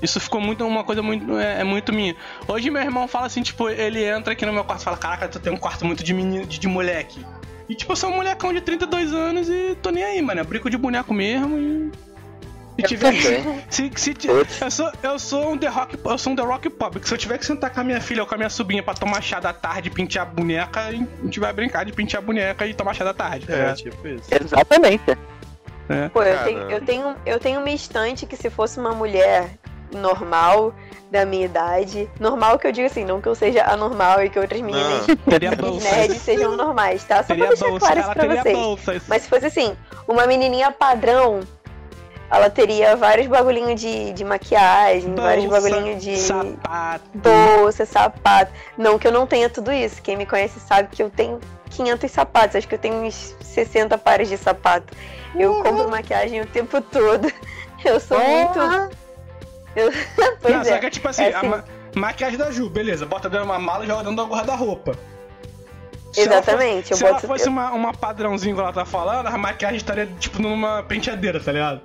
Isso 0.00 0.18
ficou 0.20 0.40
muito, 0.40 0.64
uma 0.66 0.84
coisa 0.84 1.02
muito, 1.02 1.36
é, 1.38 1.60
é 1.60 1.64
muito 1.64 1.92
minha. 1.92 2.16
Hoje 2.48 2.70
meu 2.70 2.80
irmão 2.80 3.06
fala 3.08 3.26
assim, 3.26 3.42
tipo, 3.42 3.68
ele 3.68 4.02
entra 4.04 4.32
aqui 4.32 4.46
no 4.46 4.52
meu 4.52 4.64
quarto 4.64 4.80
e 4.82 4.84
fala, 4.84 4.96
caraca, 4.96 5.28
tu 5.28 5.38
tem 5.40 5.52
um 5.52 5.56
quarto 5.58 5.84
muito 5.84 6.02
de 6.02 6.14
menino, 6.14 6.46
de, 6.46 6.58
de 6.58 6.68
moleque. 6.68 7.24
E 7.68 7.74
tipo, 7.74 7.92
eu 7.92 7.96
sou 7.96 8.10
um 8.10 8.16
molecão 8.16 8.52
de 8.52 8.60
32 8.60 9.12
anos 9.12 9.48
e 9.48 9.76
tô 9.82 9.90
nem 9.90 10.02
aí, 10.02 10.22
mano. 10.22 10.40
Eu 10.40 10.44
brinco 10.44 10.70
de 10.70 10.76
boneco 10.76 11.12
mesmo 11.12 11.58
e. 11.58 11.92
Se 12.80 12.88
tiver. 12.88 13.12
Se, 13.70 13.90
se, 13.96 14.16
eu, 14.26 14.70
sou, 14.70 14.92
eu 15.02 15.18
sou 15.18 15.52
um 15.52 15.58
The 15.58 15.68
Rock, 15.68 15.98
eu 16.04 16.18
sou 16.18 16.32
um 16.32 16.36
The 16.36 16.42
Rock 16.42 16.70
Pop, 16.70 16.98
que 16.98 17.08
se 17.08 17.14
eu 17.14 17.18
tiver 17.18 17.38
que 17.38 17.46
sentar 17.46 17.70
com 17.72 17.80
a 17.80 17.84
minha 17.84 18.00
filha 18.00 18.22
ou 18.22 18.28
com 18.28 18.34
a 18.34 18.38
minha 18.38 18.50
sobrinha 18.50 18.82
pra 18.82 18.94
tomar 18.94 19.22
chá 19.22 19.38
da 19.40 19.52
tarde 19.52 19.88
e 19.88 19.90
pentear 19.90 20.26
a 20.26 20.30
boneca, 20.30 20.80
a 20.80 20.92
gente 20.92 21.38
vai 21.40 21.52
brincar 21.52 21.84
de 21.84 21.92
pentear 21.92 22.22
a 22.22 22.26
boneca 22.26 22.66
e 22.66 22.74
tomar 22.74 22.94
chá 22.94 23.04
da 23.04 23.14
tarde. 23.14 23.46
tá 23.46 23.52
É, 23.52 23.72
tipo 23.74 24.06
isso. 24.08 24.28
Exatamente. 24.32 25.18
Pô, 26.12 26.22
eu 26.22 26.44
tenho, 26.44 26.60
eu, 26.70 26.80
tenho, 26.84 27.16
eu 27.26 27.38
tenho 27.40 27.60
uma 27.60 27.70
estante 27.70 28.24
que 28.26 28.36
se 28.36 28.48
fosse 28.48 28.78
uma 28.78 28.92
mulher 28.92 29.50
normal, 29.92 30.72
da 31.10 31.26
minha 31.26 31.44
idade, 31.44 32.08
normal 32.20 32.58
que 32.58 32.66
eu 32.66 32.72
digo 32.72 32.86
assim, 32.86 33.04
não 33.04 33.20
que 33.20 33.28
eu 33.28 33.34
seja 33.34 33.64
anormal 33.64 34.22
e 34.22 34.30
que 34.30 34.38
outras 34.38 34.60
meninas 34.60 35.06
nerds 35.82 36.22
sejam 36.22 36.56
normais, 36.56 37.02
tá? 37.04 37.16
Só 37.16 37.22
pra 37.24 37.34
Teria 37.34 37.48
deixar 37.48 37.68
bolsa, 37.68 37.86
claro 37.86 38.00
isso 38.00 38.10
pra 38.12 38.26
vocês. 38.28 38.56
bolsa. 38.58 39.02
Mas 39.08 39.22
se 39.22 39.28
fosse 39.28 39.46
assim, 39.46 39.76
uma 40.06 40.26
menininha 40.26 40.70
padrão, 40.70 41.40
ela 42.30 42.48
teria 42.48 42.94
vários 42.96 43.26
bagulhinhos 43.26 43.80
de, 43.80 44.12
de 44.12 44.24
maquiagem, 44.24 45.14
vários 45.14 45.46
Bolsa, 45.46 45.60
bagulhinhos 45.70 46.02
de 46.02 46.16
Sapato. 46.16 47.04
bolsa, 47.14 47.84
sapato. 47.84 48.52
Não 48.78 48.98
que 48.98 49.06
eu 49.08 49.12
não 49.12 49.26
tenha 49.26 49.50
tudo 49.50 49.72
isso. 49.72 50.00
Quem 50.00 50.16
me 50.16 50.24
conhece 50.24 50.60
sabe 50.60 50.88
que 50.94 51.02
eu 51.02 51.10
tenho 51.10 51.40
500 51.70 52.10
sapatos. 52.10 52.56
Acho 52.56 52.68
que 52.68 52.74
eu 52.76 52.78
tenho 52.78 52.94
uns 53.04 53.34
60 53.40 53.98
pares 53.98 54.28
de 54.28 54.36
sapato. 54.36 54.94
Eu 55.34 55.62
compro 55.62 55.88
maquiagem 55.90 56.40
o 56.40 56.46
tempo 56.46 56.80
todo. 56.80 57.30
Eu 57.82 57.98
sou 57.98 58.18
muito. 58.18 58.58
Eu... 59.74 59.90
pois 60.42 60.54
não, 60.54 60.60
é. 60.60 60.64
só 60.64 60.78
que 60.78 60.86
é 60.86 60.90
tipo 60.90 61.08
assim, 61.08 61.22
é 61.22 61.32
a 61.32 61.38
assim. 61.38 61.48
ma- 61.48 61.64
maquiagem 61.94 62.36
da 62.36 62.50
Ju, 62.50 62.68
beleza, 62.68 63.06
bota 63.06 63.26
dentro 63.26 63.46
de 63.46 63.50
uma 63.50 63.58
mala 63.58 63.84
e 63.84 63.86
joga 63.86 64.04
dentro 64.04 64.16
do 64.16 64.26
guarda-roupa. 64.30 64.92
Se 66.12 66.20
ela 66.20 66.34
Exatamente. 66.34 66.94
Se 66.94 67.02
eu 67.02 67.08
ela 67.08 67.16
boto... 67.16 67.26
fosse 67.26 67.48
uma, 67.48 67.70
uma 67.72 67.94
padrãozinho 67.94 68.54
que 68.54 68.60
ela 68.60 68.72
tá 68.72 68.84
falando, 68.84 69.28
a 69.28 69.38
maquiagem 69.38 69.78
estaria, 69.78 70.06
tipo, 70.18 70.42
numa 70.42 70.82
penteadeira, 70.82 71.40
tá 71.40 71.52
ligado? 71.52 71.80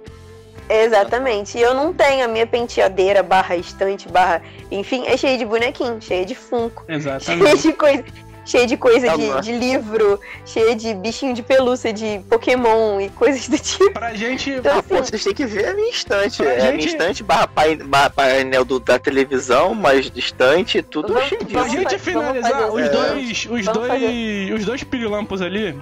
Exatamente. 0.70 1.57
E 1.57 1.61
eu 1.61 1.74
não 1.74 1.93
tenho 1.93 2.26
a 2.26 2.28
minha 2.28 2.47
penteadeira, 2.47 3.22
barra 3.22 3.55
estante, 3.55 4.07
barra. 4.09 4.41
Enfim, 4.72 5.03
é 5.05 5.16
cheia 5.16 5.38
de 5.38 5.45
bonequinho, 5.45 6.01
cheia 6.01 6.26
de 6.26 6.34
funko, 6.36 6.84
cheia 6.88 6.97
Exatamente. 6.97 7.61
de 7.61 7.74
coisa. 7.74 8.03
Cheia 8.47 8.68
de 8.68 8.78
coisa 8.78 9.07
Tá 9.07 9.16
de, 9.18 9.41
de 9.41 9.51
livro, 9.53 10.20
cheia 10.45 10.76
de 10.76 10.93
bichinho 10.93 11.34
de 11.34 11.41
pelúcia, 11.41 11.91
de 11.91 12.22
Pokémon 12.30 13.01
e 13.01 13.09
coisas 13.09 13.49
do 13.49 13.57
tipo. 13.57 13.91
pra 13.91 14.13
gente. 14.13 14.51
Então, 14.51 14.78
Ah, 14.78 14.84
pô, 14.84 14.97
assim, 14.97 15.05
vocês 15.09 15.24
têm 15.24 15.34
que 15.34 15.47
ver 15.47 15.70
a 15.70 15.74
minha 15.74 15.89
estante. 15.89 16.38
Pra 16.43 16.51
É 16.51 16.57
a 16.57 16.59
gente- 16.66 16.76
minha 16.76 16.88
estante 16.89 17.24
barra, 17.24 17.49
barra 17.88 18.09
painel 18.11 18.63
do- 18.63 18.80
da 18.80 18.99
televisão, 18.99 19.74
mais 19.74 20.11
distante, 20.11 20.84
tudo 20.84 21.11
Vamos- 21.13 21.28
cheio 21.28 21.43
Pra 21.43 21.63
disso. 21.63 21.76
gente 21.76 21.97
fa- 21.97 22.11
vamos 22.11 22.28
finalizar, 22.38 22.68
os 22.72 22.89
dois. 22.91 23.30
Os 23.49 23.66
Vamos 23.66 23.88
dois. 23.89 24.53
Os 24.59 24.66
dois 24.66 24.84
pirilampos 24.84 25.41
ali, 25.41 25.76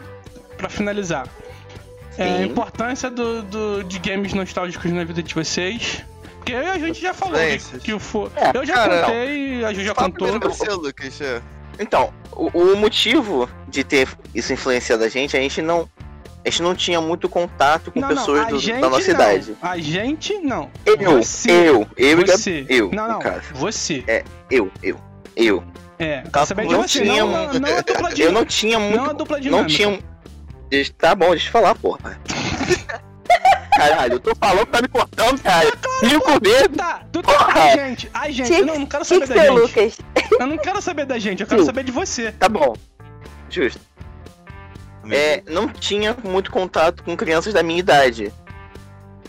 pra 0.56 0.70
finalizar. 0.70 1.28
É, 2.18 2.24
a 2.24 2.42
importância 2.44 3.10
do, 3.10 3.42
do- 3.44 3.84
de 3.84 3.98
games 4.00 4.34
nostálgicos 4.34 4.92
na 4.92 5.04
vida 5.04 5.22
de 5.24 5.34
vocês. 5.34 6.04
Porque 6.38 6.52
eu 6.54 6.62
e 6.62 6.70
a 6.70 6.78
gente 6.78 7.02
já 7.02 7.14
falou 7.14 7.40
que, 7.40 7.80
que 7.80 7.94
o 7.94 8.00
for. 8.00 8.32
É, 8.36 8.52
eu 8.58 8.66
já 8.66 8.74
cara, 8.76 9.02
contei, 9.04 9.64
a 9.66 9.74
Ju 9.74 9.82
já 9.84 9.96
Fala 9.96 10.12
contou. 10.12 10.40
você, 10.52 10.70
Lucas. 10.72 11.22
é. 11.22 11.42
Então, 11.80 12.14
o, 12.32 12.50
o 12.50 12.78
motivo 12.78 13.50
de 13.68 13.84
ter 13.84 14.08
isso 14.36 14.52
influenciado 14.54 15.04
a 15.04 15.10
gente, 15.10 15.36
a 15.38 15.40
gente 15.40 15.62
não. 15.62 15.90
A 16.46 16.50
gente 16.50 16.62
não 16.62 16.76
tinha 16.76 17.00
muito 17.00 17.30
contato 17.30 17.90
com 17.90 18.02
Não, 18.02 18.10
não, 18.10 18.16
pessoas 18.18 18.42
a 18.42 18.50
do- 18.50 18.60
gente 18.60 18.82
da 18.82 18.90
nossa 18.90 19.08
não. 19.08 19.14
idade. 19.16 19.56
A 19.62 19.78
gente 19.78 20.38
não. 20.40 20.70
Eu, 20.86 20.98
Você. 20.98 21.50
eu, 21.50 21.88
eu 21.96 22.20
e 22.20 22.26
Você. 22.26 22.66
eu, 22.68 22.92
Não, 22.92 23.08
não. 23.08 23.20
caso. 23.20 23.44
Você. 23.54 24.04
Eu, 24.52 24.70
eu, 24.84 25.00
eu. 25.38 25.64
É. 25.98 26.20
Tá, 26.24 26.46
saber 26.46 26.68
de 26.68 26.74
não 26.74 26.82
você, 26.82 27.02
tinha 27.02 27.24
não, 27.24 27.28
um- 27.30 27.32
não, 27.32 27.54
não 27.62 27.78
a 27.78 27.82
dupla 27.82 28.14
de 28.14 28.22
Eu 28.22 28.32
não 28.34 28.46
tinha 28.46 28.78
muito. 28.78 28.98
Não 28.98 29.10
a 29.10 29.14
dupla 29.14 29.40
de 29.40 29.50
não 29.50 29.66
tinha. 29.66 30.00
Deixa- 30.74 30.92
Tá 30.98 31.14
bom, 31.14 31.30
deixa 31.30 31.50
eu 31.50 31.52
falar, 31.52 31.76
porra. 31.76 32.20
Caralho, 33.78 34.14
eu 34.14 34.20
tô 34.20 34.34
falando, 34.36 34.66
tá 34.66 34.82
me 34.82 34.88
cortando, 34.88 35.40
cara. 35.42 35.72
Com 36.02 36.40
medo. 36.42 36.76
Tá, 36.78 37.06
tu 37.12 37.22
tá. 37.22 37.32
Porra. 37.34 37.64
A 37.64 37.78
gente, 37.78 38.10
a 38.12 38.32
gente. 38.32 38.52
Eu 38.54 38.66
não, 38.66 38.80
não 38.80 38.86
quero 38.88 39.06
saber 39.06 39.28
que 39.28 39.34
da 39.34 39.44
gente. 39.46 39.60
Lucas. 39.60 39.98
Eu 40.40 40.48
não 40.48 40.58
quero 40.58 40.82
saber 40.82 41.06
da 41.06 41.20
gente, 41.20 41.42
eu 41.42 41.48
quero 41.48 41.62
Tu. 41.62 41.66
saber 41.66 41.84
de 41.84 41.92
você. 41.92 42.32
Tá 42.32 42.50
bom. 42.50 42.74
Justo. 43.52 43.80
É, 45.12 45.44
não 45.48 45.68
tinha 45.68 46.16
muito 46.24 46.50
contato 46.52 47.04
com 47.04 47.16
crianças 47.16 47.54
da 47.54 47.62
minha 47.62 47.80
idade. 47.80 48.34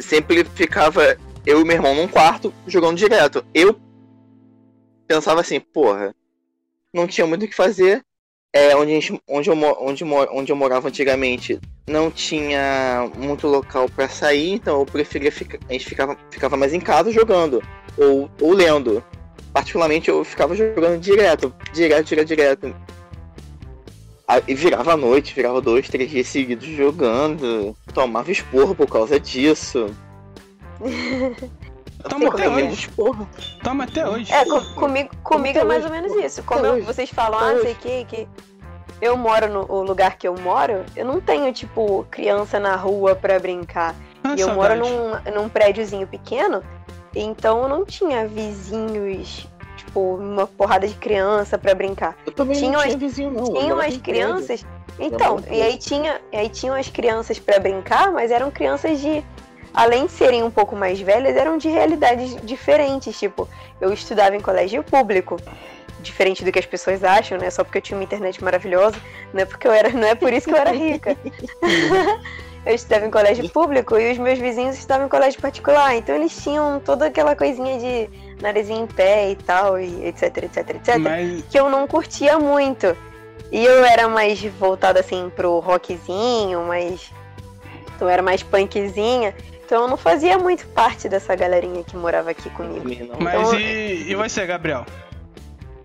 Sempre 0.00 0.44
ficava 0.44 1.16
eu 1.44 1.60
e 1.60 1.64
meu 1.64 1.76
irmão 1.76 1.94
num 1.94 2.08
quarto 2.08 2.54
jogando 2.66 2.96
direto. 2.96 3.44
Eu 3.52 3.78
pensava 5.06 5.40
assim, 5.42 5.60
porra, 5.60 6.14
não 6.92 7.06
tinha 7.06 7.26
muito 7.26 7.44
o 7.44 7.48
que 7.48 7.54
fazer. 7.54 8.02
É, 8.56 8.76
onde, 8.76 8.92
gente, 8.92 9.20
onde, 9.28 9.50
eu, 9.50 9.56
onde, 9.80 10.04
onde 10.04 10.52
eu 10.52 10.54
morava 10.54 10.86
antigamente 10.86 11.58
não 11.88 12.08
tinha 12.08 13.10
muito 13.16 13.48
local 13.48 13.88
pra 13.88 14.08
sair, 14.08 14.52
então 14.52 14.78
eu 14.78 14.86
preferia 14.86 15.32
ficar. 15.32 15.58
A 15.68 15.72
gente 15.72 15.84
ficava, 15.84 16.16
ficava 16.30 16.56
mais 16.56 16.72
em 16.72 16.78
casa 16.78 17.10
jogando. 17.10 17.60
Ou, 17.98 18.30
ou 18.40 18.52
lendo. 18.52 19.02
Particularmente 19.52 20.08
eu 20.08 20.24
ficava 20.24 20.54
jogando 20.54 21.00
direto, 21.00 21.52
direto, 21.72 22.06
direto, 22.06 22.28
direto. 22.28 22.76
Aí 24.26 24.54
virava 24.54 24.92
a 24.92 24.96
noite, 24.96 25.34
virava 25.34 25.60
dois, 25.60 25.88
três 25.88 26.08
dias 26.08 26.28
seguidos 26.28 26.68
jogando. 26.68 27.76
Tomava 27.92 28.30
esporro 28.30 28.74
por 28.74 28.86
causa 28.86 29.18
disso. 29.18 29.92
Toma 32.08 32.28
até 32.28 32.48
um 32.48 32.54
hoje. 32.54 32.66
esporro. 32.74 33.28
Toma 33.62 33.84
até 33.84 34.08
hoje. 34.08 34.32
É, 34.32 34.44
co- 34.44 34.60
comigo, 34.74 35.10
comigo 35.22 35.58
é 35.58 35.64
mais 35.64 35.84
ou 35.84 35.90
hoje, 35.90 36.00
menos 36.00 36.12
pô. 36.16 36.20
isso. 36.26 36.42
Como 36.42 36.64
eu- 36.66 36.84
vocês 36.84 37.10
falam, 37.10 37.38
ah, 37.38 37.50
Até 37.50 37.60
sei 37.60 37.74
que, 37.74 38.04
que 38.04 38.28
eu 39.00 39.16
moro 39.16 39.48
no 39.48 39.66
o 39.72 39.82
lugar 39.82 40.16
que 40.16 40.26
eu 40.28 40.34
moro, 40.38 40.84
eu 40.94 41.04
não 41.04 41.20
tenho, 41.20 41.52
tipo, 41.52 42.06
criança 42.10 42.58
na 42.60 42.76
rua 42.76 43.14
pra 43.14 43.38
brincar. 43.38 43.94
Ah, 44.22 44.34
E 44.36 44.40
eu 44.40 44.48
saudade. 44.48 44.80
moro 44.80 45.20
num, 45.26 45.32
num 45.42 45.48
prédiozinho 45.48 46.06
pequeno, 46.06 46.62
então 47.14 47.62
eu 47.62 47.68
não 47.68 47.84
tinha 47.84 48.26
vizinhos, 48.26 49.46
tipo, 49.76 50.16
uma 50.16 50.46
porrada 50.46 50.86
de 50.88 50.94
criança 50.94 51.58
pra 51.58 51.74
brincar. 51.74 52.16
Eu 52.26 52.32
também 52.32 52.56
Tinha 52.58 52.72
não 52.72 52.80
tinha 52.82 52.96
vizinho, 52.96 53.30
não. 53.30 53.44
Tinham 53.44 53.78
as 53.80 53.96
crianças. 53.98 54.64
Então, 54.98 55.40
e 55.50 55.60
aí 55.60 55.76
tinha, 55.76 56.20
e 56.32 56.36
aí 56.36 56.48
tinham 56.48 56.74
as 56.76 56.88
crianças 56.88 57.38
pra 57.38 57.58
brincar, 57.58 58.12
mas 58.12 58.30
eram 58.30 58.50
crianças 58.50 59.00
de. 59.00 59.24
Além 59.74 60.06
de 60.06 60.12
serem 60.12 60.44
um 60.44 60.50
pouco 60.50 60.76
mais 60.76 61.00
velhas, 61.00 61.36
eram 61.36 61.58
de 61.58 61.68
realidades 61.68 62.36
diferentes. 62.44 63.18
Tipo, 63.18 63.48
eu 63.80 63.92
estudava 63.92 64.36
em 64.36 64.40
colégio 64.40 64.84
público. 64.84 65.36
Diferente 66.00 66.44
do 66.44 66.52
que 66.52 66.58
as 66.58 66.66
pessoas 66.66 67.02
acham, 67.02 67.38
né? 67.38 67.50
Só 67.50 67.64
porque 67.64 67.78
eu 67.78 67.82
tinha 67.82 67.98
uma 67.98 68.04
internet 68.04 68.42
maravilhosa. 68.44 68.96
Não 69.32 69.40
é 69.40 69.44
porque 69.44 69.66
eu 69.66 69.72
era. 69.72 69.88
Não 69.90 70.06
é 70.06 70.14
por 70.14 70.32
isso 70.32 70.46
que 70.46 70.52
eu 70.52 70.58
era 70.58 70.70
rica. 70.70 71.16
eu 72.64 72.74
estudava 72.74 73.06
em 73.06 73.10
colégio 73.10 73.48
público 73.48 73.98
e 73.98 74.12
os 74.12 74.18
meus 74.18 74.38
vizinhos 74.38 74.76
estavam 74.76 75.06
em 75.06 75.08
colégio 75.08 75.40
particular. 75.40 75.96
Então 75.96 76.14
eles 76.14 76.36
tinham 76.42 76.78
toda 76.78 77.06
aquela 77.06 77.34
coisinha 77.34 77.78
de 77.78 78.10
narizinho 78.40 78.84
em 78.84 78.86
pé 78.86 79.30
e 79.30 79.36
tal, 79.36 79.80
e 79.80 80.06
etc, 80.06 80.36
etc, 80.44 80.70
etc. 80.70 80.98
Mas 80.98 81.42
Que 81.50 81.58
eu 81.58 81.68
não 81.68 81.86
curtia 81.86 82.38
muito. 82.38 82.96
E 83.50 83.64
eu 83.64 83.84
era 83.84 84.08
mais 84.08 84.42
voltada 84.44 85.00
assim 85.00 85.32
pro 85.34 85.58
rockzinho, 85.58 86.64
mas. 86.66 87.10
Eu 88.00 88.08
era 88.08 88.22
mais 88.22 88.42
punkzinha. 88.42 89.34
Então 89.66 89.82
eu 89.82 89.88
não 89.88 89.96
fazia 89.96 90.38
muito 90.38 90.66
parte 90.68 91.08
dessa 91.08 91.34
galerinha 91.34 91.82
que 91.84 91.96
morava 91.96 92.30
aqui 92.30 92.50
comigo. 92.50 92.84
Mas 93.18 93.34
Então- 93.34 93.58
e, 93.60 94.10
e 94.10 94.14
você, 94.14 94.46
Gabriel? 94.46 94.84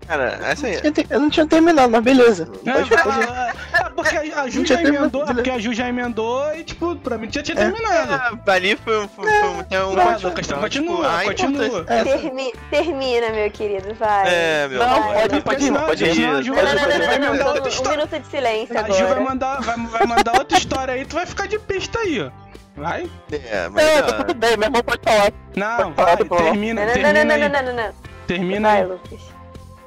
Cara, 0.06 0.40
essa 0.42 0.66
aí. 0.66 0.80
Eu 1.08 1.20
não 1.20 1.30
tinha 1.30 1.46
terminado, 1.46 1.88
mas 1.88 2.02
beleza. 2.02 2.48
É, 2.66 2.70
ah, 2.72 3.52
ah, 3.74 3.90
porque 3.94 4.16
a, 4.16 4.42
a 4.42 4.48
Ju 4.48 4.66
já 4.66 4.74
emendou, 4.80 5.08
terminado. 5.24 5.34
porque 5.34 5.50
a 5.50 5.58
Ju 5.60 5.72
já 5.72 5.88
emendou 5.88 6.52
e, 6.56 6.64
tipo, 6.64 6.96
pra 6.96 7.16
mim 7.16 7.28
já 7.30 7.40
tinha 7.44 7.56
É. 7.56 7.70
terminado. 7.70 8.12
Ah, 8.44 8.52
ali 8.52 8.76
foi, 8.76 9.06
foi, 9.14 9.30
foi 9.30 9.48
um- 9.50 9.60
até 9.60 9.84
um. 9.84 9.90
Lucas, 9.90 10.48
não, 10.48 10.58
continua, 10.58 11.08
tipo, 11.10 11.24
continua. 11.26 11.66
importância- 11.66 12.18
Termi- 12.18 12.52
termina, 12.70 13.30
meu 13.30 13.50
querido, 13.52 13.94
vai. 13.94 14.24
É, 14.28 14.68
meu 14.68 14.80
Não, 14.80 14.88
amor. 14.96 15.14
pode 15.14 15.40
pode 15.42 15.64
ir, 15.66 15.72
pode 15.72 16.04
ir. 16.04 16.20
Não, 16.20 16.32
não, 16.32 16.42
não, 16.42 17.52
um 17.86 17.90
minuto 17.90 18.18
de 18.18 18.26
silêncio 18.26 18.76
A 18.78 18.90
Ju 18.90 19.06
vai 19.06 19.20
mandar, 19.20 19.60
vai, 19.62 19.76
vai 19.76 20.06
mandar 20.08 20.36
outra 20.38 20.58
história 20.58 20.94
aí, 20.94 21.04
tu 21.04 21.14
vai 21.14 21.24
ficar 21.24 21.46
de 21.46 21.56
pista 21.60 22.00
aí, 22.00 22.20
ó. 22.20 22.49
Vai? 22.76 23.10
É, 23.32 23.68
mas. 23.68 23.84
Não, 23.84 23.98
ah, 23.98 24.02
tá 24.02 24.12
tudo 24.24 24.34
bem, 24.34 24.56
meu 24.56 24.66
irmão 24.66 24.82
pode 24.82 25.00
falar. 25.04 25.32
Não, 25.54 25.76
Pode 25.76 25.94
falar, 25.94 26.16
vai, 26.16 26.24
falar. 26.26 26.42
termina, 26.44 26.80
Não, 26.80 26.86
não, 26.86 26.94
termina 26.94 27.24
não, 27.24 27.24
não, 27.24 27.48
não, 27.48 27.62
não, 27.62 27.74
não, 27.74 27.84
não. 27.86 27.94
Termina 28.26 28.68
Vai. 28.68 28.84
Lucas. 28.86 29.20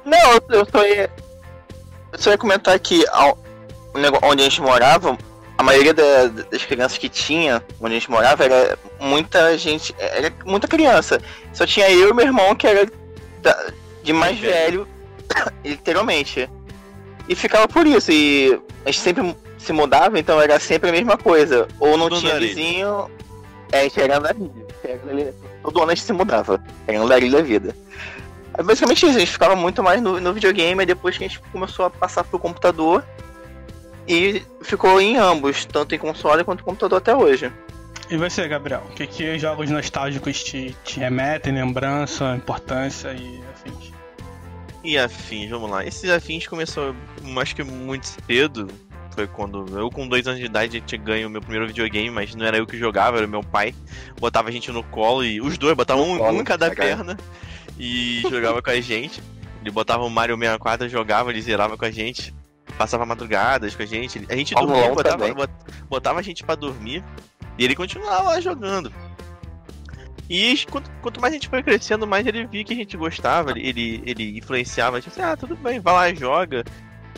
Não, 0.04 0.40
eu- 0.50 0.66
só 0.70 0.86
ia. 0.86 1.10
Eu 2.12 2.18
só 2.18 2.30
ia 2.30 2.38
comentar 2.38 2.78
que 2.78 3.04
ao- 3.10 3.38
onde 4.22 4.42
a 4.42 4.44
gente 4.44 4.60
morava, 4.60 5.16
a 5.56 5.62
maioria 5.62 5.94
da- 5.94 6.26
das 6.50 6.64
crianças 6.64 6.98
que 6.98 7.08
tinha 7.08 7.62
onde 7.80 7.94
a 7.96 7.98
gente 7.98 8.10
morava 8.10 8.44
era 8.44 8.78
muita 9.00 9.56
gente. 9.58 9.94
Era 9.98 10.32
muita 10.44 10.68
criança. 10.68 11.20
Só 11.52 11.66
tinha 11.66 11.90
eu 11.90 12.10
e 12.10 12.14
meu 12.14 12.26
irmão 12.26 12.54
que 12.54 12.66
era 12.66 12.86
da- 13.42 13.66
de 14.02 14.12
mais 14.12 14.38
Mais 14.38 14.54
velho. 14.54 14.84
velho, 14.84 15.52
literalmente. 15.64 16.48
E 17.28 17.34
ficava 17.34 17.66
por 17.66 17.86
isso. 17.86 18.12
E 18.12 18.60
a 18.84 18.90
gente 18.90 19.00
sempre 19.00 19.34
se 19.64 19.72
mudava, 19.72 20.18
então 20.18 20.40
era 20.40 20.58
sempre 20.60 20.90
a 20.90 20.92
mesma 20.92 21.16
coisa. 21.16 21.66
Ou 21.80 21.96
não 21.96 22.08
Tudo 22.08 22.20
tinha 22.20 22.38
vizinho. 22.38 23.10
É, 23.72 23.80
a 23.80 23.82
gente 23.84 24.00
era 24.00 24.18
andarilho. 24.18 24.66
Era 24.84 25.02
andarilho. 25.02 25.34
Todo 25.62 25.82
ano 25.82 25.90
a 25.90 25.94
gente 25.94 26.04
se 26.04 26.12
mudava. 26.12 26.62
Era 26.86 27.00
andarilho 27.00 27.32
da 27.32 27.42
vida. 27.42 27.74
É 28.56 28.62
basicamente 28.62 29.04
isso, 29.06 29.16
a 29.16 29.20
gente 29.20 29.32
ficava 29.32 29.56
muito 29.56 29.82
mais 29.82 30.00
no, 30.00 30.20
no 30.20 30.32
videogame, 30.32 30.82
e 30.82 30.86
depois 30.86 31.18
que 31.18 31.24
a 31.24 31.28
gente 31.28 31.40
começou 31.50 31.86
a 31.86 31.90
passar 31.90 32.22
pro 32.24 32.38
computador. 32.38 33.04
E 34.06 34.42
ficou 34.62 35.00
em 35.00 35.16
ambos, 35.16 35.64
tanto 35.64 35.94
em 35.94 35.98
console 35.98 36.44
quanto 36.44 36.60
em 36.60 36.64
computador 36.64 36.98
até 36.98 37.16
hoje. 37.16 37.50
E 38.10 38.16
você, 38.16 38.46
Gabriel? 38.46 38.82
O 38.90 38.94
que, 38.94 39.06
que 39.06 39.38
jogos 39.38 39.70
nostálgicos 39.70 40.44
te, 40.44 40.76
te 40.84 41.00
remetem, 41.00 41.54
lembrança, 41.54 42.36
importância 42.36 43.12
e 43.12 43.42
afins? 43.52 43.92
E 44.84 44.98
afins, 44.98 45.48
vamos 45.48 45.70
lá. 45.70 45.84
Esses 45.84 46.10
afins 46.10 46.46
começou, 46.46 46.94
acho 47.40 47.56
que 47.56 47.64
muito 47.64 48.06
cedo. 48.06 48.68
Foi 49.14 49.26
quando 49.28 49.64
eu, 49.78 49.90
com 49.90 50.08
dois 50.08 50.26
anos 50.26 50.40
de 50.40 50.46
idade, 50.46 50.80
tinha 50.80 51.00
ganho 51.00 51.28
o 51.28 51.30
meu 51.30 51.40
primeiro 51.40 51.66
videogame, 51.66 52.10
mas 52.10 52.34
não 52.34 52.44
era 52.44 52.56
eu 52.56 52.66
que 52.66 52.76
jogava, 52.76 53.18
era 53.18 53.26
meu 53.26 53.42
pai. 53.42 53.74
Botava 54.18 54.48
a 54.48 54.52
gente 54.52 54.72
no 54.72 54.82
colo 54.82 55.24
e 55.24 55.40
os 55.40 55.56
dois 55.56 55.76
botavam 55.76 56.10
um, 56.10 56.18
colo, 56.18 56.38
um 56.38 56.40
em 56.40 56.44
cada 56.44 56.68
cagado. 56.68 57.04
perna 57.04 57.16
e 57.78 58.22
jogava 58.28 58.60
com 58.60 58.70
a 58.70 58.80
gente. 58.80 59.22
Ele 59.60 59.70
botava 59.70 60.04
o 60.04 60.10
Mario 60.10 60.36
64, 60.36 60.88
jogava, 60.88 61.30
ele 61.30 61.40
zerava 61.40 61.76
com 61.76 61.84
a 61.84 61.90
gente. 61.90 62.34
Passava 62.76 63.06
madrugadas 63.06 63.74
com 63.74 63.82
a 63.82 63.86
gente. 63.86 64.26
A 64.28 64.36
gente 64.36 64.52
Fórmula 64.52 64.74
dormia, 64.74 64.92
1 64.92 64.94
botava, 64.94 65.50
botava 65.88 66.18
a 66.18 66.22
gente 66.22 66.42
pra 66.42 66.54
dormir. 66.54 67.04
E 67.56 67.64
ele 67.64 67.76
continuava 67.76 68.30
lá 68.30 68.40
jogando. 68.40 68.92
E 70.28 70.64
quanto, 70.70 70.90
quanto 71.02 71.20
mais 71.20 71.32
a 71.32 71.36
gente 71.36 71.48
foi 71.48 71.62
crescendo, 71.62 72.06
mais 72.06 72.26
ele 72.26 72.46
via 72.46 72.64
que 72.64 72.72
a 72.72 72.76
gente 72.76 72.96
gostava, 72.96 73.50
ele, 73.50 73.68
ele, 73.68 74.02
ele 74.06 74.38
influenciava, 74.38 75.00
tipo 75.00 75.12
assim, 75.12 75.22
ah, 75.22 75.36
tudo 75.36 75.54
bem, 75.54 75.80
vai 75.80 75.94
lá, 75.94 76.14
joga. 76.14 76.64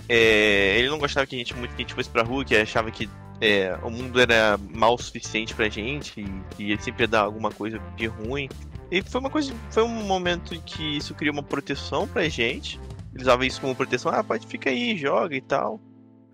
É, 0.09 0.79
ele 0.79 0.89
não 0.89 0.99
gostava 0.99 1.27
que 1.27 1.35
a 1.35 1.39
gente 1.39 1.55
muito 1.55 1.71
que 1.75 1.83
a 1.83 1.85
gente 1.85 1.95
fosse 1.95 2.09
pra 2.09 2.23
rua, 2.23 2.45
que 2.45 2.57
achava 2.57 2.91
que 2.91 3.09
é, 3.41 3.77
o 3.83 3.91
mundo 3.91 4.21
era 4.21 4.59
mal 4.73 4.95
o 4.95 4.99
suficiente 4.99 5.55
pra 5.55 5.69
gente, 5.69 6.21
e 6.21 6.55
que 6.55 6.71
ele 6.73 6.81
sempre 6.81 7.03
ia 7.05 7.09
dar 7.09 7.21
alguma 7.23 7.51
coisa 7.51 7.79
de 7.97 8.07
ruim. 8.07 8.49
E 8.91 9.03
foi 9.03 9.21
uma 9.21 9.31
coisa, 9.31 9.53
foi 9.71 9.83
um 9.83 9.89
momento 9.89 10.55
em 10.55 10.61
que 10.61 10.97
isso 10.97 11.15
criou 11.15 11.33
uma 11.33 11.43
proteção 11.43 12.07
pra 12.07 12.29
gente. 12.29 12.81
Ele 13.13 13.23
usava 13.23 13.45
isso 13.45 13.61
como 13.61 13.75
proteção, 13.75 14.13
ah, 14.13 14.23
pode 14.23 14.47
ficar 14.47 14.71
aí, 14.71 14.97
joga 14.97 15.35
e 15.35 15.41
tal. 15.41 15.81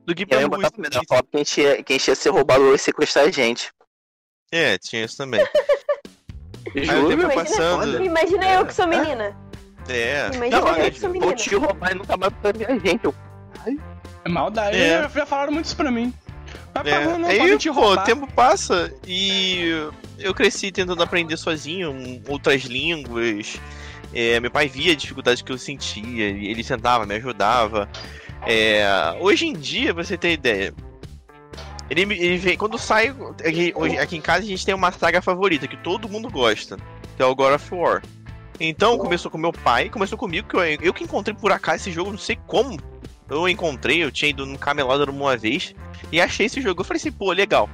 Do 0.05 0.15
que 0.15 0.25
E 0.25 0.27
pra 0.27 0.43
eu 0.43 0.49
botava 0.49 0.75
medo 0.77 0.91
da 0.93 1.01
foto 1.09 1.29
que 1.31 1.37
a 1.37 1.39
gente 1.39 1.61
ia, 1.61 1.83
que 1.83 1.93
a 1.93 1.97
gente 1.97 2.09
ia 2.09 2.15
ser 2.15 2.29
roubado 2.31 2.63
ou 2.65 2.73
ia 2.73 2.79
sequestrar 2.79 3.25
a 3.27 3.31
gente. 3.31 3.71
É, 4.53 4.77
tinha 4.77 5.05
isso 5.05 5.17
também. 5.17 5.41
Juro? 6.77 7.13
Imagina- 7.13 7.35
passando. 7.35 8.05
Imagina 8.05 8.45
É. 8.47 8.57
eu 8.59 8.67
que 8.67 8.75
sou 8.75 8.87
menina. 8.87 9.37
É. 9.89 10.29
Imagina 10.35 10.61
Não, 10.61 10.69
eu 10.69 10.75
é, 10.85 10.91
que 10.91 11.01
sou 11.01 11.09
Vou 11.11 11.21
menina. 11.21 11.35
te 11.37 11.55
roubar 11.55 11.93
e 11.93 11.95
nunca 11.95 12.17
mais 12.17 12.33
pra 12.35 12.53
ver 12.53 12.71
a 12.71 12.79
gente. 12.79 13.05
Eu, 13.05 13.15
É 14.25 14.29
maldade. 14.29 14.77
É. 14.77 15.03
Já, 15.03 15.09
já 15.09 15.27
falaram 15.27 15.53
muito 15.53 15.67
isso 15.67 15.77
pra 15.77 15.91
mim. 15.91 16.13
Vai 16.75 16.91
É, 16.93 17.19
não 17.19 17.29
aí, 17.29 17.39
pô, 17.69 17.81
roubar. 17.81 18.03
o 18.03 18.07
tempo 18.07 18.27
passa 18.33 18.93
e 19.07 19.69
eu 20.19 20.33
cresci 20.35 20.71
tentando 20.73 21.03
aprender 21.03 21.37
sozinho 21.37 22.23
outras 22.29 22.63
línguas. 22.63 23.61
É, 24.15 24.39
meu 24.41 24.51
pai 24.51 24.69
via 24.69 24.93
a 24.93 24.97
dificuldade 24.97 25.43
que 25.43 25.51
eu 25.53 25.59
sentia, 25.59 26.27
ele 26.29 26.63
sentava, 26.63 27.05
me 27.07 27.15
ajudava. 27.17 27.89
É, 28.47 28.85
hoje 29.21 29.47
em 29.47 29.53
dia, 29.55 29.95
pra 29.95 30.03
você 30.05 30.17
ter 30.19 30.33
ideia, 30.33 30.75
ele, 31.89 32.07
me- 32.07 32.19
ele 32.19 32.37
vem, 32.39 32.57
quando 32.57 32.77
sai, 32.79 33.15
aqui, 33.47 33.73
hoje- 33.75 33.99
aqui 33.99 34.17
em 34.17 34.21
casa 34.21 34.41
a 34.45 34.47
gente 34.49 34.65
tem 34.67 34.75
uma 34.75 34.93
saga 34.93 35.23
favorita 35.23 35.67
que 35.69 35.77
todo 35.77 36.09
mundo 36.09 36.31
gosta, 36.31 36.77
que 37.17 37.23
é 37.23 37.25
o 37.27 37.35
God 37.35 37.55
of 37.55 37.75
War. 37.75 38.03
Então 38.61 38.97
começou 38.99 39.31
com 39.31 39.39
meu 39.39 39.53
pai, 39.53 39.89
começou 39.89 40.17
comigo, 40.19 40.49
que 40.49 40.57
eu, 40.57 40.61
eu 40.65 40.95
que 40.95 41.05
encontrei 41.05 41.35
por 41.35 41.51
acaso 41.53 41.77
esse 41.85 41.93
jogo, 41.93 42.11
não 42.11 42.19
sei 42.19 42.37
como. 42.47 42.79
Eu 43.29 43.49
encontrei, 43.49 44.03
eu 44.05 44.11
tinha 44.11 44.31
ido 44.31 44.45
no 44.45 44.59
camelódromo 44.59 45.25
uma 45.25 45.37
vez 45.37 45.75
e 46.11 46.21
achei 46.21 46.47
esse 46.47 46.61
jogo. 46.61 46.81
Eu 46.81 46.85
falei 46.85 46.99
assim, 47.01 47.13
pô, 47.13 47.33
legal. 47.33 47.69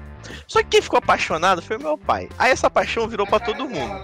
Só 0.46 0.60
que 0.62 0.68
quem 0.68 0.82
ficou 0.82 0.98
apaixonado 0.98 1.62
foi 1.62 1.78
meu 1.78 1.96
pai. 1.98 2.28
Aí 2.38 2.50
essa 2.50 2.68
paixão 2.70 3.08
virou 3.08 3.26
pra 3.26 3.40
todo 3.40 3.68
mundo. 3.68 3.94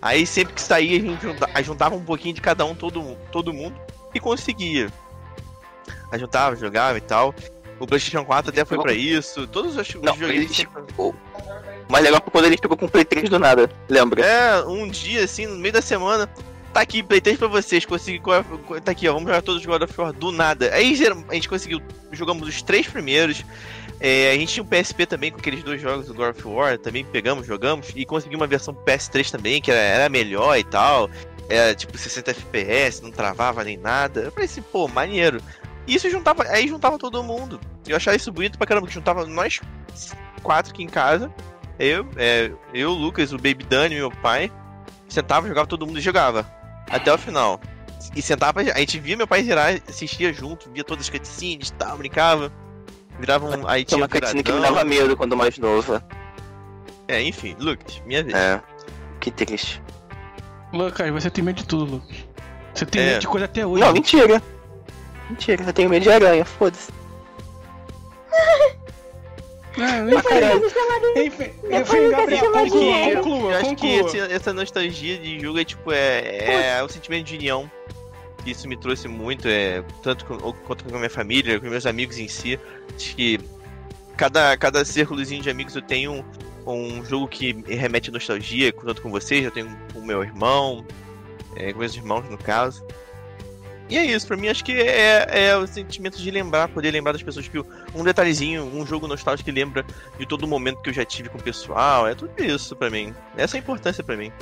Aí 0.00 0.26
sempre 0.26 0.54
que 0.54 0.60
saía 0.62 0.98
a 0.98 1.00
gente 1.00 1.22
junta- 1.22 1.62
juntava 1.62 1.94
um 1.94 2.04
pouquinho 2.04 2.34
de 2.34 2.40
cada 2.40 2.64
um, 2.64 2.74
todo, 2.74 3.16
todo 3.32 3.52
mundo, 3.52 3.74
e 4.14 4.20
conseguia. 4.20 4.88
Aí 6.12 6.18
juntava, 6.18 6.56
jogava 6.56 6.98
e 6.98 7.00
tal. 7.00 7.34
O 7.78 7.86
PlayStation 7.86 8.24
4 8.24 8.50
até 8.50 8.64
foi 8.64 8.78
pra 8.78 8.92
isso. 8.92 9.46
Todos 9.46 9.76
os, 9.76 9.88
os 9.88 9.94
Não, 10.02 10.14
joguinhos 10.14 10.44
ele 10.46 10.48
sempre- 10.54 10.82
ficou. 10.86 11.14
Mas 11.88 12.02
legal 12.02 12.20
foi 12.22 12.30
quando 12.32 12.44
ele 12.46 12.56
ficou 12.56 12.76
com 12.76 12.86
o 12.86 12.90
Play 12.90 13.04
3 13.04 13.28
do 13.28 13.38
nada, 13.38 13.70
lembra? 13.88 14.24
É, 14.24 14.64
um 14.64 14.88
dia 14.88 15.22
assim, 15.24 15.46
no 15.46 15.56
meio 15.56 15.72
da 15.74 15.82
semana, 15.82 16.28
tá 16.76 16.82
aqui, 16.82 17.02
Play 17.02 17.22
3 17.22 17.38
pra 17.38 17.48
vocês, 17.48 17.86
consegui. 17.86 18.20
Tá 18.84 18.92
aqui, 18.92 19.08
ó, 19.08 19.14
vamos 19.14 19.28
jogar 19.28 19.40
todos 19.40 19.62
os 19.62 19.66
God 19.66 19.82
of 19.82 19.98
War 19.98 20.12
do 20.12 20.30
nada. 20.30 20.74
Aí 20.74 20.92
a 21.30 21.34
gente 21.34 21.48
conseguiu, 21.48 21.80
jogamos 22.12 22.46
os 22.46 22.60
três 22.60 22.86
primeiros. 22.86 23.42
É, 23.98 24.32
a 24.32 24.34
gente 24.34 24.52
tinha 24.52 24.62
um 24.62 24.66
PSP 24.66 25.06
também 25.06 25.32
com 25.32 25.38
aqueles 25.38 25.62
dois 25.62 25.80
jogos 25.80 26.06
do 26.06 26.12
God 26.12 26.36
of 26.36 26.46
War, 26.46 26.76
também 26.76 27.02
pegamos, 27.02 27.46
jogamos, 27.46 27.94
e 27.96 28.04
conseguimos 28.04 28.42
uma 28.42 28.46
versão 28.46 28.74
PS3 28.74 29.30
também, 29.30 29.62
que 29.62 29.70
era, 29.70 29.80
era 29.80 30.08
melhor 30.10 30.58
e 30.58 30.64
tal. 30.64 31.08
Era 31.48 31.74
tipo 31.74 31.96
60 31.96 32.30
FPS, 32.32 33.02
não 33.02 33.10
travava 33.10 33.64
nem 33.64 33.78
nada. 33.78 34.20
Eu 34.20 34.30
falei 34.30 34.44
assim, 34.44 34.60
pô, 34.60 34.86
maneiro. 34.86 35.40
E 35.86 35.94
isso 35.94 36.10
juntava, 36.10 36.42
aí 36.42 36.68
juntava 36.68 36.98
todo 36.98 37.22
mundo. 37.22 37.58
Eu 37.86 37.96
achava 37.96 38.18
isso 38.18 38.30
bonito 38.30 38.58
pra 38.58 38.66
caramba, 38.66 38.86
que 38.86 38.92
juntava 38.92 39.24
nós 39.24 39.62
quatro 40.42 40.74
aqui 40.74 40.82
em 40.82 40.88
casa. 40.88 41.32
Eu, 41.78 42.06
é, 42.16 42.50
eu, 42.74 42.92
Lucas, 42.92 43.32
o 43.32 43.36
Baby 43.36 43.64
Dani, 43.66 43.94
meu 43.94 44.10
pai. 44.10 44.52
Sentava, 45.08 45.48
jogava 45.48 45.66
todo 45.66 45.86
mundo 45.86 45.98
e 45.98 46.02
jogava. 46.02 46.55
Até 46.90 47.12
o 47.12 47.18
final. 47.18 47.60
E 48.14 48.22
sentava, 48.22 48.60
a 48.60 48.78
gente 48.78 48.98
via 49.00 49.16
meu 49.16 49.26
pai 49.26 49.42
zerar, 49.42 49.80
assistia 49.88 50.32
junto, 50.32 50.70
via 50.70 50.84
todas 50.84 51.04
as 51.06 51.10
cutscenes 51.10 51.68
e 51.68 51.72
tal, 51.74 51.96
brincava. 51.98 52.52
Virava 53.18 53.46
um. 53.56 53.66
Aí 53.66 53.84
Tinha 53.84 53.98
uma 53.98 54.08
cutscene 54.08 54.42
que 54.42 54.52
me 54.52 54.60
dava 54.60 54.84
medo 54.84 55.16
quando 55.16 55.36
mais 55.36 55.58
novo. 55.58 56.00
É, 57.08 57.22
enfim, 57.22 57.56
Lucas, 57.58 58.02
minha 58.06 58.22
vez. 58.22 58.34
É. 58.34 58.60
Que 59.20 59.30
triste. 59.30 59.82
Lucas, 60.72 61.10
você 61.10 61.30
tem 61.30 61.42
medo 61.44 61.56
de 61.56 61.64
tudo, 61.66 61.84
Lucas. 61.92 62.16
Você 62.74 62.84
tem 62.86 63.02
É. 63.02 63.06
medo 63.06 63.20
de 63.20 63.26
coisa 63.28 63.46
até 63.46 63.66
hoje. 63.66 63.82
Não, 63.82 63.92
mentira. 63.92 64.42
Mentira, 65.30 65.64
eu 65.64 65.72
tenho 65.72 65.88
medo 65.88 66.02
de 66.02 66.10
aranha, 66.10 66.44
foda-se. 66.44 66.92
Não, 69.76 71.22
enfim, 71.26 71.50
enfim, 71.70 72.10
Gabriel, 72.10 72.52
conclua, 72.52 73.50
Eu 73.52 73.58
acho 73.58 73.76
que 73.76 73.86
esse- 73.86 74.18
essa 74.32 74.52
nostalgia 74.52 75.18
de 75.18 75.40
jogo 75.40 75.58
é 75.58 75.64
tipo, 75.64 75.92
é, 75.92 76.78
é 76.78 76.82
o 76.82 76.88
sentimento 76.88 77.26
de 77.26 77.34
união. 77.36 77.70
que 78.44 78.50
Isso 78.52 78.68
me 78.68 78.76
trouxe 78.76 79.08
muito, 79.08 79.48
é, 79.48 79.82
tanto 80.04 80.24
com, 80.24 80.38
quanto 80.38 80.84
com 80.84 80.94
a 80.94 80.98
minha 80.98 81.10
família, 81.10 81.58
com 81.58 81.66
meus 81.68 81.84
amigos 81.84 82.16
em 82.18 82.28
si. 82.28 82.58
Acho 82.94 83.16
que 83.16 83.40
cada, 84.16 84.56
cada 84.56 84.84
círculozinho 84.84 85.42
de 85.42 85.50
amigos 85.50 85.74
eu 85.74 85.82
tenho 85.82 86.24
um, 86.64 86.72
um 87.00 87.04
jogo 87.04 87.26
que 87.26 87.52
me 87.54 87.74
remete 87.74 88.08
à 88.10 88.12
nostalgia, 88.12 88.72
tanto 88.72 89.02
com 89.02 89.10
vocês, 89.10 89.44
eu 89.44 89.50
tenho 89.50 89.76
com 89.92 89.98
o 89.98 90.06
meu 90.06 90.22
irmão, 90.22 90.84
é, 91.56 91.72
com 91.72 91.80
meus 91.80 91.94
irmãos 91.96 92.28
no 92.30 92.38
caso. 92.38 92.86
E 93.88 93.96
é 93.96 94.04
isso, 94.04 94.26
pra 94.26 94.36
mim 94.36 94.48
acho 94.48 94.64
que 94.64 94.72
é, 94.72 95.48
é 95.48 95.56
o 95.56 95.66
sentimento 95.66 96.18
de 96.18 96.30
lembrar, 96.30 96.68
poder 96.68 96.90
lembrar 96.90 97.12
das 97.12 97.22
pessoas 97.22 97.46
que 97.46 97.58
um 97.94 98.02
detalhezinho, 98.02 98.64
um 98.64 98.84
jogo 98.84 99.06
nostálgico 99.06 99.44
que 99.44 99.52
lembra 99.52 99.84
de 100.18 100.26
todo 100.26 100.46
momento 100.46 100.82
que 100.82 100.90
eu 100.90 100.94
já 100.94 101.04
tive 101.04 101.28
com 101.28 101.38
o 101.38 101.42
pessoal, 101.42 102.06
é 102.06 102.14
tudo 102.14 102.32
isso 102.42 102.74
pra 102.74 102.90
mim. 102.90 103.14
Essa 103.36 103.56
é 103.56 103.58
a 103.58 103.62
importância 103.62 104.02
pra 104.02 104.16
mim. 104.16 104.32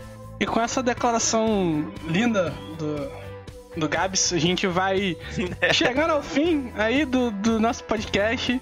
E 0.41 0.47
com 0.47 0.61
essa 0.61 0.83
declaração 0.83 1.93
linda 2.07 2.55
do, 2.79 3.81
do 3.81 3.89
Gabs, 3.89 4.33
a 4.33 4.39
gente 4.39 4.67
vai 4.67 5.17
chegando 5.73 6.13
ao 6.13 6.23
fim 6.23 6.73
aí 6.75 7.05
do, 7.05 7.31
do 7.31 7.61
nosso 7.61 7.85
podcast. 7.85 8.61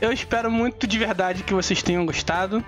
Eu 0.00 0.12
espero 0.12 0.50
muito 0.50 0.86
de 0.86 0.98
verdade 0.98 1.44
que 1.44 1.54
vocês 1.54 1.82
tenham 1.82 2.04
gostado. 2.06 2.64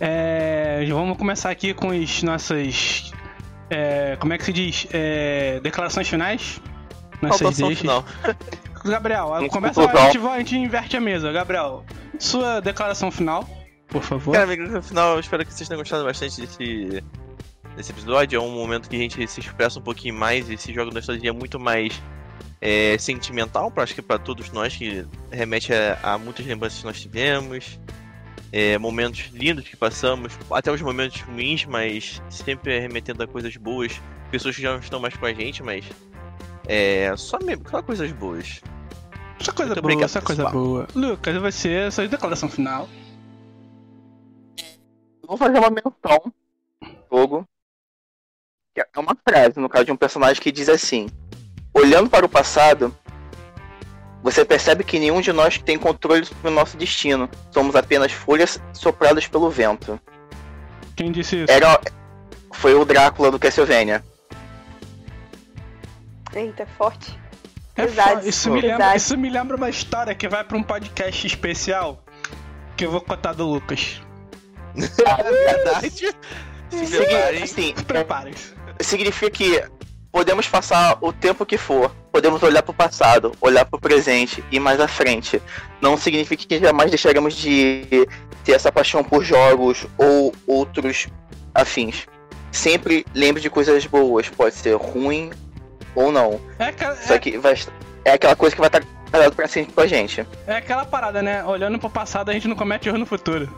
É, 0.00 0.84
vamos 0.88 1.16
começar 1.16 1.50
aqui 1.50 1.74
com 1.74 1.90
as 1.90 2.22
nossas. 2.22 3.12
É, 3.70 4.16
como 4.18 4.32
é 4.32 4.38
que 4.38 4.44
se 4.44 4.52
diz? 4.52 4.86
É, 4.92 5.60
declarações 5.60 6.08
finais. 6.08 6.60
Nossas 7.22 7.40
Faltação 7.40 7.66
deixas. 7.68 7.80
final. 7.80 8.04
Gabriel, 8.84 9.30
começa 9.50 9.80
a 9.90 10.04
gente, 10.06 10.18
vai- 10.18 10.36
a 10.36 10.38
gente 10.38 10.56
inverte 10.56 10.96
a 10.96 11.00
mesa. 11.00 11.32
Gabriel, 11.32 11.84
sua 12.18 12.60
declaração 12.60 13.10
final, 13.10 13.48
por 13.88 14.02
favor. 14.02 14.32
Cara, 14.32 14.44
amigo, 14.44 14.62
no 14.64 14.82
final, 14.82 15.14
eu 15.14 15.20
espero 15.20 15.44
que 15.44 15.52
vocês 15.52 15.68
tenham 15.68 15.80
gostado 15.80 16.04
bastante 16.04 16.40
desse, 16.40 17.02
desse 17.76 17.90
episódio. 17.92 18.36
É 18.36 18.40
um 18.40 18.50
momento 18.54 18.88
que 18.88 18.96
a 18.96 18.98
gente 18.98 19.26
se 19.26 19.40
expressa 19.40 19.78
um 19.78 19.82
pouquinho 19.82 20.14
mais. 20.14 20.48
Esse 20.48 20.72
jogo 20.72 20.92
nostalgia 20.94 21.30
é 21.30 21.32
muito 21.32 21.58
mais 21.58 22.00
é, 22.60 22.96
sentimental, 22.98 23.70
pra, 23.70 23.82
acho 23.82 23.94
que 23.94 24.02
para 24.02 24.18
todos 24.18 24.50
nós, 24.52 24.76
que 24.76 25.04
remete 25.32 25.72
a, 25.72 25.98
a 26.14 26.18
muitas 26.18 26.46
lembranças 26.46 26.78
que 26.78 26.84
nós 26.86 27.00
tivemos. 27.00 27.78
é, 28.52 28.78
momentos 28.78 29.28
lindos 29.32 29.68
que 29.68 29.76
passamos, 29.76 30.32
até 30.50 30.70
os 30.72 30.80
momentos 30.80 31.20
ruins, 31.20 31.64
mas 31.66 32.22
sempre 32.30 32.78
remetendo 32.78 33.22
a 33.22 33.26
coisas 33.26 33.56
boas. 33.56 34.00
Pessoas 34.30 34.54
que 34.56 34.62
já 34.62 34.72
não 34.72 34.78
estão 34.78 35.00
mais 35.00 35.14
com 35.16 35.26
a 35.26 35.32
gente, 35.32 35.62
mas. 35.62 35.84
É, 36.68 37.16
só, 37.16 37.38
mesmo, 37.40 37.68
só 37.68 37.82
coisas 37.82 38.12
boas. 38.12 38.60
Só 39.40 39.52
coisa 39.52 39.72
Muito 39.72 39.82
boa, 39.82 39.92
obrigado, 39.92 40.10
só 40.10 40.20
coisa 40.20 40.50
boa. 40.50 40.86
Lucas, 40.94 41.36
você, 41.36 41.90
sua 41.90 42.06
declaração 42.06 42.48
final. 42.48 42.88
Vou 45.26 45.36
fazer 45.36 45.58
uma 45.58 45.70
menção 45.70 46.32
jogo. 47.10 47.46
que 48.74 48.80
É 48.80 48.98
uma 48.98 49.16
frase, 49.26 49.58
no 49.58 49.68
caso 49.68 49.86
de 49.86 49.92
um 49.92 49.96
personagem 49.96 50.42
que 50.42 50.52
diz 50.52 50.68
assim: 50.68 51.08
Olhando 51.72 52.10
para 52.10 52.26
o 52.26 52.28
passado, 52.28 52.94
você 54.22 54.44
percebe 54.44 54.84
que 54.84 54.98
nenhum 54.98 55.20
de 55.20 55.32
nós 55.32 55.58
tem 55.58 55.78
controle 55.78 56.24
sobre 56.24 56.48
o 56.48 56.52
nosso 56.52 56.76
destino. 56.76 57.28
Somos 57.50 57.76
apenas 57.76 58.12
folhas 58.12 58.60
sopradas 58.72 59.26
pelo 59.26 59.50
vento. 59.50 59.98
Quem 60.96 61.10
disse 61.10 61.42
isso? 61.42 61.52
Era. 61.52 61.80
Foi 62.52 62.74
o 62.74 62.84
Drácula 62.84 63.30
do 63.30 63.38
Castlevania. 63.38 64.04
Eita, 66.34 66.66
forte. 66.76 67.18
É 67.76 67.86
fo- 67.86 68.28
isso, 68.28 68.50
me 68.50 68.60
lembra, 68.60 68.96
isso 68.96 69.16
me 69.16 69.30
lembra 69.30 69.56
uma 69.56 69.70
história 69.70 70.14
que 70.14 70.28
vai 70.28 70.42
pra 70.44 70.56
um 70.56 70.62
podcast 70.62 71.26
especial 71.26 72.02
que 72.76 72.84
eu 72.86 72.90
vou 72.90 73.00
contar 73.00 73.32
do 73.34 73.46
Lucas. 73.46 74.00
É 74.76 75.22
verdade. 75.22 75.90
Se 76.70 76.96
preparem. 76.98 77.42
assim, 77.42 77.74
Preparem-se. 77.86 78.54
significa 78.80 79.30
que 79.30 79.64
podemos 80.12 80.46
passar 80.48 80.98
o 81.00 81.12
tempo 81.12 81.46
que 81.46 81.56
for, 81.56 81.90
podemos 82.12 82.42
olhar 82.42 82.62
para 82.62 82.72
o 82.72 82.74
passado, 82.74 83.32
olhar 83.40 83.64
para 83.64 83.76
o 83.76 83.80
presente 83.80 84.44
e 84.50 84.60
mais 84.60 84.78
à 84.80 84.86
frente. 84.88 85.40
Não 85.80 85.96
significa 85.96 86.44
que 86.44 86.58
jamais 86.58 86.90
deixaremos 86.90 87.34
de 87.34 88.06
ter 88.44 88.52
essa 88.52 88.70
paixão 88.70 89.02
por 89.02 89.24
jogos 89.24 89.86
ou 89.96 90.34
outros 90.46 91.06
afins. 91.54 92.06
Sempre 92.52 93.04
lembre 93.14 93.40
de 93.40 93.48
coisas 93.50 93.86
boas, 93.86 94.28
pode 94.28 94.54
ser 94.54 94.74
ruim 94.76 95.30
ou 95.98 96.12
não. 96.12 96.40
É, 96.58 96.64
aquela- 96.66 96.96
Só 96.96 97.14
é- 97.14 97.18
que 97.18 97.36
vai, 97.38 97.54
é 98.04 98.12
aquela 98.12 98.36
coisa 98.36 98.54
que 98.54 98.60
vai 98.60 98.68
estar 98.68 98.82
guardado 99.10 99.34
pra 99.34 99.48
sempre 99.48 99.72
com 99.72 99.80
a 99.80 99.86
gente. 99.86 100.26
é 100.46 100.56
aquela 100.56 100.84
parada, 100.84 101.22
né? 101.22 101.44
Olhando 101.44 101.78
pro 101.78 101.88
passado, 101.90 102.30
a 102.30 102.32
gente 102.32 102.46
não 102.48 102.56
comete 102.56 102.88
erro 102.88 102.98
no 102.98 103.06
futro. 103.06 103.48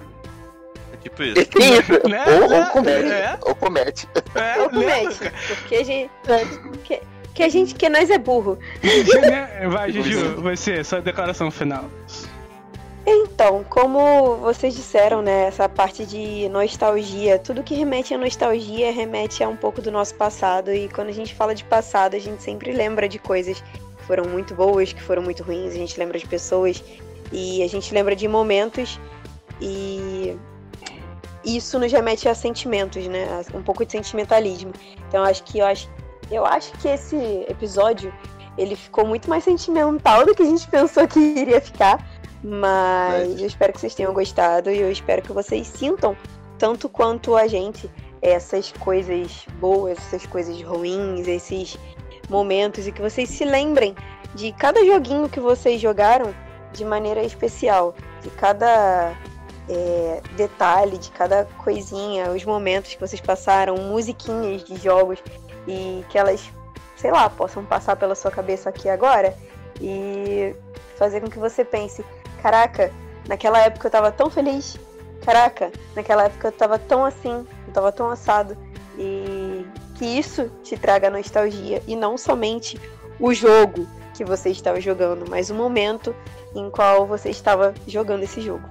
É 0.93 0.97
tipo 0.97 1.23
isso. 1.23 1.41
E 1.41 1.45
tem 1.45 1.79
isso. 1.79 1.93
Né? 2.09 2.25
Ou, 2.27 2.53
É, 2.53 2.59
ou 2.61 2.67
comete. 2.67 3.11
é. 3.13 3.39
Ou 3.43 3.55
comete. 3.55 4.09
É, 4.35 4.61
Ou 4.61 4.73
né, 4.73 5.01
comete. 5.01 5.33
Porque 5.61 5.75
a 5.77 5.85
gente. 5.85 6.11
Que, 6.85 7.01
que 7.35 7.43
a 7.43 7.49
gente, 7.49 7.75
que 7.75 7.89
nós 7.89 8.11
é 8.11 8.19
burro. 8.19 8.59
Né? 8.83 9.69
Vai, 9.69 9.93
Juju, 9.93 10.41
você, 10.43 10.83
sua 10.85 11.01
declaração 11.01 11.51
final. 11.51 11.85
Então, 13.13 13.65
como 13.65 14.37
vocês 14.37 14.73
disseram, 14.73 15.21
né, 15.21 15.47
essa 15.47 15.69
parte 15.69 16.07
de 16.07 16.49
nostalgia, 16.49 17.41
tudo 17.41 17.61
que 17.61 17.75
remete 17.75 18.15
à 18.15 18.19
nostalgia 18.19 18.93
remete 18.93 19.43
a 19.43 19.49
um 19.49 19.57
pouco 19.57 19.83
do 19.83 19.91
nosso 19.91 20.15
passado 20.15 20.73
e 20.73 20.89
quando 20.89 21.09
a 21.09 21.13
gente 21.13 21.35
fala 21.35 21.53
de 21.53 21.65
passado, 21.65 22.15
a 22.15 22.21
gente 22.21 22.41
sempre 22.41 22.71
lembra 22.71 23.09
de 23.09 23.19
coisas 23.19 23.61
que 23.61 24.05
foram 24.05 24.31
muito 24.31 24.55
boas, 24.55 24.93
que 24.93 25.03
foram 25.03 25.23
muito 25.23 25.43
ruins, 25.43 25.73
a 25.73 25.79
gente 25.79 25.99
lembra 25.99 26.21
de 26.21 26.27
pessoas 26.29 26.85
e 27.33 27.61
a 27.65 27.69
gente 27.69 27.93
lembra 27.93 28.15
de 28.15 28.29
momentos 28.29 29.01
e 29.61 30.37
isso 31.45 31.81
nos 31.81 31.91
remete 31.91 32.29
a 32.29 32.35
sentimentos, 32.35 33.05
né, 33.09 33.27
um 33.53 33.63
pouco 33.63 33.85
de 33.85 33.91
sentimentalismo. 33.91 34.73
Então, 35.09 35.25
acho 35.25 35.43
que 35.43 35.59
eu 35.59 35.67
acho 35.67 35.89
eu 36.31 36.47
acho 36.47 36.71
que 36.79 36.87
esse 36.87 37.17
episódio 37.49 38.15
ele 38.57 38.77
ficou 38.77 39.05
muito 39.05 39.29
mais 39.29 39.43
sentimental 39.43 40.25
do 40.25 40.35
que 40.35 40.43
a 40.43 40.47
gente 40.47 40.69
pensou 40.69 41.09
que 41.09 41.19
iria 41.19 41.61
ficar. 41.61 42.07
Mas 42.43 43.41
eu 43.41 43.47
espero 43.47 43.73
que 43.73 43.81
vocês 43.81 43.95
tenham 43.95 44.13
gostado 44.13 44.71
e 44.71 44.79
eu 44.79 44.91
espero 44.91 45.21
que 45.21 45.33
vocês 45.33 45.67
sintam, 45.67 46.17
tanto 46.59 46.89
quanto 46.89 47.37
a 47.37 47.47
gente, 47.47 47.91
essas 48.23 48.73
coisas 48.73 49.47
boas, 49.59 49.99
essas 49.99 50.27
coisas 50.27 50.61
ruins, 50.63 51.29
esses 51.29 51.79
momentos 52.29 52.87
e 52.87 52.93
que 52.93 53.03
vocês 53.03 53.29
se 53.29 53.45
lembrem 53.45 53.95
de 54.35 54.53
cada 54.53 54.85
joguinho 54.85 55.29
que 55.29 55.41
vocês 55.41 55.81
jogaram 55.81 56.35
de 56.73 56.85
maneira 56.85 57.23
especial, 57.23 57.95
de 58.23 58.31
cada 58.31 59.13
é, 59.69 60.23
detalhe, 60.37 60.99
de 60.99 61.11
cada 61.11 61.45
coisinha, 61.63 62.31
os 62.31 62.45
momentos 62.45 62.95
que 62.95 63.01
vocês 63.01 63.21
passaram, 63.21 63.77
musiquinhas 63.77 64.65
de 64.65 64.77
jogos 64.77 65.23
e 65.67 66.05
que 66.09 66.17
elas, 66.17 66.43
sei 66.97 67.11
lá, 67.11 67.29
possam 67.29 67.65
passar 67.65 67.97
pela 67.97 68.15
sua 68.15 68.31
cabeça 68.31 68.69
aqui 68.69 68.89
agora. 68.89 69.37
E 69.81 70.55
fazer 71.01 71.23
com 71.23 71.29
que 71.31 71.39
você 71.39 71.65
pense 71.65 72.05
caraca, 72.43 72.93
naquela 73.27 73.59
época 73.59 73.87
eu 73.87 73.91
tava 73.91 74.13
tão 74.13 74.29
feliz. 74.31 74.79
Caraca, 75.25 75.73
naquela 75.97 76.25
época 76.25 76.49
eu 76.49 76.53
tava 76.53 76.79
tão 76.79 77.05
assim, 77.07 77.47
eu 77.67 77.73
tava 77.73 77.91
tão 77.91 78.11
assado. 78.11 78.57
E 78.99 79.65
que 79.97 80.05
isso 80.05 80.51
te 80.63 80.77
traga 80.77 81.09
nostalgia. 81.11 81.83
E 81.87 81.97
não 81.97 82.19
somente 82.19 82.79
o 83.19 83.33
jogo 83.33 83.89
que 84.15 84.25
você 84.25 84.51
estava 84.51 84.79
jogando, 84.81 85.25
mas 85.29 85.49
o 85.51 85.55
momento 85.55 86.15
em 86.55 86.69
qual 86.71 87.07
você 87.07 87.31
estava 87.31 87.73
jogando 87.87 88.23
esse 88.23 88.41
jogo. 88.43 88.69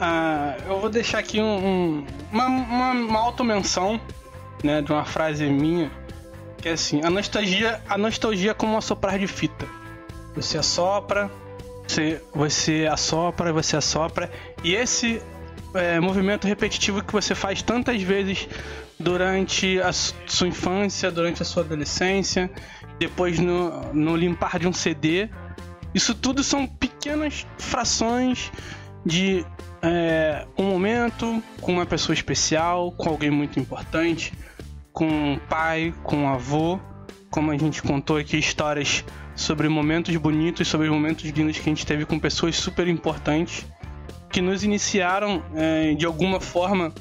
Ah, 0.00 0.56
eu 0.66 0.78
vou 0.80 0.88
deixar 0.90 1.18
aqui 1.18 1.40
um, 1.40 1.66
um- 1.66 2.06
uma, 2.30 2.46
uma, 2.46 2.90
uma 2.92 3.20
automenção, 3.20 4.00
né, 4.62 4.82
de 4.82 4.92
uma 4.92 5.04
frase 5.04 5.46
minha, 5.46 5.90
que 6.58 6.68
é 6.68 6.72
assim, 6.72 7.00
a 7.04 7.10
nostalgia, 7.10 7.80
a 7.88 7.96
nostalgia 7.98 8.50
é 8.52 8.54
como 8.54 8.74
um 8.74 8.78
assoprar 8.78 9.18
de 9.18 9.26
fita. 9.26 9.66
Você 10.34 10.58
assopra, 10.58 11.30
você, 11.86 12.22
você 12.34 12.88
assopra, 12.90 13.52
você 13.52 13.76
assopra, 13.76 14.30
e 14.62 14.74
esse 14.74 15.22
é, 15.74 16.00
movimento 16.00 16.46
repetitivo 16.46 17.02
que 17.02 17.12
você 17.12 17.34
faz 17.34 17.62
tantas 17.62 18.02
vezes 18.02 18.48
durante 18.98 19.80
a 19.80 19.92
su- 19.92 20.14
sua 20.26 20.48
infância, 20.48 21.10
durante 21.10 21.42
a 21.42 21.44
sua 21.44 21.62
adolescência, 21.62 22.50
depois 22.98 23.38
no, 23.38 23.92
no 23.92 24.16
limpar 24.16 24.58
de 24.58 24.66
um 24.66 24.72
CD, 24.72 25.28
isso 25.94 26.14
tudo 26.14 26.42
são 26.42 26.66
pequenas 26.66 27.46
frações 27.58 28.50
de 29.04 29.44
é, 29.82 30.46
um 30.56 30.64
momento 30.64 31.42
com 31.60 31.72
uma 31.72 31.86
pessoa 31.86 32.14
especial, 32.14 32.90
com 32.92 33.10
alguém 33.10 33.30
muito 33.30 33.60
importante, 33.60 34.32
com 34.92 35.06
um 35.06 35.38
pai, 35.48 35.92
com 36.02 36.16
um 36.18 36.28
avô, 36.28 36.80
como 37.30 37.50
a 37.50 37.56
gente 37.58 37.82
contou 37.82 38.16
aqui 38.16 38.38
histórias 38.38 39.04
sobre 39.34 39.68
momentos 39.68 40.14
bonitos, 40.16 40.68
sobre 40.68 40.88
momentos 40.88 41.24
lindos 41.30 41.58
que 41.58 41.62
a 41.62 41.72
gente 41.72 41.86
teve 41.86 42.04
com 42.04 42.18
pessoas 42.18 42.56
super 42.56 42.86
importantes 42.88 43.66
que 44.30 44.40
nos 44.40 44.64
iniciaram 44.64 45.42
é, 45.54 45.94
de 45.94 46.04
alguma 46.04 46.40
forma 46.40 46.92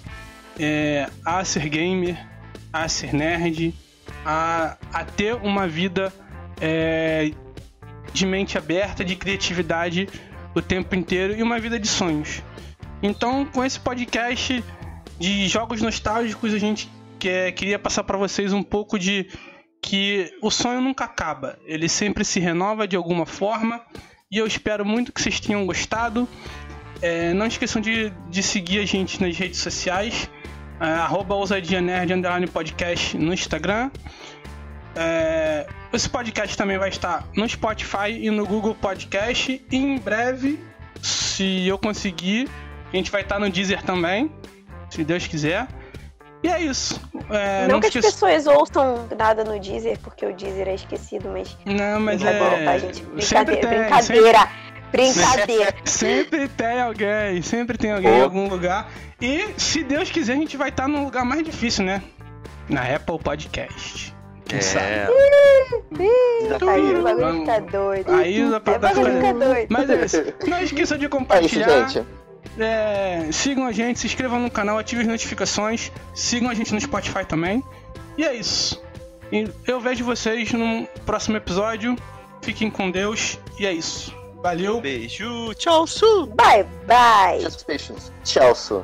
é, 0.60 1.10
a 1.26 1.44
ser 1.44 1.68
gamer, 1.68 2.16
a 2.72 2.88
ser 2.88 3.14
nerd, 3.14 3.74
a, 4.24 4.78
a 4.94 5.04
ter 5.04 5.34
uma 5.36 5.68
vida 5.68 6.14
é, 6.62 7.32
de 8.14 8.26
mente 8.26 8.58
aberta, 8.58 9.04
de 9.04 9.16
criatividade 9.16 10.08
o 10.54 10.62
tempo 10.62 10.94
inteiro 10.96 11.36
e 11.36 11.42
uma 11.42 11.60
vida 11.60 11.80
de 11.80 11.88
sonhos. 11.88 12.44
Então, 13.02 13.46
com 13.46 13.66
esse 13.66 13.80
podcast 13.80 14.64
de 15.20 15.48
jogos 15.48 15.82
nostálgicos, 15.82 16.54
a 16.54 16.60
gente 16.60 16.88
quer, 17.18 17.52
queria 17.54 17.80
passar 17.80 18.04
para 18.04 18.18
vocês 18.18 18.54
um 18.54 18.62
pouco 18.62 19.00
de 19.00 19.28
que 19.84 20.34
o 20.42 20.50
sonho 20.50 20.80
nunca 20.80 21.04
acaba, 21.04 21.60
ele 21.66 21.90
sempre 21.90 22.24
se 22.24 22.40
renova 22.40 22.88
de 22.88 22.96
alguma 22.96 23.26
forma. 23.26 23.82
E 24.32 24.38
eu 24.38 24.48
espero 24.48 24.86
muito 24.86 25.12
que 25.12 25.22
vocês 25.22 25.42
tenham 25.42 25.66
gostado. 25.66 26.28
É, 27.02 27.34
não 27.34 27.46
esqueçam 27.46 27.82
de, 27.82 28.12
de 28.30 28.42
seguir 28.42 28.80
a 28.80 28.86
gente 28.86 29.22
nas 29.22 29.38
redes 29.38 29.60
sociais, 29.60 30.30
é, 30.80 30.86
arroba 30.86 31.36
ousadia 31.36 31.82
nerd 31.82 32.14
underline 32.14 32.48
podcast 32.48 33.18
no 33.18 33.34
Instagram. 33.34 33.92
É, 34.96 35.68
esse 35.92 36.10
podcast 36.10 36.56
também 36.56 36.78
vai 36.78 36.90
estar 36.90 37.28
no 37.36 37.48
Spotify 37.48 38.10
e 38.10 38.32
no 38.32 38.46
Google 38.46 38.76
Podcast. 38.76 39.62
E 39.70 39.76
em 39.76 39.98
breve, 40.00 40.58
se 41.02 41.68
eu 41.68 41.78
conseguir, 41.78 42.48
a 42.92 42.96
gente 42.96 43.12
vai 43.12 43.22
estar 43.22 43.38
no 43.38 43.50
Deezer 43.50 43.84
também, 43.84 44.32
se 44.90 45.04
Deus 45.04 45.28
quiser. 45.28 45.68
E 46.44 46.48
é 46.50 46.62
isso. 46.62 47.00
É, 47.30 47.68
não, 47.68 47.80
que 47.80 47.88
esqueça- 47.88 48.08
as 48.10 48.14
pessoas 48.16 48.48
ouçam 48.48 49.08
nada 49.18 49.44
no 49.46 49.58
Deezer, 49.60 49.98
porque 50.00 50.26
o 50.26 50.34
Deezer 50.36 50.68
é 50.68 50.76
esquecido, 50.76 51.30
mas. 51.30 51.56
Não, 51.66 52.00
mas 52.02 52.22
Brincadeira, 52.22 52.56
é. 52.58 52.66
tá, 52.66 52.78
gente? 52.80 52.96
Sempre 52.98 53.12
Brincadeira, 53.16 53.62
tem, 53.62 54.02
sempre- 54.02 54.22
brincadeira. 54.22 54.50
Brincadeira. 54.92 55.76
Sempre 55.86 56.48
tem 56.50 56.80
alguém, 56.82 57.42
sempre 57.42 57.78
tem 57.80 57.92
alguém 57.94 58.12
em 58.14 58.20
Oh. 58.22 58.26
algum 58.26 58.48
lugar. 58.48 58.92
E 59.20 59.48
se 59.58 59.84
Deus 59.84 60.12
quiser, 60.12 60.34
a 60.34 60.36
gente 60.36 60.56
vai 60.56 60.70
estar 60.70 60.88
no 60.88 61.04
lugar 61.04 61.26
mais 61.26 61.44
difícil, 61.44 61.84
né? 61.84 62.04
Na 62.70 62.82
Apple 62.84 63.18
Podcast. 63.18 64.14
Quem 64.46 64.62
sabe? 64.62 64.86
É. 64.86 65.08
Aí 66.70 66.96
o 66.96 67.04
bagulho 67.04 67.40
fica 67.40 67.62
doido. 67.62 68.12
Aí 68.12 68.38
a 68.38 68.40
É, 68.40 68.46
o 68.46 68.50
bagulho 68.52 68.62
plataforma. 68.62 69.10
fica 69.16 69.34
doido. 69.34 69.68
Mas 69.70 69.90
é 69.90 70.06
isso. 70.06 70.24
Não 70.48 70.60
esqueça 70.62 70.98
de 70.98 71.06
É 71.06 71.08
isso, 71.08 71.18
compartilhar. 71.18 71.88
gente. 71.88 72.06
É, 72.58 73.30
sigam 73.32 73.66
a 73.66 73.72
gente, 73.72 74.00
se 74.00 74.08
inscrevam 74.08 74.40
no 74.40 74.50
canal, 74.50 74.78
ativem 74.78 75.04
as 75.04 75.12
notificações. 75.12 75.92
Sigam 76.14 76.50
a 76.50 76.54
gente 76.54 76.74
no 76.74 76.80
Spotify 76.80 77.26
também. 77.26 77.64
E 78.18 78.24
é 78.24 78.34
isso. 78.34 78.82
Eu 79.66 79.80
vejo 79.80 80.06
vocês 80.06 80.52
no 80.52 80.88
próximo 81.06 81.38
episódio. 81.38 81.96
Fiquem 82.42 82.70
com 82.70 82.92
Deus. 82.92 83.40
E 83.60 83.66
é 83.66 83.74
isso. 83.74 84.16
Valeu. 84.44 84.82
Beijo, 84.82 85.54
tchau, 85.56 85.88
Su! 85.88 86.28
Bye, 86.28 86.66
bye. 86.86 87.42
Patience. 87.66 88.12
Chelsea. 88.26 88.84